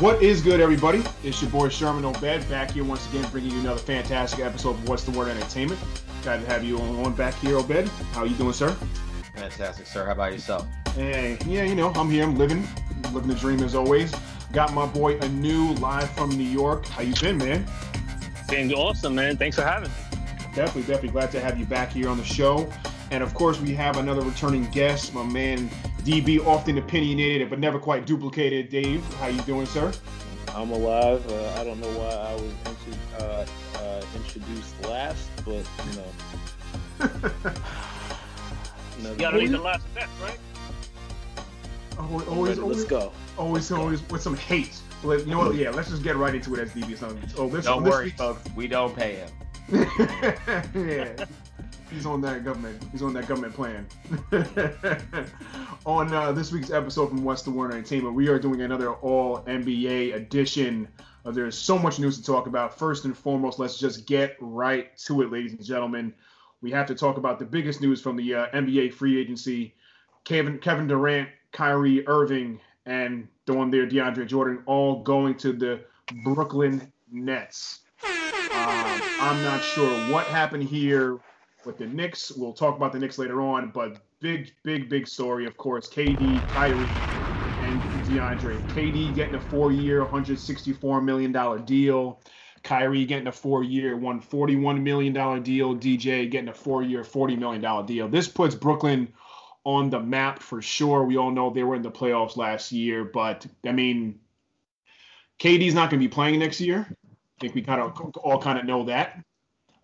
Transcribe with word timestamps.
What 0.00 0.22
is 0.22 0.40
good, 0.40 0.60
everybody? 0.62 1.04
It's 1.22 1.42
your 1.42 1.50
boy 1.50 1.68
Sherman 1.68 2.06
Obed 2.06 2.48
back 2.48 2.70
here 2.70 2.84
once 2.84 3.06
again, 3.10 3.30
bringing 3.30 3.50
you 3.50 3.60
another 3.60 3.80
fantastic 3.80 4.40
episode 4.40 4.70
of 4.70 4.88
What's 4.88 5.04
the 5.04 5.10
Word 5.10 5.28
Entertainment. 5.28 5.78
Glad 6.22 6.40
to 6.40 6.46
have 6.46 6.64
you 6.64 6.78
on 6.78 7.12
back 7.12 7.34
here, 7.34 7.58
Obed. 7.58 7.86
How 8.14 8.24
you 8.24 8.34
doing, 8.36 8.54
sir? 8.54 8.70
Fantastic, 9.34 9.86
sir. 9.86 10.06
How 10.06 10.12
about 10.12 10.32
yourself? 10.32 10.66
Hey, 10.94 11.36
yeah, 11.44 11.64
you 11.64 11.74
know, 11.74 11.90
I'm 11.90 12.10
here. 12.10 12.24
I'm 12.24 12.34
living, 12.38 12.66
living 13.12 13.28
the 13.28 13.34
dream 13.34 13.62
as 13.62 13.74
always. 13.74 14.10
Got 14.52 14.72
my 14.72 14.86
boy 14.86 15.18
Anu 15.20 15.74
live 15.74 16.10
from 16.12 16.30
New 16.30 16.44
York. 16.44 16.86
How 16.86 17.02
you 17.02 17.12
been, 17.20 17.36
man? 17.36 17.66
Been 18.48 18.72
awesome, 18.72 19.14
man. 19.14 19.36
Thanks 19.36 19.56
for 19.56 19.64
having 19.64 19.90
me. 19.90 19.94
Definitely, 20.54 20.82
definitely 20.82 21.10
glad 21.10 21.30
to 21.32 21.40
have 21.40 21.58
you 21.58 21.66
back 21.66 21.92
here 21.92 22.08
on 22.08 22.16
the 22.16 22.24
show. 22.24 22.72
And 23.10 23.22
of 23.22 23.34
course, 23.34 23.60
we 23.60 23.74
have 23.74 23.98
another 23.98 24.22
returning 24.22 24.64
guest, 24.70 25.12
my 25.12 25.24
man 25.24 25.68
DB, 26.00 26.44
often 26.44 26.78
opinionated 26.78 27.50
but 27.50 27.58
never 27.58 27.78
quite 27.78 28.06
duplicated. 28.06 28.68
Dave, 28.70 29.04
how 29.14 29.26
you 29.28 29.40
doing, 29.42 29.66
sir? 29.66 29.92
I'm 30.54 30.70
alive. 30.70 31.24
Uh, 31.30 31.60
I 31.60 31.64
don't 31.64 31.80
know 31.80 31.90
why 31.98 32.10
I 32.10 32.34
was 32.34 32.52
intro- 32.66 33.26
uh, 33.26 33.46
uh, 33.78 34.02
introduced 34.16 34.80
last, 34.84 35.28
but 35.44 35.64
you 35.86 35.96
know. 35.96 37.10
you 39.10 39.16
gotta 39.16 39.38
leave 39.38 39.52
the 39.52 39.58
last 39.58 39.82
best, 39.94 40.10
right? 40.22 40.38
Always, 41.98 42.28
always, 42.28 42.58
Ready, 42.58 42.70
let's 42.70 42.84
go. 42.84 43.12
Always, 43.36 43.70
always 43.70 44.08
with 44.08 44.22
some 44.22 44.36
hate. 44.36 44.80
But 45.02 45.20
you 45.20 45.26
know 45.26 45.38
what? 45.38 45.54
Yeah, 45.54 45.70
let's 45.70 45.88
just 45.90 46.02
get 46.02 46.16
right 46.16 46.34
into 46.34 46.54
it 46.54 46.60
as 46.60 46.70
DB. 46.72 46.96
So, 46.96 47.16
oh, 47.38 47.48
this, 47.48 47.66
Don't 47.66 47.84
this 47.84 47.92
worry, 47.92 48.04
week's- 48.06 48.18
folks. 48.18 48.42
We 48.56 48.66
don't 48.68 48.94
pay 48.96 49.16
him. 49.16 49.30
yeah, 50.74 51.24
he's 51.90 52.06
on 52.06 52.20
that 52.22 52.44
government. 52.44 52.82
He's 52.92 53.02
on 53.02 53.12
that 53.14 53.26
government 53.26 53.54
plan. 53.54 53.86
on 55.86 56.12
uh, 56.12 56.32
this 56.32 56.52
week's 56.52 56.70
episode 56.70 57.08
from 57.08 57.24
What's 57.24 57.42
the 57.42 57.50
Word 57.50 57.72
Entertainment, 57.72 58.14
we 58.14 58.28
are 58.28 58.38
doing 58.38 58.62
another 58.62 58.92
All 58.94 59.40
NBA 59.42 60.14
edition. 60.14 60.88
Uh, 61.24 61.30
there's 61.30 61.58
so 61.58 61.78
much 61.78 61.98
news 61.98 62.16
to 62.18 62.24
talk 62.24 62.46
about. 62.46 62.78
First 62.78 63.04
and 63.04 63.16
foremost, 63.16 63.58
let's 63.58 63.78
just 63.78 64.06
get 64.06 64.36
right 64.40 64.96
to 64.98 65.22
it, 65.22 65.30
ladies 65.30 65.52
and 65.52 65.64
gentlemen. 65.64 66.14
We 66.62 66.70
have 66.70 66.86
to 66.86 66.94
talk 66.94 67.16
about 67.16 67.38
the 67.38 67.44
biggest 67.44 67.80
news 67.80 68.00
from 68.00 68.16
the 68.16 68.34
uh, 68.34 68.46
NBA 68.50 68.94
free 68.94 69.20
agency: 69.20 69.74
Kevin 70.24 70.58
Kevin 70.58 70.86
Durant, 70.86 71.28
Kyrie 71.52 72.06
Irving, 72.06 72.60
and 72.86 73.28
the 73.46 73.54
one 73.54 73.70
there, 73.70 73.86
DeAndre 73.86 74.26
Jordan, 74.26 74.62
all 74.66 75.02
going 75.02 75.34
to 75.36 75.52
the 75.52 75.80
Brooklyn 76.24 76.92
Nets. 77.10 77.80
Um, 78.04 79.02
I'm 79.20 79.42
not 79.42 79.62
sure 79.62 79.90
what 80.10 80.26
happened 80.26 80.64
here 80.64 81.20
with 81.64 81.78
the 81.78 81.86
Knicks. 81.86 82.30
We'll 82.32 82.52
talk 82.52 82.76
about 82.76 82.92
the 82.92 82.98
Knicks 82.98 83.18
later 83.18 83.40
on, 83.40 83.70
but 83.70 83.98
big, 84.20 84.52
big, 84.62 84.88
big 84.88 85.06
story, 85.08 85.46
of 85.46 85.56
course. 85.56 85.88
KD, 85.88 86.46
Kyrie, 86.48 86.90
and 87.60 87.82
DeAndre. 88.02 88.66
KD 88.66 89.14
getting 89.14 89.34
a 89.34 89.40
four-year, 89.40 90.00
164 90.02 91.00
million 91.02 91.32
dollar 91.32 91.58
deal. 91.58 92.20
Kyrie 92.62 93.04
getting 93.06 93.26
a 93.28 93.32
four-year, 93.32 93.94
141 93.94 94.82
million 94.82 95.12
dollar 95.12 95.40
deal. 95.40 95.74
DJ 95.74 96.30
getting 96.30 96.48
a 96.48 96.54
four-year, 96.54 97.04
40 97.04 97.36
million 97.36 97.62
dollar 97.62 97.86
deal. 97.86 98.08
This 98.08 98.28
puts 98.28 98.54
Brooklyn 98.54 99.12
on 99.64 99.90
the 99.90 100.00
map 100.00 100.40
for 100.42 100.62
sure. 100.62 101.04
We 101.04 101.16
all 101.16 101.30
know 101.30 101.50
they 101.50 101.64
were 101.64 101.74
in 101.74 101.82
the 101.82 101.90
playoffs 101.90 102.36
last 102.36 102.72
year, 102.72 103.04
but 103.04 103.46
I 103.66 103.72
mean, 103.72 104.20
KD's 105.38 105.74
not 105.74 105.90
going 105.90 106.00
to 106.00 106.08
be 106.08 106.12
playing 106.12 106.38
next 106.38 106.60
year. 106.60 106.86
I 106.90 107.16
think 107.40 107.54
we 107.54 107.62
kind 107.62 107.80
of 107.80 107.98
all 108.16 108.40
kind 108.40 108.58
of 108.58 108.64
know 108.64 108.84
that. 108.84 109.22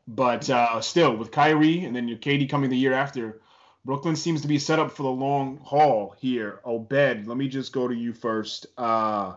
But 0.07 0.49
uh, 0.49 0.81
still, 0.81 1.17
with 1.17 1.33
Kyrie 1.33 1.85
and 1.85 1.95
then 1.95 2.09
your 2.09 2.19
KD 2.19 2.49
coming 2.49 2.71
the 2.71 2.77
year 2.77 2.93
after, 2.93 3.41
Brooklyn 3.85 4.17
seems 4.17 4.43
to 4.43 4.49
be 4.49 4.59
set 4.59 4.79
up 4.79 4.93
for 4.93 5.03
the 5.03 5.09
long 5.09 5.59
haul 5.63 6.15
here. 6.19 6.61
Obed, 6.65 7.27
let 7.27 7.37
me 7.37 7.49
just 7.49 7.73
go 7.73 7.89
to 7.89 7.95
you 7.95 8.13
first. 8.13 8.67
Uh, 8.77 9.35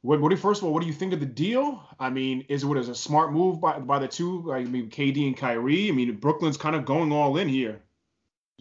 what, 0.00 0.20
what 0.20 0.30
do 0.30 0.36
first 0.36 0.62
of 0.62 0.66
all, 0.66 0.74
what 0.74 0.80
do 0.80 0.88
you 0.88 0.92
think 0.92 1.12
of 1.12 1.20
the 1.20 1.26
deal? 1.26 1.82
I 1.98 2.10
mean, 2.10 2.44
is 2.48 2.64
it 2.64 2.76
as 2.76 2.88
a 2.88 2.94
smart 2.94 3.32
move 3.32 3.60
by 3.60 3.78
by 3.78 4.00
the 4.00 4.08
two? 4.08 4.52
I 4.52 4.64
mean, 4.64 4.90
KD 4.90 5.26
and 5.26 5.36
Kyrie. 5.36 5.88
I 5.88 5.92
mean, 5.92 6.16
Brooklyn's 6.16 6.56
kind 6.56 6.74
of 6.74 6.84
going 6.84 7.12
all 7.12 7.36
in 7.36 7.48
here. 7.48 7.82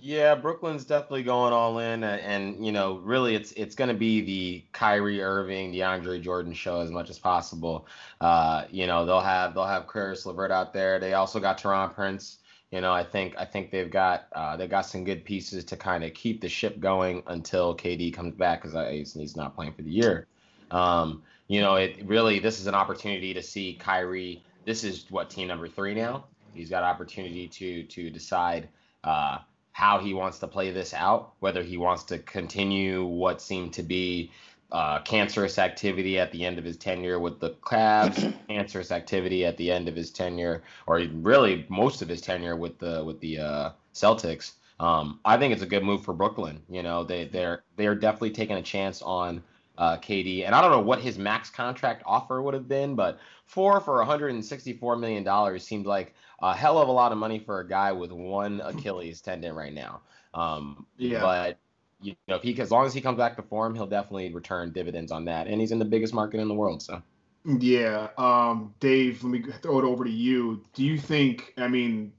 Yeah, 0.04 0.34
Brooklyn's 0.34 0.84
definitely 0.84 1.22
going 1.22 1.54
all 1.54 1.78
in, 1.78 2.04
and, 2.04 2.22
and 2.22 2.66
you 2.66 2.72
know, 2.72 2.98
really, 2.98 3.36
it's 3.36 3.52
it's 3.52 3.76
going 3.76 3.90
to 3.90 3.94
be 3.94 4.22
the 4.22 4.64
Kyrie 4.72 5.22
Irving, 5.22 5.72
DeAndre 5.72 6.20
Jordan 6.20 6.54
show 6.54 6.82
as 6.82 6.90
much 6.90 7.12
as 7.12 7.20
possible. 7.20 7.86
Uh, 8.20 8.66
you 8.72 8.88
know, 8.88 9.06
they'll 9.06 9.20
have 9.20 9.54
they'll 9.54 9.68
have 9.68 9.88
Caris 9.88 10.26
LeVert 10.26 10.50
out 10.50 10.74
there. 10.74 11.00
They 11.00 11.14
also 11.14 11.40
got 11.40 11.60
Taurean 11.60 11.94
Prince. 11.94 12.40
You 12.72 12.82
know, 12.82 12.92
I 12.92 13.04
think 13.04 13.36
I 13.38 13.46
think 13.46 13.70
they've 13.70 13.92
got 13.92 14.26
uh, 14.34 14.58
they 14.58 14.68
got 14.68 14.88
some 14.88 15.04
good 15.04 15.24
pieces 15.24 15.64
to 15.66 15.78
kind 15.78 16.04
of 16.04 16.16
keep 16.16 16.42
the 16.42 16.50
ship 16.50 16.80
going 16.80 17.22
until 17.28 17.78
KD 17.78 18.12
comes 18.12 18.34
back 18.34 18.64
because 18.64 19.14
he's 19.14 19.36
not 19.36 19.56
playing 19.56 19.74
for 19.74 19.84
the 19.84 19.92
year. 19.92 20.26
Um, 20.72 21.22
you 21.48 21.62
know, 21.62 21.76
it 21.76 22.04
really 22.06 22.40
this 22.40 22.60
is 22.60 22.66
an 22.66 22.74
opportunity 22.74 23.36
to 23.36 23.44
see 23.44 23.76
Kyrie. 23.76 24.44
This 24.66 24.84
is 24.84 25.06
what 25.12 25.30
team 25.30 25.48
number 25.48 25.68
three 25.68 25.94
now. 25.94 26.26
He's 26.56 26.72
got 26.72 26.84
opportunity 26.84 27.48
to 27.50 27.84
to 27.84 28.10
decide. 28.10 28.68
Uh, 29.04 29.40
how 29.72 30.00
he 30.00 30.14
wants 30.14 30.40
to 30.40 30.48
play 30.48 30.72
this 30.72 30.94
out, 30.94 31.34
whether 31.40 31.64
he 31.64 31.78
wants 31.78 32.04
to 32.04 32.20
continue 32.20 33.06
what 33.06 33.42
seemed 33.42 33.74
to 33.74 33.84
be 33.84 34.32
uh, 34.72 35.02
cancerous 35.02 35.60
activity 35.60 36.18
at 36.18 36.32
the 36.32 36.46
end 36.46 36.58
of 36.58 36.64
his 36.64 36.78
tenure 36.78 37.20
with 37.20 37.40
the 37.40 37.52
Cavs, 37.62 38.34
cancerous 38.48 38.92
activity 38.92 39.46
at 39.46 39.58
the 39.58 39.72
end 39.72 39.88
of 39.88 39.96
his 39.96 40.12
tenure, 40.12 40.64
or 40.88 41.00
really 41.00 41.66
most 41.70 42.02
of 42.02 42.08
his 42.08 42.22
tenure 42.22 42.56
with 42.56 42.80
the 42.80 43.04
with 43.04 43.20
the 43.20 43.40
uh, 43.40 43.70
Celtics. 43.94 44.54
Um, 44.80 45.20
I 45.26 45.38
think 45.38 45.54
it's 45.54 45.62
a 45.62 45.68
good 45.68 45.84
move 45.84 46.04
for 46.04 46.14
Brooklyn. 46.14 46.62
You 46.70 46.84
know, 46.84 47.04
they 47.04 47.26
they're 47.26 47.64
they're 47.76 47.96
definitely 47.96 48.32
taking 48.32 48.58
a 48.58 48.62
chance 48.62 49.02
on 49.02 49.44
uh, 49.78 49.98
KD, 49.98 50.46
and 50.46 50.56
I 50.56 50.62
don't 50.62 50.72
know 50.72 50.82
what 50.82 51.02
his 51.02 51.18
max 51.18 51.50
contract 51.50 52.04
offer 52.06 52.42
would 52.42 52.54
have 52.54 52.68
been, 52.68 52.96
but 52.96 53.20
four 53.46 53.82
for 53.82 53.98
164 53.98 54.96
million 54.96 55.24
dollars 55.24 55.66
seemed 55.66 55.86
like 55.86 56.14
a 56.42 56.56
hell 56.56 56.78
of 56.80 56.88
a 56.88 56.92
lot 56.92 57.12
of 57.12 57.18
money 57.18 57.40
for 57.40 57.60
a 57.60 57.68
guy 57.68 57.92
with 57.92 58.12
one 58.12 58.62
Achilles 58.62 59.22
tendon 59.22 59.56
right 59.56 59.74
now. 59.74 60.02
Um, 60.34 60.86
Yeah. 60.98 61.22
But 61.22 61.58
you 62.02 62.16
know, 62.28 62.36
if 62.36 62.42
he 62.42 62.60
as 62.60 62.72
long 62.72 62.86
as 62.86 62.94
he 62.94 63.02
comes 63.02 63.18
back 63.18 63.36
to 63.36 63.44
form, 63.44 63.76
he'll 63.76 63.88
definitely 63.88 64.34
return 64.34 64.72
dividends 64.72 65.12
on 65.12 65.26
that, 65.26 65.48
and 65.48 65.62
he's 65.62 65.72
in 65.72 65.80
the 65.80 65.86
biggest 65.86 66.14
market 66.14 66.40
in 66.40 66.48
the 66.48 66.54
world. 66.54 66.82
So 66.82 67.02
Yeah, 67.46 68.10
um, 68.18 68.74
Dave, 68.80 69.24
let 69.24 69.32
me 69.32 69.44
throw 69.62 69.80
it 69.80 69.86
over 69.86 70.04
to 70.04 70.12
you. 70.12 70.64
Do 70.74 70.84
you 70.84 70.98
think, 70.98 71.54
I 71.58 71.68
mean, 71.68 72.12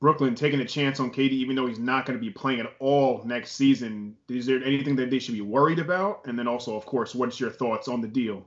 Brooklyn 0.00 0.34
taking 0.34 0.60
a 0.60 0.64
chance 0.64 1.00
on 1.00 1.10
KD, 1.10 1.30
even 1.30 1.56
though 1.56 1.66
he's 1.66 1.78
not 1.78 2.06
going 2.06 2.18
to 2.18 2.24
be 2.24 2.30
playing 2.30 2.60
at 2.60 2.74
all 2.78 3.22
next 3.24 3.52
season, 3.52 4.16
is 4.28 4.46
there 4.46 4.62
anything 4.62 4.96
that 4.96 5.10
they 5.10 5.18
should 5.18 5.34
be 5.34 5.40
worried 5.40 5.78
about? 5.78 6.26
And 6.26 6.38
then 6.38 6.46
also, 6.46 6.76
of 6.76 6.84
course, 6.86 7.14
what's 7.14 7.40
your 7.40 7.50
thoughts 7.50 7.88
on 7.88 8.00
the 8.00 8.08
deal? 8.08 8.46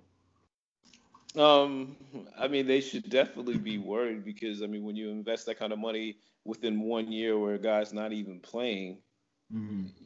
Um, 1.38 1.98
I 2.38 2.48
mean, 2.48 2.68
they 2.68 2.82
should 2.82 3.10
definitely 3.10 3.58
be 3.58 3.78
worried 3.78 4.24
because 4.26 4.62
I 4.64 4.68
mean, 4.68 4.84
when 4.84 4.96
you 4.96 5.10
invest 5.10 5.46
that 5.48 5.60
kind 5.60 5.74
of 5.74 5.80
money 5.80 6.18
within 6.46 6.82
one 6.82 7.12
year 7.12 7.38
where 7.38 7.56
a 7.56 7.60
guy's 7.60 7.94
not 7.94 8.14
even 8.14 8.40
playing, 8.40 9.00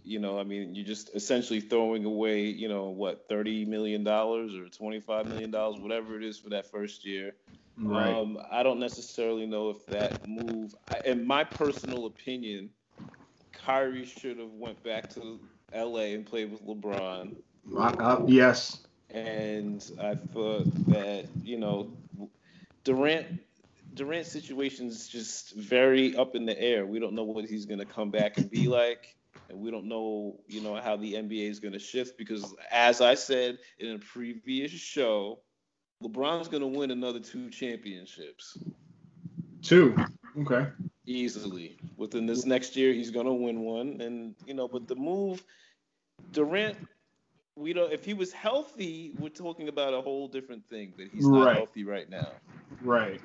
you 0.03 0.19
know, 0.19 0.39
I 0.39 0.43
mean, 0.43 0.75
you're 0.75 0.85
just 0.85 1.15
essentially 1.15 1.59
throwing 1.61 2.05
away, 2.05 2.45
you 2.45 2.67
know, 2.67 2.89
what, 2.89 3.27
thirty 3.29 3.65
million 3.65 4.03
dollars 4.03 4.55
or 4.55 4.67
twenty-five 4.69 5.27
million 5.27 5.51
dollars, 5.51 5.79
whatever 5.79 6.17
it 6.17 6.23
is 6.23 6.39
for 6.39 6.49
that 6.49 6.69
first 6.71 7.05
year. 7.05 7.33
Right. 7.77 8.19
Um, 8.19 8.37
I 8.51 8.63
don't 8.63 8.79
necessarily 8.79 9.45
know 9.45 9.69
if 9.69 9.85
that 9.87 10.25
move, 10.25 10.73
I- 10.89 11.01
in 11.05 11.25
my 11.25 11.43
personal 11.43 12.05
opinion, 12.05 12.71
Kyrie 13.53 14.05
should 14.05 14.37
have 14.39 14.51
went 14.51 14.83
back 14.83 15.09
to 15.11 15.39
L.A. 15.71 16.13
and 16.13 16.25
played 16.25 16.51
with 16.51 16.63
LeBron. 16.65 17.33
Uh, 17.99 18.23
yes. 18.27 18.85
And 19.13 19.83
I 20.01 20.15
thought 20.15 20.65
that 20.87 21.27
you 21.43 21.57
know 21.57 21.91
Durant 22.83 23.27
Durant's 23.93 24.31
situation 24.31 24.87
is 24.87 25.07
just 25.07 25.55
very 25.55 26.15
up 26.15 26.35
in 26.35 26.45
the 26.45 26.59
air. 26.59 26.85
We 26.85 26.99
don't 26.99 27.13
know 27.13 27.23
what 27.23 27.45
he's 27.45 27.65
going 27.65 27.79
to 27.79 27.85
come 27.85 28.09
back 28.09 28.37
and 28.37 28.49
be 28.49 28.67
like, 28.67 29.15
and 29.49 29.59
we 29.59 29.69
don't 29.71 29.85
know 29.85 30.39
you 30.47 30.61
know 30.61 30.75
how 30.75 30.95
the 30.95 31.13
NBA 31.13 31.49
is 31.49 31.59
going 31.59 31.73
to 31.73 31.79
shift 31.79 32.17
because, 32.17 32.53
as 32.71 33.01
I 33.01 33.15
said 33.15 33.57
in 33.79 33.95
a 33.95 33.99
previous 33.99 34.71
show, 34.71 35.39
LeBron's 36.03 36.47
going 36.47 36.61
to 36.61 36.79
win 36.79 36.91
another 36.91 37.19
two 37.19 37.49
championships 37.49 38.57
Two. 39.61 39.95
Okay. 40.39 40.67
easily 41.05 41.77
within 41.97 42.25
this 42.25 42.45
next 42.45 42.75
year. 42.75 42.93
He's 42.93 43.11
going 43.11 43.25
to 43.25 43.33
win 43.33 43.61
one, 43.61 44.01
and 44.01 44.35
you 44.45 44.53
know, 44.53 44.67
but 44.67 44.87
the 44.87 44.95
move 44.95 45.43
Durant 46.31 46.77
we 47.55 47.73
don't 47.73 47.91
if 47.91 48.05
he 48.05 48.13
was 48.13 48.31
healthy, 48.31 49.11
we're 49.17 49.29
talking 49.29 49.67
about 49.67 49.93
a 49.93 50.01
whole 50.01 50.27
different 50.27 50.63
thing, 50.69 50.93
but 50.97 51.07
he's 51.11 51.27
not 51.27 51.45
Right. 51.45 51.55
healthy 51.57 51.83
right 51.83 52.09
now. 52.09 52.31
Right. 52.81 53.21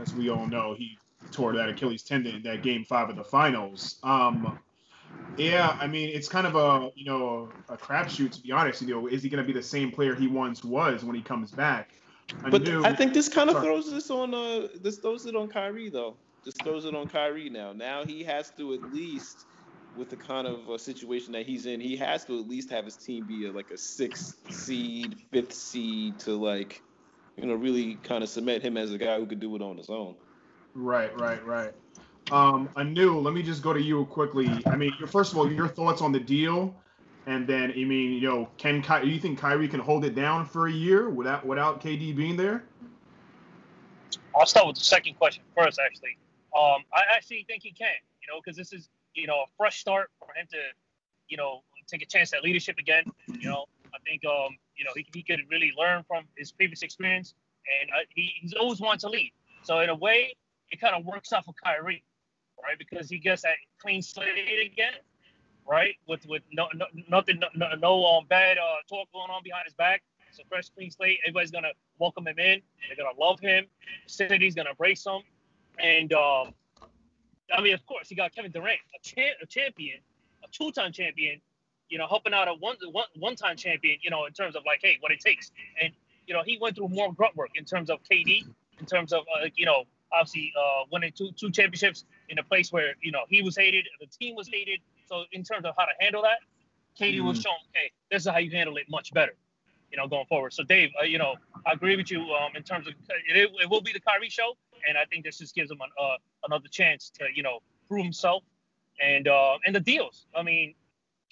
As 0.00 0.14
we 0.14 0.30
all 0.30 0.46
know, 0.46 0.74
he 0.76 0.98
tore 1.32 1.54
that 1.54 1.68
Achilles 1.68 2.02
tendon 2.02 2.36
in 2.36 2.42
that 2.42 2.62
game 2.62 2.84
five 2.84 3.08
of 3.08 3.16
the 3.16 3.24
finals. 3.24 3.98
Um, 4.02 4.58
yeah, 5.38 5.76
I 5.80 5.86
mean, 5.86 6.10
it's 6.10 6.28
kind 6.28 6.46
of 6.46 6.54
a 6.56 6.90
you 6.94 7.06
know 7.06 7.48
a 7.68 7.76
crapshoot 7.76 8.32
to 8.32 8.40
be 8.42 8.52
honest. 8.52 8.82
You 8.82 8.88
know, 8.88 9.06
is 9.06 9.22
he 9.22 9.28
going 9.28 9.42
to 9.42 9.46
be 9.46 9.52
the 9.58 9.62
same 9.62 9.90
player 9.90 10.14
he 10.14 10.26
once 10.26 10.62
was 10.62 11.04
when 11.04 11.16
he 11.16 11.22
comes 11.22 11.50
back? 11.50 11.92
But 12.50 12.62
knew- 12.62 12.84
I 12.84 12.94
think 12.94 13.14
this 13.14 13.28
kind 13.28 13.48
of 13.50 13.56
Sorry. 13.56 13.66
throws 13.66 13.90
this 13.90 14.10
on 14.10 14.34
uh 14.34 14.68
this 14.80 14.98
throws 14.98 15.26
it 15.26 15.34
on 15.36 15.48
Kyrie 15.48 15.88
though. 15.90 16.16
This 16.44 16.54
throws 16.62 16.84
it 16.84 16.94
on 16.94 17.08
Kyrie 17.08 17.48
now. 17.50 17.72
Now 17.72 18.04
he 18.04 18.22
has 18.24 18.50
to 18.58 18.74
at 18.74 18.82
least 18.92 19.46
with 19.94 20.10
the 20.10 20.16
kind 20.16 20.46
of 20.46 20.68
uh, 20.70 20.78
situation 20.78 21.32
that 21.32 21.46
he's 21.46 21.66
in, 21.66 21.80
he 21.80 21.96
has 21.96 22.24
to 22.24 22.38
at 22.38 22.48
least 22.48 22.70
have 22.70 22.84
his 22.84 22.96
team 22.96 23.24
be 23.24 23.46
a, 23.46 23.52
like 23.52 23.70
a 23.70 23.78
sixth 23.78 24.36
seed, 24.48 25.18
fifth 25.30 25.52
seed 25.52 26.20
to 26.20 26.32
like, 26.32 26.82
you 27.36 27.46
know, 27.46 27.54
really 27.54 27.96
kind 27.96 28.22
of 28.22 28.30
cement 28.30 28.62
him 28.62 28.76
as 28.76 28.92
a 28.92 28.98
guy 28.98 29.18
who 29.18 29.26
could 29.26 29.40
do 29.40 29.54
it 29.56 29.62
on 29.62 29.76
his 29.76 29.90
own. 29.90 30.16
Right, 30.74 31.16
right, 31.18 31.44
right. 31.44 31.72
Um, 32.30 32.70
Anu, 32.76 33.20
let 33.20 33.34
me 33.34 33.42
just 33.42 33.62
go 33.62 33.72
to 33.72 33.80
you 33.80 34.06
quickly. 34.06 34.64
I 34.66 34.76
mean, 34.76 34.96
first 35.06 35.32
of 35.32 35.38
all, 35.38 35.50
your 35.52 35.68
thoughts 35.68 36.00
on 36.00 36.12
the 36.12 36.20
deal, 36.20 36.74
and 37.26 37.46
then 37.46 37.72
I 37.72 37.84
mean, 37.84 38.12
you 38.12 38.28
know, 38.28 38.48
can 38.56 38.80
Ky- 38.80 39.06
you 39.06 39.20
think 39.20 39.38
Kyrie 39.38 39.68
can 39.68 39.80
hold 39.80 40.04
it 40.04 40.14
down 40.14 40.46
for 40.46 40.66
a 40.66 40.72
year 40.72 41.10
without 41.10 41.44
without 41.46 41.82
KD 41.82 42.16
being 42.16 42.36
there? 42.36 42.64
I'll 44.34 44.46
start 44.46 44.66
with 44.66 44.76
the 44.76 44.84
second 44.84 45.16
question 45.18 45.42
first. 45.56 45.78
Actually, 45.84 46.16
um, 46.56 46.84
I 46.94 47.02
actually 47.14 47.44
think 47.46 47.62
he 47.62 47.72
can. 47.72 47.88
You 48.22 48.32
know, 48.32 48.40
because 48.42 48.56
this 48.56 48.72
is 48.72 48.88
you 49.14 49.26
know 49.26 49.40
a 49.40 49.46
fresh 49.56 49.80
start 49.80 50.10
for 50.18 50.28
him 50.34 50.46
to, 50.50 50.58
you 51.28 51.36
know, 51.36 51.62
take 51.86 52.02
a 52.02 52.06
chance 52.06 52.32
at 52.32 52.42
leadership 52.42 52.78
again. 52.78 53.04
You 53.28 53.48
know, 53.48 53.66
I 53.94 53.98
think 54.06 54.22
um, 54.24 54.56
you 54.76 54.84
know 54.84 54.92
he, 54.94 55.06
he 55.12 55.22
could 55.22 55.40
really 55.50 55.72
learn 55.78 56.04
from 56.06 56.24
his 56.36 56.52
previous 56.52 56.82
experience, 56.82 57.34
and 57.80 57.90
uh, 57.90 58.04
he, 58.14 58.32
he's 58.40 58.54
always 58.54 58.80
wanted 58.80 59.00
to 59.00 59.08
lead. 59.08 59.32
So 59.62 59.80
in 59.80 59.90
a 59.90 59.94
way, 59.94 60.34
it 60.70 60.80
kind 60.80 60.94
of 60.94 61.04
works 61.04 61.32
out 61.32 61.44
for 61.44 61.54
Kyrie, 61.62 62.02
right? 62.62 62.78
Because 62.78 63.08
he 63.08 63.18
gets 63.18 63.42
that 63.42 63.54
clean 63.80 64.02
slate 64.02 64.30
again, 64.64 64.94
right? 65.68 65.94
With 66.06 66.26
with 66.26 66.42
no, 66.52 66.68
no 66.74 66.86
nothing, 67.08 67.40
no, 67.54 67.68
no 67.78 68.04
um, 68.04 68.26
bad 68.28 68.58
uh, 68.58 68.76
talk 68.88 69.08
going 69.12 69.30
on 69.30 69.42
behind 69.42 69.64
his 69.64 69.74
back. 69.74 70.02
A 70.40 70.44
fresh, 70.48 70.70
clean 70.70 70.90
slate. 70.90 71.18
Everybody's 71.26 71.50
gonna 71.50 71.72
welcome 71.98 72.26
him 72.26 72.38
in. 72.38 72.62
They're 72.88 72.96
gonna 72.96 73.18
love 73.20 73.38
him. 73.38 73.66
City's 74.06 74.54
gonna 74.54 74.70
embrace 74.70 75.04
him. 75.04 75.20
And 75.78 76.10
um, 76.14 76.54
I 77.52 77.60
mean, 77.60 77.74
of 77.74 77.84
course, 77.86 78.08
he 78.08 78.14
got 78.14 78.34
Kevin 78.34 78.50
Durant, 78.50 78.80
a, 78.94 79.02
cha- 79.02 79.36
a 79.42 79.46
champion, 79.46 79.98
a 80.44 80.48
two-time 80.50 80.92
champion. 80.92 81.40
You 81.88 81.98
know, 81.98 82.06
helping 82.06 82.32
out 82.32 82.48
a 82.48 82.54
one 82.54 82.76
one 82.90 83.04
one-time 83.18 83.56
champion. 83.56 83.98
You 84.02 84.10
know, 84.10 84.24
in 84.24 84.32
terms 84.32 84.56
of 84.56 84.62
like, 84.64 84.80
hey, 84.82 84.96
what 85.00 85.12
it 85.12 85.20
takes. 85.20 85.52
And 85.82 85.92
you 86.26 86.34
know, 86.34 86.42
he 86.42 86.58
went 86.58 86.76
through 86.76 86.88
more 86.88 87.12
grunt 87.12 87.36
work 87.36 87.50
in 87.54 87.64
terms 87.64 87.90
of 87.90 87.98
KD, 88.10 88.46
in 88.80 88.86
terms 88.86 89.12
of 89.12 89.24
uh, 89.36 89.48
you 89.56 89.66
know, 89.66 89.84
obviously 90.12 90.52
uh, 90.58 90.84
winning 90.90 91.12
two 91.14 91.32
two 91.32 91.50
championships 91.50 92.04
in 92.28 92.38
a 92.38 92.42
place 92.42 92.72
where 92.72 92.94
you 93.02 93.12
know 93.12 93.20
he 93.28 93.42
was 93.42 93.56
hated, 93.56 93.86
the 94.00 94.06
team 94.06 94.34
was 94.34 94.48
hated. 94.48 94.80
So 95.06 95.24
in 95.32 95.42
terms 95.42 95.66
of 95.66 95.74
how 95.76 95.84
to 95.84 95.92
handle 96.00 96.22
that, 96.22 96.38
KD 96.98 97.16
mm-hmm. 97.16 97.26
was 97.26 97.40
shown, 97.40 97.54
hey, 97.74 97.90
this 98.10 98.22
is 98.22 98.28
how 98.28 98.38
you 98.38 98.50
handle 98.50 98.76
it 98.76 98.86
much 98.88 99.12
better. 99.12 99.34
You 99.90 99.98
know, 99.98 100.08
going 100.08 100.24
forward. 100.24 100.54
So 100.54 100.64
Dave, 100.64 100.90
uh, 100.98 101.04
you 101.04 101.18
know, 101.18 101.34
I 101.66 101.72
agree 101.72 101.96
with 101.96 102.10
you 102.10 102.22
um, 102.32 102.56
in 102.56 102.62
terms 102.62 102.86
of 102.86 102.94
it, 103.28 103.50
it 103.60 103.68
will 103.68 103.82
be 103.82 103.92
the 103.92 104.00
Kyrie 104.00 104.30
show, 104.30 104.56
and 104.88 104.98
I 104.98 105.04
think 105.04 105.24
this 105.24 105.38
just 105.38 105.54
gives 105.54 105.70
him 105.70 105.80
an, 105.80 105.90
uh, 106.00 106.16
another 106.46 106.68
chance 106.70 107.10
to 107.18 107.26
you 107.34 107.42
know 107.42 107.60
prove 107.88 108.04
himself 108.04 108.42
and 109.02 109.28
uh, 109.28 109.58
and 109.66 109.74
the 109.74 109.80
deals. 109.80 110.26
I 110.36 110.42
mean, 110.42 110.74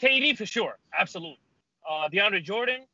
KD 0.00 0.36
for 0.36 0.46
sure, 0.46 0.78
absolutely. 0.98 1.40
Uh, 1.88 2.08
DeAndre 2.08 2.42
Jordan, 2.42 2.86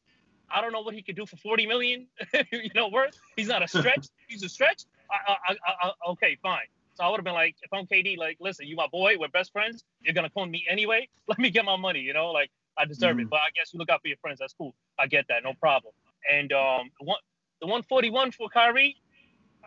I 0.51 0.61
don't 0.61 0.73
know 0.73 0.81
what 0.81 0.95
he 0.95 1.03
could 1.03 1.17
do 1.17 1.27
for 1.27 1.37
40 1.37 1.67
million, 1.67 2.07
you 2.53 2.71
know, 2.75 2.89
worth. 2.89 3.19
He's 3.37 3.49
not 3.49 3.63
a 3.63 3.69
stretch. 3.69 4.09
He's 4.29 4.43
a 4.43 4.49
stretch. 4.49 4.85
I, 5.11 5.37
I, 5.49 5.57
I, 5.83 6.11
okay, 6.11 6.37
fine. 6.43 6.67
So 6.95 7.05
I 7.05 7.11
would 7.11 7.19
have 7.19 7.25
been 7.25 7.35
like, 7.35 7.57
if 7.63 7.73
I'm 7.73 7.87
KD, 7.87 8.17
like, 8.17 8.39
listen, 8.41 8.67
you 8.67 8.77
my 8.77 8.87
boy, 8.91 9.17
we're 9.19 9.29
best 9.29 9.53
friends. 9.53 9.85
You're 10.03 10.15
gonna 10.15 10.31
clone 10.31 10.51
me 10.51 10.65
anyway. 10.69 11.09
Let 11.29 11.39
me 11.39 11.51
get 11.51 11.65
my 11.65 11.77
money, 11.77 12.01
you 12.01 12.13
know, 12.13 12.31
like 12.31 12.51
I 12.79 12.85
deserve 12.85 13.17
mm 13.17 13.23
it. 13.23 13.31
But 13.31 13.37
I 13.37 13.51
guess 13.55 13.73
you 13.73 13.79
look 13.79 13.91
out 13.91 14.03
for 14.03 14.09
your 14.09 14.17
friends. 14.19 14.39
That's 14.39 14.55
cool. 14.55 14.75
I 14.99 15.07
get 15.07 15.27
that, 15.29 15.43
no 15.45 15.53
problem. 15.55 15.93
And 16.33 16.53
um, 16.53 16.91
the 16.99 17.07
one, 17.07 17.19
the 17.61 17.67
141 17.67 18.33
for 18.33 18.49
Kyrie, 18.49 18.97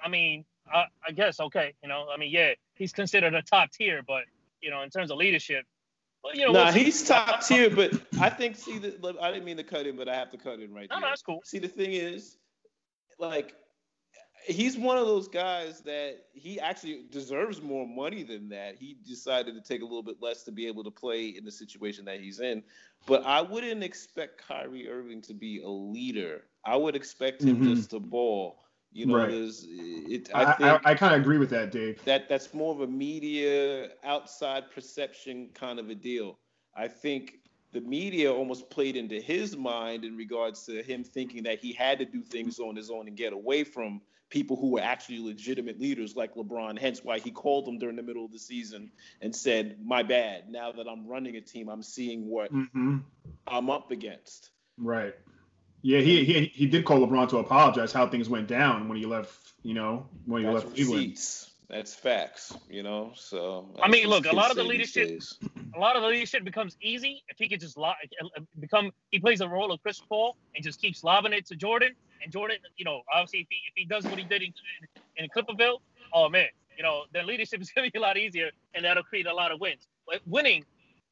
I 0.04 0.10
mean, 0.10 0.46
I, 0.74 0.86
I 1.08 1.12
guess 1.12 1.40
okay, 1.40 1.74
you 1.82 1.90
know, 1.90 2.08
I 2.14 2.18
mean, 2.18 2.32
yeah, 2.32 2.54
he's 2.76 2.92
considered 2.92 3.34
a 3.34 3.42
top 3.42 3.72
tier, 3.72 4.02
but 4.06 4.24
you 4.62 4.70
know, 4.70 4.82
in 4.82 4.90
terms 4.90 5.12
of 5.12 5.18
leadership, 5.18 5.66
well, 6.24 6.36
you 6.36 6.46
know, 6.46 6.52
nah, 6.52 6.66
we'll 6.66 6.74
he's 6.74 7.08
top 7.08 7.46
tier, 7.46 7.70
but 7.70 7.94
I 8.20 8.30
think 8.30 8.56
see 8.56 8.78
the 8.78 9.16
I 9.22 9.32
didn't 9.32 9.46
mean 9.46 9.58
to 9.58 9.64
cut 9.64 9.86
him, 9.86 9.96
but 9.96 10.10
I 10.10 10.16
have 10.16 10.32
to 10.32 10.38
cut 10.38 10.60
him 10.60 10.74
right 10.74 10.90
no, 10.90 10.96
there. 10.96 11.02
No, 11.02 11.08
that's 11.08 11.22
cool. 11.22 11.42
See, 11.46 11.60
the 11.60 11.68
thing 11.68 11.94
is, 11.94 12.38
like, 13.18 13.56
he's 14.46 14.78
one 14.78 14.98
of 14.98 15.06
those 15.06 15.28
guys 15.28 15.82
that 15.82 16.26
he 16.34 16.60
actually 16.60 17.04
deserves 17.10 17.62
more 17.62 17.88
money 17.88 18.24
than 18.24 18.50
that. 18.50 18.76
He 18.76 18.98
decided 19.08 19.56
to 19.56 19.62
take 19.62 19.82
a 19.82 19.86
little 19.86 20.04
bit 20.04 20.18
less 20.22 20.44
to 20.44 20.52
be 20.52 20.68
able 20.68 20.84
to 20.84 20.92
play 20.92 21.28
in 21.28 21.46
the 21.46 21.52
situation 21.52 22.06
that 22.06 22.20
he's 22.20 22.40
in. 22.40 22.64
But 23.06 23.26
I 23.26 23.42
wouldn't 23.42 23.84
expect 23.84 24.46
Kyrie 24.46 24.90
Irving 24.90 25.22
to 25.24 25.34
be 25.34 25.62
a 25.62 25.70
leader. 25.70 26.44
I 26.66 26.76
would 26.76 26.96
expect 26.96 27.42
him 27.42 27.58
mm-hmm. 27.58 27.76
just 27.76 27.92
to 27.92 28.00
ball. 28.00 28.60
You 28.92 29.06
know, 29.06 29.18
right. 29.18 29.30
it, 29.32 30.30
I, 30.34 30.44
I, 30.44 30.56
I, 30.60 30.80
I 30.84 30.96
kind 30.96 31.14
of 31.14 31.22
agree 31.22 31.38
with 31.38 31.52
that, 31.52 31.72
Dave. 31.72 32.04
That 32.06 32.28
that's 32.28 32.54
more 32.54 32.74
of 32.74 32.82
a 32.82 32.88
media 32.88 33.90
outside 34.04 34.72
perception 34.72 35.50
kind 35.54 35.80
of 35.80 35.90
a 35.90 35.96
deal. 35.96 36.40
I 36.76 36.88
think 36.88 37.40
the 37.72 37.82
media 37.82 38.34
almost 38.34 38.70
played 38.70 38.96
into 38.96 39.20
his 39.20 39.56
mind 39.56 40.04
in 40.04 40.18
regards 40.18 40.66
to 40.66 40.82
him 40.82 41.04
thinking 41.04 41.44
that 41.44 41.60
he 41.60 41.72
had 41.72 42.00
to 42.00 42.06
do 42.06 42.24
things 42.24 42.60
on 42.60 42.76
his 42.76 42.90
own 42.90 43.08
and 43.08 43.16
get 43.16 43.32
away 43.32 43.64
from 43.64 44.02
people 44.30 44.56
who 44.56 44.72
were 44.72 44.82
actually 44.82 45.20
legitimate 45.20 45.80
leaders 45.80 46.16
like 46.16 46.36
LeBron. 46.36 46.80
Hence 46.80 47.04
why 47.04 47.20
he 47.20 47.32
called 47.32 47.66
them 47.66 47.78
during 47.78 47.96
the 47.96 48.04
middle 48.04 48.26
of 48.26 48.32
the 48.32 48.40
season 48.40 48.92
and 49.22 49.36
said, 49.36 49.78
"My 49.84 50.02
bad. 50.04 50.50
Now 50.50 50.72
that 50.72 50.88
I'm 50.88 51.08
running 51.08 51.36
a 51.36 51.42
team, 51.42 51.70
I'm 51.70 51.84
seeing 51.84 52.28
what 52.28 52.52
mm-hmm. 52.52 52.98
I'm 53.48 53.70
up 53.70 53.92
against." 53.92 54.52
Right. 54.78 55.14
Yeah, 55.82 56.00
he, 56.00 56.26
he 56.26 56.46
he 56.54 56.66
did 56.66 56.86
call 56.86 57.00
LeBron 57.00 57.30
to 57.30 57.38
apologize 57.38 57.94
how 57.94 58.08
things 58.08 58.28
went 58.28 58.48
down 58.48 58.90
when 58.90 58.98
he 58.98 59.06
left. 59.06 59.54
You 59.64 59.74
know, 59.74 60.08
when 60.26 60.42
he 60.42 60.48
That's 60.48 60.66
left 60.66 60.76
Cleveland. 60.76 61.18
That's 61.70 61.94
facts. 61.94 62.58
You 62.68 62.82
know, 62.82 63.12
so 63.16 63.70
I 63.82 63.90
mean, 63.90 64.08
look, 64.08 64.26
a 64.26 64.36
lot 64.36 64.50
of 64.50 64.58
the 64.58 64.64
leadership, 64.64 65.22
a 65.76 65.80
lot 65.80 65.96
of 65.96 66.02
the 66.02 66.08
leadership 66.08 66.44
becomes 66.44 66.76
easy 66.82 67.24
if 67.28 67.38
he 67.38 67.48
could 67.48 67.60
just 67.60 67.78
lo- 67.78 67.94
become. 68.60 68.92
He 69.12 69.20
plays 69.20 69.40
the 69.40 69.48
role 69.48 69.72
of 69.72 69.82
Chris 69.84 70.02
Paul 70.10 70.36
and 70.56 70.64
just 70.64 70.82
keeps 70.82 71.04
lobbing 71.04 71.34
it 71.34 71.46
to 71.48 71.56
Jordan. 71.56 71.94
And 72.24 72.32
Jordan, 72.32 72.58
you 72.76 72.86
know, 72.86 73.02
obviously 73.14 73.42
if 73.42 73.48
he 73.50 73.58
if 73.68 73.74
he 73.76 73.86
does 73.86 74.04
what 74.06 74.18
he 74.18 74.26
did 74.26 74.42
in 74.42 74.54
in, 75.18 75.24
in 75.24 75.30
Clipperville, 75.30 75.78
oh 76.12 76.28
man, 76.28 76.48
you 76.76 76.84
know, 76.84 77.04
the 77.14 77.22
leadership 77.22 77.62
is 77.62 77.70
gonna 77.72 77.92
be 77.92 78.00
a 78.00 78.02
lot 78.02 78.18
easier, 78.18 78.50
and 78.74 78.84
that'll 78.84 79.04
create 79.04 79.28
a 79.28 79.34
lot 79.34 79.52
of 79.52 79.60
wins. 79.60 79.88
But 80.08 80.22
winning, 80.26 80.66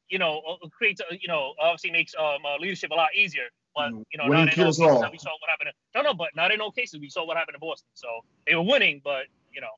you 0.08 0.18
know, 0.18 0.42
uh, 0.48 0.68
creates, 0.70 1.00
you 1.12 1.28
know, 1.28 1.54
obviously 1.60 1.92
makes 1.92 2.14
um, 2.18 2.38
uh, 2.44 2.56
leadership 2.58 2.90
a 2.90 2.94
lot 2.94 3.10
easier. 3.14 3.44
But 3.78 3.92
mm. 3.92 4.04
you 4.10 4.18
know, 4.18 4.26
not 4.26 4.52
in 4.52 4.64
all 4.64 4.66
cases 4.66 4.80
all. 4.80 5.08
we 5.12 5.18
saw 5.18 5.30
what 5.30 5.48
happened. 5.48 5.70
To, 5.70 6.02
no, 6.02 6.10
no, 6.10 6.14
but 6.14 6.34
not 6.34 6.50
in 6.50 6.60
all 6.60 6.72
cases 6.72 6.98
we 6.98 7.08
saw 7.08 7.24
what 7.24 7.36
happened 7.36 7.54
to 7.54 7.60
Boston. 7.60 7.86
So 7.94 8.08
they 8.44 8.56
were 8.56 8.62
winning, 8.62 9.00
but 9.04 9.26
you 9.52 9.60
know. 9.60 9.68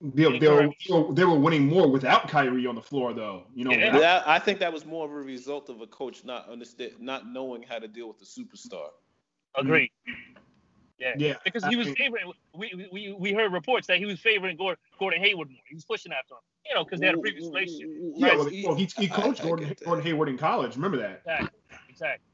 They, 0.00 0.38
they, 0.38 0.48
were, 0.48 1.12
they 1.12 1.24
were 1.24 1.40
winning 1.40 1.66
more 1.66 1.90
without 1.90 2.28
Kyrie 2.28 2.68
on 2.68 2.76
the 2.76 2.80
floor, 2.80 3.12
though. 3.12 3.46
You 3.52 3.64
know, 3.64 3.72
yeah. 3.72 4.22
I 4.26 4.38
think 4.38 4.60
that 4.60 4.72
was 4.72 4.86
more 4.86 5.04
of 5.04 5.10
a 5.10 5.14
result 5.14 5.68
of 5.70 5.80
a 5.80 5.88
coach 5.88 6.24
not 6.24 6.48
understand, 6.48 6.92
not 7.00 7.26
knowing 7.26 7.64
how 7.64 7.80
to 7.80 7.88
deal 7.88 8.06
with 8.06 8.20
the 8.20 8.24
superstar. 8.24 8.90
Agreed. 9.56 9.90
Yeah. 11.00 11.14
Yeah. 11.16 11.34
Because 11.44 11.64
he 11.64 11.74
was 11.74 11.88
favoring. 11.88 12.32
We, 12.54 12.88
we 12.92 13.12
we 13.18 13.32
heard 13.32 13.52
reports 13.52 13.88
that 13.88 13.98
he 13.98 14.06
was 14.06 14.20
favoring 14.20 14.56
Gordon, 14.56 14.78
Gordon 15.00 15.20
Hayward 15.20 15.50
more. 15.50 15.62
He 15.68 15.74
was 15.74 15.84
pushing 15.84 16.12
after 16.12 16.34
him. 16.34 16.40
You 16.68 16.74
know, 16.76 16.84
because 16.84 17.00
they 17.00 17.06
had 17.06 17.16
a 17.16 17.18
previous 17.18 17.46
relationship. 17.46 17.88
Yeah. 18.14 18.36
Well, 18.36 18.50
well 18.66 18.74
he, 18.76 18.88
he 18.96 19.08
coached 19.08 19.42
Gordon, 19.42 19.74
Gordon 19.84 20.04
Hayward 20.04 20.28
in 20.28 20.38
college. 20.38 20.76
Remember 20.76 20.98
that? 20.98 21.22
Exactly. 21.26 21.60
Exactly. 21.88 22.24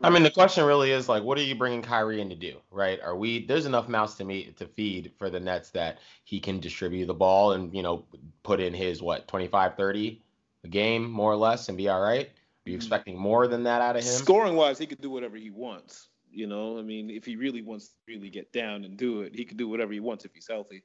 I 0.00 0.10
mean, 0.10 0.22
the 0.22 0.30
question 0.30 0.64
really 0.64 0.92
is 0.92 1.08
like, 1.08 1.22
what 1.22 1.38
are 1.38 1.42
you 1.42 1.56
bringing 1.56 1.82
Kyrie 1.82 2.20
in 2.20 2.28
to 2.28 2.36
do, 2.36 2.56
right? 2.70 3.00
Are 3.02 3.16
we 3.16 3.46
there's 3.46 3.66
enough 3.66 3.88
mouths 3.88 4.14
to 4.16 4.24
meet 4.24 4.56
to 4.58 4.66
feed 4.66 5.12
for 5.18 5.28
the 5.28 5.40
Nets 5.40 5.70
that 5.70 5.98
he 6.24 6.38
can 6.38 6.60
distribute 6.60 7.06
the 7.06 7.14
ball 7.14 7.52
and 7.52 7.74
you 7.74 7.82
know 7.82 8.04
put 8.42 8.60
in 8.60 8.72
his 8.72 9.02
what 9.02 9.26
25, 9.26 9.76
30 9.76 10.22
a 10.64 10.68
game 10.68 11.10
more 11.10 11.32
or 11.32 11.36
less 11.36 11.68
and 11.68 11.76
be 11.76 11.88
all 11.88 12.00
right? 12.00 12.26
Are 12.26 12.70
you 12.70 12.72
mm-hmm. 12.72 12.76
expecting 12.76 13.18
more 13.18 13.48
than 13.48 13.64
that 13.64 13.80
out 13.80 13.96
of 13.96 14.02
him? 14.02 14.08
Scoring 14.08 14.54
wise, 14.54 14.78
he 14.78 14.86
could 14.86 15.00
do 15.00 15.10
whatever 15.10 15.36
he 15.36 15.50
wants. 15.50 16.08
You 16.30 16.46
know, 16.46 16.78
I 16.78 16.82
mean, 16.82 17.10
if 17.10 17.24
he 17.24 17.36
really 17.36 17.62
wants 17.62 17.88
to 17.88 17.94
really 18.06 18.30
get 18.30 18.52
down 18.52 18.84
and 18.84 18.96
do 18.96 19.22
it, 19.22 19.34
he 19.34 19.44
can 19.44 19.56
do 19.56 19.68
whatever 19.68 19.92
he 19.92 20.00
wants 20.00 20.24
if 20.24 20.32
he's 20.34 20.46
healthy. 20.48 20.84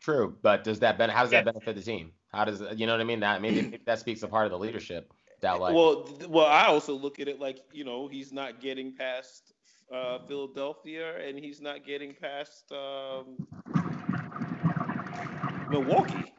True, 0.00 0.36
but 0.42 0.64
does 0.64 0.80
that 0.80 0.98
ben- 0.98 1.10
how 1.10 1.22
does 1.22 1.30
that 1.30 1.44
benefit 1.44 1.76
the 1.76 1.82
team? 1.82 2.12
How 2.28 2.44
does 2.44 2.62
you 2.76 2.86
know 2.86 2.92
what 2.92 3.00
I 3.00 3.04
mean? 3.04 3.20
That 3.20 3.40
maybe 3.40 3.78
that 3.86 4.00
speaks 4.00 4.22
a 4.22 4.28
part 4.28 4.44
of 4.46 4.50
the 4.50 4.58
leadership 4.58 5.12
that 5.44 5.60
like. 5.60 5.74
Well, 5.74 6.08
well, 6.28 6.46
I 6.46 6.66
also 6.66 6.94
look 6.94 7.20
at 7.20 7.28
it 7.28 7.40
like 7.40 7.60
you 7.72 7.84
know 7.84 8.08
he's 8.08 8.32
not 8.32 8.60
getting 8.60 8.94
past 8.94 9.54
uh, 9.92 10.18
Philadelphia 10.26 11.16
and 11.26 11.38
he's 11.38 11.60
not 11.60 11.86
getting 11.86 12.14
past 12.14 12.72
um, 12.72 13.46
Milwaukee. 15.70 16.32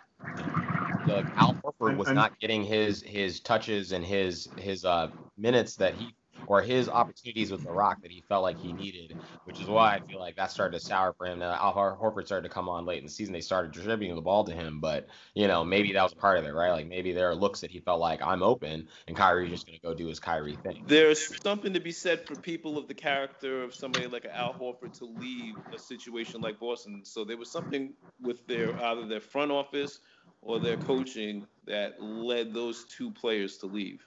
Like 1.07 1.25
Al 1.37 1.55
Horford 1.63 1.97
was 1.97 2.09
not 2.09 2.37
getting 2.39 2.63
his 2.63 3.01
his 3.01 3.39
touches 3.39 3.91
and 3.91 4.03
his 4.03 4.49
his 4.57 4.85
uh, 4.85 5.09
minutes 5.37 5.75
that 5.75 5.93
he 5.93 6.13
or 6.47 6.61
his 6.61 6.89
opportunities 6.89 7.51
with 7.51 7.63
the 7.63 7.71
rock 7.71 8.01
that 8.01 8.11
he 8.11 8.23
felt 8.27 8.43
like 8.43 8.57
he 8.57 8.73
needed, 8.73 9.17
which 9.45 9.59
is 9.59 9.67
why 9.67 9.95
I 9.95 9.99
feel 9.99 10.19
like 10.19 10.35
that 10.35 10.51
started 10.51 10.77
to 10.77 10.83
sour 10.83 11.13
for 11.17 11.25
him. 11.25 11.39
Now 11.39 11.53
Al 11.53 11.73
Horford 11.73 12.25
started 12.25 12.47
to 12.47 12.53
come 12.53 12.69
on 12.69 12.85
late 12.85 12.99
in 12.99 13.05
the 13.05 13.11
season. 13.11 13.33
They 13.33 13.41
started 13.41 13.71
distributing 13.71 14.15
the 14.15 14.21
ball 14.21 14.43
to 14.45 14.53
him, 14.53 14.79
but 14.79 15.07
you 15.33 15.47
know 15.47 15.63
maybe 15.63 15.93
that 15.93 16.03
was 16.03 16.13
part 16.13 16.37
of 16.37 16.45
it, 16.45 16.53
right? 16.53 16.71
Like 16.71 16.87
maybe 16.87 17.13
there 17.13 17.29
are 17.29 17.35
looks 17.35 17.61
that 17.61 17.71
he 17.71 17.79
felt 17.79 17.99
like 17.99 18.21
I'm 18.21 18.43
open, 18.43 18.87
and 19.07 19.15
Kyrie's 19.15 19.51
just 19.51 19.65
gonna 19.65 19.79
go 19.79 19.93
do 19.93 20.07
his 20.07 20.19
Kyrie 20.19 20.55
thing. 20.55 20.83
There's 20.87 21.41
something 21.41 21.73
to 21.73 21.79
be 21.79 21.91
said 21.91 22.25
for 22.27 22.35
people 22.35 22.77
of 22.77 22.87
the 22.87 22.93
character 22.93 23.63
of 23.63 23.73
somebody 23.73 24.07
like 24.07 24.25
Al 24.25 24.53
Horford 24.53 24.97
to 24.99 25.05
leave 25.05 25.55
a 25.73 25.79
situation 25.79 26.41
like 26.41 26.59
Boston. 26.59 27.01
So 27.03 27.23
there 27.23 27.37
was 27.37 27.51
something 27.51 27.93
with 28.21 28.45
their 28.47 28.77
either 28.81 29.07
their 29.07 29.19
front 29.19 29.51
office 29.51 29.99
or 30.45 30.59
their 30.59 30.77
coaching 30.77 31.45
that 31.65 32.01
led 32.01 32.53
those 32.53 32.85
two 32.85 33.11
players 33.11 33.57
to 33.57 33.65
leave? 33.65 34.05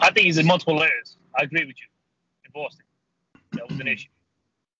I 0.00 0.10
think 0.10 0.26
he's 0.26 0.38
in 0.38 0.46
multiple 0.46 0.76
layers. 0.76 1.16
I 1.38 1.42
agree 1.44 1.64
with 1.64 1.76
you. 1.78 1.86
In 2.44 2.50
Boston, 2.52 2.84
that 3.52 3.68
was 3.68 3.80
an 3.80 3.88
issue. 3.88 4.08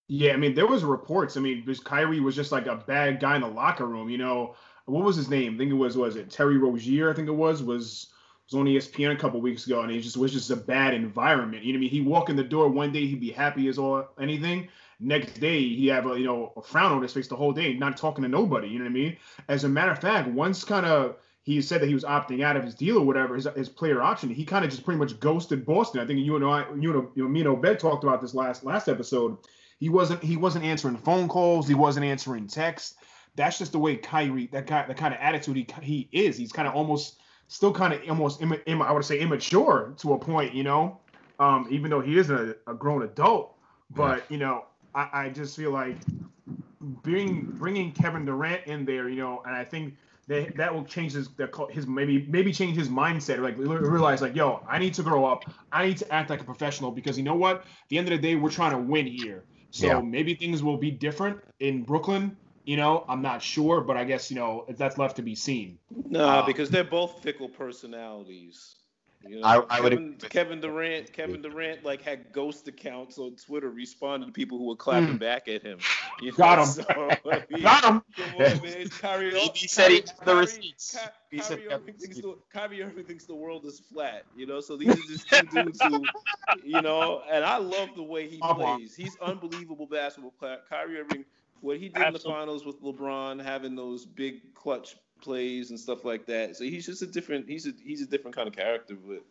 Yeah, 0.07 0.35
I 0.35 0.37
mean, 0.37 0.55
there 0.55 0.67
was 0.67 0.85
reports. 0.85 1.37
I 1.37 1.41
mean, 1.41 1.61
because 1.61 1.81
Kyrie 1.81 2.21
was 2.21 2.37
just 2.37 2.53
like 2.53 2.67
a 2.67 2.77
bad 2.77 3.21
guy 3.21 3.37
in 3.37 3.43
the 3.43 3.49
locker 3.49 3.87
room. 3.87 4.11
You 4.11 4.19
know, 4.19 4.55
what 4.85 5.05
was 5.05 5.17
his 5.17 5.31
name? 5.31 5.55
I 5.55 5.59
think 5.59 5.71
it 5.71 5.75
was 5.75 5.97
was 5.97 6.17
it 6.17 6.31
Terry 6.31 6.59
Rozier? 6.59 7.11
I 7.11 7.15
think 7.15 7.29
it 7.29 7.33
was 7.33 7.63
was 7.63 8.09
was 8.51 8.59
on 8.59 8.67
ESPN 8.67 9.13
a 9.13 9.17
couple 9.17 9.41
weeks 9.41 9.67
ago, 9.67 9.81
and 9.81 9.91
it 9.91 10.01
just 10.01 10.19
was 10.19 10.33
just 10.33 10.51
a 10.51 10.57
bad 10.57 10.93
environment. 10.93 11.65
You 11.65 11.73
know 11.73 11.79
what 11.79 11.81
I 11.81 11.89
mean? 11.89 11.91
He 11.91 12.01
walk 12.03 12.29
in 12.29 12.37
the 12.37 12.45
door 12.45 12.69
one 12.69 12.93
day, 12.93 13.07
he'd 13.07 13.21
be 13.21 13.31
happy 13.31 13.69
as 13.69 13.79
all 13.79 14.07
anything. 14.21 14.69
Next 15.01 15.41
day, 15.41 15.61
he 15.61 15.87
have 15.89 16.07
a 16.07 16.19
you 16.19 16.27
know 16.27 16.53
a 16.57 16.63
frown 16.63 16.93
on 16.93 17.03
his 17.03 17.13
face 17.13 17.29
the 17.29 17.37
whole 17.37 17.53
day, 17.53 17.75
not 17.75 17.97
talking 17.97 18.23
to 18.23 18.29
nobody. 18.29 18.69
You 18.69 18.79
know 18.79 18.85
what 18.85 18.91
I 18.91 18.95
mean? 18.95 19.17
As 19.49 19.65
a 19.65 19.69
matter 19.69 19.93
of 19.93 19.99
fact, 19.99 20.29
once 20.29 20.65
kind 20.65 20.87
of 20.87 21.17
he 21.45 21.61
said 21.61 21.83
that 21.83 21.89
he 21.89 21.95
was 21.95 22.05
opting 22.05 22.43
out 22.43 22.57
of 22.57 22.65
his 22.65 22.75
deal 22.75 22.99
or 22.99 23.05
whatever, 23.05 23.35
his, 23.35 23.47
his 23.55 23.69
player 23.69 24.03
option. 24.03 24.31
He 24.31 24.47
kind 24.47 24.65
of 24.65 24.71
just 24.71 24.83
pretty 24.83 24.99
much 24.99 25.21
ghosted 25.21 25.65
Boston. 25.67 26.01
I 26.01 26.07
think 26.07 26.21
you 26.21 26.37
and 26.37 26.45
I, 26.45 26.65
you 26.71 26.91
know, 26.91 27.11
you 27.15 27.23
know, 27.23 27.29
me 27.29 27.41
and 27.41 27.49
Obed 27.49 27.79
talked 27.79 28.03
about 28.03 28.23
this 28.23 28.35
last 28.35 28.65
last 28.65 28.89
episode. 28.89 29.37
He 29.79 29.91
wasn't 29.91 30.23
he 30.23 30.39
wasn't 30.39 30.65
answering 30.65 30.97
phone 30.97 31.29
calls. 31.29 31.69
He 31.69 31.75
wasn't 31.75 32.07
answering 32.07 32.47
texts. 32.47 32.95
That's 33.37 33.59
just 33.59 33.73
the 33.73 33.79
way 33.79 33.97
Kyrie 33.97 34.47
that 34.53 34.67
guy 34.67 34.87
the 34.87 34.95
kind 34.95 35.13
of 35.13 35.21
attitude 35.21 35.57
he 35.57 35.67
he 35.83 36.09
is. 36.13 36.39
He's 36.39 36.51
kind 36.51 36.67
of 36.67 36.75
almost 36.75 37.21
still 37.49 37.75
kind 37.75 37.93
of 37.93 38.01
almost 38.09 38.41
Im, 38.41 38.55
Im, 38.65 38.81
I 38.81 38.91
would 38.91 39.05
say 39.05 39.19
immature 39.19 39.93
to 39.99 40.15
a 40.15 40.19
point. 40.19 40.55
You 40.55 40.63
know, 40.63 40.99
um, 41.39 41.69
even 41.71 41.91
though 41.91 42.01
he 42.01 42.17
is 42.17 42.31
a, 42.31 42.57
a 42.67 42.73
grown 42.73 43.03
adult, 43.03 43.55
but 43.91 44.25
you 44.31 44.39
know, 44.39 44.65
I, 44.95 45.09
I 45.13 45.29
just 45.29 45.57
feel 45.57 45.73
like 45.73 45.97
bringing 46.81 47.45
bringing 47.45 47.93
Kevin 47.93 48.25
Durant 48.25 48.65
in 48.65 48.87
there, 48.87 49.11
you 49.11 49.17
know, 49.17 49.43
and 49.45 49.55
I 49.55 49.65
think 49.65 49.95
they, 50.27 50.47
that 50.57 50.73
will 50.73 50.85
change 50.85 51.13
his 51.13 51.29
his 51.71 51.87
maybe 51.87 52.27
maybe 52.29 52.53
change 52.53 52.77
his 52.77 52.89
mindset. 52.89 53.41
Like 53.41 53.57
realize 53.59 54.23
like, 54.23 54.35
yo, 54.35 54.65
I 54.69 54.79
need 54.79 54.95
to 54.95 55.03
grow 55.03 55.25
up. 55.25 55.45
I 55.73 55.87
need 55.87 55.99
to 55.99 56.13
act 56.13 56.31
like 56.31 56.41
a 56.41 56.45
professional 56.45 56.91
because 56.91 57.19
you 57.19 57.25
know 57.25 57.35
what? 57.35 57.59
At 57.59 57.67
the 57.89 57.99
end 57.99 58.09
of 58.09 58.13
the 58.13 58.27
day, 58.27 58.35
we're 58.37 58.51
trying 58.51 58.73
to 58.73 58.79
win 58.79 59.07
here. 59.07 59.45
So 59.71 59.87
yeah. 59.87 60.01
maybe 60.01 60.35
things 60.35 60.63
will 60.63 60.77
be 60.77 60.91
different 60.91 61.41
in 61.61 61.83
Brooklyn. 61.83 62.37
You 62.65 62.77
know, 62.77 63.05
I'm 63.09 63.21
not 63.21 63.43
sure, 63.43 63.81
but 63.83 63.97
I 63.97 64.05
guess 64.05 64.31
you 64.31 64.37
know 64.37 64.65
that's 64.79 64.97
left 64.97 65.17
to 65.17 65.23
be 65.23 65.35
seen. 65.35 65.79
No, 66.09 66.27
uh, 66.27 66.47
because 66.47 66.71
they're 66.71 66.85
both 66.85 67.23
fickle 67.23 67.49
personalities. 67.49 68.77
You 69.27 69.41
know, 69.41 69.47
I, 69.47 69.77
I 69.77 69.81
Kevin, 69.81 70.17
would 70.21 70.31
Kevin 70.31 70.61
Durant, 70.61 71.13
Kevin 71.13 71.41
Durant, 71.41 71.85
like 71.85 72.03
had 72.03 72.33
ghost 72.33 72.69
accounts 72.69 73.19
on 73.19 73.37
Twitter 73.37 73.71
responding 73.71 74.29
to 74.29 74.33
people 74.33 74.59
who 74.59 74.67
were 74.67 74.77
clapping 74.77 75.17
mm. 75.17 75.19
back 75.19 75.49
at 75.49 75.63
him. 75.63 75.79
You 76.21 76.31
know? 76.31 76.37
Got 76.37 76.59
him. 76.59 76.67
So, 76.67 76.85
I 76.89 77.45
mean, 77.51 77.63
Got 77.63 77.85
him. 77.85 78.03
Come 78.17 78.35
on, 78.35 78.63
man. 78.63 78.89
Kyrie, 79.01 79.39
he 79.55 79.67
said 79.67 79.91
he 79.91 80.03
took 80.03 80.25
the 80.25 80.35
receipts. 80.35 80.97
Kyrie, 80.97 81.13
he 81.31 81.39
Kyrie, 81.41 81.73
Irving 81.73 81.95
thinks 81.95 82.17
the, 82.17 82.39
Kyrie 82.53 82.83
Irving 82.83 83.05
thinks 83.05 83.25
the 83.25 83.35
world 83.35 83.65
is 83.65 83.81
flat. 83.81 84.25
You 84.37 84.47
know, 84.47 84.61
so 84.61 84.77
these 84.77 84.91
are 84.91 85.09
just 85.09 85.29
two 85.29 85.43
dudes 85.63 85.81
who, 85.83 86.05
you 86.63 86.83
know, 86.83 87.23
and 87.31 87.45
I 87.45 87.57
love 87.57 87.91
the 87.97 88.03
way 88.03 88.29
he 88.29 88.39
plays. 88.39 88.95
He's 88.95 89.17
unbelievable 89.23 89.87
basketball 89.87 90.35
player. 90.39 90.59
Kyrie 90.69 90.99
Irving, 90.99 91.25
what 91.65 91.79
he 91.79 91.89
did 91.89 91.97
Absolutely. 91.97 92.09
in 92.09 92.13
the 92.13 92.39
finals 92.39 92.67
with 92.67 92.83
LeBron, 92.83 93.43
having 93.43 93.75
those 93.75 94.05
big 94.05 94.55
clutch 94.55 94.97
plays 95.21 95.71
and 95.71 95.81
stuff 95.81 96.05
like 96.05 96.27
that. 96.27 96.57
So 96.57 96.65
he's 96.65 96.87
just 96.87 97.03
a 97.03 97.07
different 97.07 97.49
he's 97.49 97.67
a 97.67 97.73
he's 97.83 98.03
a 98.03 98.07
different 98.07 98.37
kind 98.37 98.47
of 98.47 98.55
character. 98.55 98.95
But 98.95 99.25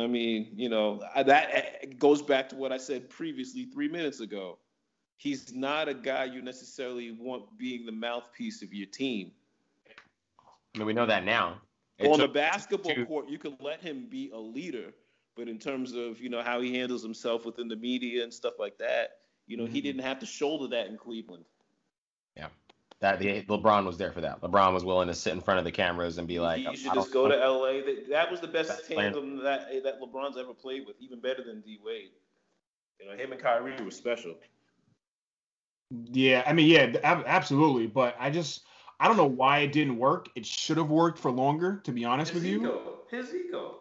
I 0.00 0.06
mean, 0.06 0.52
you 0.54 0.68
know, 0.68 1.02
that 1.16 1.98
goes 1.98 2.20
back 2.20 2.48
to 2.50 2.56
what 2.56 2.70
I 2.70 2.76
said 2.76 3.08
previously 3.08 3.64
three 3.64 3.88
minutes 3.88 4.20
ago. 4.20 4.58
He's 5.16 5.54
not 5.54 5.88
a 5.88 5.94
guy 5.94 6.24
you 6.24 6.42
necessarily 6.42 7.12
want 7.12 7.56
being 7.56 7.86
the 7.86 7.92
mouthpiece 7.92 8.62
of 8.62 8.74
your 8.74 8.86
team. 8.86 9.30
I 10.74 10.78
mean, 10.78 10.86
we 10.86 10.92
know 10.92 11.06
that 11.06 11.24
now. 11.24 11.60
It 11.98 12.08
On 12.08 12.18
the 12.18 12.28
basketball 12.28 12.94
to... 12.94 13.06
court, 13.06 13.28
you 13.28 13.38
can 13.38 13.56
let 13.60 13.80
him 13.80 14.08
be 14.10 14.30
a 14.34 14.38
leader, 14.38 14.92
but 15.36 15.48
in 15.48 15.58
terms 15.58 15.94
of 15.94 16.20
you 16.20 16.28
know 16.28 16.42
how 16.42 16.60
he 16.60 16.76
handles 16.76 17.02
himself 17.02 17.46
within 17.46 17.68
the 17.68 17.76
media 17.76 18.22
and 18.22 18.34
stuff 18.34 18.54
like 18.58 18.76
that, 18.78 19.18
you 19.46 19.56
know, 19.56 19.64
mm-hmm. 19.64 19.72
he 19.72 19.80
didn't 19.80 20.02
have 20.02 20.18
to 20.18 20.26
shoulder 20.26 20.68
that 20.68 20.88
in 20.88 20.98
Cleveland. 20.98 21.44
Yeah 23.00 23.04
that 23.04 23.18
the 23.18 23.42
LeBron 23.42 23.84
was 23.84 23.98
there 23.98 24.12
for 24.12 24.22
that. 24.22 24.40
LeBron 24.40 24.72
was 24.72 24.82
willing 24.82 25.08
to 25.08 25.14
sit 25.14 25.34
in 25.34 25.40
front 25.40 25.58
of 25.58 25.64
the 25.64 25.72
cameras 25.72 26.16
and 26.16 26.26
be 26.26 26.40
like, 26.40 26.62
"You 26.62 26.74
should 26.74 26.94
just 26.94 27.12
go 27.12 27.28
to 27.28 27.36
LA." 27.36 27.82
That, 28.08 28.30
was 28.30 28.40
the 28.40 28.48
best 28.48 28.88
tandem 28.88 29.42
that 29.42 29.68
that 29.82 30.00
LeBron's 30.00 30.38
ever 30.38 30.54
played 30.54 30.86
with, 30.86 30.96
even 31.00 31.20
better 31.20 31.42
than 31.44 31.60
D 31.60 31.78
Wade. 31.84 32.10
You 32.98 33.06
know, 33.06 33.16
him 33.16 33.32
and 33.32 33.40
Kyrie 33.40 33.74
were 33.82 33.90
special. 33.90 34.34
Yeah, 35.90 36.42
I 36.46 36.54
mean, 36.54 36.66
yeah, 36.66 36.96
absolutely. 37.04 37.86
But 37.86 38.16
I 38.18 38.30
just, 38.30 38.64
I 38.98 39.06
don't 39.06 39.18
know 39.18 39.26
why 39.26 39.58
it 39.58 39.72
didn't 39.72 39.98
work. 39.98 40.28
It 40.34 40.46
should 40.46 40.78
have 40.78 40.88
worked 40.88 41.18
for 41.18 41.30
longer, 41.30 41.80
to 41.84 41.92
be 41.92 42.04
honest 42.04 42.32
His 42.32 42.42
with 42.42 42.50
ego. 42.50 42.96
you. 43.12 43.18
His 43.18 43.34
ego. 43.34 43.80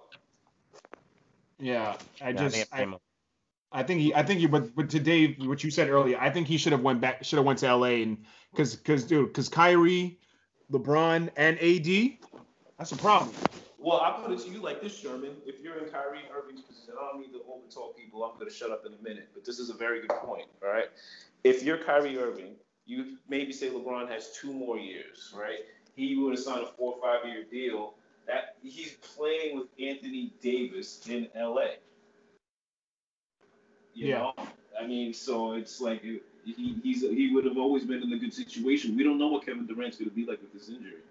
Yeah, 1.60 1.96
I 2.22 2.30
yeah, 2.30 2.34
just, 2.34 2.74
I, 2.74 2.88
I 3.72 3.84
think 3.84 4.02
he, 4.02 4.14
I 4.14 4.24
think 4.24 4.42
he, 4.42 4.48
but, 4.48 4.76
but 4.76 4.90
to 4.90 5.00
Dave, 5.00 5.38
what 5.46 5.64
you 5.64 5.72
said 5.72 5.90
earlier, 5.90 6.20
I 6.20 6.30
think 6.30 6.48
he 6.48 6.58
should 6.58 6.74
have 6.74 6.82
went 6.82 7.00
back, 7.00 7.24
should 7.24 7.38
have 7.38 7.46
went 7.46 7.60
to 7.60 7.74
LA 7.74 8.02
and 8.02 8.26
because 8.54 8.76
because 8.76 9.04
dude, 9.04 9.28
because 9.28 9.50
Kyrie, 9.50 10.20
LeBron, 10.72 11.30
and 11.36 11.58
AD, 11.60 12.18
that's 12.78 12.92
a 12.92 12.96
problem. 12.98 13.32
Well, 13.80 14.00
I 14.00 14.12
put 14.12 14.32
it 14.32 14.40
to 14.46 14.50
you 14.50 14.62
like 14.62 14.82
this, 14.82 14.98
Sherman. 14.98 15.32
If 15.46 15.60
you're 15.62 15.78
in 15.78 15.90
Kyrie 15.90 16.22
Irving's 16.34 16.62
position, 16.62 16.94
I 16.98 17.12
don't 17.12 17.20
need 17.20 17.34
to 17.34 17.42
over 17.50 17.68
talk 17.70 17.98
people. 17.98 18.24
I'm 18.24 18.36
going 18.36 18.50
to 18.50 18.56
shut 18.56 18.72
up 18.72 18.86
in 18.86 18.94
a 18.94 19.04
minute, 19.04 19.30
but 19.34 19.44
this 19.44 19.60
is 19.60 19.70
a 19.70 19.74
very 19.74 20.00
good 20.02 20.16
point. 20.22 20.46
All 20.64 20.70
right, 20.70 20.90
if 21.44 21.64
you're 21.64 21.78
Kyrie 21.78 22.18
Irving, 22.18 22.56
you 22.86 23.18
maybe 23.28 23.52
say 23.52 23.70
LeBron 23.70 24.10
has 24.10 24.38
two 24.40 24.54
more 24.54 24.78
years, 24.78 25.34
right? 25.36 25.60
He 25.96 26.16
would 26.18 26.34
have 26.34 26.44
signed 26.44 26.64
a 26.64 26.68
four 26.78 26.96
or 26.96 27.02
five 27.02 27.28
year 27.28 27.44
deal. 27.44 27.96
That 28.26 28.56
he's 28.64 28.94
playing 29.18 29.58
with 29.58 29.68
Anthony 29.82 30.34
Davis 30.42 31.02
in 31.10 31.28
LA. 31.36 31.76
You 33.94 34.08
yeah. 34.08 34.18
know, 34.18 34.34
I 34.80 34.88
mean, 34.88 35.14
so 35.14 35.54
it's 35.54 35.82
like 35.82 36.04
he 36.46 36.76
he's 36.84 37.02
he 37.02 37.32
would 37.34 37.46
have 37.46 37.58
always 37.58 37.86
been 37.86 38.02
in 38.04 38.12
a 38.14 38.18
good 38.18 38.34
situation. 38.34 38.96
We 38.96 39.04
don't 39.04 39.18
know 39.18 39.28
what 39.28 39.46
Kevin 39.46 39.66
Durant's 39.66 39.98
going 39.98 40.10
to 40.10 40.16
be 40.16 40.26
like 40.26 40.42
with 40.42 40.54
this 40.54 40.70
injury. 40.70 41.02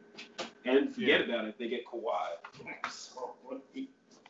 And 0.65 0.95
forget 0.95 1.27
yeah. 1.27 1.35
about 1.35 1.45
it, 1.47 1.59
they 1.59 1.69
get 1.69 1.85
Kawhi. 1.87 2.91
So, 2.91 3.35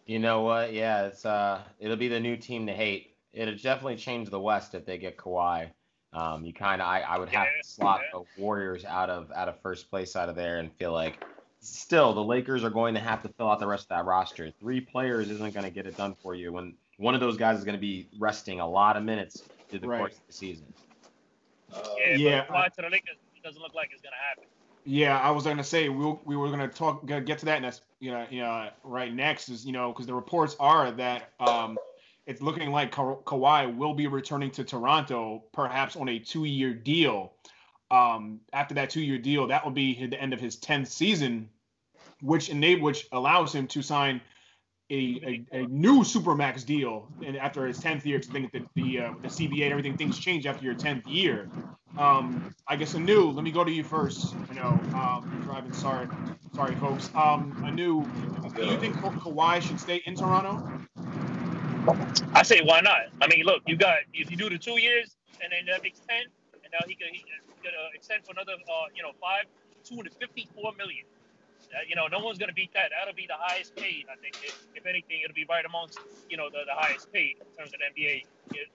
you 0.06 0.18
know 0.18 0.42
what? 0.42 0.72
Yeah, 0.72 1.06
it's 1.06 1.26
uh, 1.26 1.62
it'll 1.78 1.96
be 1.96 2.08
the 2.08 2.20
new 2.20 2.36
team 2.36 2.66
to 2.66 2.72
hate. 2.72 3.14
It'll 3.32 3.54
definitely 3.54 3.96
change 3.96 4.30
the 4.30 4.40
West 4.40 4.74
if 4.74 4.84
they 4.84 4.98
get 4.98 5.16
Kawhi. 5.16 5.70
Um, 6.12 6.44
you 6.44 6.52
kind 6.52 6.82
of, 6.82 6.88
I, 6.88 7.00
I 7.00 7.18
would 7.18 7.30
have 7.30 7.46
yeah, 7.46 7.62
to 7.62 7.68
slot 7.68 8.00
yeah. 8.02 8.20
the 8.20 8.42
Warriors 8.42 8.84
out 8.84 9.08
of 9.08 9.30
out 9.32 9.48
of 9.48 9.58
first 9.60 9.90
place 9.90 10.14
out 10.14 10.28
of 10.28 10.36
there 10.36 10.58
and 10.58 10.70
feel 10.74 10.92
like 10.92 11.24
still 11.60 12.12
the 12.12 12.22
Lakers 12.22 12.64
are 12.64 12.70
going 12.70 12.94
to 12.94 13.00
have 13.00 13.22
to 13.22 13.28
fill 13.30 13.50
out 13.50 13.60
the 13.60 13.66
rest 13.66 13.84
of 13.84 13.88
that 13.90 14.04
roster. 14.04 14.50
Three 14.60 14.80
players 14.80 15.30
isn't 15.30 15.54
going 15.54 15.64
to 15.64 15.70
get 15.70 15.86
it 15.86 15.96
done 15.96 16.14
for 16.22 16.34
you 16.34 16.52
when 16.52 16.74
one 16.98 17.14
of 17.14 17.20
those 17.20 17.36
guys 17.36 17.58
is 17.58 17.64
going 17.64 17.76
to 17.76 17.80
be 17.80 18.08
resting 18.18 18.60
a 18.60 18.68
lot 18.68 18.96
of 18.96 19.04
minutes 19.04 19.42
through 19.70 19.80
the 19.80 19.88
right. 19.88 19.98
course 19.98 20.12
of 20.12 20.26
the 20.26 20.32
season. 20.32 20.66
Uh, 21.72 21.80
yeah, 21.98 22.16
yeah. 22.16 22.44
But 22.48 22.74
to 22.76 22.82
the 22.82 22.88
Lakers, 22.88 23.16
it 23.36 23.42
doesn't 23.42 23.60
look 23.60 23.74
like 23.74 23.90
it's 23.92 24.02
gonna 24.02 24.16
happen. 24.28 24.44
Yeah, 24.84 25.18
I 25.18 25.30
was 25.30 25.44
gonna 25.44 25.64
say 25.64 25.88
we 25.88 26.16
we 26.24 26.36
were 26.36 26.50
gonna 26.50 26.68
talk 26.68 27.06
get 27.06 27.38
to 27.38 27.44
that 27.46 27.56
and 27.56 27.64
that's 27.64 27.82
you 28.00 28.10
know 28.10 28.26
you 28.30 28.40
know 28.40 28.68
right 28.82 29.14
next 29.14 29.48
is 29.48 29.64
you 29.64 29.72
know 29.72 29.92
because 29.92 30.06
the 30.06 30.14
reports 30.14 30.56
are 30.58 30.90
that 30.92 31.30
um 31.38 31.78
it's 32.26 32.40
looking 32.40 32.70
like 32.70 32.90
Ka- 32.92 33.16
Kawhi 33.24 33.76
will 33.76 33.94
be 33.94 34.06
returning 34.06 34.50
to 34.52 34.64
Toronto 34.64 35.44
perhaps 35.52 35.96
on 35.96 36.08
a 36.08 36.18
two-year 36.18 36.72
deal. 36.72 37.32
Um, 37.90 38.40
after 38.52 38.74
that 38.74 38.90
two-year 38.90 39.18
deal, 39.18 39.46
that 39.48 39.64
will 39.64 39.72
be 39.72 40.06
the 40.06 40.20
end 40.20 40.32
of 40.32 40.40
his 40.40 40.56
10th 40.56 40.86
season, 40.86 41.48
which 42.20 42.48
enable 42.48 42.84
which 42.84 43.06
allows 43.12 43.54
him 43.54 43.66
to 43.68 43.82
sign 43.82 44.20
a, 44.92 45.44
a, 45.52 45.58
a 45.60 45.66
new 45.68 46.02
supermax 46.02 46.64
deal 46.66 47.08
and 47.24 47.36
after 47.36 47.66
his 47.66 47.80
10th 47.80 48.04
year, 48.04 48.18
because 48.18 48.30
I 48.30 48.32
think 48.34 48.52
that 48.52 48.62
the 48.74 49.00
uh, 49.00 49.12
the 49.22 49.28
CBA 49.28 49.62
and 49.64 49.72
everything 49.72 49.96
things 49.96 50.18
change 50.18 50.46
after 50.46 50.64
your 50.64 50.74
10th 50.74 51.02
year. 51.06 51.48
Um, 51.96 52.54
I 52.68 52.76
guess 52.76 52.94
Anu, 52.94 53.30
let 53.30 53.42
me 53.42 53.50
go 53.50 53.64
to 53.64 53.70
you 53.70 53.84
first. 53.84 54.34
I 54.50 54.54
know 54.54 54.78
um, 54.94 55.40
driving. 55.44 55.72
Sorry, 55.72 56.08
sorry, 56.54 56.74
folks. 56.76 57.10
Um, 57.14 57.62
Anu, 57.64 58.04
do 58.54 58.66
you 58.66 58.78
think 58.78 58.94
Ka- 59.00 59.10
Kawhi 59.10 59.62
should 59.62 59.80
stay 59.80 60.02
in 60.04 60.14
Toronto? 60.14 60.86
I 62.34 62.42
say 62.42 62.60
why 62.62 62.80
not? 62.80 63.00
I 63.20 63.28
mean, 63.28 63.44
look, 63.44 63.62
you 63.66 63.76
got 63.76 63.96
if 64.12 64.30
you 64.30 64.36
do 64.36 64.50
the 64.50 64.58
two 64.58 64.80
years 64.80 65.16
and 65.42 65.52
then 65.52 65.66
that 65.72 65.82
makes 65.82 66.00
ten, 66.00 66.24
and 66.52 66.72
now 66.72 66.80
he 66.86 66.94
could 66.94 67.08
he 67.12 67.24
extend 67.94 68.24
for 68.24 68.32
another 68.32 68.52
uh, 68.52 68.86
you 68.94 69.02
know 69.02 69.12
five, 69.20 69.44
two 69.84 69.96
hundred 69.96 70.14
fifty-four 70.14 70.72
million. 70.76 71.04
Uh, 71.72 71.80
you 71.88 71.96
know, 71.96 72.06
no 72.06 72.18
one's 72.18 72.38
going 72.38 72.48
to 72.48 72.54
beat 72.54 72.72
that. 72.74 72.92
That'll 72.92 73.14
be 73.14 73.26
the 73.26 73.38
highest 73.38 73.74
paid. 73.76 74.04
I 74.12 74.16
think, 74.20 74.36
if, 74.44 74.66
if 74.74 74.84
anything, 74.86 75.22
it'll 75.24 75.34
be 75.34 75.46
right 75.48 75.64
amongst, 75.64 75.98
you 76.28 76.36
know, 76.36 76.50
the, 76.50 76.68
the 76.68 76.76
highest 76.76 77.10
paid 77.12 77.36
in 77.40 77.46
terms 77.56 77.72
of 77.72 77.80
the 77.80 77.88
NBA 77.88 78.24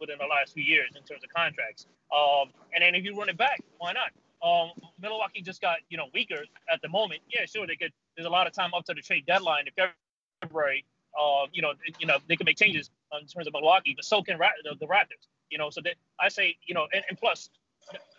within 0.01 0.17
the 0.17 0.25
last 0.25 0.53
few 0.53 0.63
years 0.63 0.89
in 0.95 1.03
terms 1.03 1.23
of 1.23 1.29
contracts. 1.29 1.85
Um, 2.09 2.49
and 2.73 2.81
then 2.81 2.95
if 2.95 3.03
you 3.03 3.17
run 3.17 3.29
it 3.29 3.37
back, 3.37 3.61
why 3.77 3.93
not? 3.93 4.09
Um, 4.41 4.71
Milwaukee 5.01 5.41
just 5.41 5.61
got, 5.61 5.77
you 5.89 5.97
know, 5.97 6.07
weaker 6.13 6.43
at 6.71 6.81
the 6.81 6.89
moment. 6.89 7.21
Yeah, 7.29 7.45
sure, 7.45 7.67
they 7.67 7.75
could. 7.75 7.93
There's 8.15 8.27
a 8.27 8.31
lot 8.31 8.47
of 8.47 8.53
time 8.53 8.73
up 8.73 8.85
to 8.85 8.93
the 8.93 9.01
trade 9.01 9.25
deadline 9.25 9.65
in 9.67 9.89
February. 10.41 10.85
Uh, 11.19 11.47
you 11.51 11.61
know, 11.61 11.73
you 11.99 12.05
know, 12.05 12.17
they 12.27 12.35
can 12.35 12.45
make 12.45 12.57
changes 12.57 12.89
in 13.19 13.27
terms 13.27 13.47
of 13.47 13.53
Milwaukee, 13.53 13.93
but 13.95 14.05
so 14.05 14.21
can 14.21 14.37
Ra- 14.37 14.49
the, 14.63 14.75
the 14.79 14.85
Raptors. 14.85 15.25
You 15.49 15.57
know, 15.57 15.69
so 15.69 15.81
that 15.81 15.95
I 16.19 16.29
say, 16.29 16.57
you 16.67 16.75
know, 16.75 16.87
and, 16.93 17.03
and 17.09 17.17
plus, 17.17 17.49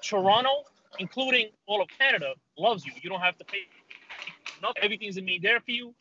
Toronto, 0.03 0.65
including 0.99 1.51
all 1.67 1.83
of 1.83 1.89
Canada, 1.99 2.35
loves 2.57 2.85
you. 2.85 2.93
You 3.01 3.11
don't 3.11 3.21
have 3.21 3.37
to 3.39 3.45
pay 3.45 3.59
not 4.63 4.77
everything's 4.81 5.17
gonna 5.17 5.27
be 5.27 5.39
there 5.39 5.61
for 5.61 5.71
you. 5.71 5.95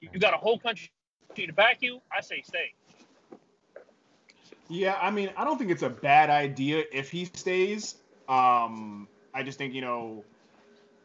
You 0.00 0.18
got 0.18 0.34
a 0.34 0.38
whole 0.38 0.58
country 0.58 0.90
to 1.36 1.52
back 1.52 1.78
you. 1.80 2.00
I 2.16 2.20
say 2.20 2.42
stay. 2.42 2.74
Yeah, 4.68 4.98
I 5.00 5.10
mean, 5.10 5.30
I 5.36 5.44
don't 5.44 5.58
think 5.58 5.70
it's 5.70 5.82
a 5.82 5.90
bad 5.90 6.30
idea 6.30 6.84
if 6.92 7.10
he 7.10 7.26
stays. 7.26 7.96
Um, 8.28 9.08
I 9.34 9.42
just 9.42 9.58
think 9.58 9.74
you 9.74 9.80
know, 9.80 10.24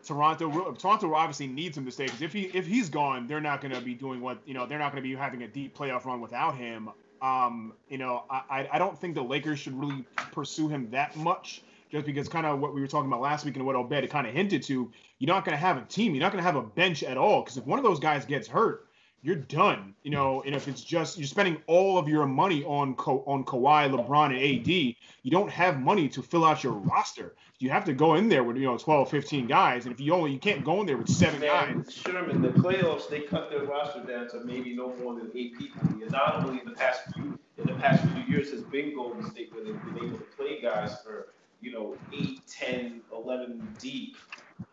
Toronto. 0.05 0.73
Toronto 0.73 1.13
obviously 1.13 1.47
needs 1.47 1.77
him 1.77 1.85
to 1.85 1.91
stay 1.91 2.05
because 2.05 2.21
if 2.21 2.33
he 2.33 2.43
if 2.53 2.65
he's 2.65 2.89
gone, 2.89 3.27
they're 3.27 3.41
not 3.41 3.61
going 3.61 3.73
to 3.73 3.81
be 3.81 3.93
doing 3.93 4.21
what 4.21 4.39
you 4.45 4.53
know. 4.53 4.65
They're 4.65 4.79
not 4.79 4.91
going 4.91 5.03
to 5.03 5.07
be 5.07 5.15
having 5.15 5.43
a 5.43 5.47
deep 5.47 5.77
playoff 5.77 6.05
run 6.05 6.21
without 6.21 6.55
him. 6.55 6.89
Um, 7.21 7.73
you 7.89 7.97
know, 7.97 8.23
I 8.29 8.69
I 8.71 8.77
don't 8.77 8.97
think 8.97 9.15
the 9.15 9.23
Lakers 9.23 9.59
should 9.59 9.77
really 9.77 10.05
pursue 10.31 10.67
him 10.67 10.89
that 10.91 11.15
much 11.15 11.61
just 11.89 12.05
because 12.05 12.27
kind 12.27 12.45
of 12.45 12.59
what 12.59 12.73
we 12.73 12.81
were 12.81 12.87
talking 12.87 13.07
about 13.07 13.21
last 13.21 13.45
week 13.45 13.55
and 13.55 13.65
what 13.65 13.75
Obed 13.75 14.09
kind 14.09 14.27
of 14.27 14.33
hinted 14.33 14.63
to, 14.63 14.91
you're 15.19 15.33
not 15.33 15.45
going 15.45 15.53
to 15.53 15.59
have 15.59 15.77
a 15.77 15.85
team. 15.85 16.13
You're 16.13 16.23
not 16.23 16.31
going 16.31 16.43
to 16.43 16.47
have 16.47 16.55
a 16.55 16.63
bench 16.63 17.03
at 17.03 17.17
all 17.17 17.41
because 17.41 17.57
if 17.57 17.65
one 17.65 17.79
of 17.79 17.83
those 17.83 17.99
guys 17.99 18.25
gets 18.25 18.47
hurt, 18.47 18.87
you're 19.21 19.35
done. 19.35 19.95
You 20.03 20.11
know, 20.11 20.43
and 20.45 20.55
if 20.55 20.67
it's 20.67 20.83
just 20.83 21.17
you're 21.17 21.27
spending 21.27 21.57
all 21.67 21.97
of 21.97 22.07
your 22.07 22.25
money 22.25 22.63
on 22.63 22.95
Ka- 22.95 23.23
on 23.25 23.43
Kawhi, 23.43 23.89
LeBron, 23.89 24.27
and 24.27 24.61
AD, 24.61 24.67
you 24.67 25.31
don't 25.31 25.51
have 25.51 25.79
money 25.79 26.07
to 26.09 26.21
fill 26.21 26.45
out 26.45 26.63
your 26.63 26.73
roster. 26.73 27.35
You 27.59 27.71
have 27.71 27.85
to 27.85 27.93
go 27.93 28.15
in 28.15 28.29
there 28.29 28.43
with 28.43 28.57
you 28.57 28.65
know 28.65 28.77
12, 28.77 29.09
15 29.09 29.47
guys, 29.47 29.85
and 29.85 29.93
if 29.93 29.99
you 29.99 30.13
only 30.13 30.31
you 30.31 30.39
can't 30.39 30.63
go 30.63 30.79
in 30.81 30.85
there 30.85 30.97
with 30.97 31.09
seven 31.09 31.39
Man, 31.39 31.83
guys. 31.83 31.93
Sherman, 31.93 32.41
the 32.41 32.49
playoffs 32.49 33.09
they 33.09 33.21
cut 33.21 33.49
their 33.49 33.63
roster 33.63 34.01
down 34.01 34.29
to 34.29 34.41
maybe 34.45 34.75
no 34.75 34.95
more 34.97 35.15
than 35.15 35.31
eight 35.33 35.57
people. 35.57 35.81
The 35.97 36.05
anomaly 36.05 36.59
in 36.59 36.69
the 36.69 36.75
past 36.75 37.01
few 37.15 37.39
in 37.57 37.65
the 37.65 37.73
past 37.73 38.03
few 38.03 38.23
years 38.23 38.51
has 38.51 38.61
been 38.61 38.95
Golden 38.95 39.29
State 39.31 39.51
where 39.53 39.63
they've 39.63 39.83
been 39.85 40.05
able 40.05 40.17
to 40.19 40.23
play 40.37 40.61
guys 40.61 41.01
for 41.01 41.33
you 41.61 41.71
know 41.71 41.95
8, 42.13 42.41
10, 42.47 43.01
11 43.11 43.75
deep. 43.79 44.17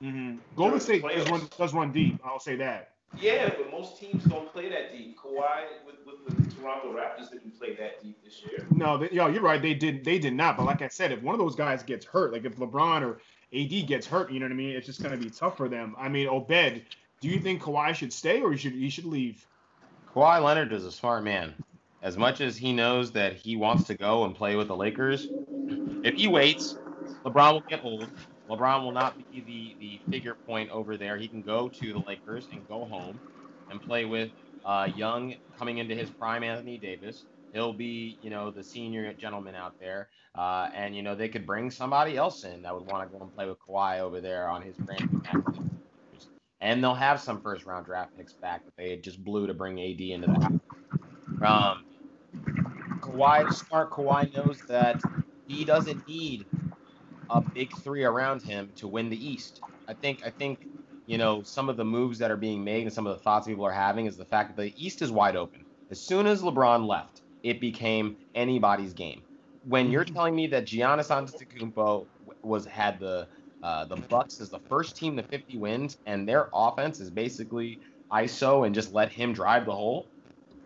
Mm-hmm. 0.02 0.38
Golden 0.56 0.80
State 0.80 1.02
does 1.02 1.30
run, 1.30 1.48
does 1.58 1.74
run 1.74 1.92
deep. 1.92 2.18
I'll 2.24 2.38
say 2.38 2.56
that. 2.56 2.90
Yeah, 3.20 3.48
but 3.50 3.70
most 3.70 3.98
teams 3.98 4.24
don't 4.24 4.50
play 4.52 4.68
that 4.70 4.92
deep. 4.92 5.18
Kawhi 5.18 5.64
with, 5.86 5.96
with 6.04 6.48
the 6.48 6.54
Toronto 6.54 6.92
Raptors 6.92 7.30
didn't 7.30 7.58
play 7.58 7.74
that 7.76 8.02
deep 8.02 8.22
this 8.24 8.42
year. 8.42 8.66
No, 8.74 8.98
they, 8.98 9.10
yo, 9.10 9.28
you're 9.28 9.42
right. 9.42 9.62
They 9.62 9.74
did. 9.74 10.04
They 10.04 10.18
did 10.18 10.34
not. 10.34 10.56
But 10.56 10.64
like 10.64 10.82
I 10.82 10.88
said, 10.88 11.12
if 11.12 11.22
one 11.22 11.34
of 11.34 11.38
those 11.38 11.54
guys 11.54 11.82
gets 11.82 12.04
hurt, 12.04 12.32
like 12.32 12.44
if 12.44 12.56
LeBron 12.56 13.02
or 13.02 13.20
AD 13.56 13.86
gets 13.86 14.06
hurt, 14.06 14.32
you 14.32 14.40
know 14.40 14.46
what 14.46 14.52
I 14.52 14.56
mean? 14.56 14.70
It's 14.70 14.86
just 14.86 15.02
gonna 15.02 15.16
be 15.16 15.30
tough 15.30 15.56
for 15.56 15.68
them. 15.68 15.94
I 15.98 16.08
mean, 16.08 16.26
Obed, 16.28 16.82
do 17.20 17.28
you 17.28 17.38
think 17.38 17.62
Kawhi 17.62 17.94
should 17.94 18.12
stay 18.12 18.40
or 18.40 18.52
he 18.52 18.58
should 18.58 18.72
he 18.72 18.90
should 18.90 19.06
leave? 19.06 19.46
Kawhi 20.14 20.42
Leonard 20.42 20.72
is 20.72 20.84
a 20.84 20.92
smart 20.92 21.24
man. 21.24 21.54
As 22.02 22.18
much 22.18 22.40
as 22.42 22.56
he 22.56 22.72
knows 22.72 23.12
that 23.12 23.34
he 23.34 23.56
wants 23.56 23.84
to 23.84 23.94
go 23.94 24.24
and 24.24 24.34
play 24.34 24.56
with 24.56 24.68
the 24.68 24.76
Lakers, 24.76 25.28
if 26.04 26.14
he 26.14 26.28
waits, 26.28 26.76
LeBron 27.26 27.52
will 27.54 27.64
get 27.68 27.82
old. 27.82 28.08
LeBron 28.48 28.84
will 28.84 28.92
not 28.92 29.16
be 29.16 29.24
the, 29.40 29.76
the 29.80 30.00
figure 30.12 30.36
point 30.46 30.70
over 30.70 30.96
there. 30.96 31.16
He 31.16 31.28
can 31.28 31.42
go 31.42 31.70
to 31.80 31.92
the 31.92 32.02
Lakers 32.06 32.46
and 32.52 32.68
go 32.68 32.84
home 32.84 33.18
and 33.70 33.80
play 33.80 34.04
with 34.04 34.30
uh, 34.64 34.88
young, 34.94 35.34
coming 35.58 35.78
into 35.78 35.94
his 35.94 36.10
prime, 36.10 36.44
Anthony 36.44 36.78
Davis. 36.78 37.24
He'll 37.52 37.72
be, 37.72 38.18
you 38.20 38.30
know, 38.30 38.50
the 38.50 38.62
senior 38.62 39.14
gentleman 39.14 39.54
out 39.54 39.74
there. 39.80 40.08
Uh, 40.34 40.68
and, 40.74 40.94
you 40.94 41.02
know, 41.02 41.14
they 41.14 41.28
could 41.28 41.46
bring 41.46 41.70
somebody 41.70 42.16
else 42.16 42.44
in 42.44 42.62
that 42.62 42.74
would 42.74 42.84
want 42.84 43.08
to 43.10 43.16
go 43.16 43.22
and 43.22 43.32
play 43.34 43.46
with 43.46 43.56
Kawhi 43.66 44.00
over 44.00 44.20
there 44.20 44.48
on 44.48 44.62
his 44.62 44.76
brand. 44.76 45.02
And 46.60 46.82
they'll 46.82 46.94
have 46.94 47.20
some 47.20 47.42
first 47.42 47.66
round 47.66 47.84
draft 47.84 48.16
picks 48.16 48.34
back 48.40 48.64
that 48.64 48.72
they 48.78 48.96
just 48.96 49.22
blew 49.22 49.46
to 49.46 49.52
bring 49.52 49.78
AD 49.78 50.00
into 50.00 50.28
the 50.28 50.32
house. 50.32 51.74
Um, 51.74 51.84
Kawhi, 53.02 53.52
smart 53.52 53.90
Kawhi 53.90 54.34
knows 54.34 54.62
that 54.68 55.02
he 55.46 55.64
doesn't 55.64 56.06
need 56.06 56.48
a 57.30 57.42
big 57.54 57.72
three 57.72 58.04
around 58.04 58.42
him 58.42 58.72
to 58.76 58.88
win 58.88 59.10
the 59.10 59.28
East. 59.28 59.62
I 59.88 59.94
think 59.94 60.20
I 60.24 60.30
think 60.30 60.66
you 61.06 61.18
know 61.18 61.42
some 61.42 61.68
of 61.68 61.76
the 61.76 61.84
moves 61.84 62.18
that 62.18 62.30
are 62.30 62.36
being 62.36 62.64
made 62.64 62.82
and 62.82 62.92
some 62.92 63.06
of 63.06 63.16
the 63.16 63.22
thoughts 63.22 63.46
people 63.46 63.66
are 63.66 63.72
having 63.72 64.06
is 64.06 64.16
the 64.16 64.24
fact 64.24 64.56
that 64.56 64.62
the 64.62 64.84
East 64.84 65.02
is 65.02 65.10
wide 65.10 65.36
open. 65.36 65.64
As 65.90 66.00
soon 66.00 66.26
as 66.26 66.42
LeBron 66.42 66.86
left, 66.86 67.22
it 67.42 67.60
became 67.60 68.16
anybody's 68.34 68.94
game. 68.94 69.22
When 69.62 69.90
you're 69.90 70.04
telling 70.04 70.34
me 70.34 70.46
that 70.48 70.66
Giannis 70.66 71.08
Antetokounmpo 71.10 72.08
was 72.42 72.66
had 72.66 72.98
the 73.00 73.28
uh, 73.62 73.86
the 73.86 73.96
Bucks 73.96 74.40
as 74.40 74.50
the 74.50 74.60
first 74.68 74.96
team 74.96 75.16
to 75.16 75.22
50 75.22 75.56
wins 75.56 75.96
and 76.04 76.28
their 76.28 76.50
offense 76.52 77.00
is 77.00 77.10
basically 77.10 77.80
ISO 78.12 78.66
and 78.66 78.74
just 78.74 78.92
let 78.92 79.10
him 79.10 79.32
drive 79.32 79.64
the 79.64 79.72
hole, 79.72 80.10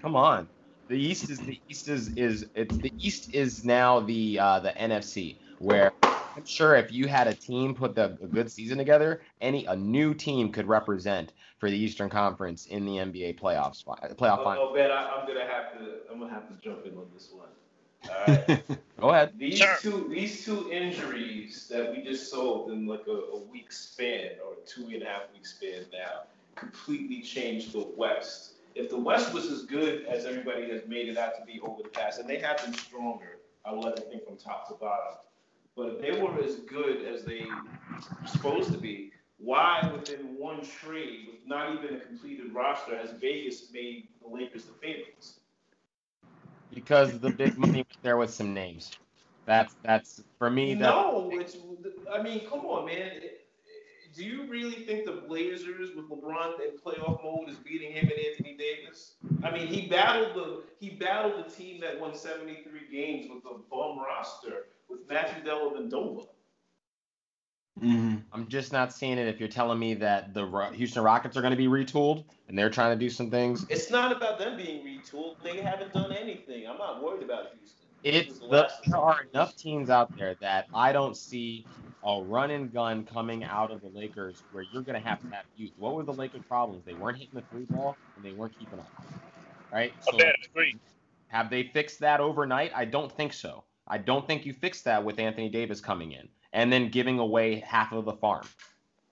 come 0.02 0.16
on. 0.16 0.48
The 0.88 0.98
East 0.98 1.28
is 1.28 1.38
the 1.38 1.60
East 1.68 1.88
is 1.88 2.08
is 2.16 2.46
it's 2.54 2.76
the 2.78 2.92
East 2.98 3.34
is 3.34 3.62
now 3.64 4.00
the 4.00 4.38
uh, 4.38 4.60
the 4.60 4.70
NFC 4.70 5.36
where 5.58 5.92
I'm 6.02 6.46
sure 6.46 6.76
if 6.76 6.90
you 6.92 7.08
had 7.08 7.26
a 7.26 7.34
team 7.34 7.74
put 7.74 7.94
the, 7.94 8.16
a 8.22 8.26
good 8.26 8.50
season 8.50 8.78
together, 8.78 9.22
any 9.40 9.66
a 9.66 9.76
new 9.76 10.14
team 10.14 10.50
could 10.50 10.66
represent 10.66 11.32
for 11.58 11.68
the 11.68 11.76
Eastern 11.76 12.08
Conference 12.08 12.66
in 12.66 12.86
the 12.86 12.92
NBA 12.92 13.38
playoffs. 13.40 13.84
Playoff 13.84 14.38
Oh, 14.38 14.44
final. 14.44 14.68
oh, 14.70 14.74
Ben, 14.74 14.90
I, 14.90 15.08
I'm 15.10 15.26
gonna 15.26 15.40
have 15.46 15.72
to. 15.78 15.96
I'm 16.10 16.20
gonna 16.20 16.32
have 16.32 16.48
to 16.48 16.54
jump 16.62 16.86
in 16.86 16.96
on 16.96 17.06
this 17.12 17.32
one. 17.32 17.48
All 18.08 18.34
right. 18.48 18.62
Go 19.00 19.10
ahead. 19.10 19.32
These 19.38 19.58
Sure. 19.58 19.76
two 19.80 20.08
these 20.08 20.44
two 20.44 20.70
injuries 20.72 21.68
that 21.68 21.90
we 21.90 22.02
just 22.02 22.30
solved 22.30 22.72
in 22.72 22.86
like 22.86 23.06
a, 23.08 23.10
a 23.10 23.38
week 23.40 23.72
span 23.72 24.36
or 24.46 24.54
two 24.64 24.88
and 24.94 25.02
a 25.02 25.06
half 25.06 25.22
week 25.34 25.44
span 25.44 25.84
now 25.92 26.22
completely 26.54 27.20
changed 27.20 27.72
the 27.72 27.86
West. 27.96 28.54
If 28.78 28.90
the 28.90 28.96
West 28.96 29.34
was 29.34 29.50
as 29.50 29.64
good 29.64 30.04
as 30.04 30.24
everybody 30.24 30.70
has 30.70 30.86
made 30.86 31.08
it 31.08 31.18
out 31.18 31.32
to 31.36 31.44
be 31.44 31.58
over 31.62 31.82
the 31.82 31.88
past, 31.88 32.20
and 32.20 32.30
they 32.30 32.38
have 32.38 32.62
been 32.64 32.72
stronger, 32.72 33.38
I 33.64 33.72
would 33.72 33.82
let 33.82 33.96
to 33.96 34.02
think 34.02 34.24
from 34.24 34.36
top 34.36 34.68
to 34.68 34.74
bottom. 34.74 35.18
But 35.76 35.88
if 35.88 36.00
they 36.00 36.22
were 36.22 36.40
as 36.40 36.56
good 36.60 37.04
as 37.04 37.24
they 37.24 37.44
were 37.90 38.28
supposed 38.28 38.70
to 38.70 38.78
be, 38.78 39.10
why 39.38 39.90
within 39.92 40.38
one 40.38 40.64
trade 40.64 41.26
with 41.26 41.44
not 41.44 41.74
even 41.74 41.96
a 41.96 42.00
completed 42.00 42.54
roster 42.54 42.96
has 42.96 43.10
Vegas 43.20 43.72
made 43.72 44.06
the 44.22 44.28
Lakers 44.28 44.66
the 44.66 44.74
favorites? 44.74 45.40
Because 46.72 47.18
the 47.18 47.30
big 47.30 47.58
money 47.58 47.84
was 47.88 47.98
there 48.02 48.16
with 48.16 48.30
some 48.30 48.54
names. 48.54 48.92
That's 49.44 49.74
that's 49.82 50.22
for 50.38 50.50
me. 50.50 50.74
That, 50.74 50.90
No, 50.90 51.30
it's. 51.32 51.56
I 52.12 52.22
mean, 52.22 52.48
come 52.48 52.60
on, 52.60 52.86
man. 52.86 53.22
Do 54.18 54.24
you 54.24 54.46
really 54.48 54.84
think 54.84 55.04
the 55.04 55.22
Blazers 55.28 55.94
with 55.94 56.10
LeBron 56.10 56.54
in 56.54 56.76
playoff 56.76 57.22
mode 57.22 57.48
is 57.48 57.54
beating 57.54 57.92
him 57.92 58.10
and 58.10 58.18
Anthony 58.18 58.56
Davis? 58.58 59.14
I 59.44 59.52
mean, 59.52 59.68
he 59.68 59.86
battled 59.86 60.34
the 60.34 60.62
he 60.80 60.90
battled 60.90 61.34
the 61.44 61.48
team 61.48 61.80
that 61.82 62.00
won 62.00 62.16
73 62.16 62.64
games 62.90 63.30
with 63.32 63.44
a 63.44 63.58
bum 63.70 64.00
roster 64.00 64.66
with 64.88 65.08
Matthew 65.08 65.44
Dellavedova. 65.44 66.26
mm-hmm. 67.80 68.16
I'm 68.32 68.48
just 68.48 68.72
not 68.72 68.92
seeing 68.92 69.18
it. 69.18 69.28
If 69.28 69.38
you're 69.38 69.48
telling 69.48 69.78
me 69.78 69.94
that 69.94 70.34
the 70.34 70.44
Ro- 70.44 70.72
Houston 70.72 71.04
Rockets 71.04 71.36
are 71.36 71.40
going 71.40 71.52
to 71.52 71.56
be 71.56 71.68
retooled 71.68 72.24
and 72.48 72.58
they're 72.58 72.70
trying 72.70 72.98
to 72.98 73.04
do 73.04 73.10
some 73.10 73.30
things, 73.30 73.66
It's 73.68 73.88
not 73.88 74.10
about 74.10 74.40
them 74.40 74.56
being 74.56 74.84
retooled. 74.84 75.36
They 75.44 75.60
haven't 75.60 75.92
done 75.92 76.10
anything. 76.10 76.66
I'm 76.66 76.78
not 76.78 77.04
worried 77.04 77.22
about 77.22 77.50
Houston. 77.56 77.77
It's 78.02 78.38
the, 78.38 78.70
there 78.86 78.96
are 78.96 79.22
enough 79.32 79.56
teams 79.56 79.90
out 79.90 80.16
there 80.16 80.36
that 80.40 80.66
I 80.72 80.92
don't 80.92 81.16
see 81.16 81.66
a 82.04 82.22
run 82.22 82.50
and 82.50 82.72
gun 82.72 83.04
coming 83.04 83.44
out 83.44 83.70
of 83.70 83.80
the 83.80 83.88
Lakers 83.88 84.44
where 84.50 84.64
you're 84.72 84.82
going 84.82 85.00
to 85.00 85.06
have 85.06 85.20
to 85.20 85.26
have 85.32 85.44
youth. 85.56 85.72
What 85.76 85.94
were 85.94 86.04
the 86.04 86.12
Lakers' 86.12 86.42
problems? 86.48 86.84
They 86.84 86.94
weren't 86.94 87.18
hitting 87.18 87.34
the 87.34 87.44
three 87.50 87.64
ball 87.64 87.96
and 88.16 88.24
they 88.24 88.32
weren't 88.32 88.56
keeping 88.58 88.78
up. 88.78 88.90
Right? 89.72 89.92
I. 90.12 90.32
Agree. 90.50 90.76
have 91.26 91.50
they 91.50 91.64
fixed 91.64 92.00
that 92.00 92.20
overnight? 92.20 92.72
I 92.74 92.84
don't 92.84 93.12
think 93.12 93.32
so. 93.32 93.64
I 93.86 93.98
don't 93.98 94.26
think 94.26 94.46
you 94.46 94.52
fixed 94.52 94.84
that 94.84 95.04
with 95.04 95.18
Anthony 95.18 95.48
Davis 95.48 95.80
coming 95.80 96.12
in 96.12 96.28
and 96.52 96.72
then 96.72 96.90
giving 96.90 97.18
away 97.18 97.60
half 97.60 97.92
of 97.92 98.04
the 98.04 98.14
farm. 98.14 98.46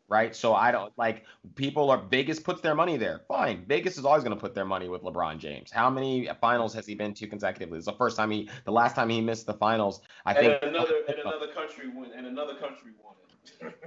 Right? 0.09 0.37
So 0.37 0.55
I 0.55 0.71
don't 0.71 0.92
like 0.97 1.25
people 1.57 1.90
are 1.90 1.99
Vegas 1.99 2.38
puts 2.38 2.61
their 2.61 2.75
money 2.75 2.97
there. 2.97 3.23
Fine. 3.27 3.64
Vegas 3.66 3.99
is 3.99 4.05
always 4.05 4.23
going 4.23 4.37
to 4.37 4.40
put 4.40 4.55
their 4.55 4.64
money 4.64 4.88
with 4.88 5.03
LeBron 5.03 5.38
James. 5.38 5.71
How 5.73 5.90
many 5.90 6.29
finals 6.40 6.75
has 6.75 6.87
he 6.87 6.95
been 6.95 7.12
to 7.14 7.27
consecutively? 7.27 7.79
It's 7.79 7.87
the 7.87 7.92
first 7.92 8.16
time 8.16 8.31
he 8.31 8.49
the 8.64 8.73
last 8.73 8.95
time 8.95 9.09
he 9.09 9.21
missed 9.21 9.47
the 9.47 9.55
finals. 9.55 10.01
I 10.25 10.35
And 10.35 10.47
think 10.47 10.62
another 10.62 11.03
and 11.09 11.19
another 11.19 11.49
country 11.49 11.88
won 11.88 12.11
and 12.16 12.27
another 12.27 12.55
country 12.55 12.92
won 13.03 13.14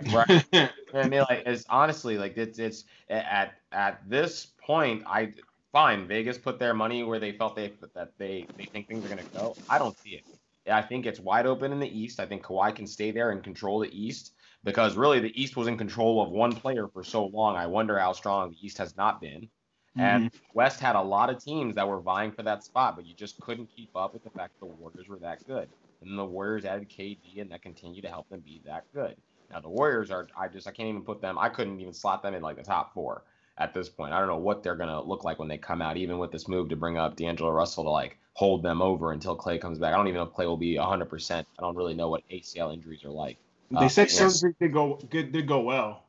right. 0.14 0.46
I 0.94 1.08
mean, 1.08 1.22
like, 1.30 1.44
it's 1.46 1.66
honestly 1.70 2.18
like 2.18 2.38
it's 2.38 2.60
it's 2.60 2.86
at 3.10 3.56
at 3.72 4.02
this 4.10 4.48
point, 4.66 5.04
I 5.06 5.34
fine. 5.72 6.08
Vegas 6.08 6.38
put 6.38 6.60
their 6.60 6.74
money 6.74 7.04
where 7.04 7.20
they 7.20 7.32
felt 7.34 7.56
they 7.56 7.74
that 7.94 8.18
they 8.18 8.48
they 8.58 8.66
think 8.66 8.88
things 8.88 9.06
are 9.06 9.10
gonna 9.10 9.24
go. 9.34 9.56
I 9.70 9.78
don't 9.78 9.98
see 10.00 10.12
it. 10.12 10.39
I 10.70 10.82
think 10.82 11.06
it's 11.06 11.20
wide 11.20 11.46
open 11.46 11.72
in 11.72 11.80
the 11.80 12.00
East. 12.00 12.20
I 12.20 12.26
think 12.26 12.44
Kawhi 12.44 12.76
can 12.76 12.88
stay 12.88 13.12
there 13.12 13.32
and 13.32 13.44
control 13.44 13.80
the 13.80 13.90
East 13.92 14.34
because 14.64 14.96
really 14.96 15.20
the 15.20 15.42
East 15.42 15.56
was 15.56 15.68
in 15.68 15.78
control 15.78 16.22
of 16.22 16.30
one 16.30 16.52
player 16.52 16.88
for 16.88 17.04
so 17.04 17.26
long. 17.26 17.56
I 17.56 17.68
wonder 17.68 17.98
how 17.98 18.14
strong 18.14 18.52
the 18.52 18.66
East 18.66 18.78
has 18.78 18.96
not 18.98 19.22
been. 19.22 19.50
And 19.98 20.26
mm-hmm. 20.26 20.38
West 20.54 20.80
had 20.80 20.96
a 20.96 21.02
lot 21.02 21.30
of 21.30 21.44
teams 21.44 21.76
that 21.76 21.88
were 21.88 22.00
vying 22.00 22.32
for 22.32 22.44
that 22.44 22.64
spot, 22.64 22.96
but 22.96 23.06
you 23.06 23.14
just 23.14 23.40
couldn't 23.40 23.70
keep 23.76 23.90
up 23.96 24.14
with 24.14 24.24
the 24.24 24.30
fact 24.30 24.60
the 24.60 24.66
Warriors 24.66 25.08
were 25.08 25.20
that 25.20 25.46
good. 25.48 25.70
And 26.02 26.18
the 26.18 26.26
Warriors 26.26 26.64
added 26.66 26.90
KD, 26.90 27.42
and 27.42 27.52
that 27.52 27.62
continued 27.62 28.04
to 28.04 28.10
help 28.10 28.30
them 28.30 28.42
be 28.42 28.62
that 28.66 28.86
good. 28.94 29.16
Now 29.52 29.60
the 29.60 29.70
Warriors 29.70 30.12
are, 30.12 30.28
I 30.38 30.48
just, 30.48 30.68
I 30.68 30.72
can't 30.72 30.90
even 30.90 31.02
put 31.02 31.22
them, 31.22 31.38
I 31.38 31.50
couldn't 31.50 31.80
even 31.80 31.94
slot 31.94 32.22
them 32.22 32.36
in 32.36 32.42
like 32.42 32.56
the 32.56 32.64
top 32.64 32.94
four 32.94 33.24
at 33.58 33.74
this 33.74 33.90
point. 33.90 34.14
I 34.14 34.20
don't 34.20 34.28
know 34.28 34.38
what 34.38 34.64
they're 34.64 34.76
gonna 34.76 35.02
look 35.02 35.24
like 35.24 35.40
when 35.40 35.48
they 35.48 35.58
come 35.58 35.82
out, 35.82 35.98
even 35.98 36.20
with 36.20 36.32
this 36.32 36.48
move 36.48 36.70
to 36.70 36.76
bring 36.76 36.98
up 36.98 37.16
D'Angelo 37.16 37.52
Russell 37.52 37.84
to 37.84 37.90
like 37.90 38.18
hold 38.40 38.64
them 38.64 38.82
over 38.82 39.12
until 39.12 39.36
Klay 39.36 39.60
comes 39.60 39.78
back. 39.80 39.94
I 39.94 39.98
don't 39.98 40.08
even 40.08 40.16
know 40.22 40.24
if 40.28 40.30
Klay 40.32 40.46
will 40.46 40.56
be 40.56 40.76
100%. 40.76 41.32
I 41.40 41.44
don't 41.62 41.76
really 41.76 41.94
know 41.94 42.08
what 42.08 42.24
ACL 42.32 42.74
injuries 42.74 43.04
are 43.04 43.10
like. 43.10 43.38
They 43.70 43.78
Uh, 43.86 43.90
said 43.90 44.04
yes. 44.10 44.18
surgery 44.40 44.56
did 44.62 44.72
go 44.72 44.98
good 45.10 45.34
did 45.34 45.46
go 45.46 45.60
well. 45.60 46.06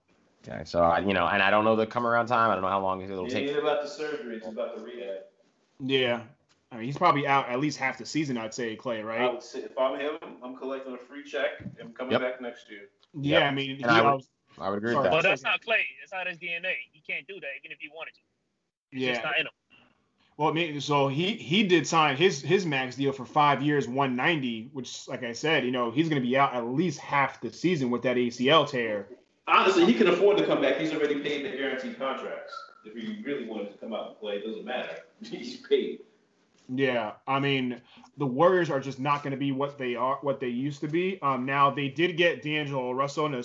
Okay, 0.48 0.62
so 0.64 0.80
I, 0.80 1.00
you 1.00 1.12
know, 1.12 1.26
and 1.26 1.42
I 1.42 1.50
don't 1.50 1.64
know 1.64 1.74
the 1.74 1.88
come 1.88 2.06
around 2.06 2.28
time. 2.28 2.50
I 2.50 2.54
don't 2.54 2.62
know 2.62 2.68
how 2.68 2.80
long 2.80 3.02
it'll 3.02 3.26
It 3.26 3.30
take. 3.30 3.48
ain't 3.48 3.58
about 3.58 3.82
the 3.82 3.88
surgery, 3.88 4.36
it's 4.36 4.46
about 4.46 4.76
the 4.76 4.82
rehab. 4.84 5.22
Yeah. 5.80 6.22
I 6.70 6.76
mean, 6.76 6.84
he's 6.84 6.96
probably 6.96 7.26
out 7.26 7.48
at 7.48 7.58
least 7.58 7.78
half 7.78 7.98
the 7.98 8.06
season, 8.06 8.38
I'd 8.38 8.54
say, 8.54 8.76
Klay, 8.76 9.00
I 9.00 9.02
right? 9.02 9.32
would 9.32 9.42
say 9.42 9.58
if 9.62 9.76
I'm 9.76 9.98
him, 9.98 10.14
I'm 10.40 10.56
collecting 10.56 10.94
a 10.94 10.98
free 10.98 11.24
check. 11.24 11.60
I'm 11.82 11.92
coming 11.92 12.12
Yep. 12.12 12.20
back 12.20 12.40
next 12.40 12.70
year. 12.70 12.88
Yeah, 13.12 13.40
Yep. 13.40 13.42
I 13.42 13.54
mean, 13.56 13.76
he, 13.76 13.84
I 13.84 14.02
would- 14.02 14.14
was- 14.14 14.28
I 14.56 14.68
would 14.70 14.78
agree 14.78 14.92
Sorry. 14.92 15.02
with 15.02 15.10
But 15.12 15.22
that's 15.24 15.42
not 15.42 15.60
Klay. 15.62 15.82
It's 16.02 16.12
not 16.12 16.28
his 16.28 16.38
DNA. 16.38 16.74
He 16.92 17.00
can't 17.00 17.26
do 17.26 17.40
that, 17.40 17.50
even 17.58 17.72
if 17.72 17.78
he 17.80 17.88
wanted 17.92 18.14
to. 18.14 18.20
It's 18.92 19.04
just 19.04 19.20
yeah. 19.20 19.26
not 19.28 19.38
in 19.40 19.46
him. 19.46 19.52
Well, 20.40 20.48
I 20.48 20.52
mean, 20.52 20.80
so 20.80 21.08
he 21.08 21.34
he 21.34 21.64
did 21.64 21.86
sign 21.86 22.16
his 22.16 22.40
his 22.40 22.64
max 22.64 22.96
deal 22.96 23.12
for 23.12 23.26
five 23.26 23.62
years, 23.62 23.86
190, 23.86 24.70
which, 24.72 25.06
like 25.06 25.22
I 25.22 25.34
said, 25.34 25.66
you 25.66 25.70
know, 25.70 25.90
he's 25.90 26.08
going 26.08 26.22
to 26.22 26.26
be 26.26 26.34
out 26.34 26.54
at 26.54 26.64
least 26.66 26.98
half 26.98 27.42
the 27.42 27.52
season 27.52 27.90
with 27.90 28.00
that 28.04 28.16
ACL 28.16 28.66
tear. 28.66 29.06
Honestly, 29.46 29.84
he 29.84 29.92
can 29.92 30.08
afford 30.08 30.38
to 30.38 30.46
come 30.46 30.62
back. 30.62 30.78
He's 30.78 30.94
already 30.94 31.20
paid 31.20 31.44
the 31.44 31.50
guaranteed 31.54 31.98
contracts. 31.98 32.54
If 32.86 32.94
he 32.94 33.22
really 33.22 33.44
wanted 33.44 33.72
to 33.72 33.76
come 33.76 33.92
out 33.92 34.08
and 34.08 34.18
play, 34.18 34.36
it 34.36 34.46
doesn't 34.46 34.64
matter. 34.64 35.00
He's 35.22 35.58
paid. 35.58 35.98
Yeah, 36.70 37.12
I 37.28 37.38
mean, 37.38 37.78
the 38.16 38.24
Warriors 38.24 38.70
are 38.70 38.80
just 38.80 38.98
not 38.98 39.22
going 39.22 39.32
to 39.32 39.36
be 39.36 39.52
what 39.52 39.76
they 39.76 39.94
are, 39.94 40.20
what 40.22 40.40
they 40.40 40.48
used 40.48 40.80
to 40.80 40.88
be. 40.88 41.20
Um, 41.20 41.44
now 41.44 41.68
they 41.68 41.88
did 41.88 42.16
get 42.16 42.40
D'Angelo 42.40 42.92
Russell 42.92 43.26
in 43.26 43.34
a 43.34 43.42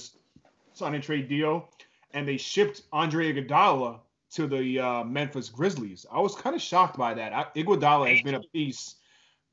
sign 0.71 0.95
and 0.95 1.03
trade 1.03 1.27
deal, 1.27 1.67
and 2.13 2.25
they 2.25 2.38
shipped 2.38 2.84
Andre 2.93 3.34
Iguodala 3.34 3.99
to 4.31 4.47
the 4.47 4.79
uh, 4.79 5.03
Memphis 5.03 5.49
Grizzlies. 5.49 6.05
I 6.11 6.19
was 6.19 6.35
kind 6.35 6.55
of 6.55 6.61
shocked 6.61 6.97
by 6.97 7.13
that. 7.13 7.33
I, 7.33 7.45
Iguodala 7.55 8.11
has 8.11 8.21
been 8.21 8.35
a 8.35 8.41
piece 8.53 8.95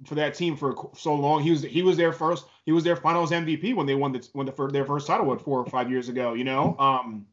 for 0.07 0.15
that 0.17 0.35
team 0.35 0.57
for 0.57 0.91
so 0.97 1.15
long. 1.15 1.43
He 1.43 1.51
was 1.51 1.63
he 1.63 1.83
was 1.83 1.97
their 1.97 2.13
first, 2.13 2.47
he 2.65 2.73
was 2.73 2.85
their 2.85 2.97
Finals 2.97 3.31
MVP 3.31 3.75
when 3.75 3.87
they 3.87 3.95
won 3.95 4.13
the 4.13 4.29
when 4.33 4.47
the 4.47 4.53
fir- 4.53 4.71
their 4.71 4.85
first 4.85 5.07
title 5.07 5.27
what 5.27 5.41
four 5.41 5.59
or 5.59 5.67
five 5.67 5.91
years 5.91 6.09
ago. 6.09 6.35
You 6.35 6.45
know, 6.45 6.77
um, 6.79 7.27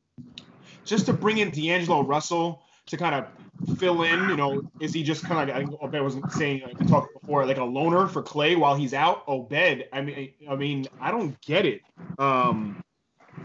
just 0.85 1.05
to 1.07 1.13
bring 1.13 1.39
in 1.39 1.49
D'Angelo 1.49 2.03
Russell 2.03 2.63
to 2.87 2.97
kind 2.97 3.15
of 3.15 3.77
fill 3.77 4.03
in, 4.03 4.29
you 4.29 4.35
know, 4.35 4.61
is 4.79 4.93
he 4.93 5.03
just 5.03 5.23
kind 5.23 5.49
of 5.49 5.81
like 5.81 5.93
I 5.93 6.01
wasn't 6.01 6.31
saying 6.31 6.61
like 6.61 6.87
talked 6.87 7.13
before, 7.19 7.45
like 7.45 7.57
a 7.57 7.63
loner 7.63 8.07
for 8.07 8.23
Klay 8.23 8.57
while 8.57 8.75
he's 8.75 8.93
out? 8.93 9.23
Obed, 9.27 9.85
I 9.93 10.01
mean, 10.01 10.33
I 10.49 10.55
mean, 10.55 10.87
I 10.99 11.11
don't 11.11 11.39
get 11.41 11.65
it. 11.65 11.81
Um, 12.17 12.83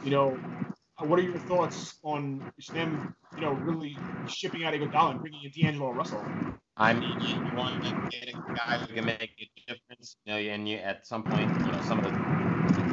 you 0.03 0.11
know, 0.11 0.39
Uh, 1.01 1.07
what 1.07 1.19
are 1.19 1.23
your 1.23 1.39
thoughts 1.39 1.99
on 2.05 2.41
them, 2.73 3.15
you 3.37 3.43
know, 3.43 3.53
really 3.53 3.97
shipping 4.29 4.65
out 4.65 4.75
Iguodala 4.75 5.13
and 5.13 5.21
bringing 5.21 5.41
in 5.45 5.51
D'Angelo 5.51 5.93
Russell? 5.93 6.25
I 6.77 6.93
mean, 6.93 7.21
you, 7.21 7.35
you 7.51 7.57
want 7.57 7.83
to 7.83 7.93
get 8.11 8.29
a 8.29 8.33
guy 8.55 8.79
who 8.79 8.95
can 8.95 9.05
make 9.05 9.21
a 9.23 9.73
difference, 9.73 10.17
you 10.25 10.33
know, 10.33 10.39
and 10.39 10.69
you 10.69 10.77
at 10.77 11.07
some 11.07 11.23
point, 11.23 11.49
you 11.65 11.73
know, 11.73 11.81
some 11.81 11.99
of 11.99 12.05
the 12.05 12.11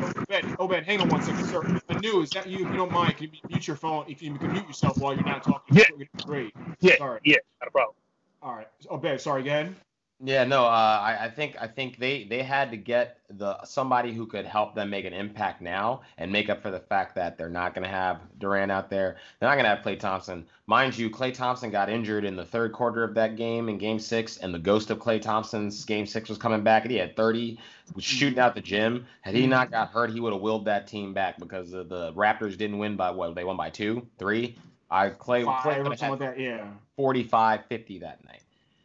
Obed, 0.03 0.45
Obed, 0.59 0.83
hang 0.83 0.99
on 1.01 1.09
one 1.09 1.21
second, 1.21 1.43
sir. 1.43 1.61
Anu, 1.89 2.21
is 2.21 2.29
that 2.31 2.47
you? 2.47 2.65
If 2.65 2.71
you 2.71 2.77
don't 2.77 2.91
mind, 2.91 3.17
can 3.17 3.29
you 3.31 3.39
mute 3.49 3.67
your 3.67 3.75
phone? 3.75 4.05
If 4.07 4.21
you 4.21 4.33
can 4.33 4.51
mute 4.51 4.65
yourself 4.67 4.97
while 4.99 5.13
you're 5.13 5.23
not 5.25 5.43
talking, 5.43 5.75
Yeah. 5.77 5.83
great. 6.25 6.53
Yeah, 6.79 6.97
Sorry. 6.97 7.19
yeah, 7.23 7.37
not 7.59 7.67
a 7.67 7.71
problem. 7.71 7.95
All 8.41 8.55
right, 8.55 8.67
Obed, 8.89 9.21
sorry, 9.21 9.41
again. 9.41 9.75
Yeah, 10.23 10.43
no, 10.43 10.65
uh, 10.65 10.67
I, 11.01 11.17
I 11.23 11.29
think 11.29 11.55
I 11.59 11.65
think 11.65 11.97
they 11.97 12.25
they 12.25 12.43
had 12.43 12.69
to 12.69 12.77
get 12.77 13.17
the 13.27 13.63
somebody 13.63 14.13
who 14.13 14.27
could 14.27 14.45
help 14.45 14.75
them 14.75 14.91
make 14.91 15.05
an 15.05 15.13
impact 15.13 15.61
now 15.61 16.01
and 16.19 16.31
make 16.31 16.47
up 16.47 16.61
for 16.61 16.69
the 16.69 16.79
fact 16.79 17.15
that 17.15 17.39
they're 17.39 17.49
not 17.49 17.73
going 17.73 17.83
to 17.83 17.89
have 17.89 18.19
Durant 18.37 18.71
out 18.71 18.91
there. 18.91 19.17
They're 19.39 19.49
not 19.49 19.55
going 19.55 19.65
to 19.65 19.69
have 19.69 19.83
Klay 19.83 19.99
Thompson, 19.99 20.45
mind 20.67 20.95
you. 20.95 21.09
Klay 21.09 21.33
Thompson 21.33 21.71
got 21.71 21.89
injured 21.89 22.23
in 22.23 22.35
the 22.35 22.45
third 22.45 22.71
quarter 22.71 23.03
of 23.03 23.15
that 23.15 23.35
game 23.35 23.67
in 23.67 23.79
Game 23.79 23.97
Six, 23.97 24.37
and 24.37 24.53
the 24.53 24.59
ghost 24.59 24.91
of 24.91 24.99
Klay 24.99 25.19
Thompson's 25.19 25.83
Game 25.85 26.05
Six 26.05 26.29
was 26.29 26.37
coming 26.37 26.61
back, 26.61 26.83
and 26.83 26.91
he 26.91 26.97
had 26.97 27.15
30, 27.15 27.57
was 27.95 28.03
shooting 28.03 28.37
out 28.37 28.53
the 28.53 28.61
gym. 28.61 29.07
Had 29.21 29.33
he 29.33 29.47
not 29.47 29.71
got 29.71 29.89
hurt, 29.89 30.11
he 30.11 30.19
would 30.19 30.33
have 30.33 30.41
willed 30.41 30.65
that 30.65 30.85
team 30.85 31.15
back 31.15 31.39
because 31.39 31.71
the, 31.71 31.83
the 31.83 32.13
Raptors 32.13 32.55
didn't 32.57 32.77
win 32.77 32.95
by 32.95 33.09
what? 33.09 33.33
They 33.33 33.43
won 33.43 33.57
by 33.57 33.71
two, 33.71 34.05
three. 34.19 34.55
I 34.91 35.09
Klay, 35.09 35.43
Klay 35.43 35.45
Five 35.45 35.65
would 35.65 35.87
or 35.87 35.89
have 35.89 35.99
something 35.99 36.27
had 36.27 36.37
that. 36.37 36.39
Yeah. 36.39 36.67
45, 36.97 37.65
50 37.65 37.99
that 37.99 38.23
night. 38.25 38.41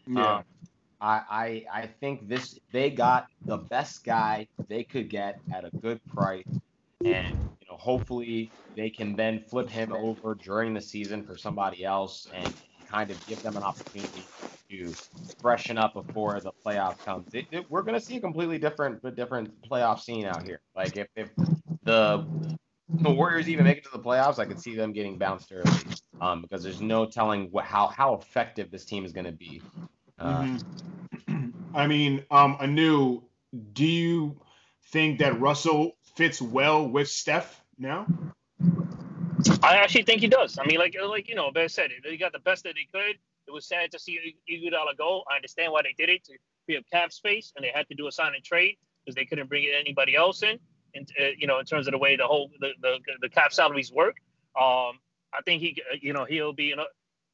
Yeah. 0.06 0.36
Um, 0.36 0.44
I, 1.00 1.64
I 1.72 1.80
I 1.82 1.86
think 2.00 2.28
this 2.28 2.58
they 2.72 2.90
got 2.90 3.26
the 3.46 3.58
best 3.58 4.04
guy 4.04 4.48
they 4.68 4.84
could 4.84 5.10
get 5.10 5.40
at 5.50 5.64
a 5.64 5.72
good 5.82 6.00
price, 6.06 6.44
and 7.04 7.38
you 7.60 7.66
know 7.70 7.76
hopefully 7.76 8.54
they 8.76 8.90
can 8.90 9.16
then 9.16 9.40
flip 9.40 9.70
him 9.70 9.92
over 9.92 10.34
during 10.34 10.74
the 10.74 10.80
season 10.80 11.24
for 11.24 11.36
somebody 11.36 11.84
else 11.84 12.26
and 12.32 12.56
kind 12.90 13.10
of 13.10 13.24
give 13.26 13.42
them 13.42 13.56
an 13.56 13.62
opportunity 13.62 14.30
to 14.70 14.96
freshen 15.42 15.78
up 15.78 15.94
before 15.94 16.40
the 16.40 16.52
playoffs 16.66 16.98
come. 17.04 17.26
It- 17.32 17.46
it- 17.52 17.70
we're 17.70 17.82
gonna 17.82 18.00
see 18.00 18.16
a 18.16 18.20
completely 18.20 18.58
different 18.58 19.00
a 19.04 19.10
different 19.10 19.52
playoff 19.70 20.00
scene 20.00 20.24
out 20.26 20.44
here. 20.44 20.60
Like 20.74 20.96
if, 20.96 21.08
if 21.16 21.30
the 21.84 22.26
the 22.88 23.10
Warriors 23.10 23.48
even 23.48 23.64
make 23.64 23.78
it 23.78 23.84
to 23.84 23.90
the 23.92 24.02
playoffs, 24.02 24.38
I 24.38 24.46
could 24.46 24.60
see 24.60 24.74
them 24.74 24.92
getting 24.92 25.18
bounced 25.18 25.52
early 25.52 25.90
um, 26.20 26.42
because 26.42 26.62
there's 26.62 26.80
no 26.82 27.06
telling 27.06 27.48
what, 27.50 27.64
how 27.64 27.88
how 27.88 28.14
effective 28.14 28.70
this 28.70 28.84
team 28.86 29.04
is 29.04 29.12
going 29.12 29.26
to 29.26 29.32
be. 29.32 29.64
Uh, 30.18 30.46
Mhm. 31.28 31.52
I 31.74 31.86
mean, 31.86 32.24
um, 32.30 32.56
Anu, 32.60 33.22
do 33.72 33.86
you 33.86 34.40
think 34.92 35.18
that 35.20 35.40
Russell 35.40 35.96
fits 36.16 36.40
well 36.40 36.88
with 36.88 37.08
Steph 37.08 37.62
now? 37.78 38.08
I 39.62 39.76
actually 39.76 40.04
think 40.04 40.20
he 40.20 40.28
does. 40.28 40.58
I 40.58 40.66
mean, 40.66 40.78
like 40.78 40.96
like 41.00 41.28
you 41.28 41.34
know, 41.34 41.50
Ben 41.50 41.68
said. 41.68 41.90
They 42.04 42.16
got 42.16 42.32
the 42.32 42.38
best 42.40 42.64
that 42.64 42.74
they 42.74 42.86
could. 42.92 43.16
It 43.46 43.52
was 43.52 43.66
sad 43.66 43.92
to 43.92 43.98
see 43.98 44.36
Iguodala 44.50 44.96
go. 44.96 45.22
I 45.30 45.36
understand 45.36 45.72
why 45.72 45.82
they 45.82 45.94
did 45.96 46.08
it 46.08 46.24
to 46.24 46.32
free 46.66 46.76
up 46.76 46.84
cap 46.92 47.12
space, 47.12 47.52
and 47.56 47.64
they 47.64 47.70
had 47.74 47.86
to 47.88 47.94
do 47.94 48.06
a 48.08 48.12
sign 48.12 48.34
and 48.34 48.44
trade 48.44 48.76
because 49.04 49.14
they 49.14 49.24
couldn't 49.24 49.48
bring 49.48 49.66
anybody 49.78 50.16
else 50.16 50.42
in. 50.42 50.58
And 50.94 51.08
uh, 51.20 51.26
you 51.38 51.46
know, 51.46 51.58
in 51.58 51.64
terms 51.66 51.86
of 51.86 51.92
the 51.92 51.98
way 51.98 52.16
the 52.16 52.26
whole 52.26 52.50
the 52.60 52.70
the, 52.80 52.98
the 53.20 53.28
cap 53.28 53.52
salaries 53.52 53.92
work, 53.92 54.16
um, 54.60 54.98
I 55.34 55.42
think 55.44 55.62
he 55.62 55.76
you 56.00 56.12
know 56.12 56.24
he'll 56.24 56.52
be 56.52 56.64
you 56.64 56.76
know, 56.76 56.86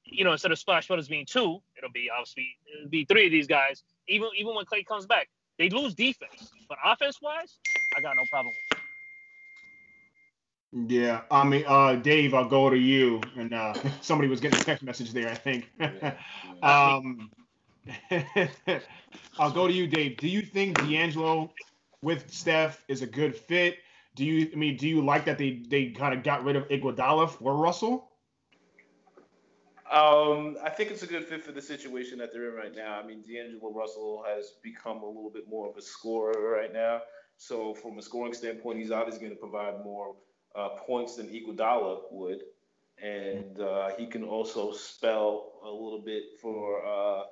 you 0.04 0.24
know 0.24 0.32
instead 0.32 0.52
of 0.52 0.58
Splash 0.58 0.88
Brothers 0.88 1.08
being 1.08 1.26
two, 1.26 1.60
it'll 1.76 1.90
be 1.92 2.08
obviously 2.10 2.56
it'll 2.76 2.90
be 2.90 3.04
three 3.04 3.26
of 3.26 3.32
these 3.32 3.46
guys. 3.46 3.82
Even 4.08 4.28
even 4.36 4.54
when 4.54 4.64
Klay 4.64 4.86
comes 4.86 5.06
back, 5.06 5.28
they 5.58 5.68
lose 5.68 5.94
defense, 5.94 6.50
but 6.68 6.78
offense 6.84 7.20
wise, 7.22 7.58
I 7.96 8.00
got 8.00 8.16
no 8.16 8.24
problem 8.30 8.48
with. 8.48 8.78
it. 8.78 8.82
Yeah, 10.72 11.20
I 11.30 11.44
mean, 11.44 11.64
uh, 11.66 11.96
Dave, 11.96 12.32
I'll 12.32 12.48
go 12.48 12.70
to 12.70 12.76
you. 12.76 13.20
And 13.36 13.52
uh, 13.52 13.74
somebody 14.00 14.28
was 14.28 14.40
getting 14.40 14.58
a 14.58 14.62
text 14.62 14.82
message 14.82 15.12
there, 15.12 15.28
I 15.28 15.34
think. 15.34 15.70
um, 16.62 17.30
I'll 19.38 19.50
go 19.50 19.66
to 19.66 19.72
you, 19.72 19.86
Dave. 19.86 20.16
Do 20.16 20.28
you 20.28 20.42
think 20.42 20.78
D'Angelo 20.78 21.52
with 22.00 22.32
Steph 22.32 22.82
is 22.88 23.02
a 23.02 23.06
good 23.06 23.36
fit? 23.36 23.78
Do 24.14 24.24
you, 24.24 24.50
I 24.52 24.56
mean, 24.56 24.76
do 24.76 24.88
you 24.88 25.04
like 25.04 25.24
that 25.24 25.38
they 25.38 25.62
they 25.68 25.86
kind 25.86 26.14
of 26.14 26.22
got 26.22 26.44
rid 26.44 26.56
of 26.56 26.68
Iguodala 26.68 27.30
for 27.30 27.54
Russell? 27.56 28.10
Um, 29.92 30.56
I 30.64 30.70
think 30.70 30.90
it's 30.90 31.02
a 31.02 31.06
good 31.06 31.26
fit 31.26 31.44
for 31.44 31.52
the 31.52 31.60
situation 31.60 32.16
that 32.18 32.32
they're 32.32 32.48
in 32.48 32.54
right 32.54 32.74
now. 32.74 32.98
I 32.98 33.06
mean, 33.06 33.20
D'Angelo 33.20 33.70
Russell 33.70 34.24
has 34.26 34.54
become 34.62 35.02
a 35.02 35.06
little 35.06 35.28
bit 35.28 35.46
more 35.50 35.68
of 35.68 35.76
a 35.76 35.82
scorer 35.82 36.50
right 36.50 36.72
now. 36.72 37.02
So 37.36 37.74
from 37.74 37.98
a 37.98 38.02
scoring 38.02 38.32
standpoint, 38.32 38.78
he's 38.78 38.90
obviously 38.90 39.20
going 39.20 39.34
to 39.34 39.38
provide 39.38 39.84
more 39.84 40.14
uh, 40.54 40.70
points 40.86 41.16
than 41.16 41.26
Iguodala 41.28 42.04
would, 42.10 42.42
and 43.02 43.60
uh, 43.60 43.90
he 43.98 44.06
can 44.06 44.24
also 44.24 44.72
spell 44.72 45.52
a 45.62 45.70
little 45.70 46.02
bit 46.02 46.22
for 46.40 46.82
uh, 46.86 47.24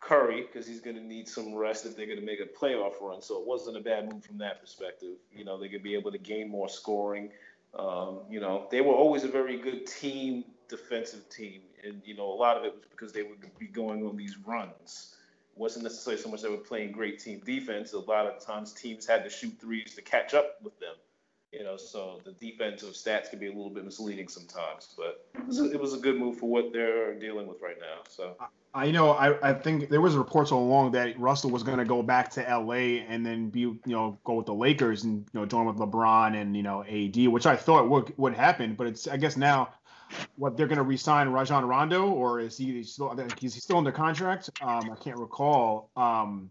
Curry 0.00 0.42
because 0.42 0.66
he's 0.66 0.80
going 0.80 0.96
to 0.96 1.02
need 1.02 1.28
some 1.28 1.54
rest 1.54 1.86
if 1.86 1.96
they're 1.96 2.06
going 2.06 2.18
to 2.18 2.26
make 2.26 2.40
a 2.40 2.46
playoff 2.46 3.00
run. 3.00 3.22
So 3.22 3.40
it 3.40 3.46
wasn't 3.46 3.76
a 3.76 3.80
bad 3.80 4.12
move 4.12 4.24
from 4.24 4.38
that 4.38 4.60
perspective. 4.60 5.18
You 5.32 5.44
know, 5.44 5.56
they 5.60 5.68
could 5.68 5.84
be 5.84 5.94
able 5.94 6.10
to 6.10 6.18
gain 6.18 6.48
more 6.48 6.68
scoring. 6.68 7.30
Um, 7.78 8.20
you 8.28 8.40
know, 8.40 8.66
they 8.70 8.80
were 8.80 8.94
always 8.94 9.22
a 9.22 9.28
very 9.28 9.56
good 9.56 9.86
team, 9.86 10.44
defensive 10.72 11.28
team, 11.28 11.60
and 11.84 12.00
you 12.04 12.16
know, 12.16 12.32
a 12.32 12.34
lot 12.34 12.56
of 12.56 12.64
it 12.64 12.72
was 12.74 12.82
because 12.90 13.12
they 13.12 13.22
would 13.22 13.38
be 13.58 13.66
going 13.66 14.04
on 14.06 14.16
these 14.16 14.36
runs. 14.44 15.16
It 15.54 15.60
wasn't 15.60 15.84
necessarily 15.84 16.20
so 16.20 16.30
much 16.30 16.40
they 16.40 16.48
were 16.48 16.56
playing 16.56 16.92
great 16.92 17.18
team 17.18 17.42
defense. 17.44 17.92
A 17.92 17.98
lot 17.98 18.26
of 18.26 18.44
times, 18.44 18.72
teams 18.72 19.06
had 19.06 19.22
to 19.24 19.30
shoot 19.30 19.54
threes 19.60 19.94
to 19.94 20.02
catch 20.02 20.32
up 20.32 20.56
with 20.62 20.78
them. 20.80 20.94
You 21.52 21.64
know, 21.64 21.76
so 21.76 22.18
the 22.24 22.32
defensive 22.32 22.94
stats 22.94 23.28
can 23.28 23.38
be 23.38 23.48
a 23.48 23.52
little 23.52 23.68
bit 23.68 23.84
misleading 23.84 24.28
sometimes, 24.28 24.94
but 24.96 25.26
it 25.34 25.46
was 25.46 25.60
a, 25.60 25.70
it 25.70 25.78
was 25.78 25.92
a 25.92 25.98
good 25.98 26.18
move 26.18 26.38
for 26.38 26.48
what 26.48 26.72
they're 26.72 27.14
dealing 27.18 27.46
with 27.46 27.60
right 27.60 27.76
now. 27.78 28.00
So 28.08 28.36
I 28.72 28.90
know 28.90 29.10
I, 29.10 29.50
I 29.50 29.52
think 29.52 29.90
there 29.90 30.00
was 30.00 30.16
reports 30.16 30.50
all 30.50 30.64
along 30.64 30.92
that 30.92 31.20
Russell 31.20 31.50
was 31.50 31.62
going 31.62 31.76
to 31.76 31.84
go 31.84 32.02
back 32.02 32.30
to 32.30 32.40
LA 32.40 33.04
and 33.06 33.26
then 33.26 33.50
be 33.50 33.60
you 33.60 33.80
know 33.84 34.18
go 34.24 34.32
with 34.36 34.46
the 34.46 34.54
Lakers 34.54 35.04
and 35.04 35.26
you 35.34 35.40
know 35.40 35.44
join 35.44 35.66
with 35.66 35.76
LeBron 35.76 36.40
and 36.40 36.56
you 36.56 36.62
know 36.62 36.82
AD, 36.84 37.28
which 37.28 37.44
I 37.44 37.56
thought 37.56 37.90
would 37.90 38.14
would 38.16 38.32
happen, 38.32 38.74
but 38.74 38.86
it's 38.86 39.06
I 39.06 39.18
guess 39.18 39.36
now 39.36 39.68
what 40.36 40.56
they're 40.56 40.66
going 40.66 40.78
to 40.78 40.84
resign 40.84 41.28
Rajon 41.28 41.64
Rondo 41.64 42.10
or 42.10 42.40
is 42.40 42.56
he 42.56 42.82
still 42.82 43.10
is 43.40 43.54
he 43.54 43.60
still 43.60 43.78
under 43.78 43.92
contract? 43.92 44.50
Um, 44.60 44.90
I 44.90 44.96
can't 45.02 45.18
recall. 45.18 45.90
Um, 45.96 46.50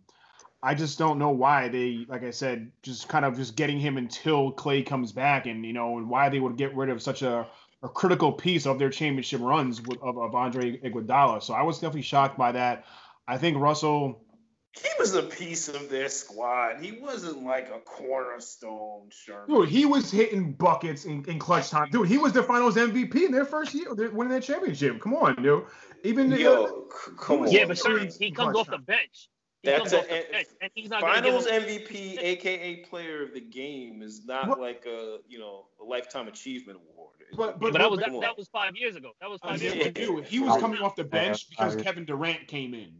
I 0.63 0.76
just 0.76 1.00
don't 1.00 1.17
know 1.17 1.32
why 1.32 1.69
they, 1.69 2.06
like 2.08 2.24
I 2.24 2.30
said, 2.30 2.71
just 2.84 3.10
kind 3.10 3.26
of 3.26 3.36
just 3.36 3.56
getting 3.56 3.80
him 3.80 3.97
until 3.97 4.54
Klay 4.54 4.86
comes 4.86 5.12
back, 5.12 5.47
and 5.47 5.65
you 5.65 5.74
know, 5.74 5.97
and 5.97 6.08
why 6.08 6.30
they 6.30 6.39
would 6.39 6.56
get 6.56 6.76
rid 6.76 6.89
of 6.89 7.02
such 7.02 7.24
a, 7.24 7.47
a 7.82 7.89
critical 7.89 8.32
piece 8.32 8.67
of 8.67 8.78
their 8.78 8.91
championship 8.91 9.41
runs 9.41 9.82
with, 9.82 10.00
of, 10.04 10.19
of 10.19 10.36
Andre 10.36 10.78
Iguodala. 10.78 11.41
So 11.41 11.56
I 11.56 11.63
was 11.63 11.78
definitely 11.78 12.04
shocked 12.04 12.38
by 12.38 12.52
that. 12.52 12.86
I 13.28 13.38
think 13.38 13.58
Russell 13.58 14.24
He 14.73 14.88
was 14.99 15.13
a 15.15 15.23
piece 15.23 15.67
of 15.67 15.89
their 15.89 16.07
squad. 16.07 16.81
He 16.81 16.93
wasn't 16.93 17.43
like 17.43 17.69
a 17.69 17.79
cornerstone 17.79 19.10
Sherman. 19.12 19.47
Dude, 19.49 19.69
he 19.69 19.86
was 19.86 20.10
hitting 20.10 20.53
buckets 20.53 21.05
in, 21.05 21.25
in 21.25 21.39
clutch 21.39 21.69
time. 21.69 21.89
Dude, 21.91 22.07
he 22.07 22.17
was 22.17 22.31
the 22.34 22.41
finals 22.43 22.75
MVP 22.75 23.15
in 23.15 23.31
their 23.31 23.45
first 23.45 23.73
year, 23.73 23.93
they're 23.95 24.10
winning 24.12 24.31
that 24.34 24.43
championship. 24.43 25.01
Come 25.01 25.13
on, 25.15 25.36
dude. 25.43 25.65
Even 26.03 26.29
the, 26.29 26.39
Yo, 26.39 26.88
c- 27.05 27.12
come 27.19 27.41
on. 27.41 27.51
Yeah, 27.51 27.65
but 27.65 27.77
sir, 27.77 27.99
Three 27.99 28.27
he 28.27 28.31
comes 28.31 28.53
clutch 28.53 28.67
off 28.67 28.71
the 28.71 28.77
bench. 28.77 29.29
He 29.62 29.69
That's 29.69 29.91
comes 29.91 29.93
a- 29.93 30.12
and 30.12 30.31
bench, 30.31 30.47
and 30.62 30.71
he's 30.73 30.89
not 30.89 31.01
Finals 31.01 31.45
give 31.45 31.63
MVP, 31.63 32.17
aka 32.19 32.75
Player 32.77 33.23
of 33.23 33.34
the 33.34 33.41
Game, 33.41 34.01
is 34.01 34.25
not 34.25 34.47
What? 34.47 34.60
like 34.60 34.86
a 34.88 35.17
you 35.27 35.38
know 35.38 35.65
a 35.79 35.84
lifetime 35.84 36.27
achievement 36.27 36.79
award. 36.79 37.10
But- 37.36 37.60
But, 37.60 37.73
but- 37.73 37.73
that 37.73 37.91
was 37.91 37.99
that, 37.99 38.12
that 38.21 38.38
was 38.38 38.47
five 38.47 38.75
years 38.75 38.95
ago. 38.95 39.12
That 39.21 39.29
was 39.29 39.39
Uh, 39.43 39.49
five 39.49 39.62
yeah, 39.62 39.73
years 39.73 39.88
ago. 39.88 40.15
dude, 40.15 40.25
he 40.25 40.39
was 40.39 40.60
coming 40.62 40.81
off 40.81 40.95
the 40.95 41.03
bench 41.03 41.49
because 41.49 41.75
Kevin 41.75 42.05
Durant 42.05 42.47
came 42.47 42.73
in. 42.73 42.93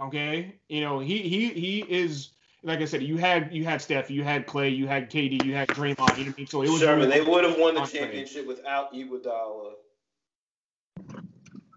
Okay, 0.00 0.54
you 0.68 0.80
know 0.80 0.98
he 1.00 1.18
he 1.22 1.48
he 1.48 1.80
is 1.80 2.30
like 2.62 2.80
I 2.80 2.84
said. 2.84 3.02
You 3.02 3.16
had 3.16 3.52
you 3.52 3.64
had 3.64 3.80
Steph, 3.82 4.10
you 4.10 4.22
had 4.24 4.46
Klay, 4.46 4.74
you 4.76 4.86
had 4.86 5.10
KD, 5.10 5.44
you 5.44 5.54
had 5.54 5.68
Draymond. 5.68 6.16
You 6.18 6.24
know 6.24 6.30
what 6.30 6.34
I 6.34 6.38
mean? 6.38 6.46
So 6.46 6.62
it 6.62 6.68
was 6.70 6.80
Sherman, 6.80 7.10
they 7.10 7.20
would 7.20 7.44
have 7.44 7.58
won 7.58 7.74
the 7.74 7.80
Andre. 7.80 8.00
championship 8.00 8.46
without 8.46 8.92
Iguodala. 8.94 9.72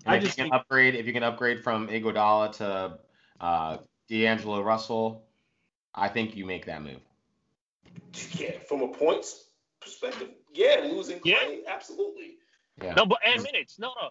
I 0.05 0.15
if 0.17 0.23
just 0.23 0.37
you 0.37 0.43
can 0.43 0.51
think- 0.51 0.53
upgrade, 0.53 0.95
if 0.95 1.05
you 1.05 1.13
can 1.13 1.23
upgrade 1.23 1.63
from 1.63 1.87
Iguodala 1.87 2.51
to 2.57 2.99
uh, 3.39 3.77
D'Angelo 4.09 4.61
Russell, 4.61 5.23
I 5.93 6.07
think 6.07 6.35
you 6.35 6.45
make 6.45 6.65
that 6.65 6.81
move. 6.81 6.99
Yeah, 8.33 8.51
from 8.67 8.81
a 8.81 8.87
points 8.87 9.45
perspective, 9.79 10.29
yeah, 10.53 10.87
losing 10.91 11.19
Yeah. 11.23 11.37
Klay, 11.37 11.59
absolutely. 11.67 12.37
Yeah. 12.81 12.93
No, 12.95 13.05
but 13.05 13.19
and 13.25 13.41
minutes. 13.43 13.77
No, 13.77 13.93
no. 14.01 14.09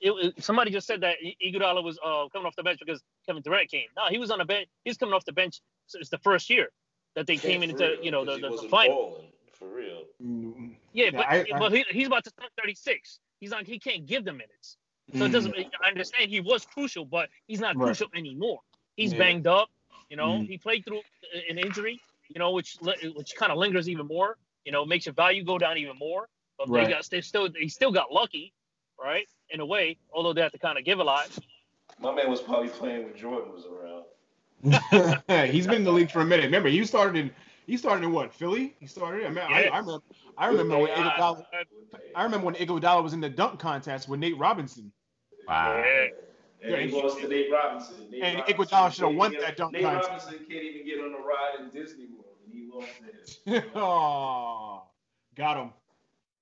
It- 0.00 0.10
it- 0.10 0.34
it- 0.38 0.42
somebody 0.44 0.70
just 0.70 0.86
said 0.86 1.00
that 1.02 1.16
I- 1.22 1.36
Iguodala 1.44 1.82
was 1.82 1.98
uh, 2.04 2.28
coming 2.32 2.46
off 2.46 2.56
the 2.56 2.62
bench 2.62 2.78
because 2.80 3.02
Kevin 3.26 3.42
Durant 3.42 3.70
came. 3.70 3.86
No, 3.96 4.06
he 4.08 4.18
was 4.18 4.30
on 4.30 4.38
the 4.38 4.44
bench. 4.44 4.68
He's 4.84 4.96
coming 4.96 5.14
off 5.14 5.24
the 5.24 5.32
bench. 5.32 5.60
So 5.86 5.98
it's 5.98 6.10
the 6.10 6.18
first 6.18 6.48
year 6.50 6.68
that 7.14 7.26
they 7.26 7.36
came 7.36 7.62
into 7.62 7.84
real, 7.84 8.04
you 8.04 8.10
know 8.10 8.24
the, 8.24 8.32
'cause 8.40 8.50
he 8.50 8.56
the, 8.56 8.62
the 8.62 8.68
final. 8.68 8.96
balling, 8.96 9.32
for 9.52 9.68
real. 9.68 10.04
Mm, 10.22 10.76
Yeah, 10.92 11.04
Yeah, 11.06 11.10
but 11.12 11.26
I- 11.26 11.46
I- 11.54 11.58
but 11.58 11.72
he, 11.72 11.84
he's 11.90 12.06
about 12.06 12.24
to 12.24 12.30
turn 12.32 12.48
36. 12.62 13.20
He's 13.40 13.50
not. 13.50 13.66
He 13.66 13.78
can't 13.78 14.06
give 14.06 14.24
the 14.24 14.32
minutes. 14.32 14.76
So 15.16 15.24
it 15.24 15.30
doesn't. 15.32 15.54
I 15.82 15.88
understand 15.88 16.30
he 16.30 16.40
was 16.40 16.64
crucial, 16.64 17.04
but 17.04 17.28
he's 17.48 17.58
not 17.60 17.74
Right. 17.76 17.86
crucial 17.86 18.06
anymore. 18.14 18.60
He's 18.96 19.12
Yeah. 19.12 19.18
banged 19.18 19.46
up. 19.48 19.68
You 20.08 20.16
know, 20.16 20.38
Mm. 20.38 20.46
he 20.48 20.56
played 20.58 20.84
through 20.84 21.02
an 21.48 21.58
injury. 21.58 22.00
You 22.28 22.38
know, 22.38 22.52
which 22.52 22.76
which 22.80 23.34
kind 23.34 23.50
of 23.50 23.58
lingers 23.58 23.88
even 23.88 24.06
more. 24.06 24.38
You 24.64 24.70
know, 24.72 24.84
makes 24.84 25.06
your 25.06 25.14
value 25.14 25.42
go 25.42 25.58
down 25.58 25.78
even 25.78 25.96
more. 25.98 26.28
But 26.58 26.68
Right. 26.68 26.84
they 26.86 26.92
got 26.92 27.04
they 27.10 27.20
still 27.22 27.48
they 27.48 27.66
still 27.66 27.90
got 27.90 28.12
lucky, 28.12 28.52
right? 29.02 29.26
In 29.50 29.60
a 29.60 29.66
way, 29.66 29.96
although 30.12 30.32
they 30.32 30.40
have 30.42 30.52
to 30.52 30.58
kind 30.58 30.78
of 30.78 30.84
give 30.84 30.98
a 31.00 31.04
lot. 31.04 31.28
My 31.98 32.14
man 32.14 32.30
was 32.30 32.40
probably 32.40 32.68
playing 32.68 33.04
when 33.04 33.16
Jordan 33.16 33.52
was 33.52 33.66
around. 33.66 34.04
He's 35.50 35.66
been 35.66 35.76
in 35.76 35.84
the 35.84 35.92
league 35.92 36.10
for 36.10 36.20
a 36.20 36.24
minute. 36.24 36.44
Remember, 36.44 36.68
he 36.68 36.84
started 36.84 37.16
in 37.16 37.30
he 37.66 37.76
started 37.76 38.04
in 38.04 38.12
what 38.12 38.32
Philly? 38.34 38.74
He 38.80 38.86
started. 38.86 39.24
I, 39.24 39.28
mean, 39.28 39.38
I, 39.38 39.64
I 39.64 39.78
remember. 39.78 40.02
I 40.36 40.46
remember 40.46 40.78
when 40.78 40.90
Iguodala. 40.90 41.44
I 42.14 42.22
remember 42.24 42.46
when 42.46 42.54
Iguodala 42.56 43.02
was 43.02 43.12
in 43.12 43.20
the 43.20 43.28
dunk 43.28 43.58
contest 43.60 44.08
with 44.08 44.20
Nate 44.20 44.36
Robinson. 44.38 44.92
Wow. 45.46 45.76
yeah. 45.84 46.06
And 46.62 46.72
Yeah, 46.72 46.76
he 46.80 46.88
he- 46.88 47.02
lost 47.02 47.20
to 47.20 47.28
Nate 47.28 47.50
Robinson. 47.50 47.94
Nate 48.10 48.22
and 48.22 48.38
Robinson 48.38 48.54
Iguodala 48.56 48.92
should 48.92 49.00
have 49.02 49.08
can't 49.08 49.18
won 49.18 49.32
that 49.40 49.56
dunk 49.56 49.72
Nate 49.72 49.82
contest. 49.82 50.08
Nate 50.08 50.18
Robinson 50.18 50.46
can't 50.48 50.64
even 50.64 50.86
get 50.86 51.00
on 51.00 51.12
the 51.12 51.18
ride 51.18 51.54
in 51.60 51.70
Disney 51.70 52.06
World, 52.06 52.36
and 52.44 52.52
he 52.54 52.68
lost 52.72 52.88
to 53.44 53.50
him. 53.50 53.70
oh, 53.76 54.82
got 55.36 55.56
him. 55.56 55.70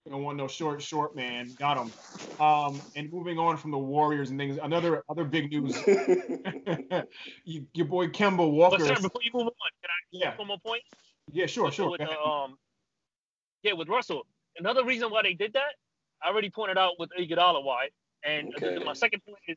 Don't 0.08 0.22
want 0.22 0.38
no 0.38 0.48
short, 0.48 0.82
short 0.82 1.14
man. 1.14 1.54
Got 1.58 1.76
him. 1.76 1.94
Um, 2.40 2.82
and 2.94 3.12
moving 3.12 3.38
on 3.38 3.56
from 3.56 3.72
the 3.72 3.78
Warriors 3.78 4.30
and 4.30 4.38
things, 4.38 4.58
another 4.62 5.02
other 5.08 5.24
big 5.24 5.50
news. 5.50 5.76
you, 7.44 7.66
your 7.74 7.86
boy 7.86 8.08
Kemba 8.08 8.48
Walker. 8.48 8.78
But 8.78 8.86
sir, 8.86 8.94
before 9.02 9.22
you 9.22 9.30
move 9.34 9.46
on, 9.46 9.52
can 9.82 9.90
I 9.90 9.98
yeah, 10.12 10.30
make 10.30 10.38
one 10.38 10.48
more 10.48 10.58
point? 10.64 10.82
yeah, 11.32 11.46
sure, 11.46 11.64
with, 11.64 11.74
sure. 11.74 11.90
with 11.90 12.00
Go 12.00 12.06
um, 12.06 12.56
yeah, 13.62 13.72
with 13.72 13.88
Russell. 13.88 14.26
Another 14.56 14.84
reason 14.84 15.10
why 15.10 15.22
they 15.22 15.34
did 15.34 15.52
that, 15.54 15.74
I 16.22 16.28
already 16.28 16.50
pointed 16.50 16.78
out 16.78 16.92
with 16.98 17.10
Iguodala 17.18 17.62
why, 17.64 17.88
and 18.24 18.50
th- 18.56 18.72
Okay. 18.76 18.84
my 18.84 18.92
second 18.92 19.22
point 19.24 19.38
is 19.48 19.56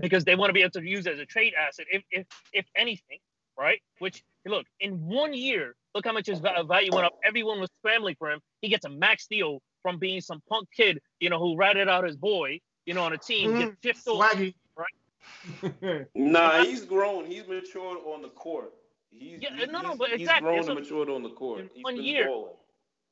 because 0.00 0.24
they 0.24 0.34
want 0.34 0.50
to 0.50 0.52
be 0.52 0.60
able 0.60 0.72
to 0.72 0.82
use 0.82 1.06
it 1.06 1.14
as 1.14 1.18
a 1.18 1.26
trade 1.26 1.54
asset, 1.58 1.86
if 1.90 2.02
if 2.10 2.26
if 2.52 2.66
anything, 2.76 3.18
right? 3.58 3.80
Which 3.98 4.22
look 4.50 4.66
in 4.80 4.94
one 5.06 5.34
year, 5.34 5.74
look 5.94 6.04
how 6.06 6.12
much 6.12 6.26
his 6.26 6.40
value 6.40 6.90
went 6.92 7.06
up. 7.06 7.14
Everyone 7.24 7.60
was 7.60 7.70
scrambling 7.78 8.16
for 8.18 8.30
him. 8.30 8.40
He 8.62 8.68
gets 8.68 8.84
a 8.84 8.88
max 8.90 9.26
deal 9.26 9.60
from 9.82 9.98
being 9.98 10.20
some 10.20 10.42
punk 10.48 10.68
kid, 10.76 10.98
you 11.20 11.30
know, 11.30 11.38
who 11.38 11.56
ratted 11.56 11.88
out 11.88 12.04
his 12.04 12.16
boy, 12.16 12.60
you 12.86 12.94
know, 12.94 13.02
on 13.04 13.12
a 13.12 13.18
team, 13.18 13.54
get 13.82 13.96
shipped 13.96 14.06
off. 14.08 14.32
Swaggy. 14.32 14.54
Right. 14.76 16.06
Nah, 16.14 16.64
he's 16.64 16.84
grown. 16.84 17.24
He's 17.26 17.46
matured 17.46 17.98
on 18.06 18.22
the 18.22 18.28
court. 18.28 18.72
He's, 19.10 19.40
Yeah, 19.40 19.50
he's, 19.56 19.68
no, 19.68 19.80
no, 19.80 19.88
he's- 19.88 19.98
but 19.98 20.08
he's 20.10 20.28
grown 20.40 20.56
that's 20.56 20.68
and 20.68 20.78
matured 20.80 21.08
on 21.08 21.22
the 21.22 21.30
court. 21.30 21.60
in 21.60 21.70
He's 21.74 21.84
one 21.84 22.02
year. 22.02 22.26
balling. 22.26 22.52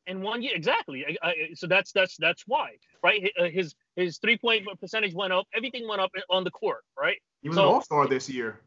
in 0.06 0.20
one 0.20 0.42
year 0.42 0.52
exactly 0.54 1.04
I, 1.06 1.28
I, 1.28 1.34
so 1.54 1.66
that's 1.66 1.90
that's 1.92 2.16
that's 2.18 2.42
why 2.46 2.76
right 3.02 3.30
uh, 3.40 3.44
his 3.44 3.74
his 3.96 4.18
three 4.18 4.36
point 4.36 4.66
percentage 4.78 5.14
went 5.14 5.32
up 5.32 5.46
everything 5.54 5.88
went 5.88 6.00
up 6.02 6.10
on 6.28 6.44
the 6.44 6.50
court 6.50 6.82
right 7.00 7.16
He 7.42 7.48
was 7.48 7.56
So- 7.56 7.62
an 7.68 7.74
All 7.74 7.80
Star 7.80 8.06
this 8.06 8.28
year. 8.28 8.60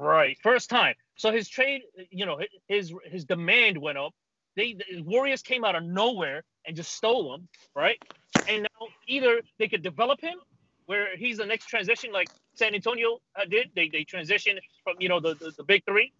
Right. 0.00 0.36
First 0.42 0.70
time. 0.70 0.94
So 1.16 1.30
his 1.30 1.48
trade 1.48 1.82
you 2.10 2.26
know 2.26 2.40
his 2.68 2.92
his 3.04 3.24
demand 3.24 3.78
went 3.78 3.98
up. 3.98 4.12
They 4.56 4.74
the 4.74 5.02
warriors 5.02 5.42
came 5.42 5.64
out 5.64 5.76
of 5.76 5.84
nowhere 5.84 6.42
and 6.66 6.74
just 6.76 6.92
stole 6.92 7.34
him 7.34 7.48
right? 7.74 8.02
And 8.48 8.62
now 8.62 8.88
either 9.06 9.42
they 9.58 9.68
could 9.68 9.82
develop 9.82 10.20
him 10.20 10.38
where 10.86 11.16
he's 11.16 11.38
the 11.38 11.46
next 11.46 11.66
transition 11.66 12.12
like 12.12 12.28
san 12.54 12.74
antonio 12.74 13.20
uh, 13.36 13.44
did. 13.44 13.70
They 13.76 13.88
they 13.88 14.04
transition 14.04 14.58
from 14.82 14.96
you 14.98 15.08
know 15.08 15.20
the 15.20 15.34
the, 15.34 15.52
the 15.56 15.64
big 15.64 15.84
three 15.84 16.12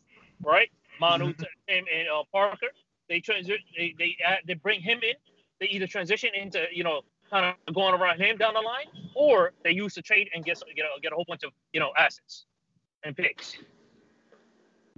right? 0.45 0.71
Manu 1.01 1.27
and, 1.27 1.37
and 1.69 2.09
uh, 2.15 2.23
parker. 2.33 2.69
They 3.09 3.21
transition 3.21 3.65
they 3.77 3.95
they, 3.99 4.17
they 4.47 4.55
bring 4.55 4.81
him 4.81 5.01
in. 5.03 5.15
They 5.61 5.67
either 5.67 5.87
transition 5.87 6.31
into 6.35 6.67
you 6.73 6.85
know 6.85 7.03
kind 7.31 7.55
of 7.67 7.75
going 7.75 7.95
around 7.95 8.21
him 8.21 8.37
down 8.37 8.55
the 8.55 8.61
line 8.61 8.87
or 9.15 9.53
they 9.63 9.71
use 9.71 9.95
the 9.95 10.03
trade 10.03 10.29
and 10.35 10.45
get 10.45 10.61
get 10.75 10.85
a, 10.85 11.01
get 11.01 11.13
a 11.13 11.15
whole 11.15 11.25
bunch 11.29 11.45
of 11.45 11.53
you 11.73 11.81
know 11.81 11.93
assets 11.97 12.47
and 13.05 13.17
picks 13.17 13.57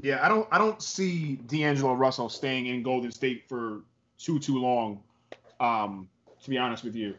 Yeah, 0.01 0.25
I 0.25 0.29
don't 0.29 0.49
I 0.51 0.59
don't 0.59 0.81
see 0.83 1.37
D'Angelo 1.37 1.95
Russell 1.95 2.29
staying 2.29 2.67
in 2.67 2.83
Golden 2.83 3.11
State 3.13 3.49
for 3.49 3.83
too 4.19 4.39
too 4.39 4.59
long. 4.59 5.03
Um, 5.61 6.09
to 6.43 6.51
be 6.51 6.59
honest 6.59 6.83
with 6.83 6.97
you, 6.97 7.15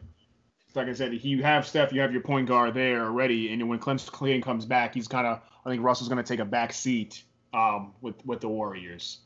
like 0.74 0.88
I 0.88 0.92
said, 0.92 1.12
you 1.24 1.42
have 1.42 1.66
Steph, 1.66 1.92
you 1.92 2.00
have 2.00 2.12
your 2.12 2.20
point 2.20 2.48
guard 2.48 2.74
there 2.74 3.04
already, 3.04 3.52
and 3.52 3.68
when 3.68 3.78
Clemson 3.78 4.42
comes 4.42 4.66
back, 4.66 4.94
he's 4.94 5.08
kind 5.08 5.26
of 5.26 5.40
I 5.64 5.70
think 5.70 5.82
Russell's 5.82 6.08
going 6.08 6.22
to 6.22 6.28
take 6.28 6.40
a 6.40 6.44
back 6.44 6.72
seat 6.72 7.22
um, 7.52 7.94
with 8.00 8.14
with 8.26 8.40
the 8.40 8.48
Warriors. 8.48 9.20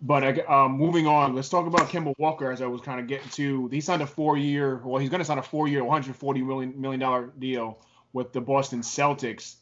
But 0.00 0.48
um, 0.48 0.72
moving 0.72 1.08
on, 1.08 1.34
let's 1.34 1.48
talk 1.48 1.66
about 1.66 1.88
Kemba 1.88 2.14
Walker. 2.18 2.52
As 2.52 2.62
I 2.62 2.66
was 2.66 2.80
kind 2.80 3.00
of 3.00 3.08
getting 3.08 3.28
to, 3.30 3.66
he 3.68 3.80
signed 3.80 4.00
a 4.00 4.06
four-year. 4.06 4.80
Well, 4.84 5.00
he's 5.00 5.10
going 5.10 5.18
to 5.18 5.24
sign 5.24 5.38
a 5.38 5.42
four-year, 5.42 5.82
140 5.82 6.42
million 6.42 6.80
million 6.80 7.00
dollar 7.00 7.32
deal 7.38 7.80
with 8.12 8.32
the 8.32 8.40
Boston 8.40 8.80
Celtics. 8.80 9.56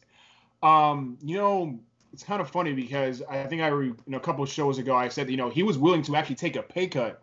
Um, 0.63 1.17
you 1.23 1.37
know, 1.37 1.79
it's 2.13 2.23
kind 2.23 2.41
of 2.41 2.49
funny 2.49 2.73
because 2.73 3.21
I 3.29 3.45
think 3.45 3.61
I, 3.61 3.67
re, 3.67 3.87
you 3.87 3.95
know, 4.07 4.17
a 4.17 4.21
couple 4.21 4.43
of 4.43 4.49
shows 4.49 4.77
ago, 4.77 4.95
I 4.95 5.07
said, 5.07 5.29
you 5.29 5.37
know, 5.37 5.49
he 5.49 5.63
was 5.63 5.77
willing 5.77 6.01
to 6.03 6.15
actually 6.15 6.35
take 6.35 6.55
a 6.55 6.63
pay 6.63 6.87
cut 6.87 7.21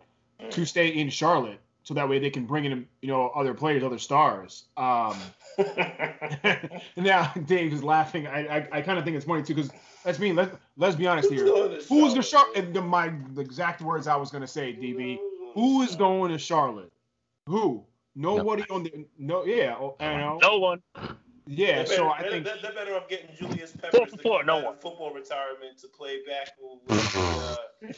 to 0.49 0.65
stay 0.65 0.87
in 0.87 1.09
Charlotte, 1.09 1.59
so 1.83 1.93
that 1.93 2.07
way 2.07 2.19
they 2.19 2.29
can 2.29 2.45
bring 2.45 2.65
in, 2.65 2.87
you 3.01 3.09
know, 3.09 3.29
other 3.29 3.53
players, 3.53 3.83
other 3.83 3.97
stars. 3.97 4.65
Um, 4.77 5.17
now 6.97 7.33
Dave 7.45 7.73
is 7.73 7.83
laughing. 7.83 8.27
I, 8.27 8.47
I, 8.47 8.67
I 8.71 8.81
kind 8.81 8.97
of 8.97 9.05
think 9.05 9.17
it's 9.17 9.25
funny 9.25 9.43
too 9.43 9.55
because 9.55 9.71
let's 10.05 10.17
be 10.17 10.33
let's 10.33 10.55
let's 10.77 10.95
be 10.95 11.07
honest 11.07 11.31
here. 11.31 11.45
Who's 11.89 12.13
the 12.13 12.21
Charlotte? 12.21 12.57
And 12.57 12.73
the, 12.73 12.81
my 12.81 13.13
the 13.33 13.41
exact 13.41 13.81
words 13.81 14.07
I 14.07 14.15
was 14.15 14.31
gonna 14.31 14.47
say, 14.47 14.73
DB. 14.73 15.19
Who 15.53 15.81
is 15.83 15.95
going 15.95 16.31
to 16.31 16.37
Charlotte? 16.37 16.91
Who? 17.47 17.85
Nobody 18.15 18.63
on 18.69 18.83
the 18.83 19.05
no. 19.17 19.45
Yeah, 19.45 19.75
oh, 19.77 19.95
know. 19.99 20.39
no 20.41 20.57
one 20.57 20.81
Yeah. 21.47 21.83
They're 21.83 21.85
So 21.85 21.95
better- 21.97 22.09
I 22.09 22.21
they're- 22.21 22.31
think 22.31 22.45
they're, 22.45 22.57
they're 22.61 22.73
better 22.73 22.95
off 22.95 23.07
getting 23.07 23.29
Julius 23.35 23.71
Four 23.73 23.91
Peppers 23.91 24.09
for 24.11 24.17
to 24.17 24.23
four, 24.23 24.43
no 24.43 24.57
out 24.57 24.63
one. 24.65 24.75
football 24.77 25.13
retirement 25.13 25.77
to 25.81 25.87
play 25.87 26.19
back 26.25 26.49
with, 26.61 27.15
uh, 27.15 27.55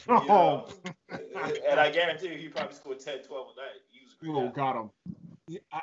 oh, 0.08 0.68
you 1.10 1.18
know, 1.34 1.52
and 1.70 1.80
I 1.80 1.90
guarantee 1.90 2.28
you 2.28 2.38
he 2.38 2.48
probably 2.48 2.74
scored 2.74 3.00
10, 3.00 3.22
12 3.22 3.46
a 3.56 3.60
night. 3.60 3.68
He 3.90 4.00
was 4.04 4.14
a 4.14 4.24
great 4.24 4.34
Oh, 4.34 4.48
got 4.54 4.76
him. 4.76 4.90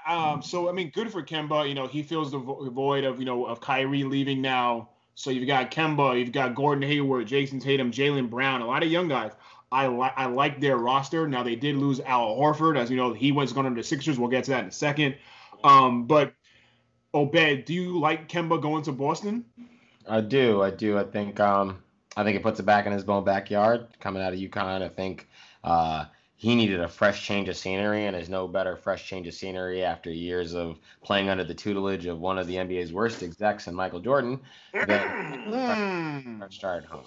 Um, 0.08 0.43
so 0.43 0.69
I 0.69 0.73
mean, 0.73 0.91
good 0.91 1.12
for 1.12 1.23
Kemba. 1.23 1.67
You 1.67 1.73
know, 1.73 1.88
he 1.88 2.04
feels 2.04 2.32
the 2.32 2.38
vo- 2.38 2.69
void 2.69 3.04
of 3.04 3.17
you 3.17 3.25
know 3.25 3.45
of 3.45 3.60
Kyrie 3.62 4.04
leaving 4.04 4.39
now. 4.39 4.89
So 5.15 5.32
you've 5.32 5.47
got 5.47 5.71
Kemba, 5.71 6.19
you've 6.19 6.32
got 6.32 6.54
Gordon 6.54 6.88
Hayward, 6.88 7.25
Jayson 7.28 7.60
Tatum, 7.60 7.89
Jaylen 7.91 8.30
Brown, 8.30 8.62
a 8.62 8.67
lot 8.67 8.84
of 8.84 8.91
young 8.91 9.08
guys. 9.08 9.32
I 9.71 9.88
like 9.88 10.13
I 10.17 10.28
like 10.28 10.62
their 10.62 10.78
roster. 10.78 11.28
Now 11.28 11.41
they 11.41 11.56
did 11.56 11.78
lose 11.78 11.99
Al 12.01 12.36
Horford, 12.36 12.78
as 12.78 12.91
you 12.91 12.95
know, 12.97 13.12
he 13.13 13.32
was 13.32 13.54
going 13.54 13.67
to 13.67 13.73
the 13.73 13.84
Sixers. 13.84 14.19
We'll 14.19 14.30
get 14.30 14.43
to 14.43 14.51
that 14.51 14.62
in 14.62 14.67
a 14.69 14.71
second. 14.71 15.15
Um, 15.63 16.06
but 16.06 16.35
Obed, 17.15 17.63
do 17.63 17.73
you 17.73 17.97
like 17.97 18.28
Kemba 18.28 18.62
going 18.62 18.84
to 18.84 18.91
Boston? 18.91 19.45
I 20.08 20.19
do. 20.19 20.62
I 20.62 20.69
do. 20.69 20.97
I 20.97 21.04
think. 21.06 21.39
Um, 21.39 21.82
I 22.17 22.23
think 22.23 22.36
it 22.36 22.43
puts 22.43 22.60
it 22.60 22.63
back 22.63 22.86
in 22.86 22.91
his 22.91 23.06
own 23.06 23.23
backyard. 23.23 23.88
Coming 24.01 24.21
out 24.21 24.34
of 24.34 24.39
UConn, 24.39 24.82
I 24.82 24.89
think. 24.89 25.28
Uh, 25.63 26.06
he 26.36 26.56
needed 26.56 26.82
a 26.82 26.88
fresh 26.89 27.25
change 27.25 27.47
of 27.47 27.56
scenery, 27.56 28.06
and 28.06 28.15
there's 28.15 28.28
no 28.28 28.49
better 28.49 28.75
fresh 28.75 29.08
change 29.08 29.28
of 29.28 29.34
scenery 29.34 29.84
after 29.84 30.12
years 30.12 30.54
of 30.54 30.78
playing 31.01 31.30
under 31.30 31.45
the 31.45 31.54
tutelage 31.54 32.06
of 32.06 32.19
one 32.19 32.38
of 32.38 32.47
the 32.47 32.56
NBA's 32.56 32.91
worst 32.91 33.23
execs 33.23 33.67
and 33.67 33.75
Michael 33.75 34.01
Jordan 34.01 34.41
than 34.73 36.38
fresh 36.39 36.56
start 36.56 36.84
at 36.84 36.89
home. 36.89 37.06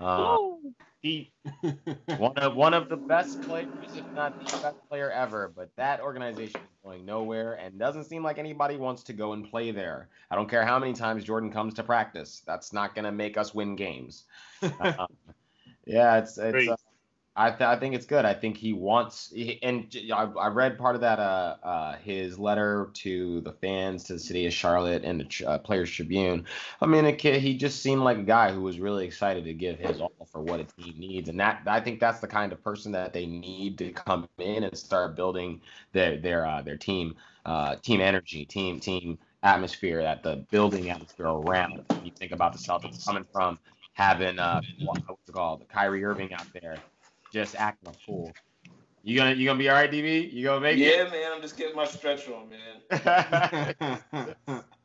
Uh, 0.00 0.36
Woo! 0.38 0.74
He, 1.02 1.32
one 2.18 2.36
of 2.36 2.54
one 2.56 2.74
of 2.74 2.90
the 2.90 2.96
best 2.96 3.40
players, 3.42 3.68
if 3.94 4.04
not 4.14 4.38
the 4.38 4.58
best 4.58 4.76
player 4.88 5.10
ever. 5.10 5.50
But 5.54 5.70
that 5.76 6.00
organization 6.00 6.60
is 6.60 6.68
going 6.84 7.06
nowhere, 7.06 7.54
and 7.54 7.78
doesn't 7.78 8.04
seem 8.04 8.22
like 8.22 8.38
anybody 8.38 8.76
wants 8.76 9.02
to 9.04 9.14
go 9.14 9.32
and 9.32 9.48
play 9.48 9.70
there. 9.70 10.08
I 10.30 10.36
don't 10.36 10.48
care 10.48 10.64
how 10.64 10.78
many 10.78 10.92
times 10.92 11.24
Jordan 11.24 11.50
comes 11.50 11.72
to 11.74 11.82
practice. 11.82 12.42
That's 12.46 12.72
not 12.72 12.94
going 12.94 13.06
to 13.06 13.12
make 13.12 13.38
us 13.38 13.54
win 13.54 13.76
games. 13.76 14.24
Um, 14.80 15.06
yeah, 15.86 16.18
it's 16.18 16.36
it's. 16.36 16.68
Uh, 16.68 16.76
I 17.36 17.50
th- 17.50 17.62
I 17.62 17.76
think 17.78 17.94
it's 17.94 18.06
good. 18.06 18.24
I 18.24 18.34
think 18.34 18.56
he 18.56 18.72
wants, 18.72 19.30
he, 19.32 19.62
and 19.62 19.86
I 20.12 20.48
read 20.48 20.76
part 20.78 20.96
of 20.96 21.00
that 21.02 21.18
uh, 21.20 21.56
uh 21.62 21.96
his 21.96 22.38
letter 22.38 22.90
to 22.94 23.40
the 23.42 23.52
fans 23.52 24.04
to 24.04 24.14
the 24.14 24.18
city 24.18 24.46
of 24.46 24.52
Charlotte 24.52 25.04
and 25.04 25.20
the 25.20 25.46
uh, 25.46 25.58
Players 25.58 25.90
Tribune. 25.90 26.44
I 26.80 26.86
mean, 26.86 27.04
it, 27.04 27.20
ca- 27.22 27.38
he 27.38 27.56
just 27.56 27.82
seemed 27.82 28.02
like 28.02 28.18
a 28.18 28.22
guy 28.24 28.52
who 28.52 28.60
was 28.62 28.80
really 28.80 29.06
excited 29.06 29.44
to 29.44 29.54
give 29.54 29.78
his 29.78 30.00
all 30.00 30.12
for 30.30 30.42
what 30.42 30.60
a 30.60 30.64
team 30.64 30.94
needs, 30.98 31.28
and 31.28 31.38
that 31.40 31.62
I 31.66 31.80
think 31.80 32.00
that's 32.00 32.20
the 32.20 32.26
kind 32.26 32.52
of 32.52 32.62
person 32.64 32.92
that 32.92 33.12
they 33.12 33.26
need 33.26 33.78
to 33.78 33.92
come 33.92 34.28
in 34.38 34.64
and 34.64 34.76
start 34.76 35.14
building 35.16 35.60
their 35.92 36.18
their 36.18 36.44
uh, 36.46 36.62
their 36.62 36.76
team 36.76 37.14
uh, 37.46 37.76
team 37.76 38.00
energy, 38.00 38.44
team 38.44 38.80
team 38.80 39.18
atmosphere, 39.44 40.02
that 40.02 40.22
the 40.24 40.44
building 40.50 40.90
atmosphere 40.90 41.26
around. 41.28 41.84
You 42.04 42.10
think 42.10 42.32
about 42.32 42.52
the 42.52 42.58
Celtics 42.58 43.06
coming 43.06 43.24
from 43.32 43.58
having 43.94 44.38
uh 44.38 44.60
what- 44.84 45.02
what's 45.06 45.28
it 45.28 45.32
called, 45.32 45.68
Kyrie 45.68 46.04
Irving 46.04 46.32
out 46.32 46.46
there, 46.52 46.76
just 47.32 47.54
acting 47.56 47.90
a 47.90 47.92
fool. 47.92 48.32
You 49.02 49.16
gonna 49.16 49.34
you 49.34 49.46
gonna 49.46 49.58
be 49.58 49.68
all 49.68 49.76
right, 49.76 49.90
DB? 49.90 50.30
You 50.32 50.44
gonna 50.44 50.60
make 50.60 50.78
Yeah, 50.78 51.04
man, 51.04 51.32
I'm 51.32 51.40
just 51.40 51.56
getting 51.56 51.74
my 51.74 51.86
stretch 51.86 52.28
on, 52.28 52.50
man. 52.50 52.58
it? 52.90 53.80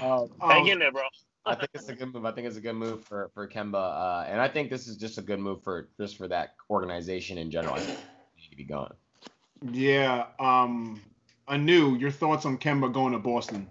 um, 0.00 0.30
Hang 0.40 0.62
um, 0.62 0.68
in 0.68 0.78
there, 0.78 0.92
bro. 0.92 1.02
I 1.44 1.54
think 1.54 1.70
it's 1.74 1.88
a 1.88 1.94
good 1.94 2.12
move. 2.12 2.24
I 2.24 2.32
think 2.32 2.46
it's 2.46 2.56
a 2.56 2.60
good 2.60 2.74
move 2.74 3.04
for 3.04 3.30
for 3.34 3.48
Kemba, 3.48 3.74
uh, 3.74 4.26
and 4.28 4.40
I 4.40 4.48
think 4.48 4.70
this 4.70 4.86
is 4.86 4.96
just 4.96 5.18
a 5.18 5.22
good 5.22 5.40
move 5.40 5.62
for 5.64 5.88
just 5.98 6.16
for 6.16 6.28
that 6.28 6.54
organization 6.70 7.38
in 7.38 7.50
general. 7.50 7.74
I 7.74 7.80
think 7.80 7.98
need 8.36 8.50
to 8.50 8.56
be 8.56 8.64
going. 8.64 8.92
yeah. 9.72 10.26
Um, 10.38 11.00
Anu, 11.48 11.96
your 11.96 12.10
thoughts 12.10 12.44
on 12.44 12.58
Kemba 12.58 12.92
going 12.92 13.12
to 13.12 13.18
Boston? 13.18 13.68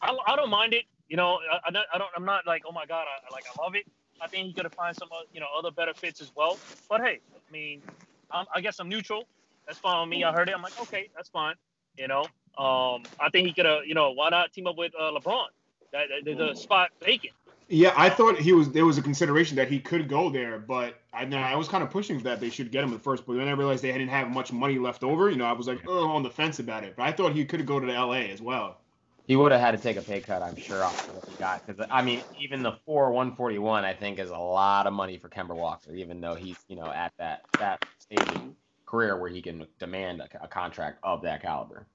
I, 0.00 0.16
I 0.26 0.36
don't 0.36 0.50
mind 0.50 0.74
it. 0.74 0.84
You 1.08 1.16
know, 1.16 1.38
I, 1.50 1.68
I 1.68 1.70
don't, 1.70 1.86
I 1.94 1.98
don't. 1.98 2.10
I'm 2.14 2.24
not 2.24 2.46
like, 2.46 2.62
oh 2.68 2.72
my 2.72 2.86
god, 2.86 3.06
I 3.08 3.32
like, 3.32 3.44
I 3.46 3.62
love 3.62 3.74
it. 3.74 3.86
I 4.20 4.28
think 4.28 4.46
he 4.46 4.52
could 4.52 4.64
have 4.64 4.74
find 4.74 4.96
some, 4.96 5.08
uh, 5.12 5.22
you 5.32 5.40
know, 5.40 5.46
other 5.56 5.70
better 5.70 5.94
fits 5.94 6.20
as 6.20 6.30
well. 6.34 6.58
But 6.88 7.00
hey, 7.00 7.20
I 7.34 7.52
mean, 7.52 7.82
I'm, 8.30 8.46
I 8.54 8.60
guess 8.60 8.78
I'm 8.78 8.88
neutral. 8.88 9.24
That's 9.66 9.78
fine 9.78 10.08
with 10.08 10.16
me. 10.16 10.24
I 10.24 10.32
heard 10.32 10.48
it. 10.48 10.54
I'm 10.54 10.62
like, 10.62 10.80
okay, 10.82 11.10
that's 11.14 11.28
fine. 11.28 11.54
You 11.96 12.08
know, 12.08 12.22
um, 12.58 13.02
I 13.20 13.28
think 13.30 13.46
he 13.46 13.52
could 13.52 13.66
have, 13.66 13.86
you 13.86 13.94
know, 13.94 14.12
why 14.12 14.30
not 14.30 14.52
team 14.52 14.66
up 14.66 14.76
with 14.76 14.92
uh, 14.98 15.12
LeBron? 15.12 15.46
That, 15.92 16.08
that 16.08 16.24
there's 16.24 16.40
a 16.40 16.56
spot 16.56 16.90
vacant. 17.02 17.34
Yeah, 17.68 17.94
I 17.96 18.10
thought 18.10 18.38
he 18.38 18.52
was. 18.52 18.70
There 18.70 18.84
was 18.84 18.98
a 18.98 19.02
consideration 19.02 19.56
that 19.56 19.68
he 19.68 19.78
could 19.80 20.08
go 20.08 20.28
there, 20.28 20.58
but 20.58 21.00
I 21.12 21.24
know 21.24 21.38
I 21.38 21.54
was 21.56 21.68
kind 21.68 21.82
of 21.82 21.90
pushing 21.90 22.18
for 22.18 22.24
that 22.24 22.38
they 22.38 22.50
should 22.50 22.70
get 22.70 22.84
him 22.84 22.92
at 22.92 23.02
first. 23.02 23.24
But 23.24 23.36
then 23.36 23.48
I 23.48 23.52
realized 23.52 23.82
they 23.82 23.92
didn't 23.92 24.08
have 24.08 24.28
much 24.28 24.52
money 24.52 24.78
left 24.78 25.02
over. 25.02 25.30
You 25.30 25.36
know, 25.36 25.46
I 25.46 25.52
was 25.52 25.68
like, 25.68 25.80
oh, 25.86 26.10
on 26.10 26.22
the 26.22 26.30
fence 26.30 26.58
about 26.58 26.84
it. 26.84 26.96
But 26.96 27.04
I 27.04 27.12
thought 27.12 27.32
he 27.32 27.46
could 27.46 27.64
go 27.64 27.80
to 27.80 27.86
the 27.86 27.94
L.A. 27.94 28.30
as 28.30 28.42
well. 28.42 28.81
He 29.26 29.36
would 29.36 29.52
have 29.52 29.60
had 29.60 29.70
to 29.72 29.78
take 29.78 29.96
a 29.96 30.02
pay 30.02 30.20
cut, 30.20 30.42
I'm 30.42 30.56
sure, 30.56 30.82
off 30.84 31.08
of 31.08 31.14
what 31.14 31.24
he 31.28 31.34
got. 31.34 31.64
Because 31.64 31.86
I 31.90 32.02
mean, 32.02 32.22
even 32.38 32.62
the 32.62 32.72
four 32.84 33.12
141, 33.12 33.84
I 33.84 33.94
think, 33.94 34.18
is 34.18 34.30
a 34.30 34.36
lot 34.36 34.86
of 34.86 34.92
money 34.92 35.18
for 35.18 35.28
Kemba 35.28 35.54
Walker, 35.54 35.94
even 35.94 36.20
though 36.20 36.34
he's 36.34 36.58
you 36.68 36.76
know 36.76 36.90
at 36.90 37.12
that 37.18 37.42
that 37.58 37.84
stage 37.98 38.20
of 38.20 38.42
career 38.84 39.16
where 39.16 39.30
he 39.30 39.40
can 39.40 39.66
demand 39.78 40.20
a, 40.20 40.44
a 40.44 40.48
contract 40.48 40.98
of 41.02 41.22
that 41.22 41.42
caliber. 41.42 41.86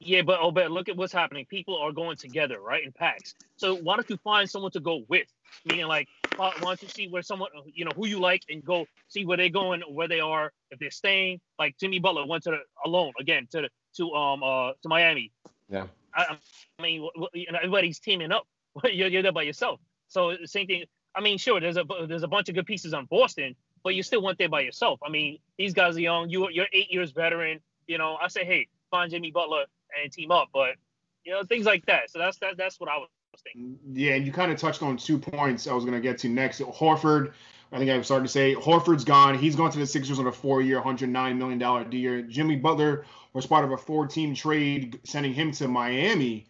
Yeah, 0.00 0.22
but 0.22 0.40
oh, 0.42 0.50
but 0.50 0.72
look 0.72 0.88
at 0.88 0.96
what's 0.96 1.12
happening. 1.12 1.46
People 1.46 1.78
are 1.78 1.92
going 1.92 2.16
together, 2.16 2.60
right, 2.60 2.84
in 2.84 2.90
packs. 2.90 3.34
So 3.56 3.76
why 3.76 3.94
don't 3.94 4.10
you 4.10 4.16
find 4.24 4.50
someone 4.50 4.72
to 4.72 4.80
go 4.80 5.04
with? 5.08 5.28
Meaning, 5.64 5.86
like, 5.86 6.08
why 6.36 6.52
why 6.58 6.70
don't 6.70 6.82
you 6.82 6.88
see 6.88 7.06
where 7.06 7.22
someone, 7.22 7.50
you 7.72 7.84
know, 7.84 7.92
who 7.94 8.08
you 8.08 8.18
like, 8.18 8.42
and 8.48 8.64
go 8.64 8.84
see 9.06 9.24
where 9.24 9.36
they're 9.36 9.48
going, 9.48 9.80
where 9.82 10.08
they 10.08 10.18
are, 10.18 10.52
if 10.72 10.80
they're 10.80 10.90
staying. 10.90 11.40
Like 11.58 11.76
Jimmy 11.78 12.00
Butler 12.00 12.26
went 12.26 12.42
to 12.44 12.50
the 12.50 12.58
alone 12.84 13.12
again 13.20 13.46
to 13.52 13.62
the 13.62 13.68
to 13.96 14.12
um 14.12 14.42
uh 14.42 14.72
to 14.82 14.88
Miami. 14.88 15.30
Yeah. 15.70 15.86
I, 16.14 16.36
I 16.78 16.82
mean, 16.82 17.08
you 17.34 17.52
know, 17.52 17.58
everybody's 17.58 17.98
teaming 17.98 18.32
up. 18.32 18.46
you're, 18.84 19.08
you're 19.08 19.22
there 19.22 19.32
by 19.32 19.42
yourself. 19.42 19.80
So 20.08 20.36
same 20.44 20.66
thing. 20.66 20.84
I 21.14 21.20
mean, 21.20 21.38
sure, 21.38 21.60
there's 21.60 21.76
a 21.76 21.84
there's 22.06 22.22
a 22.22 22.28
bunch 22.28 22.48
of 22.48 22.54
good 22.54 22.66
pieces 22.66 22.94
on 22.94 23.06
Boston, 23.06 23.54
but 23.82 23.94
you 23.94 24.02
still 24.02 24.22
went 24.22 24.38
there 24.38 24.48
by 24.48 24.60
yourself. 24.60 25.00
I 25.04 25.10
mean, 25.10 25.38
these 25.58 25.74
guys 25.74 25.96
are 25.96 26.00
young. 26.00 26.30
You 26.30 26.48
you're 26.50 26.68
eight 26.72 26.92
years 26.92 27.12
veteran. 27.12 27.60
You 27.86 27.98
know, 27.98 28.16
I 28.20 28.28
say, 28.28 28.44
hey, 28.44 28.68
find 28.90 29.10
Jimmy 29.10 29.30
Butler 29.30 29.64
and 30.02 30.12
team 30.12 30.30
up. 30.30 30.48
But 30.52 30.76
you 31.24 31.32
know, 31.32 31.42
things 31.44 31.66
like 31.66 31.84
that. 31.86 32.10
So 32.10 32.18
that's 32.18 32.38
that, 32.38 32.56
that's 32.56 32.80
what 32.80 32.88
I 32.88 32.98
was 32.98 33.08
thinking. 33.42 33.78
Yeah, 33.92 34.14
and 34.14 34.26
you 34.26 34.32
kind 34.32 34.52
of 34.52 34.58
touched 34.58 34.82
on 34.82 34.96
two 34.96 35.18
points 35.18 35.66
I 35.66 35.74
was 35.74 35.84
going 35.84 35.96
to 35.96 36.00
get 36.00 36.18
to 36.18 36.28
next. 36.28 36.60
Horford, 36.60 37.32
I 37.72 37.78
think 37.78 37.90
I 37.90 38.00
started 38.02 38.24
to 38.24 38.32
say 38.32 38.54
Horford's 38.54 39.04
gone. 39.04 39.38
He's 39.38 39.56
gone 39.56 39.70
to 39.70 39.78
the 39.78 39.86
Sixers 39.86 40.18
on 40.18 40.26
a 40.26 40.32
four-year, 40.32 40.80
$109 40.80 41.36
million 41.36 41.90
deal. 41.90 42.22
Jimmy 42.28 42.56
Butler 42.56 43.04
was 43.32 43.46
part 43.46 43.64
of 43.64 43.72
a 43.72 43.76
four-team 43.76 44.34
trade 44.34 45.00
sending 45.04 45.32
him 45.32 45.52
to 45.52 45.68
Miami. 45.68 46.46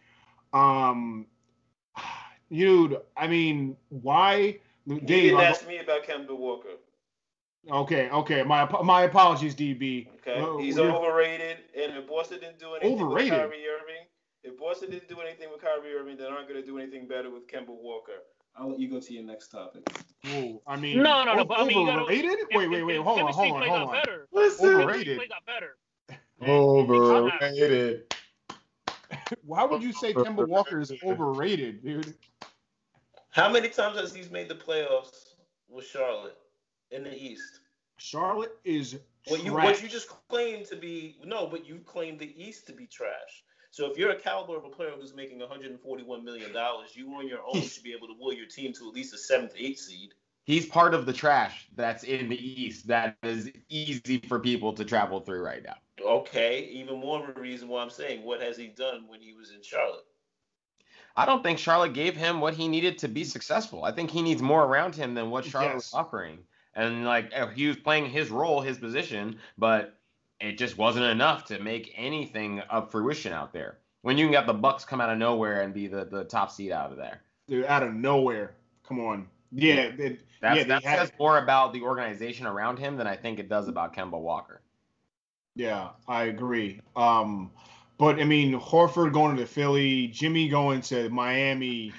Um, 0.52 1.26
dude, 2.50 2.98
I 3.16 3.26
mean, 3.26 3.76
why? 3.88 4.58
You 4.86 4.98
Dave, 5.00 5.06
didn't 5.06 5.38
I'm- 5.38 5.50
ask 5.52 5.66
me 5.66 5.78
about 5.78 6.04
Kemba 6.04 6.36
Walker. 6.36 6.70
okay, 7.70 8.10
okay. 8.10 8.42
My 8.42 8.68
my 8.82 9.02
apologies, 9.04 9.54
DB. 9.54 10.08
Okay, 10.20 10.40
Well, 10.40 10.58
he's 10.58 10.76
you're- 10.76 10.90
overrated, 10.90 11.58
and 11.76 11.96
if 11.96 12.08
Boston 12.08 12.40
didn't 12.40 12.58
do 12.58 12.74
anything 12.74 13.00
Overrated? 13.00 13.32
with 13.32 13.40
Kyrie 13.40 13.66
Irving, 13.68 14.06
if 14.42 14.58
Boston 14.58 14.90
didn't 14.90 15.08
do 15.08 15.20
anything 15.20 15.50
with 15.52 15.60
Kyrie 15.60 15.94
Irving, 15.94 16.16
they 16.16 16.24
aren't 16.26 16.48
going 16.48 16.60
to 16.60 16.66
do 16.66 16.78
anything 16.78 17.06
better 17.06 17.30
with 17.30 17.46
Kemba 17.46 17.68
Walker. 17.68 18.18
I'll 18.56 18.68
let 18.70 18.80
you 18.80 18.90
go 18.90 19.00
to 19.00 19.12
your 19.14 19.22
next 19.22 19.48
topic. 19.48 19.82
Whoa, 20.26 20.60
I 20.66 20.76
mean, 20.76 20.98
No, 21.02 21.24
no, 21.24 21.34
no, 21.36 21.40
o- 21.40 21.44
but 21.44 21.60
I 21.60 21.64
mean, 21.64 21.78
you 21.80 21.86
gotta- 21.86 22.02
overrated? 22.02 22.30
Wait, 22.52 22.64
if- 22.64 22.70
wait, 22.70 22.82
wait. 22.82 22.96
if 22.96 23.02
Hold 23.02 23.20
on, 23.20 23.32
hold 23.32 23.52
on, 23.62 23.68
hold 23.68 23.82
on. 23.88 23.94
Better, 23.94 24.28
Overrated. 24.34 24.58
Chemistry 24.58 25.14
play 25.16 25.28
got 25.28 25.46
better. 25.46 25.76
Then 26.42 26.50
Overrated. 26.50 28.14
Why 29.44 29.64
would 29.64 29.82
you 29.82 29.92
say 29.92 30.12
Kemba 30.12 30.46
Walker 30.46 30.80
is 30.80 30.92
overrated, 31.04 31.84
dude? 31.84 32.14
How 33.30 33.50
many 33.50 33.68
times 33.68 33.98
has 33.98 34.14
he 34.14 34.28
made 34.30 34.48
the 34.48 34.54
playoffs 34.54 35.34
with 35.68 35.86
Charlotte 35.86 36.36
in 36.90 37.04
the 37.04 37.14
East? 37.14 37.60
Charlotte 37.96 38.56
is 38.64 38.98
What 39.28 39.44
you 39.44 39.52
trash. 39.52 39.64
what 39.64 39.82
you 39.82 39.88
just 39.88 40.08
claimed 40.28 40.66
to 40.66 40.76
be 40.76 41.16
no, 41.24 41.46
but 41.46 41.66
you 41.66 41.78
claimed 41.78 42.18
the 42.18 42.34
East 42.42 42.66
to 42.66 42.72
be 42.72 42.86
trash. 42.86 43.44
So 43.70 43.90
if 43.90 43.96
you're 43.96 44.10
a 44.10 44.20
caliber 44.20 44.56
of 44.56 44.64
a 44.64 44.68
player 44.68 44.90
who's 45.00 45.14
making 45.14 45.38
141 45.38 46.24
million 46.24 46.52
dollars, 46.52 46.90
you 46.94 47.14
on 47.14 47.26
your 47.26 47.40
own 47.46 47.62
should 47.62 47.82
be 47.82 47.94
able 47.94 48.08
to 48.08 48.14
will 48.18 48.32
your 48.32 48.46
team 48.46 48.72
to 48.74 48.88
at 48.88 48.94
least 48.94 49.14
a 49.14 49.18
seventh, 49.18 49.52
eighth 49.56 49.80
seed. 49.80 50.10
He's 50.44 50.66
part 50.66 50.92
of 50.92 51.06
the 51.06 51.12
trash 51.12 51.68
that's 51.76 52.02
in 52.02 52.28
the 52.28 52.36
East 52.36 52.88
that 52.88 53.16
is 53.22 53.50
easy 53.68 54.18
for 54.28 54.40
people 54.40 54.72
to 54.74 54.84
travel 54.84 55.20
through 55.20 55.42
right 55.42 55.62
now. 55.62 55.76
Okay, 56.04 56.68
even 56.72 56.98
more 56.98 57.22
of 57.28 57.36
a 57.36 57.40
reason 57.40 57.68
why 57.68 57.82
I'm 57.82 57.90
saying 57.90 58.24
what 58.24 58.40
has 58.40 58.56
he 58.56 58.68
done 58.68 59.04
when 59.08 59.20
he 59.20 59.32
was 59.32 59.50
in 59.50 59.62
Charlotte? 59.62 60.04
I 61.16 61.26
don't 61.26 61.42
think 61.42 61.58
Charlotte 61.58 61.92
gave 61.92 62.16
him 62.16 62.40
what 62.40 62.54
he 62.54 62.68
needed 62.68 62.98
to 62.98 63.08
be 63.08 63.24
successful. 63.24 63.84
I 63.84 63.92
think 63.92 64.10
he 64.10 64.22
needs 64.22 64.40
more 64.40 64.64
around 64.64 64.94
him 64.94 65.14
than 65.14 65.30
what 65.30 65.44
Charlotte 65.44 65.74
was 65.74 65.92
offering. 65.92 66.38
And 66.74 67.04
like 67.04 67.32
uh, 67.36 67.48
he 67.48 67.66
was 67.66 67.76
playing 67.76 68.06
his 68.06 68.30
role, 68.30 68.60
his 68.60 68.78
position, 68.78 69.38
but 69.58 69.98
it 70.40 70.58
just 70.58 70.78
wasn't 70.78 71.04
enough 71.04 71.44
to 71.46 71.58
make 71.60 71.92
anything 71.96 72.60
of 72.60 72.90
fruition 72.90 73.32
out 73.32 73.52
there. 73.52 73.78
When 74.00 74.18
you 74.18 74.24
can 74.24 74.32
get 74.32 74.46
the 74.46 74.54
Bucks 74.54 74.84
come 74.84 75.00
out 75.00 75.10
of 75.10 75.18
nowhere 75.18 75.60
and 75.60 75.72
be 75.72 75.86
the, 75.86 76.04
the 76.04 76.24
top 76.24 76.50
seed 76.50 76.72
out 76.72 76.90
of 76.90 76.96
there. 76.96 77.20
Dude, 77.46 77.66
out 77.66 77.82
of 77.82 77.94
nowhere. 77.94 78.54
Come 78.88 78.98
on. 79.00 79.28
Yeah, 79.52 79.74
it, 79.74 80.20
That's, 80.40 80.56
yeah, 80.56 80.62
they 80.62 80.68
that 80.68 80.84
had, 80.84 80.98
says 80.98 81.12
more 81.18 81.38
about 81.38 81.72
the 81.72 81.82
organization 81.82 82.46
around 82.46 82.78
him 82.78 82.96
than 82.96 83.06
I 83.06 83.16
think 83.16 83.38
it 83.38 83.48
does 83.48 83.68
about 83.68 83.94
Kemba 83.94 84.18
Walker. 84.18 84.62
Yeah, 85.54 85.90
I 86.08 86.24
agree. 86.24 86.80
Um, 86.96 87.50
but 87.98 88.18
I 88.20 88.24
mean, 88.24 88.58
Horford 88.58 89.12
going 89.12 89.36
to 89.36 89.46
Philly, 89.46 90.08
Jimmy 90.08 90.48
going 90.48 90.80
to 90.82 91.08
Miami. 91.10 91.92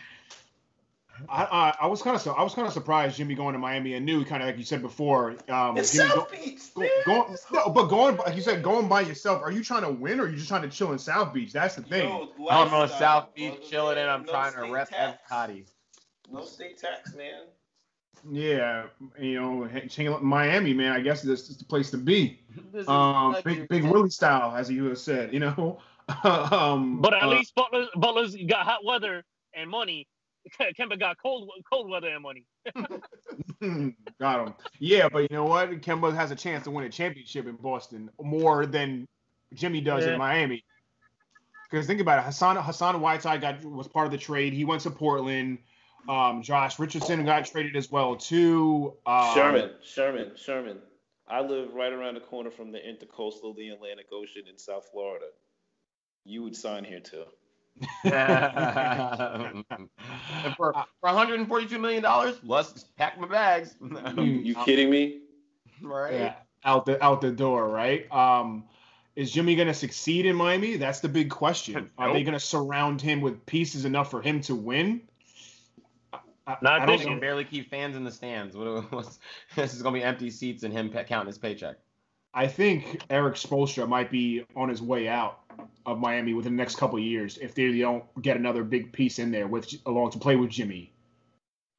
I, 1.30 1.44
I, 1.44 1.76
I 1.82 1.88
was 1.88 2.02
kind 2.02 2.16
of 2.18 2.28
I 2.28 2.44
was 2.44 2.54
kind 2.54 2.68
of 2.68 2.74
surprised 2.74 3.16
Jimmy 3.18 3.36
going 3.36 3.54
to 3.54 3.60
Miami. 3.60 3.96
I 3.96 4.00
knew 4.00 4.26
kind 4.26 4.42
of 4.44 4.48
like 4.48 4.58
you 4.58 4.64
said 4.66 4.82
before. 4.82 5.36
Um, 5.48 5.78
It's 5.78 5.94
Jimmy 5.94 6.10
South 6.10 6.30
go- 6.32 6.38
Beach. 6.38 6.60
Go, 6.76 6.82
man. 6.82 6.90
going, 7.06 7.38
no, 7.54 7.70
but 7.70 7.86
going, 7.86 8.18
like 8.18 8.36
you 8.36 8.42
said, 8.42 8.64
going 8.64 8.90
by 8.90 9.02
yourself. 9.02 9.42
Are 9.42 9.52
you 9.52 9.64
trying 9.64 9.84
to 9.84 9.92
win, 9.92 10.20
or 10.20 10.24
are 10.24 10.28
you 10.30 10.36
just 10.36 10.50
trying 10.50 10.64
to 10.64 10.70
chill 10.70 10.92
in 10.92 10.98
South 11.00 11.32
Beach? 11.34 11.54
That's 11.54 11.76
the 11.76 11.84
thing. 11.84 12.10
Yo, 12.10 12.48
I'm 12.50 12.74
on 12.74 12.90
South 12.90 13.34
Beach 13.36 13.54
brother, 13.54 13.68
chilling 13.70 13.98
and. 14.00 14.10
I'm 14.10 14.24
No 14.26 14.32
trying 14.32 14.54
to 14.54 14.60
state 14.60 14.72
rep 14.72 14.90
tax. 14.90 15.22
everybody. 15.32 15.66
No 16.32 16.44
state 16.44 16.78
tax, 16.80 17.14
man. 17.16 17.44
Yeah, 18.30 18.86
you 19.20 19.40
know, 19.42 19.64
hang- 19.66 20.26
Miami, 20.26 20.74
man. 20.74 20.94
I 20.94 21.02
guess 21.02 21.22
this 21.22 21.50
is 21.50 21.58
the 21.58 21.66
place 21.66 21.92
to 21.92 21.98
be. 21.98 22.40
Um, 22.88 23.36
big, 23.44 23.68
big 23.68 23.84
Willie 23.84 24.10
style, 24.10 24.56
as 24.56 24.70
you 24.70 24.86
have 24.86 24.98
said. 24.98 25.34
You 25.34 25.40
know. 25.40 25.80
um, 26.24 27.02
But 27.02 27.14
at 27.14 27.24
uh, 27.24 27.28
least 27.28 27.54
Butler, 27.56 27.88
Butler's 27.96 28.36
got 28.36 28.66
hot 28.66 28.86
weather 28.86 29.24
and 29.54 29.70
money. 29.70 30.08
Kemba 30.60 31.00
got 31.00 31.18
cold 31.22 31.50
cold 31.72 31.90
weather 31.90 32.10
and 32.10 32.22
money. 32.22 32.46
Got 34.20 34.48
him. 34.48 34.54
Yeah, 34.80 35.08
but 35.10 35.20
you 35.20 35.30
know 35.32 35.46
what? 35.46 35.70
Kemba 35.82 36.14
has 36.14 36.32
a 36.32 36.36
chance 36.36 36.66
to 36.66 36.72
win 36.72 36.86
a 36.86 36.90
championship 36.90 37.48
in 37.48 37.56
Boston 37.56 38.10
more 38.22 38.66
than 38.66 39.08
Jimmy 39.54 39.80
does 39.80 40.06
Yeah. 40.06 40.14
in 40.14 40.20
Miami. 40.20 40.66
Because 41.70 41.88
think 41.88 42.02
about 42.02 42.20
it, 42.20 42.26
Hassan 42.26 42.58
Hassan 42.58 43.00
Whiteside 43.00 43.42
got 43.42 43.64
was 43.64 43.88
part 43.88 44.06
of 44.06 44.12
the 44.12 44.18
trade. 44.18 44.54
He 44.54 44.66
went 44.66 44.82
to 44.82 44.92
Portland. 44.92 45.60
Um, 46.08 46.42
Josh 46.42 46.80
Richardson 46.80 47.24
got 47.26 47.46
traded 47.46 47.76
as 47.76 47.92
well 47.92 48.16
too. 48.16 48.94
Um, 49.06 49.34
Sherman, 49.34 49.72
Sherman, 49.84 50.32
Sherman. 50.36 50.78
I 51.28 51.42
live 51.42 51.74
right 51.74 51.92
around 51.94 52.16
the 52.16 52.20
corner 52.20 52.52
from 52.52 52.72
the 52.72 52.80
intercoastal 52.80 53.52
of 53.52 53.56
the 53.56 53.70
Atlantic 53.70 54.08
Ocean 54.12 54.44
in 54.50 54.58
South 54.58 54.90
Florida. 54.92 55.28
You 56.26 56.44
would 56.44 56.56
sign 56.56 56.84
here 56.84 57.00
too. 57.00 57.24
For, 60.58 60.74
for 60.74 60.76
142 61.02 61.80
million 61.80 62.04
dollars, 62.04 62.36
let's 62.44 62.84
pack 62.98 63.20
my 63.20 63.28
bags. 63.28 63.76
You 64.18 64.56
kidding 64.64 64.90
me? 64.90 65.22
right? 65.82 66.14
Yeah, 66.14 66.36
out 66.66 66.86
the 66.86 67.04
out 67.04 67.22
the 67.22 67.32
door, 67.32 67.68
right? 67.70 68.12
Um, 68.12 68.66
is 69.16 69.32
Jimmy 69.32 69.56
going 69.56 69.68
to 69.68 69.74
succeed 69.74 70.26
in 70.26 70.36
Miami? 70.36 70.78
That's 70.78 71.00
the 71.00 71.10
big 71.10 71.30
question. 71.30 71.90
Are 71.98 72.12
they 72.14 72.24
going 72.24 72.34
to 72.34 72.40
surround 72.40 73.02
him 73.02 73.22
with 73.22 73.46
pieces 73.46 73.86
enough 73.86 74.10
for 74.10 74.22
him 74.22 74.42
to 74.42 74.56
win? 74.56 75.02
I, 76.46 76.58
Not 76.62 76.82
I 76.82 76.86
this 76.86 76.88
don't 76.88 77.00
He 77.00 77.06
can 77.06 77.20
barely 77.20 77.46
keep 77.46 77.70
fans 77.70 77.96
in 77.96 78.04
the 78.04 78.12
stands. 78.12 78.56
What, 78.56 78.92
what's, 78.92 79.20
this 79.56 79.74
is 79.74 79.82
gonna 79.82 79.98
be 79.98 80.04
empty 80.04 80.30
seats 80.30 80.64
and 80.64 80.74
him 80.74 80.90
pe- 80.90 81.06
counting 81.06 81.28
his 81.28 81.38
paycheck. 81.38 81.78
I 82.34 82.48
think 82.48 83.04
Erik 83.10 83.36
Spoelstra 83.36 83.88
might 83.88 84.10
be 84.10 84.44
on 84.56 84.68
his 84.68 84.82
way 84.82 85.08
out 85.08 85.40
of 85.86 86.00
Miami 86.00 86.34
within 86.34 86.56
the 86.56 86.62
next 86.62 86.78
couple 86.78 86.98
of 86.98 87.04
years 87.04 87.38
if 87.38 87.54
they 87.54 87.78
don't 87.78 88.04
get 88.22 88.38
another 88.38 88.64
big 88.64 88.92
piece 88.92 89.20
in 89.20 89.32
there 89.32 89.48
with 89.48 89.72
along 89.86 90.12
to 90.12 90.18
play 90.18 90.36
with 90.36 90.50
Jimmy. 90.50 90.92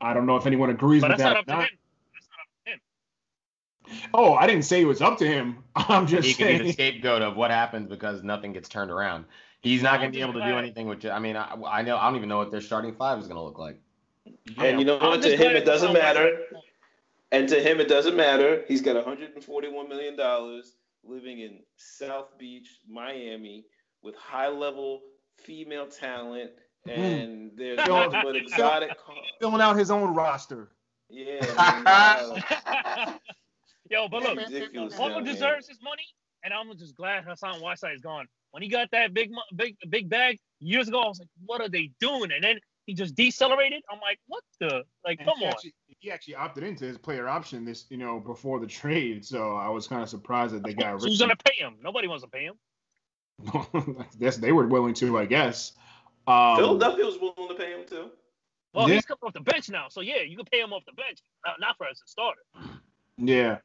I 0.01 0.15
don't 0.15 0.27
know 0.27 0.37
if 0.37 0.47
anyone 0.47 0.71
agrees 0.71 1.03
But 1.03 1.11
with 1.11 1.19
that's 1.19 1.29
that. 1.29 1.31
not 1.31 1.39
up 1.41 1.47
to 1.47 1.53
not. 1.53 1.63
him. 1.63 1.79
That's 2.15 2.29
not 2.31 2.41
up 2.41 2.65
to 2.67 2.71
him. 2.73 4.11
Oh, 4.15 4.35
I 4.35 4.47
didn't 4.47 4.65
say 4.65 4.83
it 4.83 4.85
was 4.85 5.03
up 5.03 5.19
to 5.19 5.27
him. 5.27 5.59
I'm 5.77 6.07
just 6.07 6.29
he 6.29 6.35
could 6.35 6.59
be 6.59 6.67
the 6.67 6.73
scapegoat 6.73 7.23
of 7.23 7.37
what 7.37 7.51
happens 7.51 7.89
because 7.89 8.23
nothing 8.23 8.53
gets 8.53 8.69
turned 8.69 8.91
around. 8.91 9.25
He's 9.61 9.83
not 9.83 9.99
gonna 9.99 10.11
be 10.13 10.21
able 10.21 10.35
to 10.35 10.45
do 10.45 10.59
anything 10.59 10.87
with. 10.87 11.05
I 11.07 11.19
mean, 11.19 11.37
I, 11.37 11.57
I 11.69 11.83
know 11.83 11.97
I 11.97 12.07
don't 12.07 12.17
even 12.17 12.29
know 12.29 12.39
what 12.39 12.51
their 12.51 12.61
starting 12.61 12.95
five 12.95 13.19
is 13.19 13.27
gonna 13.27 13.43
look 13.43 13.59
like. 13.59 13.81
And 14.59 14.79
you 14.79 14.85
know 14.85 14.99
what? 14.99 15.23
To 15.23 15.37
him, 15.37 15.57
it 15.57 15.65
doesn't 15.65 15.93
matter. 15.93 16.25
Whiteside- 16.25 16.63
And 17.33 17.49
to 17.49 17.61
him, 17.61 17.81
it 17.81 17.89
doesn't 17.89 18.17
matter. 18.17 18.65
He's 18.69 18.81
got 18.81 18.97
141 18.97 19.89
million 19.89 20.17
dollars, 20.17 20.77
living 21.03 21.41
in 21.41 21.61
South 21.77 22.39
Beach, 22.39 22.69
Miami, 22.89 23.65
with 24.03 24.15
high-level 24.17 25.03
female 25.39 25.87
talent, 25.89 26.53
hmm. 26.85 26.91
and 26.91 27.51
there's 27.57 27.79
Yo, 27.87 28.05
nothing 28.05 28.21
but 28.23 28.37
exotic. 28.37 28.97
car- 28.99 29.17
filling 29.41 29.61
out 29.61 29.77
his 29.77 29.91
own 29.91 30.15
roster. 30.15 30.71
Yeah, 31.11 31.41
man, 31.85 33.19
Yo, 33.91 34.09
but 34.09 34.23
look, 34.23 34.39
ridiculous. 34.39 34.95
Butler 34.97 35.17
down 35.17 35.25
deserves 35.25 35.69
his 35.69 35.83
money, 35.83 36.05
and 36.45 36.55
I'm 36.55 36.75
just 36.79 36.97
glad 36.97 37.25
Hassan 37.25 37.61
Whiteside 37.61 37.95
is 37.95 38.01
gone. 38.01 38.27
When 38.53 38.63
he 38.63 38.69
got 38.69 38.91
that 38.93 39.13
big, 39.13 39.31
big, 39.57 39.77
big 39.91 40.09
bag 40.09 40.39
years 40.61 40.89
ago, 40.89 41.01
I 41.03 41.09
was 41.09 41.19
like, 41.19 41.29
"What 41.45 41.61
are 41.61 41.69
they 41.69 41.91
doing?" 42.01 42.31
And 42.33 42.43
then 42.43 42.59
he 42.87 42.95
just 42.95 43.15
decelerated. 43.15 43.83
I'm 43.91 44.01
like, 44.01 44.19
"What 44.27 44.43
the? 44.61 44.85
Like, 45.05 45.19
And 45.21 45.29
come 45.29 45.39
he 45.39 45.47
on!" 45.47 45.53
Actually, 45.53 45.75
he 46.01 46.11
actually 46.11 46.35
opted 46.35 46.65
into 46.65 46.85
his 46.85 46.99
player 46.99 47.29
option 47.29 47.65
this, 47.65 47.87
you 47.91 47.97
know, 47.97 48.21
before 48.21 48.61
the 48.61 48.67
trade. 48.67 49.25
So 49.25 49.57
I 49.57 49.69
was 49.69 49.87
kind 49.87 50.03
of 50.03 50.09
surprised 50.09 50.55
that 50.55 50.63
they 50.65 50.75
got 50.75 51.01
Who's 51.01 51.19
gonna 51.19 51.37
pay 51.37 51.57
him? 51.57 51.77
Nobody 51.83 52.09
wants 52.09 52.25
to 52.25 52.31
pay 52.31 52.45
him. 52.45 52.55
Yes, 54.19 54.37
they 54.37 54.53
were 54.53 54.67
willing 54.67 54.95
to, 54.95 55.19
I 55.19 55.27
guess. 55.27 55.73
Um, 56.27 56.57
Philadelphia 56.57 57.05
was 57.05 57.19
willing 57.19 57.49
to 57.49 57.55
pay 57.55 57.73
him 57.73 57.87
too. 57.87 58.11
Well, 58.73 58.89
Yeah. 58.89 58.95
he's 58.97 59.05
coming 59.05 59.21
off 59.23 59.33
the 59.33 59.41
bench 59.41 59.69
now, 59.69 59.89
so 59.89 60.01
yeah, 60.01 60.23
you 60.23 60.37
can 60.37 60.47
pay 60.47 60.61
him 60.61 60.73
off 60.73 60.85
the 60.85 60.93
bench, 60.93 61.19
not, 61.45 61.61
not 61.61 61.77
for 61.77 61.87
as 61.87 62.01
a 62.05 62.09
starter. 62.09 62.41
Yeah. 63.17 63.59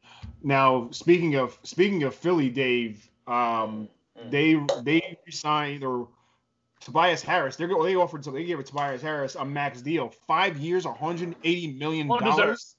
Now 0.43 0.89
speaking 0.91 1.36
of 1.36 1.57
speaking 1.63 2.03
of 2.03 2.13
Philly, 2.15 2.49
Dave, 2.49 3.09
um, 3.28 3.89
they 4.30 4.55
they 4.84 5.17
signed 5.30 5.84
or 5.84 6.07
Tobias 6.80 7.22
Harris. 7.22 7.56
They're 7.56 7.68
go- 7.68 7.84
they 7.84 7.96
offered 7.96 8.24
so 8.24 8.32
they 8.32 8.44
gave 8.46 8.64
Tobias 8.64 9.02
Harris 9.02 9.36
a 9.36 9.44
max 9.46 9.82
deal, 9.82 10.14
five 10.28 10.58
years, 10.58 10.86
180 10.86 11.74
million 11.74 12.08
Well 12.08 12.20
dollars. 12.20 12.76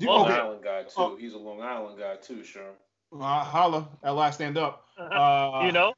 Well 0.00 0.16
Long 0.16 0.24
Okay, 0.30 0.40
Island 0.40 0.62
guy 0.64 0.82
too. 0.82 0.88
Oh. 0.96 1.16
He's 1.16 1.32
a 1.32 1.38
Long 1.38 1.60
Island 1.60 1.98
guy 1.98 2.16
too, 2.16 2.42
sure. 2.44 2.70
uh, 3.12 3.44
holla 3.44 3.88
at 4.02 4.10
last 4.14 4.36
stand 4.36 4.56
up. 4.58 4.84
Uh, 4.98 5.62
you 5.64 5.72
know, 5.72 5.92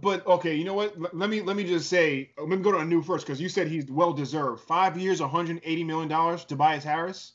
But 0.00 0.26
okay, 0.26 0.54
you 0.54 0.64
know 0.64 0.74
what? 0.74 0.94
L- 0.96 1.10
let 1.12 1.30
me 1.30 1.40
let 1.42 1.56
me 1.56 1.64
just 1.64 1.88
say, 1.88 2.30
let 2.38 2.48
me 2.48 2.56
go 2.56 2.72
to 2.72 2.78
Anu 2.78 3.02
first 3.02 3.24
because 3.26 3.40
you 3.40 3.48
said 3.48 3.68
he's 3.68 3.88
well 3.90 4.12
deserved. 4.12 4.62
Five 4.62 4.96
years, 4.98 5.20
180 5.20 5.84
million 5.84 6.08
dollars. 6.08 6.44
Tobias 6.44 6.82
Harris. 6.84 7.34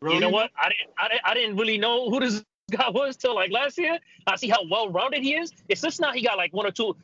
Really? 0.00 0.16
you 0.16 0.20
know 0.20 0.28
what? 0.30 0.50
I 0.60 0.68
didn't, 0.68 0.90
I 0.98 1.08
didn't, 1.08 1.20
I 1.24 1.34
didn't 1.34 1.56
really 1.56 1.78
know 1.78 2.10
who 2.10 2.20
this 2.20 2.44
guy 2.70 2.88
was 2.90 3.16
till 3.16 3.34
like 3.34 3.50
last 3.52 3.78
year. 3.78 3.98
I 4.26 4.36
see 4.36 4.48
how 4.48 4.64
well-rounded 4.68 5.22
he 5.22 5.34
is. 5.36 5.52
It's 5.68 5.80
just 5.80 6.00
now 6.00 6.12
he 6.12 6.22
got 6.22 6.36
like 6.36 6.52
one 6.52 6.66
or 6.66 6.72
two 6.72 6.96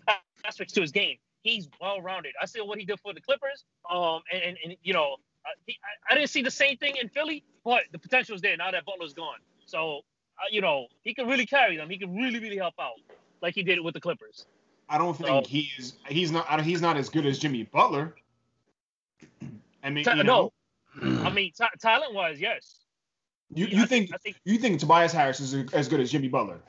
aspects 0.45 0.73
to 0.75 0.81
his 0.81 0.93
game. 0.93 1.17
He's 1.43 1.69
well-rounded. 1.81 2.33
I 2.41 2.47
see 2.47 2.61
what 2.61 2.79
he 2.79 2.85
did 2.85 3.01
for 3.01 3.13
the 3.13 3.21
Clippers. 3.21 3.65
Um, 3.91 4.21
and 4.33 4.43
and, 4.43 4.59
and 4.65 4.77
you 4.83 4.93
know, 4.93 5.17
I, 5.45 5.51
he, 5.67 5.77
I, 5.83 6.13
I 6.13 6.17
didn't 6.17 6.31
see 6.31 6.43
the 6.43 6.51
same 6.51 6.77
thing 6.77 6.97
in 7.01 7.09
Philly, 7.09 7.43
but 7.65 7.83
the 7.91 7.99
potential 7.99 8.35
is 8.35 8.41
there 8.41 8.57
now 8.57 8.71
that 8.71 8.85
Butler's 8.85 9.13
gone. 9.13 9.39
So, 9.67 9.99
uh, 10.39 10.49
you 10.51 10.61
know, 10.61 10.87
he 11.03 11.15
can 11.15 11.27
really 11.27 11.47
carry 11.47 11.77
them. 11.77 11.91
He 11.91 11.99
can 11.99 12.15
really, 12.15 12.39
really 12.39 12.59
help 12.59 12.75
out, 12.81 13.01
like 13.41 13.55
he 13.55 13.63
did 13.63 13.79
it 13.79 13.85
with 13.85 13.95
the 13.95 14.01
Clippers. 14.01 14.47
I 14.89 14.99
don't 14.99 15.17
think 15.17 15.29
So- 15.29 15.43
he 15.49 15.71
is. 15.79 15.95
He's 16.09 16.31
not. 16.31 16.61
He's 16.63 16.83
not 16.83 16.97
as 16.97 17.09
good 17.09 17.27
as 17.27 17.39
Jimmy 17.39 17.65
Butler. 17.65 18.15
I 19.83 19.91
mean, 19.91 20.05
you 20.07 20.23
know, 20.23 20.53
no, 21.03 21.25
I 21.25 21.31
mean, 21.31 21.53
ta- 21.59 21.71
talent-wise, 21.81 22.41
yes. 22.41 22.77
you, 23.53 23.67
I 23.67 23.69
you 23.71 23.87
think 23.87 24.11
I 24.15 24.19
think 24.19 24.37
you 24.45 24.59
think 24.59 24.79
Tobias 24.79 25.13
Harris 25.13 25.41
is 25.41 25.55
as 25.73 25.89
good 25.89 26.01
as 26.01 26.13
Jimmy 26.13 26.29
Butler? 26.29 26.61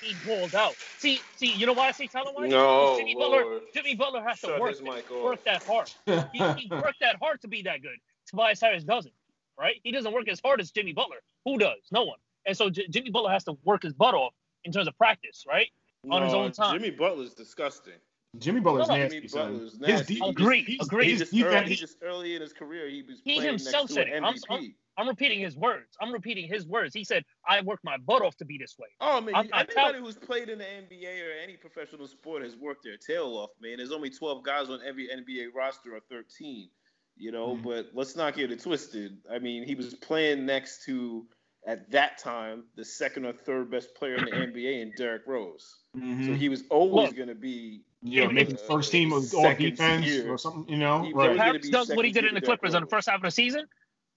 He 0.00 0.14
balled 0.24 0.54
out. 0.54 0.74
See, 0.98 1.18
see, 1.36 1.52
you 1.52 1.66
know 1.66 1.72
why 1.72 1.88
I 1.88 1.92
say 1.92 2.06
talent-wise? 2.06 2.50
No, 2.50 2.96
Jimmy 2.98 3.14
Butler. 3.14 3.60
Jimmy 3.74 3.94
Butler 3.94 4.22
has 4.22 4.40
to 4.42 4.58
work 4.58 4.70
his 4.70 4.82
mic 4.82 5.10
off. 5.10 5.24
work 5.24 5.44
that 5.44 5.62
hard. 5.66 5.90
He, 6.32 6.38
he 6.56 6.68
worked 6.70 7.00
that 7.00 7.16
hard 7.20 7.40
to 7.42 7.48
be 7.48 7.62
that 7.62 7.82
good. 7.82 7.96
Tobias 8.26 8.60
Harris 8.60 8.84
doesn't, 8.84 9.14
right? 9.58 9.76
He 9.82 9.90
doesn't 9.90 10.12
work 10.12 10.28
as 10.28 10.40
hard 10.44 10.60
as 10.60 10.70
Jimmy 10.70 10.92
Butler. 10.92 11.18
Who 11.44 11.58
does? 11.58 11.78
No 11.90 12.04
one. 12.04 12.18
And 12.46 12.56
so 12.56 12.70
J- 12.70 12.86
Jimmy 12.88 13.10
Butler 13.10 13.30
has 13.30 13.44
to 13.44 13.56
work 13.64 13.82
his 13.82 13.92
butt 13.92 14.14
off 14.14 14.34
in 14.64 14.72
terms 14.72 14.88
of 14.88 14.96
practice, 14.96 15.44
right? 15.48 15.68
on 16.10 16.22
his 16.22 16.32
No, 16.32 16.44
own 16.44 16.52
time. 16.52 16.78
Jimmy 16.78 16.90
Butler's 16.90 17.34
disgusting. 17.34 17.92
Jimmy 18.38 18.60
Butler's 18.60 18.88
No, 18.88 18.94
no, 18.94 19.00
nasty, 19.02 19.16
Jimmy 19.18 19.28
son. 19.28 19.52
Butler's 19.52 19.70
His 19.72 19.80
nasty. 19.80 20.14
de- 20.14 20.24
He 20.24 20.30
Agreed, 20.30 20.66
his- 20.66 20.86
agreed. 20.86 21.04
He 21.06 21.10
his 21.12 21.18
just, 21.20 21.34
early, 21.34 21.68
he 21.68 21.76
just 21.76 21.96
early 22.02 22.34
in 22.36 22.42
his 22.42 22.52
career, 22.52 22.88
he 22.88 23.02
was 23.02 23.20
He 23.24 23.40
himself 23.40 23.84
next 23.84 23.88
to 23.88 23.94
said 23.94 24.08
an 24.08 24.24
it. 24.24 24.26
I'm- 24.26 24.34
MVP. 24.60 24.74
I'm 24.96 25.08
repeating 25.08 25.40
his 25.40 25.56
words. 25.56 25.96
I'm 26.00 26.12
repeating 26.12 26.46
his 26.46 26.66
words. 26.66 26.92
He 26.94 27.04
said, 27.04 27.24
"I 27.48 27.62
worked 27.62 27.84
my 27.84 27.96
butt 27.96 28.20
off 28.22 28.36
to 28.36 28.44
be 28.44 28.58
this 28.58 28.76
way." 28.78 28.88
Oh 29.00 29.20
man, 29.20 29.34
I'm 29.34 29.48
not 29.48 29.66
anybody 29.70 29.92
tell- 29.94 30.04
who's 30.04 30.16
played 30.16 30.48
in 30.50 30.58
the 30.58 30.64
NBA 30.66 31.22
or 31.26 31.30
any 31.42 31.56
professional 31.56 32.06
sport 32.06 32.42
has 32.42 32.54
worked 32.56 32.84
their 32.84 32.98
tail 32.98 33.28
off, 33.36 33.50
man. 33.60 33.78
There's 33.78 33.92
only 33.92 34.10
12 34.10 34.42
guys 34.44 34.68
on 34.68 34.80
every 34.84 35.08
NBA 35.10 35.46
roster 35.54 35.94
or 35.96 36.00
13, 36.00 36.68
you 37.16 37.32
know. 37.32 37.56
Mhm. 37.56 37.62
But 37.62 37.90
let's 37.94 38.14
not 38.14 38.34
get 38.36 38.52
it 38.52 38.60
twisted. 38.60 39.16
I 39.30 39.38
mean, 39.38 39.64
he 39.64 39.74
was 39.74 39.94
playing 39.94 40.44
next 40.44 40.84
to 40.84 41.26
at 41.66 41.90
that 41.92 42.18
time 42.18 42.64
the 42.74 42.84
second 42.84 43.24
or 43.24 43.32
third 43.32 43.70
best 43.70 43.94
player 43.94 44.16
in 44.16 44.24
the 44.26 44.30
NBA 44.46 44.80
in 44.82 44.92
Derrick 44.96 45.22
Rose. 45.26 45.82
Mhm. 45.96 46.26
So 46.26 46.34
he 46.34 46.48
was 46.50 46.64
always 46.68 47.12
going 47.14 47.28
to 47.28 47.34
be. 47.34 47.84
Yeah, 48.02 48.24
if- 48.24 48.32
making 48.32 48.54
uh, 48.56 48.58
first 48.68 48.90
team 48.92 49.12
of 49.12 49.32
all 49.34 49.54
defense 49.54 50.04
tier. 50.06 50.32
or 50.32 50.38
something, 50.38 50.68
you 50.72 50.78
know. 50.78 51.02
He- 51.02 51.12
right. 51.12 51.28
was 51.30 51.36
gonna 51.38 51.42
Harris 51.52 51.68
does 51.68 51.88
what 51.90 52.04
he 52.04 52.12
did 52.12 52.24
in 52.24 52.34
the 52.34 52.40
Clippers 52.40 52.74
on 52.74 52.82
the 52.82 52.88
first 52.88 53.08
half 53.08 53.16
of 53.16 53.22
the 53.22 53.30
season, 53.30 53.66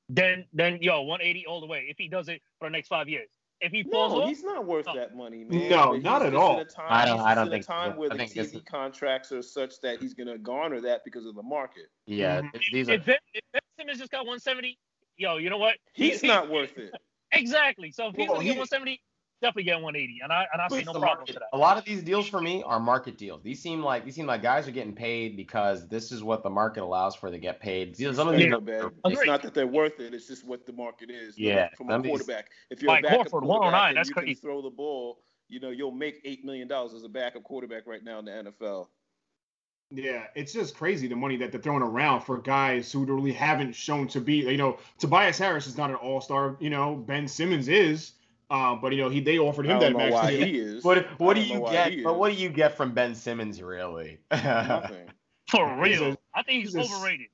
then 0.09 0.45
then 0.53 0.79
yo 0.81 1.01
180 1.01 1.45
all 1.45 1.59
the 1.61 1.67
way. 1.67 1.85
If 1.89 1.97
he 1.97 2.07
does 2.07 2.29
it 2.29 2.41
for 2.59 2.67
the 2.67 2.71
next 2.71 2.87
five 2.87 3.07
years, 3.09 3.29
if 3.61 3.71
he 3.71 3.83
falls 3.83 4.13
No, 4.13 4.21
off, 4.23 4.29
he's 4.29 4.43
not 4.43 4.65
worth 4.65 4.85
No. 4.87 4.95
that 4.95 5.15
money, 5.15 5.43
man. 5.43 5.69
No, 5.69 5.91
But 5.91 6.01
not 6.03 6.25
at 6.25 6.35
all. 6.35 6.59
In 6.59 6.67
time, 6.67 6.85
I 6.89 7.05
don't- 7.05 7.19
I 7.21 7.35
don't 7.35 7.47
in 7.47 7.51
think 7.53 7.63
a 7.63 7.67
time 7.67 7.93
so. 7.93 7.99
where 7.99 8.09
I 8.11 8.13
the 8.17 8.17
think 8.25 8.31
TV 8.33 8.57
is- 8.57 8.61
contracts 8.69 9.31
are 9.31 9.41
such 9.41 9.79
that 9.81 10.01
he's 10.01 10.13
going 10.13 10.27
to 10.27 10.37
garner 10.37 10.81
that 10.81 11.03
because 11.05 11.25
of 11.25 11.35
the 11.35 11.43
market. 11.43 11.87
Yeah, 12.05 12.41
Mhm. 12.41 12.47
it's- 12.55 12.69
these 12.71 12.89
are 12.89 12.93
if 12.93 13.05
Ben, 13.05 13.17
if 13.33 13.41
ben 13.53 13.61
Simmons 13.79 13.99
just 13.99 14.11
got 14.11 14.25
170, 14.25 14.77
yo, 15.17 15.37
you 15.37 15.49
know 15.49 15.57
what? 15.57 15.77
He's 15.93 16.21
He- 16.21 16.27
not 16.27 16.49
worth 16.49 16.77
it. 16.77 16.93
Exactly. 17.35 17.89
So 17.91 18.09
if 18.09 18.15
he's 18.15 18.29
Well, 18.29 18.39
he- 18.41 18.49
170, 18.51 19.01
definitely 19.43 19.63
get 19.63 19.81
180, 19.81 20.21
and 20.23 20.31
I 20.33 20.45
and 20.51 20.61
I 20.61 20.67
see 20.69 20.77
no 20.83 20.93
problem 20.93 21.01
market. 21.01 21.27
to 21.27 21.33
that. 21.33 21.49
A 21.53 21.57
lot 21.57 21.77
of 21.77 21.85
these 21.85 22.01
deals 22.01 22.27
for 22.27 22.41
me 22.41 22.63
are 22.65 22.79
market 22.79 23.17
deals. 23.17 23.43
These 23.43 23.61
seem 23.61 23.83
like 23.83 24.05
these 24.05 24.15
seem 24.15 24.25
like 24.25 24.41
guys 24.41 24.67
are 24.67 24.71
getting 24.71 24.93
paid 24.93 25.37
because 25.37 25.87
this 25.87 26.11
is 26.11 26.23
what 26.23 26.41
the 26.43 26.49
market 26.49 26.81
allows 26.83 27.15
for 27.15 27.29
to 27.29 27.37
get 27.37 27.59
paid. 27.59 27.95
Some 27.95 28.27
of 28.27 28.35
these 28.35 28.45
Yeah. 28.47 28.55
are- 28.55 28.59
bad. 28.61 28.91
It's 29.05 29.25
not 29.25 29.41
that 29.43 29.53
they're 29.53 29.67
worth 29.67 29.99
it. 29.99 30.13
It's 30.13 30.27
just 30.27 30.45
what 30.45 30.65
the 30.65 30.73
market 30.73 31.11
is. 31.11 31.37
You 31.37 31.49
know, 31.49 31.55
Yeah, 31.55 31.69
from 31.77 31.89
a 31.89 31.95
of 31.97 32.03
these- 32.03 32.09
quarterback. 32.09 32.49
If 32.71 32.81
you're 32.81 32.91
Mike 32.91 33.03
a 33.03 33.07
backup 33.09 33.27
Horford, 33.27 33.29
quarterback 33.43 33.49
109, 33.61 33.95
that's 33.95 34.09
you 34.09 34.15
crazy. 34.15 34.33
can 34.35 34.41
throw 34.41 34.61
the 34.61 34.69
ball, 34.71 35.19
you 35.49 35.59
know, 35.59 35.69
you'll 35.69 35.91
make 35.91 36.21
eight 36.25 36.43
million 36.43 36.67
dollars 36.67 36.93
as 36.93 37.03
a 37.03 37.09
backup 37.09 37.43
quarterback 37.43 37.85
right 37.85 38.03
now 38.03 38.17
in 38.19 38.25
the 38.25 38.31
NFL. 38.31 38.89
Yeah, 39.91 40.23
it's 40.35 40.53
just 40.53 40.75
crazy 40.75 41.07
the 41.07 41.15
money 41.15 41.35
that 41.37 41.51
they're 41.51 41.61
throwing 41.61 41.83
around 41.83 42.21
for 42.21 42.39
guys 42.39 42.91
who 42.91 43.05
really 43.05 43.31
haven't 43.33 43.73
shown 43.75 44.07
to 44.07 44.19
be. 44.21 44.37
You 44.37 44.57
know, 44.57 44.79
Tobias 44.97 45.37
Harris 45.37 45.67
is 45.67 45.77
not 45.77 45.91
an 45.91 45.97
all 45.97 46.19
star. 46.19 46.57
You 46.59 46.71
know, 46.71 46.95
Ben 46.95 47.27
Simmons 47.27 47.67
is. 47.67 48.13
Uh, 48.49 48.75
but 48.75 48.91
you 48.93 49.01
know, 49.01 49.09
he 49.09 49.19
they 49.19 49.39
offered 49.39 49.65
I 49.67 49.73
him 49.73 49.79
don't 49.79 49.93
that 49.93 49.97
know 49.97 49.97
max 50.09 50.13
why 50.13 50.31
deal. 50.31 50.45
he 50.45 50.59
is. 50.59 50.83
What 50.83 51.05
what 51.19 51.35
do 51.35 51.41
I 51.41 51.47
don't 51.47 51.59
know 51.59 51.65
you 51.67 51.71
get? 51.71 52.03
But 52.03 52.19
what 52.19 52.31
do 52.31 52.37
you 52.37 52.49
get 52.49 52.77
from 52.77 52.93
Ben 52.93 53.15
Simmons 53.15 53.61
really? 53.61 54.19
Nothing. 54.31 55.09
For 55.49 55.79
real, 55.81 56.11
a- 56.13 56.17
I 56.33 56.43
think 56.43 56.63
he's, 56.63 56.73
he's 56.73 56.91
a- 56.91 56.93
overrated. 56.95 57.27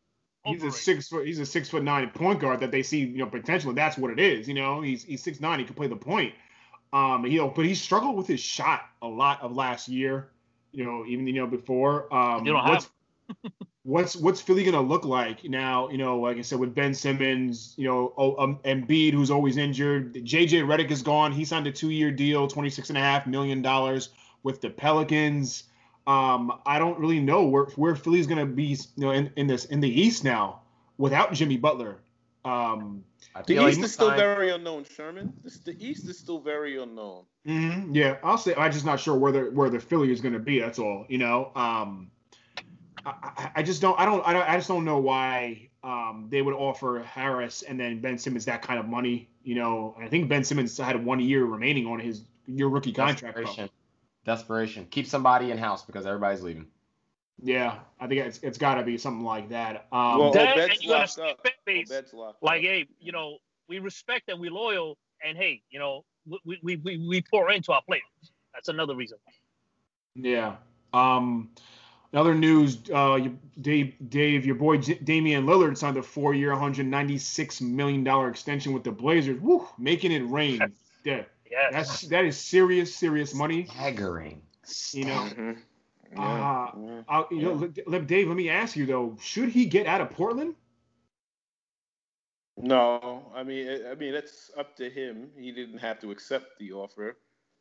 He's 0.45 0.61
he's 0.63 0.73
a 0.73 0.77
six 0.77 1.09
foot 1.09 1.25
he's 1.27 1.39
a 1.39 1.45
six 1.45 1.67
foot 1.69 1.83
nine 1.83 2.09
point 2.11 2.39
guard 2.39 2.61
that 2.61 2.71
they 2.71 2.81
see 2.83 2.99
you 2.99 3.17
know 3.17 3.25
potential. 3.27 3.73
That's 3.73 3.97
what 3.97 4.11
it 4.11 4.19
is. 4.19 4.47
You 4.47 4.53
know, 4.53 4.81
he's 4.81 5.03
he's 5.03 5.21
six 5.21 5.39
nine. 5.41 5.59
He 5.59 5.65
can 5.65 5.75
play 5.75 5.87
the 5.87 5.95
point. 5.97 6.33
Um, 6.93 7.25
you 7.25 7.37
know, 7.39 7.49
but 7.49 7.65
he 7.65 7.75
struggled 7.75 8.15
with 8.15 8.25
his 8.27 8.39
shot 8.39 8.81
a 9.01 9.07
lot 9.07 9.41
of 9.41 9.55
last 9.55 9.87
year. 9.89 10.29
You 10.71 10.85
know, 10.85 11.05
even 11.07 11.27
you 11.27 11.33
know 11.33 11.47
before. 11.47 12.11
Um, 12.13 12.45
You 12.45 12.53
don't 12.53 12.67
what's, 12.67 12.89
what's 13.83 14.15
what's 14.15 14.41
Philly 14.41 14.63
gonna 14.63 14.81
look 14.81 15.05
like 15.05 15.43
now? 15.45 15.89
You 15.89 15.97
know, 15.97 16.19
like 16.19 16.37
I 16.37 16.41
said, 16.41 16.59
with 16.59 16.75
Ben 16.75 16.93
Simmons, 16.93 17.73
you 17.77 17.85
know, 17.87 18.13
oh, 18.17 18.35
um, 18.41 18.59
Embiid, 18.65 19.13
who's 19.13 19.31
always 19.31 19.57
injured. 19.57 20.13
JJ 20.13 20.63
Redick 20.65 20.91
is 20.91 21.01
gone. 21.01 21.31
He 21.31 21.45
signed 21.45 21.67
a 21.67 21.71
two 21.71 21.89
year 21.89 22.11
deal, 22.11 22.47
twenty 22.47 22.69
six 22.69 22.89
and 22.89 22.97
a 22.97 23.01
half 23.01 23.27
million 23.27 23.61
dollars 23.61 24.09
with 24.43 24.61
the 24.61 24.69
Pelicans. 24.69 25.63
Um, 26.07 26.59
I 26.65 26.79
don't 26.79 26.97
really 26.99 27.19
know 27.19 27.45
where 27.45 27.65
where 27.75 27.95
Philly's 27.95 28.27
gonna 28.27 28.45
be, 28.45 28.63
you 28.63 28.77
know, 28.97 29.11
in, 29.11 29.31
in 29.35 29.47
this 29.47 29.65
in 29.65 29.79
the 29.79 29.89
East 29.89 30.23
now 30.23 30.61
without 30.97 31.33
Jimmy 31.33 31.57
Butler. 31.57 31.99
Um, 32.45 33.03
The 33.35 33.43
feel 33.43 33.63
like 33.63 33.73
East 33.73 33.81
is 33.83 33.93
still 33.93 34.07
signed- 34.07 34.19
very 34.19 34.49
unknown, 34.51 34.85
Sherman. 34.85 35.33
This, 35.43 35.57
the 35.57 35.75
East 35.85 36.07
is 36.07 36.17
still 36.17 36.39
very 36.39 36.81
unknown. 36.81 37.25
mhm, 37.45 37.93
yeah, 37.93 38.17
I'll 38.23 38.37
say 38.37 38.55
I'm 38.55 38.71
just 38.71 38.85
not 38.85 38.99
sure 38.99 39.15
where 39.17 39.31
the 39.31 39.41
where 39.51 39.69
the 39.69 39.79
Philly 39.79 40.11
is 40.11 40.21
gonna 40.21 40.39
be. 40.39 40.59
That's 40.59 40.79
all. 40.79 41.05
You 41.09 41.17
know, 41.19 41.51
um, 41.55 42.09
I, 43.05 43.09
I- 43.37 43.51
I 43.57 43.63
just 43.63 43.81
don't 43.81 43.99
I 43.99 44.05
don't 44.05 44.25
I 44.27 44.33
don't 44.33 44.47
I 44.49 44.55
just 44.55 44.67
don't 44.67 44.85
know 44.85 44.97
why 44.99 45.69
um, 45.83 46.27
they 46.29 46.41
would 46.41 46.53
offer 46.53 46.99
Harris 47.07 47.61
and 47.61 47.79
then 47.79 48.01
Ben 48.01 48.17
Simmons 48.17 48.45
that 48.45 48.61
kind 48.61 48.79
of 48.79 48.87
money. 48.87 49.29
You 49.43 49.55
know, 49.55 49.95
I 49.99 50.07
think 50.07 50.27
Ben 50.29 50.43
Simmons 50.43 50.77
had 50.77 51.03
one 51.03 51.19
year 51.19 51.45
remaining 51.45 51.85
on 51.87 51.99
his 51.99 52.23
your 52.45 52.69
rookie 52.69 52.91
contract. 52.91 53.37
Desperation. 53.37 53.69
Desperation. 54.25 54.85
Keep 54.91 55.07
somebody 55.07 55.51
in 55.51 55.57
house 55.57 55.83
because 55.85 56.05
everybody's 56.05 56.41
leaving. 56.41 56.67
Yeah, 57.41 57.79
I 57.99 58.07
think 58.07 58.19
it's 58.25 58.39
it's 58.39 58.57
got 58.57 58.75
to 58.75 58.83
be 58.83 58.97
something 58.97 59.23
like 59.23 59.49
that. 59.49 59.87
Um, 59.93 60.19
Well, 60.19 60.31
That, 60.33 60.57
Obed's 60.57 60.73
and 60.73 60.83
you 60.83 60.91
locked 60.91 61.19
up. 61.19 61.39
fan 61.41 61.53
base. 61.65 61.89
Obed's 61.89 62.13
locked 62.13 62.43
Like, 62.43 62.59
up. 62.59 62.63
hey, 62.65 62.87
you 62.99 63.13
know, 63.13 63.37
we 63.69 63.79
respect 63.79 64.27
and 64.29 64.39
we 64.41 64.49
loyal, 64.49 64.97
and 65.25 65.37
hey, 65.37 65.61
you 65.69 65.79
know, 65.79 66.03
we 66.45 66.59
we 66.61 66.75
we, 66.77 66.97
we 67.07 67.21
pour 67.21 67.49
into 67.51 67.71
our 67.71 67.81
players. 67.83 68.03
That's 68.53 68.67
another 68.67 68.93
reason. 68.95 69.17
Yeah. 70.15 70.55
Um, 70.91 71.49
in 72.11 72.19
other 72.19 72.33
news, 72.33 72.79
uh, 72.93 73.15
you, 73.15 73.37
Dave, 73.61 73.93
Dave, 74.09 74.45
your 74.45 74.55
boy 74.55 74.77
J- 74.77 74.95
Damian 75.03 75.45
Lillard 75.45 75.77
signed 75.77 75.97
a 75.97 76.03
four-year, 76.03 76.51
196 76.51 77.61
million 77.61 78.03
dollar 78.03 78.29
extension 78.29 78.73
with 78.73 78.83
the 78.83 78.91
Blazers. 78.91 79.39
Woo, 79.41 79.67
making 79.77 80.11
it 80.11 80.23
rain. 80.27 80.59
Yeah, 81.03 81.23
Yeah. 81.49 81.69
that's 81.71 82.01
that 82.09 82.25
is 82.25 82.37
serious, 82.37 82.93
serious 82.95 83.33
money. 83.33 83.65
Staggering. 83.65 84.41
You 84.93 85.05
know, 85.05 85.29
Mhm. 85.29 85.57
Yeah, 86.11 86.21
Uh, 86.21 86.71
yeah. 86.79 87.03
uh, 87.07 87.23
you 87.29 87.41
know, 87.43 87.53
let- 87.53 87.87
let- 87.87 88.07
Dave, 88.07 88.27
let 88.27 88.35
me 88.37 88.49
ask 88.49 88.75
you 88.75 88.87
though, 88.87 89.15
should 89.21 89.49
he 89.49 89.65
get 89.65 89.85
out 89.85 90.01
of 90.01 90.09
Portland? 90.09 90.55
No, 92.57 93.31
I 93.33 93.43
mean, 93.43 93.67
I 93.69 93.91
I 93.91 93.95
mean, 93.95 94.13
it's 94.15 94.51
up 94.57 94.75
to 94.77 94.89
him. 94.89 95.31
He 95.37 95.51
didn't 95.51 95.77
have 95.77 95.99
to 96.01 96.11
accept 96.11 96.57
the 96.59 96.73
offer. 96.73 97.17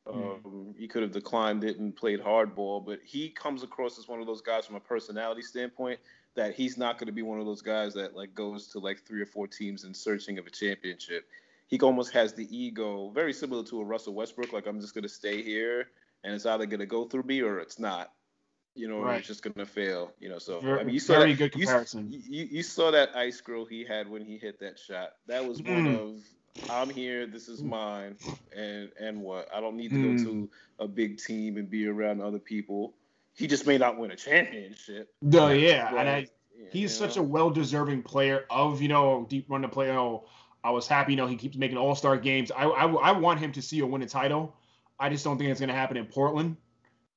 Um, 0.08 0.74
he 0.78 0.88
could 0.88 1.02
have 1.02 1.12
declined 1.12 1.64
it 1.64 1.78
and 1.78 1.94
played 1.94 2.20
hardball, 2.20 2.84
but 2.84 3.00
he 3.04 3.28
comes 3.28 3.62
across 3.62 3.98
as 3.98 4.08
one 4.08 4.20
of 4.20 4.26
those 4.26 4.40
guys 4.40 4.66
from 4.66 4.76
a 4.76 4.80
personality 4.80 5.42
standpoint 5.42 6.00
that 6.34 6.54
he's 6.54 6.78
not 6.78 6.98
going 6.98 7.06
to 7.08 7.12
be 7.12 7.22
one 7.22 7.40
of 7.40 7.46
those 7.46 7.62
guys 7.62 7.94
that 7.94 8.16
like 8.16 8.34
goes 8.34 8.68
to 8.68 8.78
like 8.78 9.00
three 9.06 9.20
or 9.20 9.26
four 9.26 9.46
teams 9.46 9.84
in 9.84 9.92
searching 9.92 10.38
of 10.38 10.46
a 10.46 10.50
championship. 10.50 11.26
He 11.66 11.78
almost 11.80 12.12
has 12.12 12.32
the 12.32 12.46
ego, 12.56 13.10
very 13.10 13.32
similar 13.32 13.62
to 13.64 13.80
a 13.80 13.84
Russell 13.84 14.14
Westbrook. 14.14 14.52
Like 14.52 14.66
I'm 14.66 14.80
just 14.80 14.94
going 14.94 15.02
to 15.02 15.08
stay 15.08 15.42
here, 15.42 15.88
and 16.24 16.34
it's 16.34 16.46
either 16.46 16.64
going 16.64 16.80
to 16.80 16.86
go 16.86 17.04
through 17.04 17.24
me 17.24 17.40
or 17.42 17.58
it's 17.58 17.78
not. 17.78 18.12
You 18.74 18.88
know, 18.88 19.00
Right. 19.00 19.18
it's 19.18 19.26
just 19.26 19.42
going 19.42 19.54
to 19.54 19.66
fail. 19.66 20.12
You 20.20 20.28
know, 20.30 20.38
so 20.38 20.60
Very, 20.60 20.80
I 20.80 20.84
mean, 20.84 20.94
you 20.94 21.00
saw 21.00 21.18
very 21.18 21.32
that, 21.32 21.38
good 21.38 21.52
comparison. 21.52 22.08
you, 22.10 22.20
you, 22.28 22.48
you 22.50 22.62
saw 22.62 22.90
that 22.92 23.10
ice 23.14 23.40
grill 23.40 23.66
he 23.66 23.84
had 23.84 24.08
when 24.08 24.22
he 24.24 24.38
hit 24.38 24.60
that 24.60 24.78
shot. 24.78 25.10
That 25.26 25.44
was 25.46 25.60
one 25.62 25.84
Mm. 25.84 25.94
of 25.94 26.22
I'm 26.68 26.90
here, 26.90 27.26
this 27.26 27.48
is 27.48 27.62
mine, 27.62 28.16
and 28.54 28.90
and 29.00 29.22
what? 29.22 29.48
I 29.54 29.60
don't 29.60 29.76
need 29.76 29.90
to 29.90 29.96
Mm. 29.96 30.18
go 30.18 30.24
to 30.24 30.50
a 30.80 30.88
big 30.88 31.18
team 31.18 31.56
and 31.56 31.68
be 31.68 31.86
around 31.86 32.20
other 32.20 32.38
people. 32.38 32.94
He 33.34 33.46
just 33.46 33.66
may 33.66 33.78
not 33.78 33.98
win 33.98 34.10
a 34.10 34.16
championship. 34.16 35.12
No, 35.22 35.48
yeah, 35.50 35.90
but, 35.90 36.00
and 36.00 36.08
I, 36.08 36.28
yeah, 36.56 36.66
he's 36.70 36.96
such 36.96 37.16
a 37.16 37.22
well-deserving 37.22 38.02
player 38.02 38.44
of 38.50 38.82
you 38.82 38.88
know 38.88 39.26
deep 39.28 39.46
run 39.48 39.62
to 39.62 39.68
play. 39.68 39.90
Oh, 39.90 40.24
I 40.64 40.70
was 40.70 40.88
happy. 40.88 41.12
You 41.12 41.16
know, 41.16 41.26
he 41.26 41.36
keeps 41.36 41.56
making 41.56 41.78
All-Star 41.78 42.16
games. 42.16 42.50
I, 42.50 42.64
I, 42.64 42.86
I 42.86 43.12
want 43.12 43.38
him 43.40 43.52
to 43.52 43.62
see 43.62 43.78
a 43.80 43.86
win 43.86 44.02
a 44.02 44.06
title. 44.06 44.54
I 44.98 45.08
just 45.08 45.24
don't 45.24 45.38
think 45.38 45.50
it's 45.50 45.60
going 45.60 45.68
to 45.68 45.74
happen 45.76 45.96
in 45.96 46.06
Portland. 46.06 46.56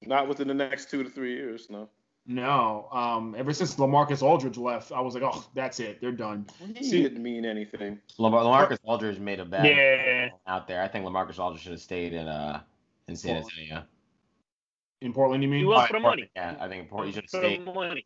not 0.05 0.27
within 0.27 0.47
the 0.47 0.53
next 0.53 0.89
two 0.91 1.03
to 1.03 1.09
three 1.09 1.33
years. 1.33 1.67
No, 1.69 1.89
No. 2.27 2.87
Um, 2.91 3.35
ever 3.37 3.51
since 3.53 3.75
LaMarcus 3.75 4.21
Aldridge 4.21 4.57
left, 4.57 4.91
I 4.91 5.01
was 5.01 5.15
like, 5.15 5.23
oh, 5.23 5.43
that's 5.55 5.79
it. 5.79 5.99
They're 5.99 6.11
done. 6.11 6.45
he 6.75 6.83
See- 6.83 7.01
didn't 7.01 7.21
mean 7.23 7.45
anything. 7.45 7.99
Lamar- 8.17 8.43
LaMarcus 8.43 8.77
Aldridge 8.83 9.19
made 9.19 9.39
a 9.39 9.45
bad 9.45 9.65
Yeah. 9.65 10.29
out 10.47 10.67
there. 10.67 10.81
I 10.83 10.87
think 10.87 11.05
LaMarcus 11.05 11.39
Aldridge 11.39 11.63
should 11.63 11.71
have 11.73 11.81
stayed 11.81 12.13
in 12.13 12.27
uh 12.27 12.61
in 13.07 13.15
San 13.15 13.41
Portland. 13.41 13.59
Antonio. 13.61 13.83
In 15.01 15.13
Portland, 15.13 15.41
you 15.43 15.49
mean? 15.49 15.61
He 15.61 15.65
was 15.65 15.87
for 15.87 15.93
the 15.93 15.99
money. 15.99 16.29
Yeah, 16.35 16.55
I 16.59 16.67
think 16.67 16.89
Portland 16.89 17.15
should 17.15 17.23
have 17.23 17.29
stayed. 17.29 17.65
money. 17.65 18.05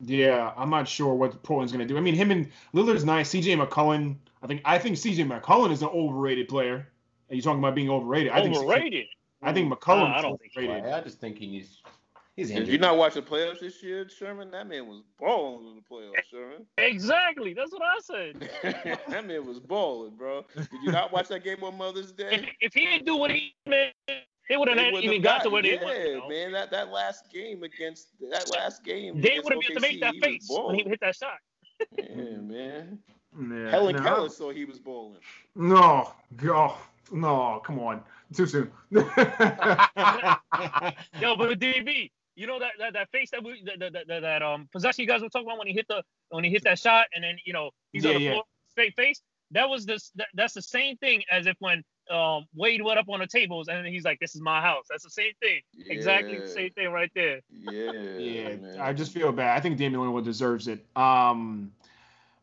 Yeah, 0.00 0.52
I'm 0.56 0.70
not 0.70 0.86
sure 0.86 1.14
what 1.14 1.42
Portland's 1.42 1.72
going 1.72 1.86
to 1.86 1.92
do. 1.92 1.96
I 1.98 2.00
mean, 2.00 2.14
him 2.14 2.30
and 2.30 2.50
Lillard's 2.74 3.04
nice. 3.04 3.30
CJ 3.32 3.66
McCullough, 3.66 4.14
I 4.42 4.46
think 4.46 4.60
I 4.64 4.78
think 4.78 4.96
CJ 4.96 5.26
McCullough 5.26 5.72
is 5.72 5.82
an 5.82 5.88
overrated 5.88 6.48
player. 6.48 6.86
Are 7.30 7.34
you 7.34 7.42
talking 7.42 7.58
about 7.58 7.74
being 7.74 7.90
overrated? 7.90 8.30
I 8.32 8.42
think 8.42 8.56
Overrated. 8.56 9.06
I 9.42 9.52
think 9.52 9.72
McCollum 9.72 10.08
Nah, 10.10 10.18
I 10.18 10.22
don't 10.22 10.38
think 10.40 10.52
so. 10.52 10.60
overrated. 10.60 10.92
I 10.92 11.00
just 11.00 11.18
think 11.20 11.38
he 11.38 11.46
needs. 11.48 11.82
He's 12.38 12.48
Did 12.50 12.58
injured. 12.58 12.72
you 12.72 12.78
not 12.78 12.96
watch 12.96 13.14
the 13.14 13.22
playoffs 13.22 13.58
this 13.58 13.82
year, 13.82 14.08
Sherman? 14.08 14.52
That 14.52 14.68
man 14.68 14.86
was 14.86 15.02
balling 15.18 15.66
in 15.66 15.74
the 15.74 15.82
playoffs, 15.82 16.22
Sherman. 16.30 16.64
Exactly. 16.76 17.52
That's 17.52 17.72
what 17.72 17.82
I 17.82 17.98
said. 17.98 18.48
that 19.08 19.26
man 19.26 19.44
was 19.44 19.58
balling, 19.58 20.14
bro. 20.14 20.44
Did 20.54 20.68
you 20.84 20.92
not 20.92 21.12
watch 21.12 21.26
that 21.30 21.42
game 21.42 21.64
on 21.64 21.76
Mother's 21.76 22.12
Day? 22.12 22.48
if 22.60 22.72
he 22.74 22.86
didn't 22.86 23.06
do 23.06 23.16
what 23.16 23.32
he 23.32 23.56
did, 23.66 23.92
they 24.48 24.56
would 24.56 24.68
have 24.68 24.76
They 24.76 24.88
not 24.92 25.02
even 25.02 25.14
have 25.14 25.22
got 25.24 25.42
to 25.42 25.50
gotten- 25.50 25.52
where 25.52 25.62
they 25.62 25.72
yeah, 25.80 25.84
went. 25.84 26.08
You 26.10 26.16
know? 26.18 26.28
man. 26.28 26.52
That 26.52 26.70
that 26.70 26.92
last 26.92 27.28
game 27.32 27.64
against 27.64 28.10
that 28.30 28.48
last 28.52 28.84
game. 28.84 29.20
They 29.20 29.30
against 29.38 29.44
would 29.46 29.54
have 29.54 29.60
been 29.62 29.72
able 29.72 29.80
to 29.80 29.88
make 29.88 30.00
that 30.00 30.14
he 30.14 30.20
was 30.20 30.24
face 30.24 30.46
when 30.48 30.76
he 30.76 30.82
balling. 30.84 30.90
hit 30.90 31.00
that 31.00 31.16
shot. 31.16 31.38
Yeah, 31.98 32.36
man. 32.40 32.98
Yeah, 33.36 33.70
Helen 33.70 33.96
no, 33.96 34.02
Keller 34.02 34.28
saw 34.28 34.50
he 34.52 34.64
was 34.64 34.78
bowling. 34.78 35.18
No, 35.56 36.12
go, 36.36 36.54
oh, 36.56 36.78
no, 37.10 37.60
come 37.64 37.80
on, 37.80 38.00
too 38.32 38.46
soon. 38.46 38.70
Yo, 38.90 39.02
but 41.36 41.48
with 41.48 41.58
DB, 41.60 42.10
you 42.38 42.46
know 42.46 42.58
that 42.60 42.72
that, 42.78 42.92
that 42.92 43.10
face 43.10 43.30
that 43.32 43.42
we 43.42 43.62
that, 43.64 43.92
that, 43.92 44.06
that, 44.06 44.20
that 44.22 44.42
um 44.42 44.68
possession 44.72 45.02
you 45.02 45.08
guys 45.08 45.20
were 45.20 45.28
talking 45.28 45.46
about 45.48 45.58
when 45.58 45.66
he 45.66 45.72
hit 45.74 45.86
the 45.88 46.02
when 46.30 46.44
he 46.44 46.50
hit 46.50 46.62
that 46.64 46.78
shot 46.78 47.06
and 47.14 47.24
then 47.24 47.36
you 47.44 47.52
know 47.52 47.70
he's 47.92 48.04
Yeah, 48.04 48.10
on 48.10 48.16
the 48.16 48.22
yeah. 48.22 48.30
floor 48.32 48.44
straight 48.70 48.94
face. 48.94 49.20
That 49.50 49.68
was 49.68 49.86
this 49.86 50.12
that, 50.16 50.28
that's 50.34 50.54
the 50.54 50.62
same 50.62 50.96
thing 50.98 51.22
as 51.32 51.46
if 51.46 51.56
when 51.58 51.82
um 52.10 52.44
Wade 52.54 52.82
went 52.82 52.98
up 52.98 53.06
on 53.08 53.18
the 53.20 53.26
tables 53.26 53.68
and 53.68 53.84
then 53.84 53.92
he's 53.92 54.04
like, 54.04 54.18
"This 54.20 54.34
is 54.34 54.40
my 54.40 54.60
house." 54.60 54.84
That's 54.90 55.04
the 55.04 55.10
same 55.10 55.32
thing. 55.40 55.60
Exactly 55.86 56.38
the 56.38 56.46
same 56.48 56.70
thing 56.72 56.88
right 56.90 57.10
there. 57.14 57.40
Yeah, 57.50 57.92
yeah, 57.92 58.56
man. 58.56 58.80
I 58.80 58.92
just 58.92 59.12
feel 59.12 59.32
bad. 59.32 59.56
I 59.56 59.60
think 59.60 59.76
Damian 59.78 60.00
Lillard 60.02 60.24
deserves 60.24 60.68
it. 60.68 60.84
Um, 60.96 61.72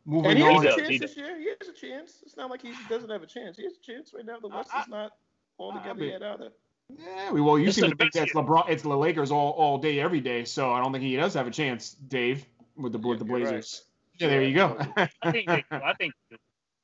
moving 0.04 0.32
And 0.32 0.38
he 0.38 0.44
on. 0.44 0.64
has 0.64 0.74
does, 0.76 0.76
a 0.88 0.92
he 0.92 0.98
chance 0.98 1.00
this 1.12 1.16
year. 1.16 1.38
He 1.38 1.48
has 1.58 1.68
a 1.68 1.72
chance. 1.72 2.22
It's 2.24 2.36
not 2.36 2.50
like 2.50 2.62
he 2.62 2.72
doesn't 2.88 3.10
have 3.10 3.22
a 3.22 3.26
chance. 3.26 3.56
He 3.56 3.64
has 3.64 3.74
a 3.74 3.80
chance 3.92 4.12
right 4.14 4.24
now. 4.26 4.38
The 4.40 4.48
West 4.48 4.70
I- 4.74 4.82
is 4.82 4.88
not 4.88 5.12
all 5.58 5.72
I- 5.72 5.76
I 5.76 5.78
together 5.82 6.00
mean- 6.00 6.10
yet 6.10 6.22
either. 6.22 6.50
Yeah, 6.90 7.32
we- 7.32 7.40
well, 7.40 7.58
you 7.58 7.66
This 7.66 7.76
seem 7.76 7.84
to 7.84 7.96
think 7.96 8.12
best 8.12 8.14
that's 8.14 8.32
LeBron. 8.32 8.68
It's 8.68 8.82
the 8.82 8.96
Lakers 8.96 9.30
all, 9.30 9.52
all 9.52 9.78
day, 9.78 10.00
every 10.00 10.20
day. 10.20 10.44
So 10.44 10.72
I 10.72 10.80
don't 10.80 10.92
think 10.92 11.02
he 11.02 11.16
does 11.16 11.34
have 11.34 11.46
a 11.46 11.50
chance, 11.50 11.92
Dave, 12.08 12.46
with 12.76 12.92
the 12.92 12.98
with 12.98 13.18
the 13.18 13.24
You're 13.26 13.38
right. 13.38 13.44
Blazers. 13.48 13.84
Yeah, 14.18 14.28
there 14.28 14.42
you 14.42 14.54
go. 14.54 14.76
I 14.96 15.30
think 15.32 15.48
they, 15.48 15.64
I 15.70 15.92
think 15.94 16.14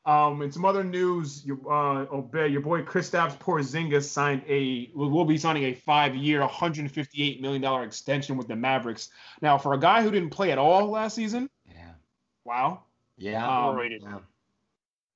Um, 0.05 0.43
in 0.43 0.51
some 0.51 0.65
other 0.65 0.83
news, 0.83 1.47
you, 1.47 1.65
uh, 1.71 2.07
Obed, 2.11 2.35
your 2.51 2.61
boy 2.61 2.83
Kristaps 2.83 3.39
Porzingis 3.39 4.03
signed 4.05 4.43
a 4.49 4.91
will 4.95 5.09
will 5.11 5.25
be 5.25 5.39
signing 5.39 5.63
a 5.65 5.75
five-year, 5.75 6.41
158 6.41 7.41
million 7.41 7.63
dollar 7.63 7.85
extension 7.85 8.37
with 8.37 8.49
the 8.49 8.57
Mavericks. 8.57 9.11
Now, 9.41 9.57
for 9.57 9.75
a 9.75 9.79
guy 9.79 10.03
who 10.03 10.11
didn't 10.11 10.31
play 10.31 10.51
at 10.51 10.59
all 10.59 10.91
last 10.91 11.15
season, 11.15 11.49
Yeah. 11.69 11.93
wow. 12.45 12.83
Yeah. 13.17 13.47
Um, 13.47 13.79
yeah. 13.79 14.19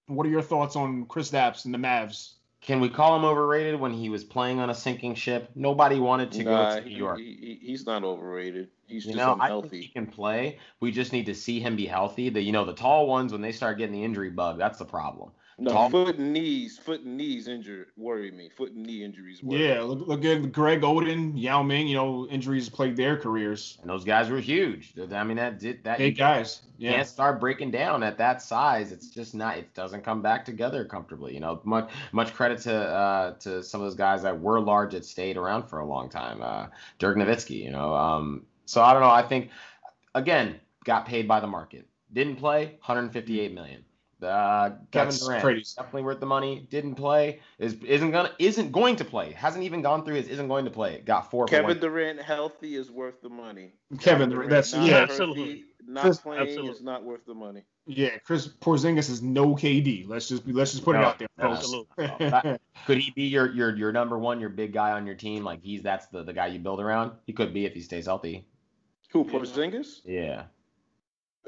What 0.06 0.24
are 0.26 0.30
your 0.30 0.42
thoughts 0.42 0.76
on 0.76 1.06
Kristaps 1.06 1.64
and 1.64 1.74
the 1.74 1.78
Mavs? 1.78 2.34
Can 2.60 2.80
we 2.80 2.88
call 2.88 3.16
him 3.16 3.24
overrated 3.24 3.78
when 3.78 3.92
he 3.92 4.08
was 4.08 4.24
playing 4.24 4.58
on 4.58 4.70
a 4.70 4.74
sinking 4.74 5.14
ship? 5.14 5.50
Nobody 5.54 6.00
wanted 6.00 6.32
to 6.32 6.44
Nah, 6.44 6.74
go 6.74 6.80
to 6.80 6.88
New 6.88 6.96
York. 6.96 7.18
he- 7.18 7.58
he- 7.60 7.66
he's 7.66 7.86
not 7.86 8.02
overrated. 8.02 8.70
He's 8.86 9.04
You 9.04 9.12
just 9.12 9.18
know, 9.18 9.36
I 9.40 9.60
think 9.60 9.72
he 9.72 9.88
can 9.88 10.06
play. 10.06 10.58
We 10.80 10.90
just 10.90 11.12
need 11.12 11.26
to 11.26 11.34
see 11.34 11.60
him 11.60 11.76
be 11.76 11.86
healthy. 11.86 12.28
The 12.28 12.42
you 12.42 12.52
know 12.52 12.64
the 12.64 12.72
tall 12.74 13.06
ones 13.06 13.32
when 13.32 13.40
they 13.40 13.52
start 13.52 13.78
getting 13.78 13.94
the 13.94 14.04
injury 14.04 14.30
bug, 14.30 14.58
that's 14.58 14.78
the 14.78 14.84
problem. 14.84 15.32
No, 15.58 15.72
Tom- 15.72 15.90
foot 15.90 16.18
and 16.18 16.34
knees, 16.34 16.76
foot 16.76 17.00
and 17.00 17.16
knees 17.16 17.48
injured 17.48 17.86
worry 17.96 18.30
me. 18.30 18.50
Foot 18.50 18.72
and 18.72 18.84
knee 18.84 19.02
injuries 19.02 19.42
worry 19.42 19.66
Yeah, 19.66 19.80
look, 19.80 20.06
look 20.06 20.22
at 20.26 20.52
Greg 20.52 20.82
Oden, 20.82 21.32
Yao 21.34 21.62
Ming. 21.62 21.88
You 21.88 21.96
know, 21.96 22.28
injuries 22.28 22.68
plagued 22.68 22.98
their 22.98 23.16
careers. 23.16 23.78
And 23.80 23.88
those 23.88 24.04
guys 24.04 24.28
were 24.28 24.38
huge. 24.38 24.92
I 25.10 25.24
mean 25.24 25.38
that 25.38 25.58
did 25.58 25.82
that. 25.84 25.96
Big 25.96 26.18
guys. 26.18 26.60
Yeah. 26.76 26.92
can't 26.92 27.08
start 27.08 27.40
breaking 27.40 27.70
down 27.70 28.02
at 28.02 28.18
that 28.18 28.42
size. 28.42 28.92
It's 28.92 29.08
just 29.08 29.34
not. 29.34 29.56
It 29.56 29.72
doesn't 29.72 30.04
come 30.04 30.20
back 30.20 30.44
together 30.44 30.84
comfortably. 30.84 31.32
You 31.32 31.40
know, 31.40 31.62
much 31.64 31.90
much 32.12 32.34
credit 32.34 32.60
to 32.62 32.74
uh, 32.74 33.32
to 33.38 33.62
some 33.62 33.80
of 33.80 33.86
those 33.86 33.96
guys 33.96 34.22
that 34.24 34.38
were 34.38 34.60
large 34.60 34.92
that 34.92 35.06
stayed 35.06 35.38
around 35.38 35.68
for 35.68 35.78
a 35.78 35.86
long 35.86 36.10
time. 36.10 36.42
Uh, 36.42 36.66
Dirk 36.98 37.16
Nowitzki. 37.16 37.64
You 37.64 37.70
know, 37.70 37.94
um, 37.94 38.44
so 38.66 38.82
I 38.82 38.92
don't 38.92 39.00
know. 39.00 39.08
I 39.08 39.22
think 39.22 39.48
again, 40.14 40.60
got 40.84 41.06
paid 41.06 41.26
by 41.26 41.40
the 41.40 41.46
market. 41.46 41.86
Didn't 42.12 42.36
play, 42.36 42.66
158 42.84 43.54
million. 43.54 43.84
Uh, 44.22 44.70
Kevin 44.92 45.08
That's 45.10 45.20
Durant 45.26 45.42
crazy. 45.42 45.74
definitely 45.76 46.02
worth 46.04 46.20
the 46.20 46.26
money. 46.26 46.66
Didn't 46.70 46.94
play. 46.94 47.40
Is 47.58 47.74
isn't 47.84 48.12
gonna 48.12 48.32
isn't 48.38 48.72
going 48.72 48.96
to 48.96 49.04
play. 49.04 49.32
Hasn't 49.32 49.62
even 49.64 49.82
gone 49.82 50.04
through 50.06 50.14
his 50.14 50.28
isn't 50.28 50.48
going 50.48 50.64
to 50.64 50.70
play. 50.70 51.02
Got 51.04 51.30
four. 51.30 51.46
for 51.46 51.50
Kevin 51.50 51.66
one. 51.68 51.80
Durant 51.80 52.22
healthy 52.22 52.76
is 52.76 52.90
worth 52.90 53.20
the 53.20 53.28
money. 53.28 53.74
Kevin 54.00 54.30
Durant, 54.30 54.48
that's 54.50 54.72
not 54.72 54.86
yeah, 54.86 54.96
Absolutely. 54.98 55.64
Not 55.86 56.02
Chris- 56.02 56.18
playing 56.18 56.42
Absolutely. 56.42 56.70
is 56.72 56.82
not 56.82 57.04
worth 57.04 57.26
the 57.26 57.34
money. 57.34 57.62
yeah. 57.86 58.16
Chris 58.24 58.48
Porzingis 58.48 59.10
is 59.10 59.22
no 59.22 59.54
KD. 59.54 60.08
Let's 60.08 60.28
just 60.28 60.44
be, 60.46 60.52
let's 60.52 60.72
just 60.72 60.82
put 60.84 60.96
it 60.96 61.04
out 61.04 61.18
there, 61.18 61.28
no, 61.38 61.50
folks. 61.54 61.58
absolutely. 61.58 62.28
That- 62.30 62.60
Could 62.86 62.98
he 62.98 63.10
be 63.10 63.24
your 63.24 63.52
your 63.52 63.76
your 63.76 63.92
number 63.92 64.18
one, 64.18 64.40
your 64.40 64.48
big 64.48 64.72
guy 64.72 64.92
on 64.92 65.06
your 65.06 65.14
team? 65.14 65.44
Like 65.44 65.62
he's 65.62 65.82
that's 65.82 66.06
the 66.06 66.22
the 66.22 66.32
guy 66.32 66.46
you 66.46 66.58
build 66.58 66.80
around. 66.80 67.12
He 67.26 67.32
could 67.34 67.52
be 67.52 67.66
if 67.66 67.74
he 67.74 67.82
stays 67.82 68.06
healthy. 68.06 68.46
Who 69.12 69.24
Porzingis? 69.24 70.00
Yeah, 70.04 70.44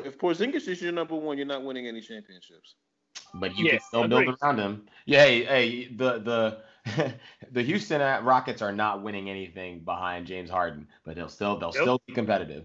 If 0.05 0.19
Porzingis 0.19 0.69
is 0.69 0.81
your 0.83 0.93
number 0.93 1.15
one, 1.15 1.37
you're 1.39 1.47
not 1.47 1.65
winning 1.65 1.87
any 1.87 2.01
championships. 2.01 2.75
but 3.35 3.57
you 3.57 3.67
Yeah, 3.67 3.71
can 3.73 3.81
still 3.81 4.09
build 4.09 4.37
around 4.43 4.59
him. 4.59 4.87
Yeah, 5.07 5.25
hey, 5.25 5.45
hey 5.45 5.89
the 5.95 6.19
the 6.19 7.15
the 7.53 7.63
Houston 7.63 8.01
Rockets 8.25 8.63
are 8.63 8.73
not 8.73 9.03
winning 9.03 9.29
anything 9.29 9.81
behind 9.81 10.27
James 10.27 10.49
Harden, 10.51 10.87
but 11.05 11.17
they'll 11.17 11.29
still 11.29 11.59
they'll 11.59 11.73
Yep. 11.75 11.83
still 11.83 12.03
be 12.07 12.15
competitive. 12.15 12.65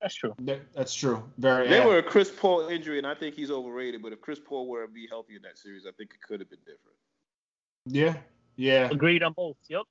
That's 0.00 0.14
true. 0.14 0.34
That- 0.40 0.72
that's 0.74 0.94
true. 0.94 1.24
Very. 1.38 1.68
They 1.68 1.78
yeah. 1.78 1.86
were 1.86 1.98
a 1.98 2.02
Chris 2.02 2.30
Paul 2.30 2.68
injury, 2.68 2.98
and 2.98 3.06
I 3.06 3.14
think 3.14 3.34
he's 3.34 3.50
overrated. 3.50 4.02
But 4.02 4.12
if 4.12 4.20
Chris 4.20 4.38
Paul 4.38 4.68
were 4.68 4.86
to 4.86 4.92
be 4.92 5.06
healthy 5.08 5.36
in 5.36 5.42
that 5.42 5.58
series, 5.58 5.86
I 5.86 5.92
think 5.92 6.10
it 6.10 6.20
could 6.22 6.38
have 6.40 6.50
been 6.50 6.60
different. 6.60 6.96
Yeah. 7.86 8.16
Yeah. 8.56 8.88
Agreed 8.92 9.22
on 9.22 9.32
both. 9.32 9.56
Yep. 9.68 9.82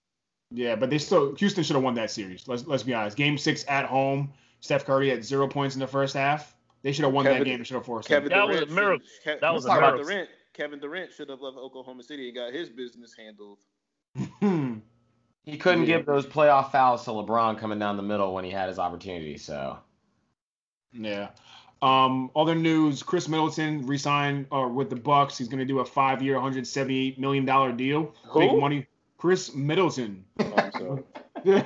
Yeah, 0.52 0.76
but 0.76 0.90
they 0.92 1.00
still 1.00 1.34
Houston 1.36 1.64
should 1.64 1.76
have 1.76 1.84
won 1.84 1.96
that 1.96 2.12
series. 2.12 2.48
Let's 2.48 2.66
let's 2.68 2.84
be 2.84 2.94
honest. 2.94 3.18
Game 3.18 3.38
six 3.38 3.66
at 3.68 3.86
home, 3.86 4.32
Steph 4.66 4.86
Curry 4.86 5.10
had 5.10 5.24
zero 5.24 5.48
points 5.48 5.76
in 5.76 5.80
the 5.80 5.88
first 5.88 6.16
half. 6.16 6.56
They 6.82 6.92
should 6.92 7.06
have 7.06 7.14
won 7.14 7.26
that 7.26 7.44
game. 7.44 7.60
They 7.60 7.64
should 7.64 7.76
have 7.76 7.86
forced 7.86 8.08
Kevin 8.10 8.30
That 8.30 8.48
was 8.48 8.62
a 8.62 8.66
miracle. 8.66 9.06
should- 9.24 9.38
Ke- 9.38 9.42
That 9.42 9.54
was 9.54 9.66
a 9.66 9.70
Kevin 9.70 9.82
miracle. 9.84 10.04
Durant. 10.06 10.30
Kevin 10.54 10.80
Durant 10.80 11.12
should 11.14 11.30
have 11.30 11.42
left 11.42 11.58
Oklahoma 11.58 12.04
City 12.04 12.28
and 12.30 12.36
got 12.36 12.54
his 12.54 12.70
business 12.70 13.14
handled. 13.18 13.60
He 15.48 15.58
couldn't 15.58 15.82
Yeah. 15.82 15.98
give 15.98 16.08
those 16.08 16.26
playoff 16.26 16.72
fouls 16.72 17.04
to 17.06 17.12
LeBron 17.12 17.60
coming 17.60 17.78
down 17.78 17.98
the 17.98 18.02
middle 18.04 18.34
when 18.34 18.44
he 18.44 18.50
had 18.50 18.68
his 18.68 18.80
opportunity. 18.80 19.38
So 19.38 19.78
yeah. 20.92 21.30
Um, 21.84 22.32
other 22.36 22.56
news: 22.56 23.04
Khris 23.04 23.28
Middleton 23.30 23.86
re-signed 23.86 24.48
uh, 24.52 24.68
with 24.68 24.90
the 24.90 24.96
Bucks. 24.96 25.38
He's 25.38 25.48
going 25.48 25.60
to 25.60 25.66
do 25.66 25.80
a 25.82 25.86
five-year, 25.86 26.34
178 26.34 27.20
million 27.20 27.46
dollar 27.46 27.72
deal. 27.72 28.16
Who? 28.30 28.40
Big 28.40 28.58
money. 28.60 28.88
Khris 29.20 29.54
Middleton. 29.54 30.26
Oh, 30.40 30.54
I'm 30.58 30.72
sorry. 30.72 31.04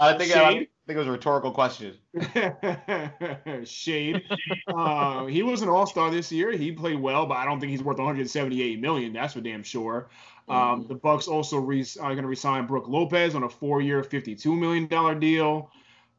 I 0.00 0.14
think 0.16 0.34
I, 0.34 0.66
Shade. 0.82 0.86
think 0.86 0.96
it 0.96 0.98
was 0.98 1.08
a 1.08 1.12
rhetorical 1.12 1.52
question. 1.52 1.96
Shade. 3.64 4.22
Uh, 4.68 5.26
he 5.26 5.42
was 5.42 5.62
an 5.62 5.68
All 5.68 5.86
Star 5.86 6.10
this 6.10 6.32
year. 6.32 6.52
He 6.52 6.72
played 6.72 7.00
well, 7.00 7.26
but 7.26 7.36
I 7.36 7.44
don't 7.44 7.60
think 7.60 7.70
he's 7.70 7.82
worth 7.82 7.98
178 7.98 8.80
million. 8.80 9.12
That's 9.12 9.34
for 9.34 9.40
damn 9.40 9.62
sure. 9.62 10.08
Um, 10.48 10.86
the 10.88 10.94
Bucks 10.94 11.28
also 11.28 11.58
re- 11.58 11.86
are 12.00 12.10
going 12.10 12.22
to 12.22 12.28
resign 12.28 12.66
Brook 12.66 12.88
Lopez 12.88 13.34
on 13.34 13.44
a 13.44 13.48
four-year, 13.48 14.02
52 14.02 14.54
million 14.54 14.86
dollar 14.86 15.14
deal. 15.14 15.70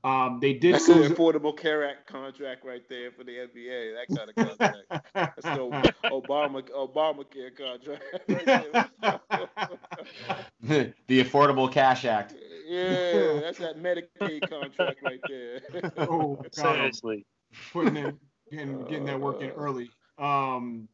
Um, 0.03 0.39
they 0.41 0.53
did 0.53 0.75
That's 0.75 0.89
an. 0.89 1.03
Affordable 1.03 1.57
Care 1.57 1.87
Act 1.87 2.07
contract 2.07 2.65
right 2.65 2.83
there 2.89 3.11
for 3.11 3.23
the 3.23 3.31
NBA. 3.31 3.93
That 3.95 4.07
kind 4.17 4.29
of 4.29 4.35
contract. 4.57 4.91
That's 5.13 5.45
no 5.57 5.69
Obama 6.05 6.61
Obamacare 6.71 7.55
contract. 7.55 8.03
Right 8.27 8.45
there. 8.45 8.89
the 11.07 11.23
Affordable 11.23 11.71
Cash 11.71 12.03
Act. 12.03 12.35
Yeah, 12.65 13.39
that's 13.41 13.59
that 13.59 13.77
Medicaid 13.81 14.49
contract 14.49 14.99
right 15.03 15.19
there. 15.27 15.61
oh, 15.97 16.35
God. 16.35 16.53
Seriously. 16.53 17.25
putting 17.71 17.97
in 17.97 18.19
getting, 18.51 18.83
getting 18.85 19.05
that 19.05 19.19
work 19.19 19.41
in 19.41 19.49
early. 19.51 19.89
Um, 20.17 20.87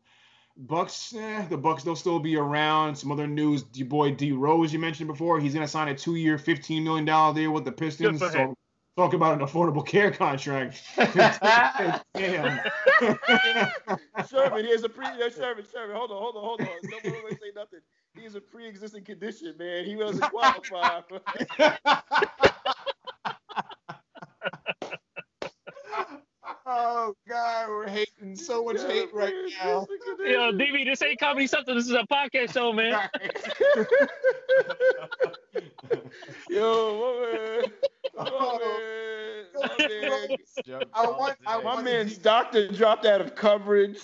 Bucks, 0.57 1.13
eh, 1.15 1.45
the 1.47 1.57
Bucks 1.57 1.83
they'll 1.83 1.95
still 1.95 2.19
be 2.19 2.35
around. 2.35 2.95
Some 2.95 3.11
other 3.11 3.27
news: 3.27 3.63
your 3.73 3.87
boy 3.87 4.11
D 4.11 4.33
Rose, 4.33 4.73
you 4.73 4.79
mentioned 4.79 5.07
before, 5.07 5.39
he's 5.39 5.53
gonna 5.53 5.67
sign 5.67 5.87
a 5.87 5.95
two-year, 5.95 6.37
fifteen 6.37 6.83
million 6.83 7.05
dollar 7.05 7.33
deal 7.33 7.51
with 7.51 7.63
the 7.63 7.71
Pistons. 7.71 8.19
Good. 8.19 8.33
So 8.33 8.55
talk 8.97 9.13
about 9.13 9.39
an 9.39 9.47
affordable 9.47 9.85
care 9.85 10.11
contract. 10.11 10.83
Damn. 10.97 12.59
Sherman, 14.29 14.65
he 14.65 14.71
has 14.71 14.83
a 14.83 14.89
pre. 14.89 15.05
No, 15.17 15.29
Sherman, 15.29 15.63
Sherman, 15.71 15.95
hold 15.95 16.11
on, 16.11 16.17
hold 16.17 16.35
on, 16.35 16.43
hold 16.43 16.61
on. 16.61 16.67
No 16.91 17.11
one 17.21 17.31
say 17.31 17.51
nothing. 17.55 17.79
He 18.19 18.25
has 18.25 18.35
a 18.35 18.41
pre-existing 18.41 19.05
condition, 19.05 19.55
man. 19.57 19.85
He 19.85 19.95
doesn't 19.95 20.19
qualify. 20.19 20.99
oh 26.65 27.13
God, 27.29 27.69
we're 27.69 27.87
hating 27.87 28.35
so 28.35 28.65
much 28.65 28.81
hate 28.81 29.13
right 29.13 29.33
now. 29.63 29.87
Yo, 30.19 30.51
DB, 30.51 30.83
this 30.83 31.01
ain't 31.01 31.17
comedy 31.17 31.47
something. 31.47 31.73
This 31.75 31.85
is 31.85 31.93
a 31.93 32.05
podcast 32.11 32.51
show, 32.53 32.73
man. 32.73 33.09
Yo, 36.49 37.23
my 38.17 38.23
man, 38.23 38.25
my 38.25 38.29
oh, 38.31 38.59
man, 38.59 39.45
my 39.55 39.87
man. 39.87 40.81
I 40.93 41.07
want- 41.07 41.37
I 41.47 41.57
My 41.57 41.63
want- 41.63 41.85
man's 41.85 42.17
doctor 42.17 42.67
dropped 42.67 43.05
out 43.05 43.21
of 43.21 43.33
coverage. 43.35 43.99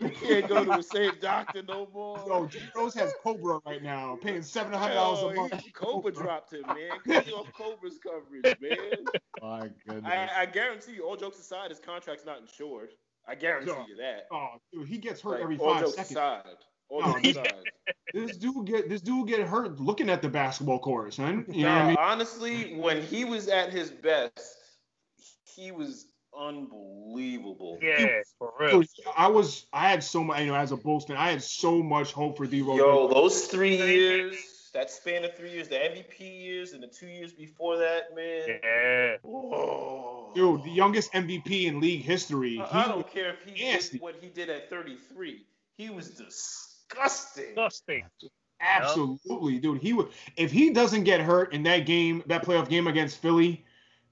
He 0.00 0.08
can't 0.10 0.48
go 0.48 0.64
to 0.64 0.70
the 0.70 0.82
same 0.82 1.12
doctor 1.20 1.62
no 1.62 1.88
more. 1.94 2.18
Yo, 2.26 2.46
D 2.46 2.58
Rose 2.74 2.94
has 2.94 3.12
COBRA 3.22 3.60
right 3.64 3.82
now, 3.82 4.18
paying 4.20 4.42
seven 4.42 4.72
hundred 4.72 4.94
dollars 4.94 5.22
a 5.22 5.40
month. 5.40 5.60
he- 5.62 5.70
COBRA 5.70 6.10
dropped 6.12 6.52
him, 6.52 6.62
man. 6.66 6.98
Cut 7.06 7.32
off 7.32 7.46
COBRA's 7.52 7.98
coverage, 8.02 8.56
man. 8.60 9.04
My 9.40 9.70
goodness. 9.86 10.04
I, 10.12 10.28
I 10.42 10.46
guarantee 10.46 10.94
you, 10.94 11.06
all 11.06 11.16
jokes 11.16 11.38
aside, 11.38 11.70
his 11.70 11.78
contract's 11.78 12.26
not 12.26 12.40
insured. 12.40 12.90
I 13.28 13.34
guarantee 13.36 13.70
No. 13.72 13.86
you 13.88 13.96
that. 13.96 14.26
Oh, 14.32 14.48
dude, 14.72 14.88
he 14.88 14.98
gets 14.98 15.20
hurt 15.22 15.34
Like, 15.34 15.42
every 15.42 15.58
all 15.58 15.74
five 15.74 15.82
jokes 15.84 15.94
seconds. 15.96 16.10
aside. 16.12 16.42
All 16.88 17.02
Oh, 17.04 17.12
jokes 17.20 17.28
aside. 17.38 17.52
This 18.12 18.36
dude 18.36 18.66
get 18.66 18.88
this 18.88 19.00
dude 19.00 19.26
get 19.26 19.40
hurt 19.40 19.80
looking 19.80 20.08
at 20.08 20.22
the 20.22 20.28
basketball 20.28 20.78
court, 20.78 21.12
son. 21.14 21.44
You 21.48 21.64
know 21.64 21.72
what 21.72 21.78
I 21.82 21.86
mean? 21.88 21.96
honestly, 21.98 22.76
when 22.76 23.02
he 23.02 23.24
was 23.24 23.48
at 23.48 23.70
his 23.72 23.90
best, 23.90 24.56
he 25.52 25.72
was 25.72 26.06
unbelievable. 26.38 27.78
Yeah, 27.82 28.20
for 28.38 28.52
real. 28.58 28.80
Dude, 28.80 28.88
I 29.16 29.28
was 29.28 29.66
I 29.72 29.88
had 29.88 30.02
so 30.02 30.22
much 30.24 30.40
you 30.40 30.46
know 30.46 30.54
as 30.56 30.72
a 30.72 30.76
Bulls 30.76 31.04
fan, 31.06 31.16
I 31.16 31.30
had 31.30 31.42
so 31.42 31.82
much 31.82 32.12
hope 32.12 32.36
for 32.36 32.46
D 32.46 32.62
Rose. 32.62 32.78
Yo, 32.78 33.08
those 33.08 33.44
three 33.46 33.76
years, 33.76 34.36
that 34.72 34.90
span 34.90 35.24
of 35.24 35.36
three 35.36 35.52
years, 35.52 35.68
the 35.68 35.76
MVP 35.76 36.18
years 36.20 36.72
and 36.72 36.82
the 36.82 36.86
two 36.88 37.06
years 37.06 37.32
before 37.32 37.76
that, 37.78 38.14
man. 38.14 38.58
Yeah. 38.62 39.16
Whoa. 39.22 40.32
Dude, 40.34 40.64
the 40.64 40.70
youngest 40.70 41.12
MVP 41.12 41.66
in 41.66 41.80
league 41.80 42.02
history. 42.02 42.58
I, 42.60 42.64
I 42.64 42.82
He- 42.84 42.88
don't 42.88 43.10
care 43.10 43.30
if 43.34 43.42
he 43.44 43.64
nasty. 43.64 43.92
did 43.98 44.02
what 44.02 44.16
he 44.20 44.28
did 44.28 44.50
at 44.50 44.68
33. 44.70 45.46
He 45.76 45.90
was 45.90 46.10
disgusting. 46.10 47.54
Disgusting. 47.54 48.04
absolutely, 48.60 49.58
dude. 49.58 49.80
He 49.82 49.92
would 49.92 50.08
if 50.36 50.50
he 50.50 50.70
doesn't 50.70 51.04
get 51.04 51.20
hurt 51.20 51.52
in 51.52 51.62
that 51.64 51.80
game, 51.86 52.22
that 52.26 52.44
playoff 52.44 52.68
game 52.68 52.86
against 52.86 53.18
Philly, 53.20 53.64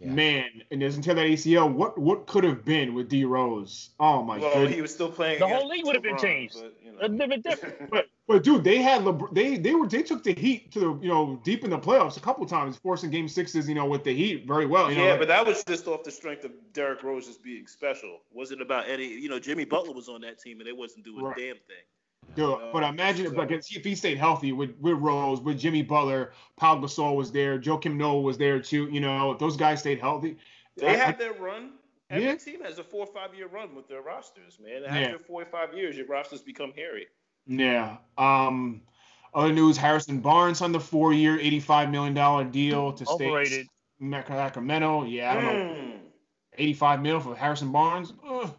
Yeah. 0.02 0.12
man, 0.12 0.62
and 0.70 0.80
doesn't 0.80 1.02
tear 1.02 1.14
that 1.14 1.26
ACL, 1.26 1.72
what 1.72 1.96
what 1.98 2.26
could 2.26 2.44
have 2.44 2.64
been 2.64 2.94
with 2.94 3.08
D 3.08 3.24
Rose? 3.24 3.90
Oh 4.00 4.22
my 4.22 4.38
well, 4.38 4.52
goodness. 4.54 4.74
he 4.74 4.82
was 4.82 4.92
still 4.92 5.10
playing. 5.10 5.38
The 5.38 5.48
whole 5.48 5.68
league 5.68 5.84
would 5.84 5.94
have 5.94 6.02
been 6.02 6.18
changed. 6.18 6.56
but, 6.60 6.74
you 6.84 6.92
know. 6.92 6.98
A 7.00 7.08
different, 7.08 7.44
different. 7.44 7.74
But 7.90 8.06
but 8.26 8.42
dude, 8.44 8.64
they 8.64 8.78
had 8.80 9.02
LeBron, 9.02 9.34
they 9.34 9.56
they 9.56 9.74
were 9.74 9.86
they 9.86 10.02
took 10.02 10.22
the 10.24 10.32
Heat 10.34 10.72
to 10.72 10.80
the 10.80 10.98
you 11.02 11.08
know 11.08 11.40
deep 11.44 11.64
in 11.64 11.70
the 11.70 11.78
playoffs 11.78 12.16
a 12.16 12.20
couple 12.20 12.44
times, 12.46 12.76
forcing 12.76 13.10
Game 13.10 13.28
Sixes 13.28 13.68
you 13.68 13.74
know 13.74 13.86
with 13.86 14.04
the 14.04 14.14
Heat 14.14 14.46
very 14.46 14.66
well. 14.66 14.90
You 14.90 14.96
know, 14.98 15.04
yeah, 15.06 15.16
but 15.16 15.28
that 15.28 15.46
was 15.46 15.62
just 15.64 15.86
off 15.86 16.02
the 16.04 16.10
strength 16.10 16.44
of 16.44 16.52
Derrick 16.72 17.02
Rose 17.02 17.26
just 17.26 17.42
being 17.42 17.66
special. 17.66 18.20
Wasn't 18.32 18.60
about 18.62 18.88
any. 18.88 19.06
You 19.06 19.28
know, 19.28 19.38
Jimmy 19.38 19.64
Butler 19.64 19.92
was 19.92 20.08
on 20.08 20.20
that 20.22 20.38
team 20.40 20.58
and 20.60 20.66
they 20.68 20.72
wasn't 20.72 21.04
doing 21.04 21.24
Right. 21.24 21.36
a 21.36 21.40
damn 21.40 21.56
thing. 21.56 21.84
Dude, 22.34 22.58
but 22.72 22.82
imagine 22.82 23.26
if 23.26 23.34
like 23.34 23.50
if 23.50 23.66
he 23.66 23.94
stayed 23.94 24.18
healthy 24.18 24.52
with 24.52 24.76
with 24.80 24.94
Rose, 24.98 25.40
with 25.40 25.58
Jimmy 25.58 25.82
Butler, 25.82 26.32
Paul 26.56 26.80
Gasol 26.80 27.16
was 27.16 27.32
there, 27.32 27.58
Joakim 27.58 27.96
Noah 27.96 28.20
was 28.20 28.38
there 28.38 28.60
too. 28.60 28.88
You 28.90 29.00
know, 29.00 29.32
if 29.32 29.38
those 29.38 29.56
guys 29.56 29.80
stayed 29.80 30.00
healthy. 30.00 30.36
They 30.76 30.88
I- 30.88 30.96
had 30.96 31.18
their 31.18 31.34
run. 31.34 31.72
Every 32.10 32.26
Yeah. 32.28 32.34
team 32.36 32.62
has 32.62 32.78
a 32.78 32.84
four 32.84 33.06
or 33.06 33.12
five 33.12 33.34
year 33.34 33.46
run 33.46 33.74
with 33.74 33.88
their 33.88 34.02
rosters, 34.02 34.58
man. 34.62 34.82
Yeah. 34.82 34.88
After 35.06 35.18
four 35.18 35.42
or 35.42 35.46
five 35.46 35.72
years, 35.74 35.96
your 35.96 36.06
rosters 36.06 36.42
become 36.42 36.72
hairy. 36.76 37.06
Yeah. 37.46 37.96
Um. 38.18 38.82
Other 39.34 39.52
news: 39.52 39.78
Harrison 39.78 40.20
Barnes 40.20 40.58
signed 40.58 40.74
the 40.74 40.80
four-year, 40.80 41.38
eighty-five 41.40 41.90
million 41.90 42.12
dollar 42.12 42.44
deal 42.44 42.92
to 42.92 43.06
stay 43.06 43.28
Overrated. 43.28 43.66
in 44.00 44.12
Sacramento. 44.12 45.04
Yeah, 45.04 45.30
I 45.32 45.34
don't 45.34 45.44
know. 45.44 45.74
Mm. 45.74 45.98
85 46.58 47.00
mil 47.00 47.18
for 47.20 47.34
Harrison 47.34 47.72
Barnes. 47.72 48.12
Ugh. 48.28 48.54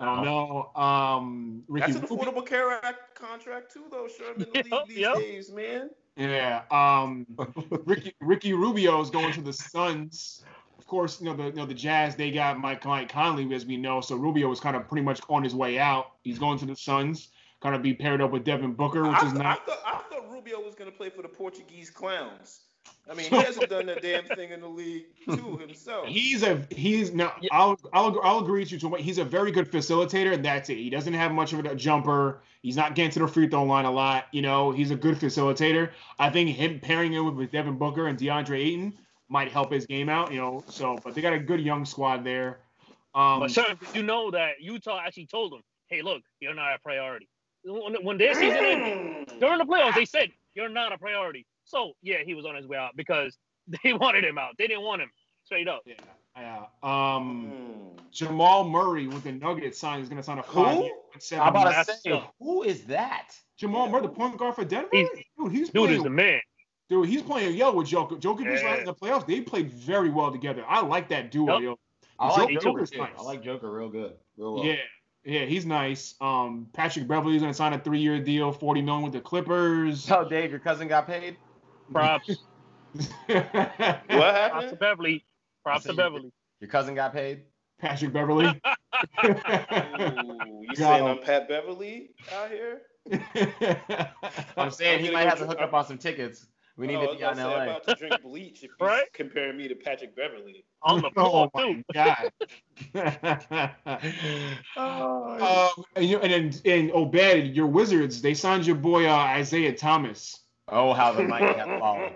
I 0.00 0.04
don't 0.04 0.24
know. 0.24 0.70
Um, 0.80 1.62
Ricky 1.68 1.92
That's 1.92 2.10
an 2.10 2.16
Rubio. 2.16 2.32
Affordable 2.32 2.46
Care 2.46 2.70
Act 2.84 3.14
contract 3.14 3.72
too, 3.72 3.84
though, 3.90 4.06
Sherman. 4.06 4.46
in 4.54 4.62
the 4.70 4.76
Yep, 4.76 4.86
these 4.86 4.98
yep. 4.98 5.16
days, 5.16 5.52
man. 5.52 5.90
Yeah. 6.16 6.62
Um, 6.70 7.26
Ricky 7.84 8.14
Ricky 8.20 8.52
Rubio 8.52 9.00
is 9.00 9.10
going 9.10 9.32
to 9.34 9.40
the 9.42 9.52
Suns. 9.52 10.44
Of 10.78 10.86
course, 10.86 11.20
you 11.20 11.26
know 11.26 11.36
the 11.36 11.44
you 11.46 11.52
know 11.52 11.66
the 11.66 11.74
Jazz. 11.74 12.16
They 12.16 12.30
got 12.30 12.58
Mike 12.58 12.84
Mike 12.84 13.08
Conley, 13.08 13.52
as 13.54 13.66
we 13.66 13.76
know. 13.76 14.00
So 14.00 14.16
Rubio 14.16 14.48
was 14.48 14.60
kind 14.60 14.76
of 14.76 14.88
pretty 14.88 15.04
much 15.04 15.20
on 15.28 15.42
his 15.42 15.54
way 15.54 15.78
out. 15.78 16.12
He's 16.22 16.38
going 16.38 16.58
to 16.58 16.66
the 16.66 16.76
Suns. 16.76 17.28
Kind 17.60 17.74
of 17.74 17.82
be 17.82 17.92
paired 17.92 18.20
up 18.20 18.30
with 18.30 18.44
Devin 18.44 18.74
Booker, 18.74 19.02
which 19.02 19.18
I, 19.18 19.26
is 19.26 19.32
th- 19.32 19.44
I 19.44 19.48
not. 19.48 19.62
I 19.84 19.98
thought 20.10 20.30
Rubio 20.30 20.60
was 20.60 20.76
going 20.76 20.90
to 20.90 20.96
play 20.96 21.10
for 21.10 21.22
the 21.22 21.28
Portuguese 21.28 21.90
Clowns. 21.90 22.60
I 23.10 23.14
mean, 23.14 23.30
he 23.30 23.36
hasn't 23.36 23.70
done 23.70 23.86
that 23.86 24.02
damn 24.02 24.24
thing 24.24 24.50
in 24.50 24.60
the 24.60 24.68
league 24.68 25.06
too 25.24 25.56
himself. 25.56 26.06
He's 26.06 26.42
a 26.42 26.66
he's 26.70 27.12
now 27.12 27.32
Yeah. 27.40 27.48
I'll 27.52 27.78
I'll 27.92 28.20
I'll 28.22 28.38
agree 28.40 28.60
with 28.60 28.72
you 28.72 28.78
to 28.80 28.88
what 28.88 29.00
he's 29.00 29.18
a 29.18 29.24
very 29.24 29.50
good 29.50 29.70
facilitator 29.70 30.34
and 30.34 30.44
that's 30.44 30.68
it. 30.68 30.76
He 30.76 30.90
doesn't 30.90 31.14
have 31.14 31.32
much 31.32 31.52
of 31.52 31.64
a 31.64 31.74
jumper. 31.74 32.42
He's 32.62 32.76
not 32.76 32.94
getting 32.94 33.10
to 33.12 33.20
the 33.20 33.28
free 33.28 33.48
throw 33.48 33.64
line 33.64 33.86
a 33.86 33.90
lot. 33.90 34.26
You 34.32 34.42
know, 34.42 34.72
he's 34.72 34.90
a 34.90 34.96
good 34.96 35.16
facilitator. 35.16 35.90
I 36.18 36.28
think 36.28 36.50
him 36.50 36.80
pairing 36.80 37.12
him 37.12 37.24
with, 37.24 37.34
with 37.34 37.50
Devin 37.50 37.78
Booker 37.78 38.08
and 38.08 38.18
DeAndre 38.18 38.58
Ayton 38.58 38.98
might 39.28 39.50
help 39.50 39.72
his 39.72 39.86
game 39.86 40.08
out. 40.08 40.30
You 40.30 40.38
know, 40.38 40.64
so 40.68 40.98
but 41.02 41.14
they 41.14 41.22
got 41.22 41.32
a 41.32 41.38
good 41.38 41.60
young 41.60 41.86
squad 41.86 42.24
there. 42.24 42.58
Um, 43.14 43.40
But 43.40 43.50
sir, 43.50 43.64
you 43.94 44.02
know 44.02 44.30
that 44.32 44.60
Utah 44.60 45.00
actually 45.04 45.26
told 45.26 45.54
him, 45.54 45.62
"Hey, 45.86 46.02
look, 46.02 46.22
you're 46.40 46.54
not 46.54 46.74
a 46.74 46.78
priority." 46.78 47.28
When, 47.64 47.94
when 48.04 48.18
their 48.18 48.34
season 48.34 48.58
ended, 48.58 49.40
during 49.40 49.58
the 49.58 49.64
playoffs, 49.64 49.94
they 49.94 50.04
said 50.04 50.30
you're 50.54 50.68
not 50.68 50.92
a 50.92 50.98
priority. 50.98 51.46
So 51.68 51.92
yeah, 52.02 52.18
he 52.24 52.34
was 52.34 52.44
on 52.44 52.54
his 52.56 52.66
way 52.66 52.76
out 52.76 52.96
because 52.96 53.36
they 53.84 53.92
wanted 53.92 54.24
him 54.24 54.38
out. 54.38 54.54
They 54.58 54.66
didn't 54.66 54.82
want 54.84 55.02
him 55.02 55.10
straight 55.44 55.68
up. 55.68 55.82
yeah, 55.86 55.94
yeah. 56.36 56.64
Um, 56.82 57.46
Hmm. 57.50 58.04
Jamal 58.10 58.68
Murray 58.68 59.06
with 59.06 59.22
the 59.24 59.32
Nuggets 59.32 59.78
sign 59.78 60.00
is 60.00 60.08
going 60.08 60.16
to 60.16 60.22
sign 60.22 60.38
a 60.38 60.42
five 60.42 60.76
Who? 60.78 60.84
year, 60.84 60.94
seven 61.18 61.42
I'm 61.46 61.50
about 61.54 61.86
to 61.86 61.94
say, 61.96 62.22
who 62.38 62.62
is 62.62 62.84
that? 62.84 63.32
Jamal 63.58 63.88
Murray, 63.90 64.02
the 64.02 64.08
point 64.08 64.36
guard 64.38 64.54
for 64.54 64.64
Denver. 64.64 64.88
He's- 64.92 65.08
dude, 65.38 65.52
he's 65.52 65.68
Dude 65.70 65.74
playing 65.84 65.96
is 65.98 66.02
the 66.02 66.10
man. 66.10 66.40
Dude, 66.88 67.06
he's 67.08 67.20
playing 67.22 67.54
yo 67.54 67.72
with 67.72 67.86
Jokic. 67.88 68.20
Jokic 68.20 68.50
was 68.50 68.62
Yeah. 68.62 68.76
in 68.76 68.84
the 68.86 68.94
playoffs. 68.94 69.26
They 69.26 69.42
played 69.42 69.70
very 69.70 70.08
well 70.08 70.32
together. 70.32 70.64
I 70.66 70.80
like 70.80 71.08
that 71.08 71.30
duo, 71.30 71.54
Yup. 71.58 71.62
yo. 71.62 71.78
I 72.18 72.28
like 72.40 72.48
Joker. 72.54 72.60
Joker's 72.60 72.92
nice. 72.94 73.10
I 73.18 73.22
like 73.22 73.42
Joker 73.42 73.70
real 73.70 73.90
good. 73.90 74.14
Real 74.38 74.54
well. 74.54 74.64
Yeah, 74.64 74.76
yeah, 75.24 75.44
he's 75.44 75.66
nice. 75.66 76.14
Um, 76.20 76.68
Patrick 76.72 77.06
Beverley's 77.06 77.42
gonna 77.42 77.52
sign 77.52 77.74
a 77.74 77.78
three-year 77.78 78.20
deal, 78.20 78.52
forty 78.52 78.80
million 78.80 79.04
with 79.04 79.12
the 79.12 79.20
Clippers. 79.20 80.10
Oh, 80.10 80.26
Dave, 80.28 80.50
your 80.50 80.60
cousin 80.60 80.88
got 80.88 81.06
paid. 81.06 81.36
Props. 81.92 82.36
What 83.28 83.50
Props 84.08 84.70
to? 84.70 84.76
Beverley. 84.76 85.24
Props 85.62 85.84
to. 85.84 85.92
Beverley. 85.94 86.32
Your 86.60 86.70
cousin 86.70 86.94
got 86.94 87.12
paid. 87.12 87.42
Patrick 87.78 88.12
Beverley. 88.12 88.46
Ooh, 89.24 90.64
you 90.68 90.74
saying 90.74 91.06
I'm 91.06 91.20
Pat 91.20 91.48
Beverley 91.48 92.10
out 92.34 92.50
here? 92.50 92.80
I'm 94.56 94.70
saying 94.70 94.98
I'm 94.98 95.04
he 95.04 95.10
might 95.12 95.28
have 95.28 95.38
to 95.38 95.46
hook 95.46 95.60
up 95.60 95.72
on 95.74 95.86
some 95.86 95.98
tickets. 95.98 96.46
We 96.76 96.86
need 96.86 96.96
Oh, 96.96 97.06
to 97.12 97.16
be 97.16 97.24
on 97.24 97.38
in 97.38 97.44
I'm 97.44 97.50
LA. 97.50 97.62
about 97.64 97.84
to 97.84 97.94
drink 97.94 98.22
bleach 98.22 98.62
if 98.64 98.70
Right? 98.80 99.00
he's 99.00 99.08
comparing 99.12 99.56
me 99.56 99.68
to 99.68 99.74
Patrick 99.74 100.16
Beverley. 100.16 100.64
On 100.82 101.02
the 101.02 101.10
oh 101.16 101.50
my 101.54 101.62
too. 101.62 101.82
god. 101.92 102.32
Oh, 104.76 105.74
um, 105.76 105.84
and, 105.96 106.04
you, 106.04 106.18
and 106.20 106.32
then 106.32 106.52
in 106.64 106.90
Obed, 106.92 107.54
your 107.54 107.66
Wizards, 107.66 108.22
they 108.22 108.34
signed 108.34 108.66
your 108.66 108.76
boy 108.76 109.06
uh, 109.06 109.12
Isaiah 109.14 109.76
Thomas. 109.76 110.40
Oh, 110.70 110.92
how 110.92 111.12
the 111.12 111.22
mighty 111.22 111.58
have 111.58 111.78
fallen. 111.78 112.12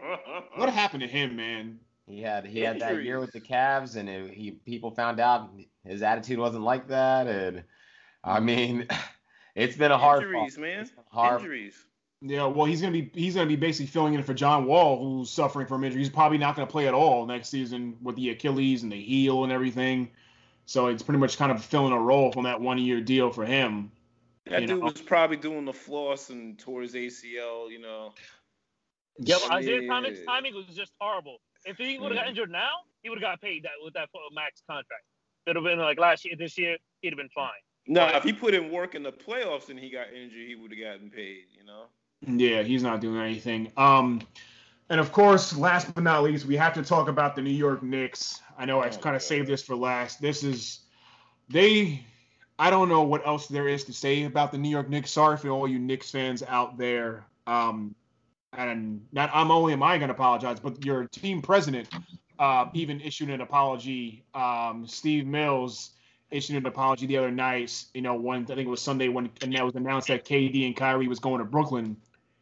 What 0.57 0.69
happened 0.73 1.03
to 1.03 1.09
him, 1.09 1.37
man? 1.37 1.79
He 2.07 2.21
had 2.21 2.47
he 2.47 2.61
had 2.61 2.81
that 2.81 3.03
year 3.03 3.21
with 3.21 3.33
the 3.33 3.41
Cavs, 3.41 3.97
and 3.97 4.09
it, 4.09 4.33
he 4.33 4.51
people 4.51 4.91
found 4.91 5.21
out 5.21 5.51
his 5.85 6.03
attitude 6.03 6.39
wasn't 6.39 6.65
like 6.65 6.89
that, 6.89 7.27
and 7.27 7.63
I 8.25 8.41
mean, 8.41 8.87
it's 9.55 9.77
been 9.77 9.93
a 9.93 9.99
hard 9.99 10.25
fall. 10.25 10.45
Injuries, 10.45 10.59
man. 10.59 10.91
Hard. 11.11 11.41
Injuries. 11.41 11.85
Yeah, 12.21 12.47
well, 12.47 12.67
he's 12.67 12.81
gonna 12.81 12.93
be 12.93 13.11
he's 13.15 13.35
gonna 13.35 13.47
be 13.47 13.57
basically 13.57 13.87
filling 13.87 14.15
in 14.15 14.23
for 14.23 14.35
John 14.35 14.67
Wall, 14.67 14.99
who's 15.03 15.31
suffering 15.31 15.67
from 15.67 15.83
injury. 15.85 16.01
He's 16.01 16.11
probably 16.11 16.39
not 16.39 16.55
gonna 16.55 16.67
play 16.67 16.87
at 16.87 16.95
all 16.95 17.27
next 17.27 17.49
season 17.49 17.97
with 18.01 18.17
the 18.17 18.31
Achilles 18.31 18.83
and 18.83 18.93
the 18.93 19.01
heel 19.01 19.45
and 19.45 19.53
everything. 19.53 20.11
So 20.67 20.87
it's 20.87 21.03
pretty 21.03 21.19
much 21.19 21.37
kind 21.37 21.51
of 21.51 21.65
filling 21.65 21.93
a 21.93 21.99
role 21.99 22.31
from 22.31 22.45
that 22.45 22.61
one 22.61 22.79
year 22.79 23.01
deal 23.01 23.31
for 23.31 23.45
him. 23.45 23.91
That 24.47 24.61
dude 24.61 24.71
know. 24.71 24.79
was 24.79 25.01
probably 25.01 25.37
doing 25.37 25.65
the 25.65 25.73
floss 25.73 26.31
and 26.31 26.59
tore 26.59 26.83
his 26.83 26.95
ACL, 26.95 27.71
you 27.71 27.81
know. 27.81 28.15
Yeah, 29.19 29.37
but 29.43 29.53
Isaiah 29.53 29.83
Yeah. 29.83 29.89
Thomas 29.89 30.19
timing 30.27 30.55
was 30.55 30.67
just 30.75 30.93
horrible. 31.01 31.39
If 31.65 31.77
he 31.77 31.99
would 31.99 32.13
have 32.13 32.21
got 32.21 32.29
injured 32.29 32.51
now, 32.51 32.71
he 33.03 33.09
would 33.09 33.19
have 33.19 33.23
got 33.23 33.41
paid 33.41 33.63
that 33.65 33.73
with 33.85 33.95
that 33.95 34.09
max 34.35 34.63
contract. 34.69 35.05
It'd 35.47 35.57
have 35.57 35.65
been 35.65 35.79
like 35.79 35.99
last 35.99 36.25
year, 36.25 36.35
this 36.37 36.57
year, 36.59 36.77
he'd 37.03 37.11
have 37.11 37.19
been 37.19 37.29
fine. 37.29 37.51
No, 37.87 38.07
if 38.09 38.23
he 38.23 38.33
put 38.33 38.55
in 38.55 38.71
work 38.71 38.95
in 38.95 39.03
the 39.03 39.13
playoffs 39.13 39.69
and 39.69 39.79
he 39.79 39.91
got 39.91 40.13
injured, 40.13 40.47
he 40.47 40.55
would 40.55 40.71
have 40.71 40.81
gotten 40.81 41.11
paid, 41.11 41.45
you 41.57 41.65
know. 41.65 41.87
Yeah, 42.25 42.63
he's 42.63 42.83
not 42.83 43.01
doing 43.01 43.21
anything. 43.21 43.73
Um, 43.77 44.23
and 44.89 45.01
of 45.01 45.11
course, 45.11 45.57
last 45.57 45.93
but 45.95 46.05
not 46.05 46.23
least, 46.23 46.47
we 46.47 46.57
have 46.57 46.75
to 46.75 46.83
talk 46.83 47.09
about 47.09 47.35
the 47.35 47.43
New 47.43 47.51
York 47.51 47.83
Knicks. 47.83 48.41
I 48.57 48.65
know 48.67 48.81
I 48.81 48.89
Oh, 48.89 48.97
kind 48.99 49.17
of 49.17 49.23
saved 49.23 49.49
this 49.49 49.63
for 49.63 49.75
last. 49.75 50.21
This 50.21 50.45
is 50.45 50.81
they. 51.49 52.05
I 52.59 52.71
don't 52.71 52.89
know 52.89 53.03
what 53.03 53.27
else 53.27 53.49
there 53.49 53.67
is 53.67 53.83
to 53.85 53.93
say 53.93 54.25
about 54.25 54.53
the 54.53 54.59
New 54.59 54.69
York 54.69 54.89
Knicks. 54.89 55.11
Sorry 55.11 55.37
for 55.37 55.49
all 55.49 55.67
you 55.67 55.81
Knicks 55.81 56.11
fans 56.11 56.45
out 56.47 56.79
there. 56.79 57.25
Um, 57.47 57.97
and 58.57 59.05
not 59.13 59.31
I'm 59.33 59.51
only 59.51 59.73
am 59.73 59.83
I 59.83 59.99
going 59.99 60.09
to 60.09 60.15
apologize, 60.15 60.61
but 60.61 60.85
your 60.85 61.07
team 61.07 61.43
president 61.43 61.89
uh, 62.39 62.67
even 62.75 63.01
issued 63.01 63.31
an 63.31 63.41
apology. 63.41 64.25
Um, 64.35 64.87
Steve 64.87 65.27
Mills 65.27 65.91
issued 66.31 66.57
an 66.57 66.67
apology 66.67 67.07
the 67.07 67.19
other 67.19 67.31
night. 67.31 67.85
You 67.95 68.03
know, 68.03 68.15
when 68.15 68.43
I 68.43 68.47
think 68.47 68.61
it 68.61 68.69
was 68.69 68.83
Sunday 68.83 69.09
when 69.09 69.31
and 69.43 69.55
that 69.55 69.65
was 69.65 69.75
announced 69.75 70.09
that 70.09 70.25
KD 70.25 70.67
and 70.67 70.77
Kyrie 70.77 71.09
was 71.09 71.19
going 71.19 71.39
to 71.39 71.45
Brooklyn. 71.45 71.97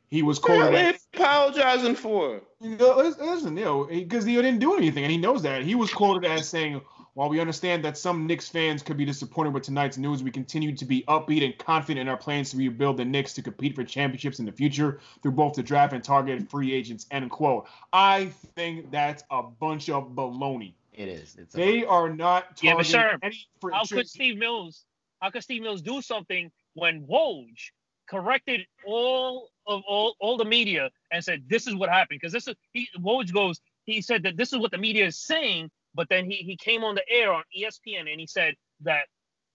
He 0.09 0.23
was 0.23 0.41
What 0.43 0.51
are 0.51 0.71
quoted. 0.71 0.95
they 1.13 1.19
apologizing 1.21 1.95
for? 1.95 2.41
you 2.61 2.77
know, 2.77 2.97
listen, 2.97 3.57
you 3.57 3.65
know, 3.65 3.85
because 3.85 4.25
he 4.25 4.35
didn't 4.35 4.59
do 4.59 4.77
anything, 4.77 5.05
and 5.05 5.13
he 5.13 5.17
knows 5.19 5.43
that. 5.43 5.63
He 5.63 5.77
was 5.77 5.93
quoted 5.93 6.29
as 6.29 6.49
saying, 6.49 6.81
"While 7.21 7.29
we 7.29 7.39
understand 7.39 7.85
that 7.85 7.99
some 7.99 8.27
Knicks 8.27 8.49
fans 8.49 8.83
could 8.83 8.97
be 8.97 9.05
disappointed 9.05 9.53
with 9.53 9.63
tonight's 9.63 9.99
news, 9.99 10.23
we 10.23 10.31
continue 10.31 10.75
to 10.75 10.85
be 10.87 11.03
upbeat 11.03 11.45
and 11.45 11.59
confident 11.59 12.01
in 12.01 12.09
our 12.09 12.17
plans 12.17 12.51
to 12.53 12.57
rebuild 12.57 12.97
the 12.97 13.05
Knicks 13.05 13.35
to 13.35 13.43
compete 13.43 13.75
for 13.75 13.85
championships 13.85 14.39
in 14.39 14.47
the 14.47 14.53
future 14.53 15.01
through 15.23 15.33
both 15.33 15.53
the 15.53 15.63
draft 15.63 15.93
and 15.93 16.03
targeted 16.03 16.49
free 16.49 16.73
agents." 16.73 17.07
End 17.11 17.31
quote. 17.31 17.69
I 17.93 18.33
think 18.55 18.91
that's 18.91 19.23
a 19.31 19.43
bunch 19.43 19.91
of 19.91 20.13
baloney. 20.13 20.73
It 20.95 21.09
is. 21.09 21.37
It's 21.37 21.55
a, 21.55 21.59
They 21.59 21.85
are 21.85 22.09
not 22.09 22.59
Yeah, 22.63 22.75
but 22.75 22.87
targeting 22.87 22.91
sir, 22.91 23.19
any 23.23 23.49
free 23.61 23.75
How 23.75 23.85
could 23.85 24.09
Steve 24.09 24.39
Mills? 24.39 24.87
How 25.21 25.29
could 25.29 25.43
Steve 25.43 25.61
Mills 25.61 25.83
do 25.83 26.01
something 26.01 26.51
when 26.73 27.07
Woj 27.07 27.71
corrected 28.09 28.67
all 28.87 29.51
of 29.67 29.83
all, 29.87 30.17
all 30.21 30.39
the 30.39 30.47
media 30.47 30.91
and 31.11 31.23
said 31.23 31.45
this 31.49 31.67
is 31.67 31.75
what 31.75 31.91
happened? 31.91 32.19
Because 32.19 32.33
this 32.33 32.49
is 32.49 32.55
he 32.73 32.89
Woj 32.99 33.31
goes. 33.31 33.61
He 33.85 34.01
said 34.01 34.23
that 34.23 34.39
this 34.39 34.55
is 34.55 34.59
what 34.59 34.71
the 34.71 34.79
media 34.79 35.05
is 35.05 35.19
saying, 35.19 35.71
but 35.95 36.09
then 36.09 36.25
he 36.25 36.37
he 36.37 36.57
came 36.57 36.85
on 36.85 36.95
the 36.95 37.09
air 37.09 37.33
on 37.33 37.43
ESPN 37.57 38.11
and 38.11 38.21
he 38.21 38.27
said 38.27 38.55
that 38.83 39.05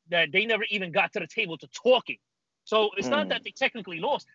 that 0.10 0.32
they 0.32 0.46
never 0.46 0.64
even 0.70 0.92
got 0.92 1.12
to 1.14 1.20
the 1.20 1.28
table 1.28 1.58
to 1.58 1.68
talking. 1.68 2.18
So 2.64 2.90
it's 2.98 3.08
not 3.08 3.26
Mm. 3.28 3.30
that 3.30 3.44
they 3.44 3.52
technically 3.52 4.00
lost. 4.00 4.28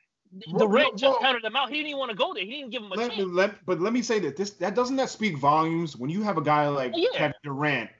Well, 0.53 0.69
Durant 0.69 0.73
well, 0.73 0.91
just 0.93 1.03
well- 1.03 1.21
counted 1.21 1.43
them 1.43 1.57
out. 1.57 1.69
He 1.71 1.77
didn't 1.77 1.89
even 1.89 1.99
want 1.99 2.11
to 2.13 2.17
go 2.17 2.33
there. 2.35 2.45
He 2.45 2.51
didn't 2.53 2.71
give 2.71 2.83
him 2.83 2.93
a 2.93 2.95
let, 2.95 3.11
chance. 3.13 3.29
let, 3.33 3.67
but 3.67 3.81
let 3.81 3.93
me 3.93 4.03
say 4.03 4.19
that 4.21 4.37
this 4.37 4.51
that 4.53 4.75
doesn't 4.75 4.97
that 4.97 5.11
speak 5.11 5.37
volumes 5.39 5.97
when 5.97 6.11
you 6.11 6.23
have 6.23 6.39
a 6.39 6.43
guy 6.43 6.69
like 6.69 6.93
Yeah. 6.95 7.09
Kevin 7.15 7.35
Durant, 7.43 7.91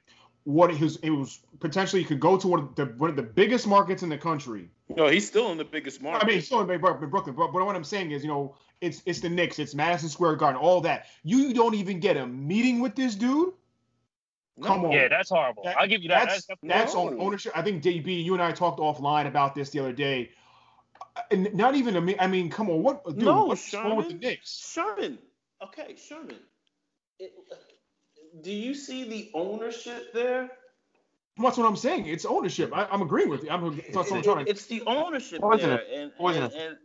what 0.45 0.73
his 0.73 0.95
it 0.97 1.09
was 1.09 1.39
potentially 1.59 2.03
could 2.03 2.19
go 2.19 2.37
to 2.37 2.47
one 2.47 2.59
of 2.61 2.75
the 2.75 2.85
one 2.97 3.09
of 3.09 3.15
the 3.15 3.23
biggest 3.23 3.67
markets 3.67 4.01
in 4.03 4.09
the 4.09 4.17
country. 4.17 4.69
No, 4.89 5.07
he's 5.07 5.25
still 5.27 5.51
in 5.51 5.57
the 5.57 5.63
biggest 5.65 6.01
market. 6.01 6.25
I 6.25 6.27
mean, 6.27 6.41
still 6.41 6.59
in 6.61 6.67
Brooklyn, 6.79 7.09
Brooklyn, 7.09 7.35
but, 7.35 7.51
but 7.53 7.65
what 7.65 7.75
I'm 7.75 7.83
saying 7.83 8.11
is, 8.11 8.23
you 8.23 8.29
know, 8.29 8.55
it's 8.81 9.01
it's 9.05 9.19
the 9.21 9.29
Knicks, 9.29 9.59
it's 9.59 9.73
Madison 9.75 10.09
Square 10.09 10.35
Garden, 10.37 10.59
all 10.59 10.81
that. 10.81 11.07
You 11.23 11.53
don't 11.53 11.75
even 11.75 11.99
get 11.99 12.17
a 12.17 12.25
meeting 12.27 12.79
with 12.81 12.95
this 12.95 13.15
dude. 13.15 13.53
No. 14.57 14.67
come 14.67 14.85
on. 14.85 14.91
yeah, 14.91 15.07
that's 15.07 15.29
horrible. 15.29 15.63
That- 15.63 15.77
I'll 15.79 15.87
give 15.87 16.01
you 16.03 16.09
that. 16.09 16.27
That's 16.29 16.45
That's, 16.45 16.59
that's 16.63 16.95
on 16.95 17.19
ownership. 17.19 17.53
I 17.55 17.61
think 17.61 17.81
DB, 17.83 18.23
you 18.23 18.33
and 18.33 18.43
I 18.43 18.51
talked 18.51 18.79
offline 18.79 19.27
about 19.27 19.55
this 19.55 19.69
the 19.69 19.79
other 19.79 19.93
day. 19.93 20.31
Uh, 21.15 21.21
And 21.31 21.53
not 21.53 21.75
even 21.75 21.95
a 21.95 22.01
me. 22.01 22.15
I 22.19 22.27
mean, 22.27 22.49
come 22.49 22.69
on, 22.69 22.83
what 22.83 23.03
dude? 23.05 23.17
No, 23.23 23.45
what's 23.45 23.73
wrong 23.73 23.95
with 23.95 24.07
the 24.07 24.11
Sherman. 24.13 24.19
Knicks? 24.21 24.71
Sherman. 24.73 25.19
Okay, 25.63 25.95
Sherman. 25.95 26.37
It, 27.19 27.33
do 28.41 28.51
you 28.51 28.73
see 28.73 29.07
the 29.07 29.31
ownership 29.33 30.13
there? 30.13 30.49
That's 31.37 31.57
what 31.57 31.65
I'm 31.65 31.75
saying. 31.77 32.05
It's 32.07 32.25
ownership. 32.25 32.71
I, 32.73 32.85
I'm 32.85 33.01
agreeing 33.01 33.29
with 33.29 33.43
you. 33.43 33.49
I'm, 33.49 33.75
that's 33.75 33.95
what 33.95 34.11
I'm 34.11 34.17
It- 34.19 34.23
trying 34.23 34.39
it- 34.41 34.45
to. 34.45 34.51
it's 34.51 34.65
the 34.65 34.81
ownership 34.85 35.41
Poisonous. 35.41 35.81
there, 35.89 36.01
and, 36.01 36.15
Poisonous. 36.15 36.53
and 36.53 36.77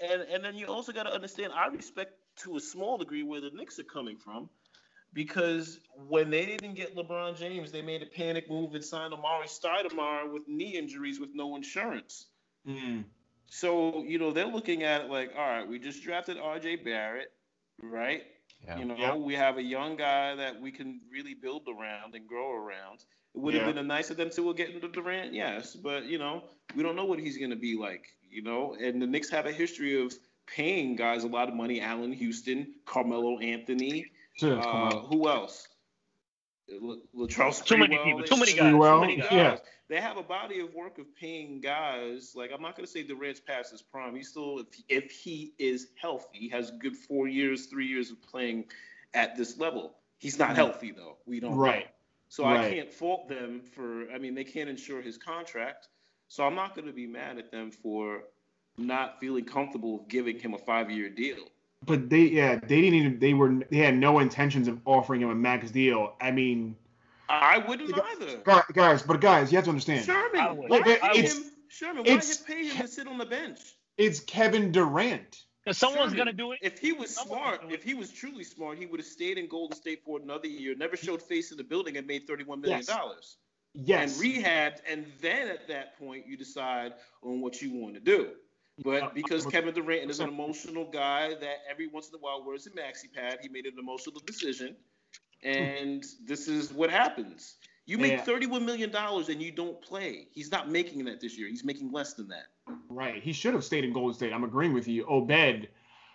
and 0.00 0.12
and 0.12 0.22
and 0.30 0.44
then 0.44 0.54
you 0.56 0.66
also 0.66 0.92
got 0.92 1.04
to 1.04 1.12
understand. 1.12 1.52
I 1.52 1.66
respect 1.68 2.12
to 2.42 2.56
a 2.56 2.60
small 2.60 2.98
degree 2.98 3.22
where 3.22 3.40
the 3.40 3.50
Knicks 3.50 3.78
are 3.78 3.84
coming 3.84 4.16
from, 4.16 4.48
because 5.14 5.80
when 6.08 6.28
they 6.28 6.44
didn't 6.44 6.74
get 6.74 6.94
LeBron 6.94 7.38
James, 7.38 7.72
they 7.72 7.80
made 7.80 8.02
a 8.02 8.06
panic 8.06 8.50
move 8.50 8.74
and 8.74 8.84
signed 8.84 9.14
Amar'e 9.14 9.46
Stoudemire 9.46 10.30
with 10.30 10.42
knee 10.48 10.76
injuries 10.76 11.20
with 11.20 11.30
no 11.34 11.56
insurance. 11.56 12.26
Mm. 12.68 13.04
So 13.46 14.02
you 14.02 14.18
know 14.18 14.32
they're 14.32 14.46
looking 14.46 14.82
at 14.82 15.02
it 15.02 15.10
like, 15.10 15.32
all 15.38 15.46
right, 15.48 15.66
we 15.66 15.78
just 15.78 16.02
drafted 16.02 16.36
R.J. 16.38 16.76
Barrett, 16.76 17.32
right? 17.80 18.24
yeah. 18.66 18.78
You 18.78 18.84
know, 18.86 18.96
Yeah. 18.96 19.14
we 19.14 19.34
have 19.34 19.58
a 19.58 19.62
young 19.62 19.96
guy 19.96 20.34
that 20.34 20.60
we 20.60 20.70
can 20.72 21.00
really 21.12 21.34
build 21.34 21.68
around 21.68 22.14
and 22.14 22.26
grow 22.26 22.52
around. 22.52 23.04
It 23.34 23.38
would 23.40 23.54
have 23.54 23.64
Yeah. 23.64 23.72
been 23.72 23.78
a 23.78 23.86
nice 23.86 24.10
of 24.10 24.16
them 24.16 24.30
to 24.30 24.54
get 24.54 24.70
into 24.70 24.88
Durant, 24.88 25.32
yes, 25.34 25.76
but 25.76 26.06
you 26.06 26.18
know, 26.18 26.44
we 26.74 26.82
don't 26.82 26.96
know 26.96 27.04
what 27.04 27.18
he's 27.18 27.36
going 27.36 27.50
to 27.50 27.56
be 27.56 27.76
like. 27.76 28.06
You 28.30 28.42
know, 28.42 28.74
and 28.80 29.00
the 29.00 29.06
Knicks 29.06 29.28
have 29.30 29.46
a 29.46 29.52
history 29.52 30.00
of 30.02 30.12
paying 30.46 30.96
guys 30.96 31.24
a 31.24 31.28
lot 31.28 31.48
of 31.48 31.54
money. 31.54 31.80
Allan 31.80 32.12
Houston, 32.12 32.74
Carmelo 32.84 33.38
Anthony, 33.38 33.92
Sure, 33.92 34.08
come 34.08 34.13
uh, 34.42 34.98
who 35.00 35.28
else? 35.28 35.68
La- 36.80 36.96
Latrell 37.14 37.64
Too 37.64 37.76
many 37.76 37.96
Sprewell, 37.96 38.04
people, 38.04 38.22
too 38.24 38.36
many 38.36 38.52
guys, 38.54 38.72
Sprewell, 38.72 38.94
too 38.96 39.00
many 39.00 39.16
guys. 39.16 39.28
yeah. 39.32 39.56
They 39.88 40.00
have 40.00 40.16
a 40.16 40.22
body 40.22 40.60
of 40.60 40.72
work 40.72 40.98
of 40.98 41.14
paying 41.14 41.60
guys. 41.60 42.32
Like 42.34 42.50
I'm 42.54 42.62
not 42.62 42.74
going 42.74 42.86
to 42.86 42.90
say 42.90 43.02
Durant's 43.02 43.40
past 43.40 43.70
his 43.70 43.82
prime. 43.82 44.16
He's 44.16 44.28
still, 44.28 44.60
if, 44.60 44.66
if 44.88 45.10
he 45.10 45.52
is 45.58 45.88
healthy, 46.00 46.38
he 46.38 46.48
has 46.48 46.70
a 46.70 46.72
good 46.72 46.96
four 46.96 47.28
years, 47.28 47.66
three 47.66 47.86
years 47.86 48.10
of 48.10 48.20
playing 48.22 48.64
at 49.12 49.36
this 49.36 49.58
level. 49.58 49.94
He's 50.18 50.38
not 50.38 50.50
Mm. 50.50 50.56
healthy 50.56 50.90
though. 50.92 51.18
We 51.26 51.38
don't 51.38 51.50
know. 51.52 51.56
Right. 51.58 51.88
So 52.28 52.46
I 52.46 52.68
can't 52.70 52.90
fault 52.90 53.28
them 53.28 53.60
for. 53.60 54.10
I 54.10 54.18
mean, 54.18 54.34
they 54.34 54.42
can't 54.44 54.70
insure 54.70 55.02
his 55.02 55.18
contract. 55.18 55.88
So 56.28 56.44
I'm 56.44 56.54
not 56.54 56.74
going 56.74 56.86
to 56.86 56.92
be 56.92 57.06
mad 57.06 57.36
at 57.38 57.50
them 57.52 57.70
for 57.70 58.24
not 58.78 59.20
feeling 59.20 59.44
comfortable 59.44 60.06
giving 60.08 60.38
him 60.40 60.54
a 60.54 60.58
five-year 60.58 61.10
deal. 61.10 61.44
But 61.86 62.08
they, 62.08 62.22
yeah, 62.22 62.56
they 62.56 62.80
didn't 62.80 62.94
even. 62.94 63.18
They 63.18 63.34
were. 63.34 63.54
They 63.70 63.78
had 63.78 63.96
no 63.96 64.18
intentions 64.20 64.68
of 64.68 64.80
offering 64.84 65.20
him 65.22 65.30
a 65.30 65.34
max 65.34 65.70
deal. 65.70 66.14
I 66.20 66.30
mean, 66.30 66.76
I 67.28 67.58
wouldn't 67.58 67.92
either. 67.92 68.42
guys, 68.72 69.02
but 69.02 69.20
guys, 69.20 69.50
you 69.50 69.56
have 69.58 69.64
to 69.64 69.70
understand. 69.70 70.04
Sherman, 70.04 70.56
would. 70.56 70.70
why 70.70 70.76
Look, 70.78 70.84
pay 70.86 70.94
it's- 71.18 71.36
him? 71.36 71.44
Sherman, 71.68 72.04
why 72.04 72.12
it's- 72.12 72.36
pay 72.42 72.66
him 72.68 72.82
to 72.82 72.88
sit 72.88 73.08
on 73.08 73.18
the 73.18 73.26
bench? 73.26 73.58
It's 73.96 74.20
Kevin 74.20 74.72
Durant. 74.72 75.42
Because 75.64 75.78
someone's 75.78 76.10
Sherman, 76.12 76.18
gonna 76.18 76.32
do 76.34 76.52
it. 76.52 76.58
If 76.62 76.78
he 76.78 76.92
was 76.92 77.14
smart, 77.14 77.60
gonna 77.60 77.68
do 77.68 77.74
it. 77.74 77.78
if 77.78 77.82
he 77.82 77.94
was 77.94 78.12
truly 78.12 78.44
smart, 78.44 78.76
he 78.78 78.86
would 78.86 79.00
have 79.00 79.06
stayed 79.06 79.38
in 79.38 79.48
Golden 79.48 79.76
State 79.76 80.02
for 80.04 80.20
another 80.20 80.46
year, 80.46 80.74
never 80.76 80.96
showed 80.96 81.22
face 81.22 81.50
in 81.52 81.56
the 81.56 81.64
building, 81.64 81.96
and 81.96 82.06
made 82.06 82.26
thirty-one 82.26 82.60
million 82.60 82.84
dollars. 82.84 82.86
Yes. 82.86 82.96
dollars. 82.96 83.36
Yes. 83.76 84.22
and 84.22 84.32
rehabbed, 84.44 84.80
and 84.88 85.06
then 85.20 85.48
at 85.48 85.66
that 85.68 85.98
point 85.98 86.26
you 86.26 86.36
decide 86.36 86.92
on 87.22 87.40
what 87.40 87.60
you 87.62 87.72
want 87.72 87.94
to 87.94 88.00
do. 88.00 88.30
But 88.82 89.14
because 89.14 89.46
Kevin 89.46 89.74
Durant 89.74 90.10
is 90.10 90.20
an 90.20 90.28
emotional 90.34 90.90
guy 90.90 91.34
that 91.34 91.58
every 91.70 91.86
once 91.86 92.08
in 92.08 92.14
a 92.16 92.18
while 92.18 92.44
wears 92.44 92.66
a 92.66 92.70
maxi 92.70 93.12
pad, 93.12 93.38
he 93.40 93.48
made 93.48 93.66
an 93.66 93.78
emotional 93.78 94.20
decision, 94.26 94.74
and 95.42 96.04
this 96.24 96.48
is 96.48 96.72
what 96.72 96.90
happens. 96.90 97.56
You 97.86 97.98
make 97.98 98.12
Yeah. 98.12 98.22
thirty-one 98.22 98.64
million 98.64 98.90
dollars 98.90 99.28
and 99.28 99.42
you 99.42 99.52
don't 99.52 99.80
play. 99.82 100.28
He's 100.32 100.50
not 100.50 100.70
making 100.70 101.04
that 101.04 101.20
this 101.20 101.38
year. 101.38 101.48
He's 101.48 101.64
making 101.64 101.92
less 101.92 102.14
than 102.14 102.28
that 102.28 102.46
Right. 102.88 103.22
He 103.22 103.32
should 103.32 103.54
have 103.54 103.64
stayed 103.64 103.84
in 103.84 103.92
Golden 103.92 104.14
State. 104.14 104.32
I'm 104.32 104.44
agreeing 104.44 104.72
with 104.72 104.88
you. 104.88 105.04
Obed, 105.06 105.68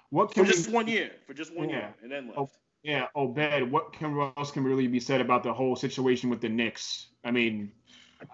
what 0.09 0.29
for 0.29 0.35
can 0.35 0.45
just 0.45 0.67
we, 0.67 0.73
one 0.73 0.87
year. 0.87 1.11
For 1.27 1.33
just 1.33 1.53
one 1.53 1.69
Yeah. 1.69 1.75
year, 1.75 1.95
and 2.01 2.11
then 2.11 2.31
oh, 2.35 2.41
left. 2.41 2.55
Oh, 2.55 2.59
yeah, 2.83 3.07
Obed, 3.15 3.71
what 3.71 3.93
can 3.93 4.31
else 4.37 4.51
can 4.51 4.63
really 4.63 4.87
be 4.87 4.99
said 4.99 5.21
about 5.21 5.43
the 5.43 5.53
whole 5.53 5.75
situation 5.75 6.29
with 6.29 6.41
the 6.41 6.49
Knicks? 6.49 7.07
I 7.23 7.31
mean, 7.31 7.71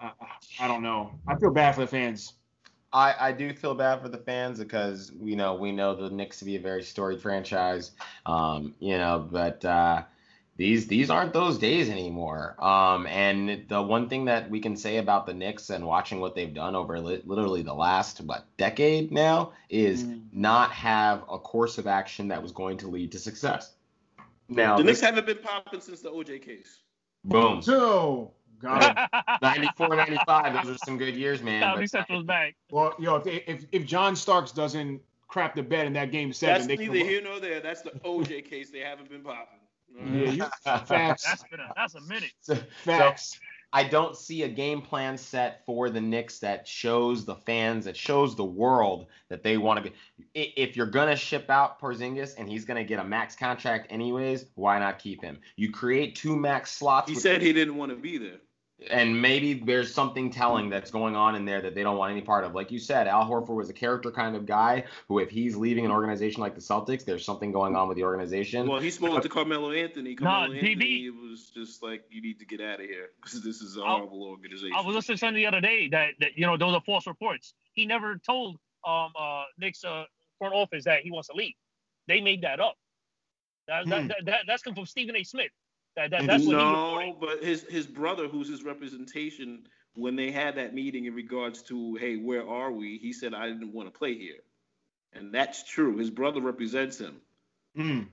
I, 0.00 0.12
I 0.60 0.68
don't 0.68 0.82
know. 0.82 1.18
I 1.26 1.36
feel 1.36 1.50
bad 1.50 1.74
for 1.74 1.82
the 1.82 1.86
fans. 1.86 2.34
I, 2.92 3.14
I 3.18 3.32
do 3.32 3.52
feel 3.52 3.74
bad 3.74 4.00
for 4.00 4.08
the 4.08 4.18
fans 4.18 4.58
because 4.58 5.12
you 5.20 5.36
know 5.36 5.54
we 5.54 5.72
know 5.72 5.94
the 5.94 6.10
Knicks 6.10 6.38
to 6.38 6.44
be 6.44 6.56
a 6.56 6.60
very 6.60 6.82
storied 6.82 7.20
franchise, 7.20 7.92
um, 8.24 8.74
you 8.78 8.96
know, 8.96 9.26
but 9.30 9.64
uh, 9.64 10.02
these 10.56 10.86
these 10.86 11.10
aren't 11.10 11.32
those 11.32 11.58
days 11.58 11.90
anymore. 11.90 12.54
Um, 12.62 13.06
and 13.06 13.68
the 13.68 13.82
one 13.82 14.08
thing 14.08 14.24
that 14.26 14.48
we 14.48 14.60
can 14.60 14.76
say 14.76 14.96
about 14.96 15.26
the 15.26 15.34
Knicks 15.34 15.70
and 15.70 15.84
watching 15.84 16.20
what 16.20 16.34
they've 16.34 16.52
done 16.52 16.74
over 16.74 16.98
li- 17.00 17.22
literally 17.24 17.62
the 17.62 17.74
last 17.74 18.20
what 18.22 18.46
decade 18.56 19.12
now 19.12 19.52
is 19.68 20.04
Mm. 20.04 20.22
not 20.32 20.70
have 20.70 21.22
a 21.30 21.38
course 21.38 21.78
of 21.78 21.86
action 21.86 22.28
that 22.28 22.42
was 22.42 22.52
going 22.52 22.78
to 22.78 22.88
lead 22.88 23.12
to 23.12 23.18
success. 23.18 23.74
Now, 24.48 24.76
the 24.76 24.84
Knicks 24.84 25.00
this, 25.00 25.08
haven't 25.08 25.26
been 25.26 25.38
popping 25.38 25.80
since 25.80 26.00
the 26.00 26.10
OJ 26.10 26.40
case. 26.42 26.82
boom, 27.24 27.60
So, 27.62 28.32
got 28.60 28.82
it. 29.12 29.22
94, 29.42 29.96
95, 29.96 30.64
those 30.64 30.74
are 30.76 30.78
some 30.84 30.98
good 30.98 31.16
years, 31.16 31.42
man. 31.42 31.62
Comedy 31.62 31.84
but- 31.84 31.90
Central's 31.90 32.24
back. 32.24 32.56
Well, 32.70 32.94
yo, 32.98 33.16
if, 33.16 33.26
if 33.46 33.66
if 33.72 33.86
John 33.86 34.16
Starks 34.16 34.52
doesn't 34.52 35.00
crap 35.28 35.54
the 35.54 35.62
bed 35.62 35.86
in 35.86 35.92
that 35.94 36.10
game 36.12 36.32
seven, 36.32 36.54
That's 36.54 36.66
they 36.66 36.76
neither 36.88 37.04
here 37.04 37.22
nor 37.22 37.40
there. 37.40 37.60
That's 37.60 37.82
the 37.82 37.90
OJ 37.90 38.48
case. 38.48 38.70
They 38.70 38.80
haven't 38.80 39.10
been 39.10 39.22
popping. 39.22 39.58
Yeah, 40.12 40.30
you, 40.30 40.44
facts, 40.62 41.24
That's 41.24 41.44
been 41.44 41.60
a, 41.60 41.72
that's 41.74 41.94
a 41.94 42.00
minute. 42.02 42.32
So- 42.40 42.58
facts. 42.84 43.38
I 43.72 43.84
don't 43.84 44.16
see 44.16 44.44
a 44.44 44.48
game 44.48 44.80
plan 44.80 45.18
set 45.18 45.64
for 45.66 45.90
the 45.90 46.00
Knicks 46.00 46.38
that 46.38 46.66
shows 46.66 47.24
the 47.24 47.34
fans, 47.34 47.84
that 47.84 47.96
shows 47.96 48.36
the 48.36 48.44
world 48.44 49.06
that 49.28 49.42
they 49.42 49.58
want 49.58 49.84
to 49.84 49.90
be. 49.90 49.96
If 50.34 50.76
you're 50.76 50.86
gonna 50.86 51.16
ship 51.16 51.50
out 51.50 51.80
Porzingis 51.80 52.34
and 52.38 52.48
he's 52.48 52.64
gonna 52.64 52.84
get 52.84 53.00
a 53.00 53.04
max 53.04 53.34
contract 53.36 53.88
anyways, 53.90 54.46
why 54.54 54.78
not 54.78 54.98
keep 54.98 55.20
him? 55.20 55.40
You 55.56 55.72
create 55.72 56.14
two 56.14 56.36
max 56.36 56.70
slots. 56.72 57.10
He 57.10 57.16
said 57.16 57.42
he 57.42 57.52
didn't 57.52 57.76
want 57.76 57.90
to 57.90 57.96
be 57.96 58.18
there. 58.18 58.38
And 58.90 59.20
maybe 59.22 59.54
there's 59.54 59.92
something 59.92 60.30
telling 60.30 60.68
that's 60.68 60.90
going 60.90 61.16
on 61.16 61.34
in 61.34 61.46
there 61.46 61.62
that 61.62 61.74
they 61.74 61.82
don't 61.82 61.96
want 61.96 62.12
any 62.12 62.20
part 62.20 62.44
of. 62.44 62.54
Like 62.54 62.70
you 62.70 62.78
said, 62.78 63.08
Al 63.08 63.24
Horford 63.26 63.54
was 63.56 63.70
a 63.70 63.72
character 63.72 64.10
kind 64.10 64.36
of 64.36 64.44
guy 64.44 64.84
who, 65.08 65.18
if 65.18 65.30
he's 65.30 65.56
leaving 65.56 65.86
an 65.86 65.90
organization 65.90 66.42
like 66.42 66.54
the 66.54 66.60
Celtics, 66.60 67.02
there's 67.02 67.24
something 67.24 67.52
going 67.52 67.74
on 67.74 67.88
with 67.88 67.96
the 67.96 68.04
organization. 68.04 68.68
Well, 68.68 68.78
he 68.80 68.90
spoke 68.90 69.22
to 69.22 69.28
Carmelo 69.30 69.70
Anthony. 69.72 70.14
Carmelo 70.14 70.48
Nah, 70.48 70.54
Anthony 70.54 70.76
DB. 70.76 71.30
was 71.30 71.50
just 71.54 71.82
like, 71.82 72.04
"You 72.10 72.20
need 72.20 72.38
to 72.38 72.44
get 72.44 72.60
out 72.60 72.78
of 72.80 72.86
here 72.86 73.12
because 73.16 73.42
this 73.42 73.62
is 73.62 73.78
a 73.78 73.82
I- 73.82 73.94
horrible 73.96 74.24
organization." 74.24 74.76
I 74.76 74.82
was 74.82 74.94
listening 74.94 75.16
to 75.16 75.20
something 75.20 75.36
the 75.36 75.46
other 75.46 75.62
day 75.62 75.88
that, 75.88 76.10
that 76.20 76.36
you 76.36 76.44
know 76.44 76.58
those 76.58 76.74
are 76.74 76.82
false 76.84 77.06
reports. 77.06 77.54
He 77.72 77.86
never 77.86 78.18
told 78.18 78.58
um 78.86 79.10
uh 79.18 79.44
Knicks 79.56 79.84
uh 79.86 80.04
front 80.38 80.52
office 80.54 80.84
that 80.84 81.00
he 81.00 81.10
wants 81.10 81.28
to 81.28 81.34
leave. 81.34 81.54
They 82.08 82.20
made 82.20 82.42
that 82.42 82.60
up. 82.60 82.76
That, 83.68 83.84
Hmm. 83.84 83.88
that, 83.90 84.08
that, 84.08 84.24
that 84.26 84.40
that's 84.46 84.62
come 84.62 84.74
from 84.74 84.84
Stephen 84.84 85.16
A. 85.16 85.22
Smith. 85.24 85.50
That, 85.96 86.10
that 86.10 86.26
that's 86.26 86.44
what 86.44 86.56
he 86.56 86.62
no, 87.10 87.16
but 87.20 87.42
his 87.42 87.62
his 87.62 87.86
brother, 87.86 88.28
who's 88.28 88.48
his 88.48 88.62
representation, 88.64 89.66
when 89.94 90.14
they 90.16 90.30
had 90.30 90.56
that 90.56 90.74
meeting 90.74 91.06
in 91.06 91.14
regards 91.14 91.62
to, 91.64 91.94
"Hey, 91.96 92.16
where 92.16 92.46
are 92.46 92.70
we?" 92.70 92.98
He 92.98 93.12
said, 93.12 93.32
"I 93.34 93.48
didn't 93.48 93.72
want 93.72 93.92
to 93.92 93.98
play 93.98 94.14
here," 94.14 94.40
and 95.14 95.32
that's 95.32 95.64
true. 95.64 95.96
His 95.96 96.10
brother 96.10 96.40
represents 96.42 96.98
him. 96.98 97.20
Mm. 97.78 98.08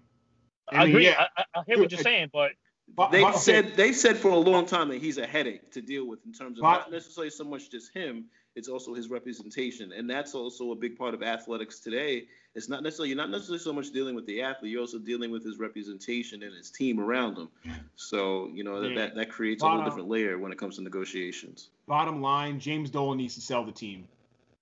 I, 0.71 0.75
I 0.75 0.79
mean, 0.86 0.89
agree. 0.91 1.05
yeah. 1.05 1.25
I, 1.36 1.41
I, 1.41 1.59
I 1.59 1.63
hear 1.67 1.77
what 1.77 1.91
you're 1.91 1.99
saying, 2.01 2.29
but 2.31 2.51
But- 2.95 3.11
They 3.11 3.21
but- 3.21 3.31
okay. 3.31 3.39
said 3.39 3.75
they 3.75 3.91
said 3.91 4.17
for 4.17 4.29
a 4.29 4.38
long 4.38 4.65
time 4.65 4.88
that 4.89 5.01
he's 5.01 5.17
a 5.17 5.27
headache 5.27 5.71
to 5.71 5.81
deal 5.81 6.05
with 6.07 6.19
in 6.25 6.31
terms 6.34 6.57
of 6.57 6.61
But- 6.61 6.71
not 6.71 6.91
necessarily 6.91 7.31
so 7.31 7.43
much 7.43 7.69
just 7.69 7.93
him, 7.93 8.25
it's 8.56 8.68
also 8.68 8.93
his 8.93 9.10
representation, 9.10 9.91
and 9.93 10.10
that's 10.10 10.36
also 10.36 10.72
a 10.72 10.76
big 10.76 10.97
part 10.97 11.14
of 11.14 11.24
athletics 11.24 11.80
today. 11.80 12.26
It's 12.56 12.70
not 12.70 12.84
necessarily 12.84 13.10
you're 13.10 13.18
not 13.18 13.32
necessarily 13.32 13.60
so 13.60 13.74
much 13.74 13.91
dealing 13.91 14.14
with 14.14 14.28
the 14.28 14.41
athlete, 14.41 14.72
you're 14.72 14.82
also 14.82 14.99
dealing 14.99 15.32
with 15.32 15.43
his 15.43 15.58
representation 15.58 16.43
and 16.43 16.54
his 16.56 16.70
team 16.70 16.99
around 16.99 17.36
him. 17.38 17.49
So 17.95 18.49
you 18.54 18.64
know 18.64 18.80
that 18.82 18.89
Yeah. 18.89 18.95
that, 18.95 19.16
that 19.16 19.30
creates 19.30 19.64
a 19.64 19.66
But, 19.66 19.76
whole 19.76 19.84
different 19.84 20.08
layer 20.08 20.38
when 20.38 20.51
it 20.51 20.58
comes 20.60 20.76
to 20.76 20.84
negotiations. 20.84 21.70
Bottom 21.88 22.22
line, 22.22 22.60
James 22.60 22.91
Dolan 22.91 23.18
needs 23.18 23.36
to 23.36 23.41
sell 23.41 23.64
the 23.66 23.72
team. 23.72 24.08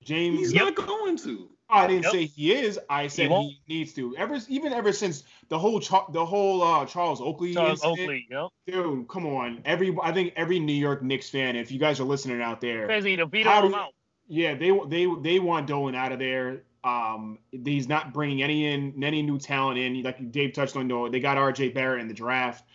James, 0.04 0.40
He's 0.40 0.54
not 0.54 0.76
going 0.76 1.18
to. 1.18 1.50
I 1.72 1.88
didn't 1.88 2.04
Yep. 2.04 2.12
say 2.12 2.26
he 2.26 2.54
is. 2.54 2.80
I 2.90 3.08
said 3.08 3.24
he, 3.24 3.30
won't. 3.30 3.54
needs 3.68 3.94
to. 3.94 4.16
Ever 4.18 4.40
even 4.50 4.74
ever 4.74 4.92
since 4.92 5.24
the 5.50 5.58
whole 5.58 5.80
Char- 5.80 6.08
the 6.12 6.26
whole 6.26 6.62
uh, 6.62 6.86
Charles 6.86 7.22
Oakley 7.22 7.54
Charles 7.54 7.84
incident, 7.84 8.00
Oakley, 8.02 8.26
you 8.30 8.36
know, 8.36 8.50
dude, 8.68 9.08
come 9.08 9.26
on. 9.26 9.62
Every 9.66 9.96
I 10.04 10.12
think 10.12 10.34
every 10.36 10.60
New 10.60 10.74
York 10.74 11.02
Knicks 11.02 11.30
fan, 11.30 11.56
if 11.56 11.72
you 11.72 11.80
guys 11.80 12.00
are 12.00 12.04
listening 12.04 12.42
out 12.42 12.62
there, 12.62 12.88
fans 12.88 13.06
need 13.06 13.18
to 13.18 13.26
beat 13.26 13.46
How 13.46 13.66
him 13.66 13.74
out. 13.74 13.94
yeah, 14.28 14.54
they 14.54 14.78
they 14.88 15.08
they 15.22 15.40
want 15.40 15.68
Dolan 15.68 15.96
out 15.96 16.12
of 16.12 16.20
there. 16.20 16.64
Um, 16.84 17.38
he's 17.52 17.88
not 17.88 18.12
bringing 18.14 18.42
any 18.42 18.66
in 18.66 19.04
any 19.04 19.22
new 19.22 19.38
talent 19.40 19.78
in. 19.78 20.02
Like 20.04 20.32
Dave 20.32 20.54
touched 20.54 20.76
on, 20.76 20.88
though, 20.88 21.08
they 21.10 21.20
got 21.20 21.38
R.J. 21.38 21.70
Barrett 21.70 22.02
in 22.02 22.08
the 22.08 22.14
draft. 22.14 22.66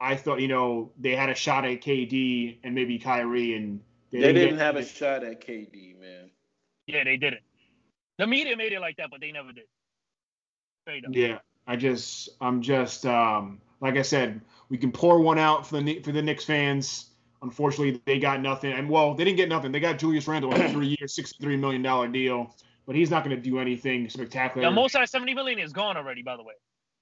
I 0.00 0.16
thought, 0.16 0.40
you 0.40 0.48
know, 0.48 0.92
they 1.00 1.16
had 1.16 1.30
a 1.30 1.34
shot 1.34 1.64
at 1.64 1.80
KD 1.80 2.58
and 2.62 2.74
maybe 2.74 2.98
Kyrie, 2.98 3.54
and 3.54 3.80
They 4.10 4.18
didn't 4.20 4.34
didn't 4.34 4.50
get- 4.56 4.58
have 4.58 4.76
a 4.76 4.84
shot 4.84 5.24
at 5.24 5.40
KD, 5.40 5.98
man. 5.98 6.30
Yeah, 6.86 7.04
they 7.04 7.16
didn't. 7.16 7.40
The 8.18 8.26
media 8.26 8.56
made 8.56 8.72
it 8.72 8.80
like 8.80 8.96
that, 8.96 9.10
but 9.10 9.20
they 9.20 9.32
never 9.32 9.52
did. 9.52 9.64
Straight 10.82 11.04
up. 11.04 11.10
Yeah, 11.14 11.38
I 11.66 11.76
just, 11.76 12.30
I'm 12.40 12.62
just, 12.62 13.06
um, 13.06 13.60
like 13.80 13.96
I 13.96 14.02
said, 14.02 14.40
we 14.68 14.78
can 14.78 14.92
pour 14.92 15.20
one 15.20 15.38
out 15.38 15.66
for 15.66 15.76
the 15.76 15.82
Kni- 15.82 16.04
for 16.04 16.12
the 16.12 16.22
Knicks 16.22 16.44
fans. 16.44 17.10
Unfortunately, 17.42 18.00
they 18.06 18.18
got 18.18 18.40
nothing, 18.40 18.72
and 18.72 18.88
well, 18.88 19.14
they 19.14 19.24
didn't 19.24 19.36
get 19.36 19.48
nothing. 19.48 19.70
They 19.72 19.80
got 19.80 19.98
Julius 19.98 20.26
Randle 20.26 20.54
on 20.54 20.60
a 20.62 20.68
three-year, 20.70 21.06
sixty-three 21.06 21.56
million 21.56 21.82
dollar 21.82 22.08
deal, 22.08 22.54
but 22.86 22.96
he's 22.96 23.10
not 23.10 23.24
going 23.24 23.36
to 23.36 23.42
do 23.42 23.58
anything 23.58 24.08
spectacular. 24.08 24.66
Yeah, 24.66 24.72
most 24.72 24.94
of 24.94 25.02
that 25.02 25.10
70 25.10 25.34
million 25.34 25.58
is 25.58 25.72
gone 25.72 25.96
already, 25.96 26.22
by 26.22 26.36
the 26.36 26.42
way. 26.42 26.54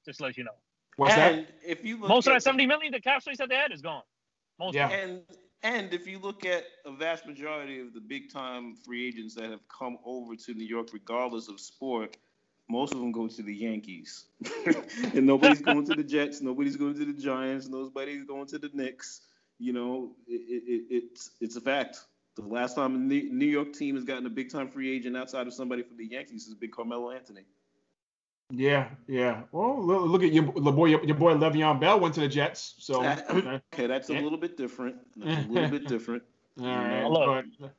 Just 0.04 0.18
to 0.18 0.24
let 0.24 0.36
you 0.36 0.44
know. 0.44 0.50
What's 0.96 1.14
that? 1.14 1.32
and 1.32 1.46
if 1.64 1.84
you 1.84 1.96
look 1.98 2.08
Most 2.08 2.26
of 2.26 2.32
that 2.34 2.42
70 2.42 2.66
million 2.66 2.92
the 2.92 3.00
cap 3.00 3.22
space 3.22 3.38
that 3.38 3.48
they 3.48 3.54
had 3.54 3.72
is 3.72 3.82
gone. 3.82 4.02
Most 4.58 4.74
Yeah. 4.74 4.86
of. 4.86 4.92
And 4.92 5.20
and 5.62 5.92
if 5.94 6.06
you 6.06 6.18
look 6.18 6.44
at 6.44 6.64
a 6.84 6.92
vast 6.92 7.26
majority 7.26 7.80
of 7.80 7.94
the 7.94 8.00
big 8.00 8.32
time 8.32 8.74
free 8.74 9.06
agents 9.06 9.34
that 9.36 9.50
have 9.50 9.66
come 9.68 9.98
over 10.04 10.34
to 10.34 10.54
New 10.54 10.66
York, 10.66 10.88
regardless 10.92 11.48
of 11.48 11.60
sport, 11.60 12.16
most 12.68 12.92
of 12.92 13.00
them 13.00 13.12
go 13.12 13.28
to 13.28 13.42
the 13.42 13.54
Yankees. 13.54 14.26
and 15.14 15.26
nobody's 15.26 15.60
going 15.60 15.84
to 15.86 15.94
the 15.94 16.02
Jets, 16.02 16.40
nobody's 16.40 16.76
going 16.76 16.94
to 16.94 17.04
the 17.04 17.12
Giants, 17.12 17.68
nobody's 17.68 18.24
going 18.24 18.46
to 18.46 18.58
the 18.58 18.70
Knicks. 18.72 19.22
You 19.58 19.72
know, 19.72 20.16
it, 20.26 20.40
it, 20.48 20.62
it, 20.66 20.84
it's 20.90 21.30
it's 21.40 21.56
a 21.56 21.60
fact. 21.60 21.98
The 22.34 22.42
last 22.42 22.74
time 22.74 22.94
a 22.94 22.98
New 22.98 23.46
York 23.46 23.72
team 23.74 23.94
has 23.94 24.04
gotten 24.04 24.26
a 24.26 24.30
big 24.30 24.50
time 24.50 24.68
free 24.68 24.94
agent 24.94 25.16
outside 25.16 25.46
of 25.46 25.52
somebody 25.54 25.82
from 25.82 25.98
the 25.98 26.06
Yankees 26.06 26.46
is 26.46 26.54
big 26.54 26.72
Carmelo 26.72 27.10
Anthony. 27.10 27.44
Yeah, 28.55 28.88
yeah. 29.09 29.42
Well, 29.50 29.82
look, 29.82 30.03
look 30.03 30.22
at 30.22 30.32
your, 30.32 30.44
your 30.44 30.72
boy, 30.72 30.86
your 30.86 31.14
boy 31.16 31.32
Le'Veon 31.32 31.80
Bell 31.80 31.98
went 31.98 32.14
to 32.16 32.20
the 32.20 32.28
Jets, 32.28 32.74
so. 32.78 33.03
okay. 33.03 33.61
Okay, 33.72 33.86
that's 33.86 34.11
a 34.11 34.12
little 34.20 34.36
bit 34.36 34.59
different. 34.59 34.96
That's 35.16 35.46
a 35.46 35.48
little 35.48 35.70
bit 35.70 35.88
different. 35.88 36.22
All 36.61 36.66
right, 36.66 37.07
Look. 37.07 37.46
but 37.59 37.70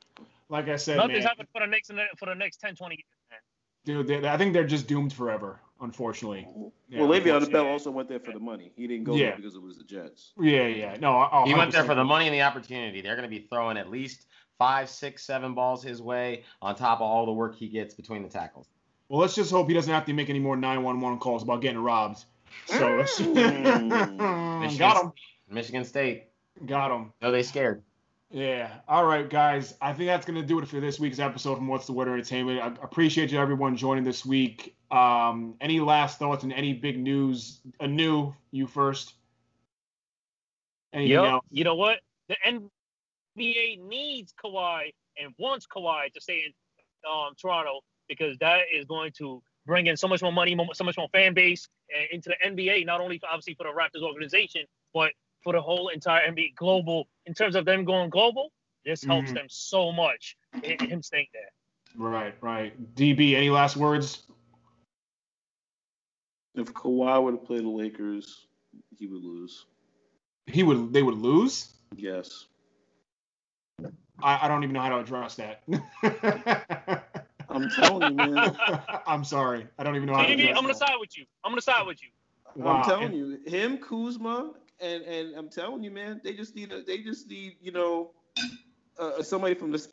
like 0.48 0.68
I 0.68 0.74
said, 0.74 0.96
Nothing's 0.96 1.18
man, 1.20 1.28
happened 1.28 1.48
for 1.52 1.60
the 1.60 1.66
next 1.68 1.92
for 2.18 2.26
the 2.26 2.34
next 2.34 2.56
10, 2.60 2.74
20 2.74 2.96
years, 2.96 3.04
man. 3.30 4.04
dude, 4.04 4.24
they, 4.24 4.28
I 4.28 4.36
think 4.36 4.52
they're 4.52 4.66
just 4.66 4.88
doomed 4.88 5.12
forever, 5.12 5.60
unfortunately. 5.80 6.48
Yeah, 6.88 7.02
well, 7.02 7.08
Le'Veon. 7.08 7.52
Bell 7.52 7.66
also 7.68 7.92
went 7.92 8.08
there 8.08 8.18
for 8.18 8.32
the 8.32 8.40
money. 8.40 8.72
He 8.76 8.88
didn't 8.88 9.04
go 9.04 9.14
Yeah. 9.14 9.26
there 9.28 9.36
because 9.36 9.54
it 9.54 9.62
was 9.62 9.78
the 9.78 9.84
Jets. 9.84 10.32
Yeah, 10.40 10.66
yeah. 10.66 10.96
No, 11.00 11.12
I, 11.18 11.44
He 11.46 11.54
went 11.54 11.70
there 11.70 11.84
for 11.84 11.94
the 11.94 12.02
money 12.04 12.26
and 12.26 12.34
the 12.34 12.42
opportunity. 12.42 13.00
They're 13.00 13.14
going 13.16 13.30
to 13.30 13.34
be 13.40 13.46
throwing 13.48 13.76
at 13.76 13.90
least 13.90 14.26
five, 14.58 14.90
six, 14.90 15.24
seven 15.24 15.54
balls 15.54 15.84
his 15.84 16.02
way 16.02 16.42
on 16.60 16.74
top 16.74 16.98
of 16.98 17.02
all 17.02 17.26
the 17.26 17.32
work 17.32 17.54
he 17.54 17.68
gets 17.68 17.94
between 17.94 18.24
the 18.24 18.28
tackles. 18.28 18.66
Well, 19.14 19.20
let's 19.20 19.36
just 19.36 19.52
hope 19.52 19.68
he 19.68 19.74
doesn't 19.74 19.92
have 19.92 20.06
to 20.06 20.12
make 20.12 20.28
any 20.28 20.40
more 20.40 20.56
911 20.56 21.20
calls 21.20 21.44
about 21.44 21.60
getting 21.60 21.78
robbed. 21.78 22.24
So 22.66 22.96
Michigan, 22.96 23.88
got 24.76 25.04
him. 25.04 25.12
Michigan 25.48 25.84
State. 25.84 26.24
Got 26.66 26.90
him. 26.90 27.12
No, 27.22 27.30
they 27.30 27.44
scared. 27.44 27.84
Yeah. 28.32 28.72
All 28.88 29.04
right, 29.04 29.30
guys. 29.30 29.74
I 29.80 29.92
think 29.92 30.08
that's 30.08 30.26
going 30.26 30.40
to 30.40 30.44
do 30.44 30.58
it 30.58 30.66
for 30.66 30.80
this 30.80 30.98
week's 30.98 31.20
episode 31.20 31.54
from 31.54 31.68
What's 31.68 31.86
the 31.86 31.92
Word 31.92 32.08
Entertainment. 32.08 32.60
I 32.60 32.66
appreciate 32.84 33.30
you, 33.30 33.38
everyone, 33.38 33.76
joining 33.76 34.02
this 34.02 34.26
week. 34.26 34.74
Um, 34.90 35.54
any 35.60 35.78
last 35.78 36.18
thoughts 36.18 36.42
and 36.42 36.52
any 36.52 36.72
big 36.72 36.98
news? 36.98 37.60
Anu, 37.78 38.34
you 38.50 38.66
first. 38.66 39.14
Anything 40.92 41.12
Yep. 41.12 41.24
else? 41.24 41.44
You 41.50 41.62
know 41.62 41.76
what? 41.76 42.00
The 42.28 42.34
NBA 42.44 43.78
needs 43.80 44.34
Kawhi 44.44 44.92
and 45.16 45.32
wants 45.38 45.68
Kawhi 45.68 46.12
to 46.12 46.20
stay 46.20 46.42
in 46.46 46.52
um, 47.08 47.34
Toronto 47.40 47.82
because 48.08 48.36
that 48.38 48.60
is 48.72 48.84
going 48.84 49.12
to 49.18 49.42
bring 49.66 49.86
in 49.86 49.96
so 49.96 50.06
much 50.08 50.22
more 50.22 50.32
money, 50.32 50.56
so 50.74 50.84
much 50.84 50.96
more 50.96 51.08
fan 51.08 51.34
base 51.34 51.68
into 52.10 52.28
the 52.30 52.36
NBA. 52.48 52.84
Not 52.84 53.00
only 53.00 53.18
for, 53.18 53.26
obviously 53.26 53.54
for 53.54 53.64
the 53.64 53.70
Raptors 53.70 54.02
organization, 54.02 54.62
but 54.92 55.12
for 55.42 55.52
the 55.52 55.60
whole 55.60 55.88
entire 55.88 56.26
NBA 56.30 56.54
global. 56.56 57.06
In 57.26 57.34
terms 57.34 57.56
of 57.56 57.64
them 57.64 57.84
going 57.84 58.10
global, 58.10 58.52
this 58.84 59.02
helps 59.04 59.30
Mhm. 59.30 59.34
them 59.34 59.46
so 59.48 59.92
much. 59.92 60.36
Him 60.62 61.02
staying 61.02 61.28
there. 61.32 61.50
Right, 61.96 62.34
right. 62.40 62.94
DB, 62.94 63.34
any 63.34 63.50
last 63.50 63.76
words? 63.76 64.26
If 66.54 66.72
Kawhi 66.72 67.22
would 67.22 67.34
have 67.34 67.44
played 67.44 67.64
the 67.64 67.68
Lakers, 67.68 68.46
he 68.96 69.06
would 69.06 69.22
lose. 69.22 69.66
He 70.46 70.62
would. 70.62 70.92
They 70.92 71.02
would 71.02 71.16
lose. 71.18 71.74
Yes. 71.96 72.46
I, 74.22 74.44
I 74.46 74.48
don't 74.48 74.62
even 74.62 74.74
know 74.74 74.80
how 74.80 74.90
to 74.90 74.98
address 74.98 75.34
that. 75.36 75.62
I'm 77.54 77.68
telling 77.68 78.08
you, 78.08 78.14
man. 78.14 78.56
I'm 79.06 79.24
sorry. 79.24 79.68
I 79.78 79.84
don't 79.84 79.96
even 79.96 80.08
know 80.08 80.14
how 80.14 80.26
to 80.26 80.32
I'm 80.56 80.62
gonna 80.64 80.74
side 80.74 80.96
with 81.00 81.16
you. 81.16 81.24
I'm 81.44 81.52
gonna 81.52 81.60
side 81.62 81.86
with 81.86 82.02
you. 82.02 82.08
Wow. 82.56 82.78
I'm 82.78 82.84
telling 82.84 83.14
you, 83.14 83.38
him, 83.46 83.78
Kuzma, 83.78 84.52
and 84.80 85.02
and 85.04 85.34
I'm 85.36 85.48
telling 85.48 85.82
you, 85.82 85.90
man, 85.90 86.20
they 86.24 86.34
just 86.34 86.54
need 86.54 86.72
a, 86.72 86.82
they 86.82 86.98
just 86.98 87.28
need 87.28 87.56
you 87.60 87.72
know 87.72 88.12
uh, 88.98 89.22
somebody 89.22 89.54
from 89.54 89.70
the 89.70 89.78
s- 89.78 89.88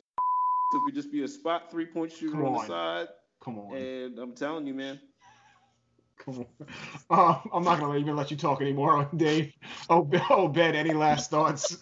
who 0.72 0.84
could 0.84 0.94
just 0.94 1.12
be 1.12 1.22
a 1.22 1.28
spot 1.28 1.70
three 1.70 1.86
point 1.86 2.12
shooter 2.12 2.44
on, 2.44 2.46
on. 2.46 2.52
the 2.54 2.66
side. 2.66 3.08
Come 3.42 3.58
on. 3.58 3.76
And 3.76 4.18
I'm 4.18 4.34
telling 4.34 4.66
you, 4.66 4.74
man. 4.74 5.00
Come 6.18 6.38
on. 6.40 6.46
Uh, 7.10 7.38
I'm 7.52 7.62
not 7.64 7.78
gonna 7.78 7.98
even 7.98 8.16
let 8.16 8.30
you 8.30 8.36
talk 8.38 8.62
anymore, 8.62 9.08
Dave. 9.16 9.52
Oh, 9.90 10.02
Ben, 10.02 10.22
oh, 10.30 10.48
Ben, 10.48 10.74
any 10.74 10.94
last 10.94 11.30
thoughts? 11.30 11.76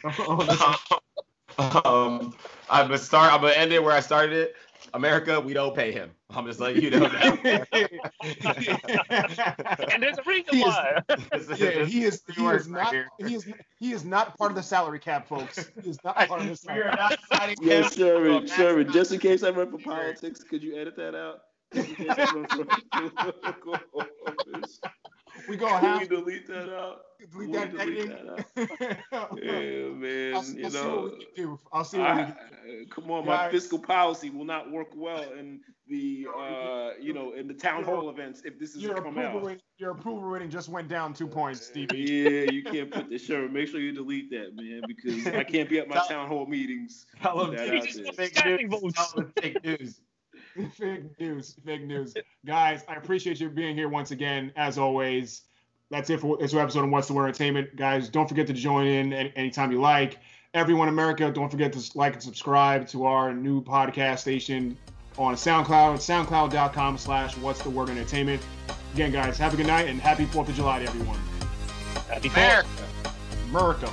um, 1.59 2.35
I'm 2.69 2.87
gonna 2.87 2.99
start. 2.99 3.33
I'm 3.33 3.41
gonna 3.43 3.55
end 3.55 3.73
it 3.73 3.83
where 3.83 3.93
I 3.95 4.01
started 4.01 4.33
it. 4.37 4.57
America, 4.95 5.41
we 5.41 5.53
don't 5.53 5.75
pay 5.75 5.93
him. 5.93 6.11
I'm 6.31 6.47
just 6.47 6.61
letting 6.61 6.83
you 6.83 6.91
know 6.91 7.07
now. 7.09 7.39
And 9.93 10.03
there's 10.03 10.19
a 10.19 10.23
reason 10.27 10.47
He 10.51 10.61
is- 10.61 10.65
why. 10.67 11.03
yeah, 11.57 11.85
he 11.85 12.05
is. 12.05 12.21
Three 12.21 12.35
He 12.37 12.43
words 12.43 12.65
is 12.65 12.71
not. 12.71 12.93
here. 12.93 13.09
He 13.19 13.35
is. 13.35 13.47
He 13.79 13.93
is 13.93 14.05
not 14.05 14.37
part 14.39 14.51
of 14.51 14.57
the 14.57 14.63
salary 14.63 14.99
cap, 14.99 15.29
folks. 15.29 15.71
He 15.83 15.91
is 15.91 15.99
not 16.05 16.17
part 16.17 16.31
of 16.41 16.47
the 16.47 16.51
we 16.51 16.55
salary. 16.57 16.83
are 16.85 16.97
not 16.97 17.19
signing 17.33 17.57
Yeah, 17.61 17.83
him. 17.83 17.91
Sherman, 17.91 18.47
to 18.47 18.53
a 18.53 18.57
Sherman, 18.57 18.93
just 18.93 19.13
in 19.13 19.19
case 19.21 19.43
I 19.43 19.51
run 19.51 19.71
for 19.71 19.79
politics, 19.79 20.43
could 20.45 20.63
you 20.63 20.77
edit 20.77 20.97
that 20.97 21.15
out? 21.15 21.41
Just 25.49 25.49
in 25.49 25.49
case 25.49 25.49
I 25.49 25.49
run 25.49 25.49
for. 25.49 25.51
We 25.51 25.57
go 25.57 25.67
Can 25.69 25.83
we 25.83 25.89
half. 25.89 26.09
delete 26.09 26.47
that 26.49 26.75
out? 26.75 27.01
Delete 27.33 27.53
that 27.53 27.73
we 27.73 27.79
delete 27.79 28.11
editing. 28.11 28.27
that 28.57 28.99
out? 29.13 29.39
Yeah, 29.43 29.89
man. 29.91 30.35
I'll, 30.35 30.39
I'll 30.41 30.45
you 30.45 30.53
see 30.53 30.63
what 30.63 30.73
know, 30.73 31.13
we 31.19 31.27
do. 31.37 31.59
I'll 31.73 31.85
see 31.85 31.99
what 31.99 32.17
we 32.17 32.23
I, 32.23 32.35
come 32.91 33.11
on, 33.11 33.27
my 33.27 33.51
fiscal 33.51 33.79
policy 33.79 34.31
will 34.31 34.45
not 34.45 34.71
work 34.71 34.89
well 34.95 35.33
in 35.39 35.61
the 35.87 36.27
uh, 36.35 36.91
you 37.01 37.13
know 37.13 37.33
in 37.33 37.47
the 37.49 37.55
town 37.55 37.85
hall 37.85 38.09
events 38.11 38.43
if 38.45 38.59
this 38.59 38.75
is 38.75 38.83
Your 38.83 38.95
come 38.95 39.09
approval, 39.19 39.41
out. 39.41 39.45
rating, 39.45 39.63
your 39.77 39.91
approval 39.91 40.23
rating 40.23 40.49
just 40.51 40.69
went 40.69 40.89
down 40.89 41.13
two 41.13 41.27
points, 41.27 41.67
Stevie. 41.67 41.99
Yeah, 41.99 42.51
you 42.53 42.63
can't 42.63 42.91
put 42.91 43.11
this. 43.11 43.25
Sure, 43.25 43.49
make 43.49 43.69
sure 43.69 43.81
you 43.81 43.93
delete 43.93 44.31
that, 44.31 44.55
man, 44.55 44.83
because 44.87 45.27
I 45.27 45.45
can't 45.45 45.69
be 45.69 45.79
at 45.79 45.89
my 45.89 46.01
town 46.09 46.29
hall 46.29 46.47
meetings. 46.47 47.07
Tell 47.21 47.45
him 47.45 47.55
That 47.57 47.69
fake 47.69 47.83
out 47.83 47.87
Jesus, 47.87 49.15
there. 49.15 49.27
fake 49.43 49.65
news. 49.65 50.01
Votes. 50.57 50.77
Fake 50.77 51.19
news. 51.19 51.19
fake 51.19 51.21
news, 51.21 51.57
fake 51.65 51.87
news, 51.87 52.15
guys. 52.47 52.85
I 52.89 52.95
appreciate 52.95 53.41
you 53.41 53.49
being 53.49 53.77
here 53.77 53.89
once 53.89 54.11
again, 54.11 54.53
as 54.57 54.79
always. 54.79 55.43
That's 55.91 56.09
it 56.11 56.21
for 56.21 56.37
this 56.37 56.55
episode 56.55 56.85
of 56.85 56.91
What's 56.91 57.09
the 57.09 57.15
Word 57.15 57.27
Entertainment, 57.27 57.75
guys. 57.77 58.09
Don't 58.09 58.29
forget 58.29 58.47
to 58.47 58.53
join 58.53 58.87
in 58.87 59.13
any, 59.13 59.33
anytime 59.37 59.73
you 59.73 59.81
like. 59.81 60.19
Everyone 60.55 60.89
in 60.89 60.95
America, 60.95 61.31
don't 61.31 61.51
forget 61.51 61.73
to 61.73 61.99
like 61.99 62.15
and 62.15 62.23
subscribe 62.23 62.87
to 62.89 63.07
our 63.07 63.33
new 63.33 63.63
podcast 63.63 64.21
station 64.21 64.77
on 65.19 65.35
SoundCloud, 65.35 65.97
SoundCloud.com/slash 65.97 67.37
What's 67.39 67.63
the 67.63 67.71
Word 67.71 67.91
Entertainment. 67.91 68.43
Again, 68.95 69.13
guys, 69.13 69.39
have 69.39 69.55
a 69.55 69.57
good 69.57 69.67
night 69.67 69.89
and 69.89 70.01
happy 70.01 70.25
Fourth 70.27 70.49
of 70.49 70.55
July 70.55 70.81
to 70.81 70.87
everyone. 70.87 71.19
Happy 72.09 72.29
Fourth. 72.29 72.37
America. 72.37 72.69
America. 73.51 73.93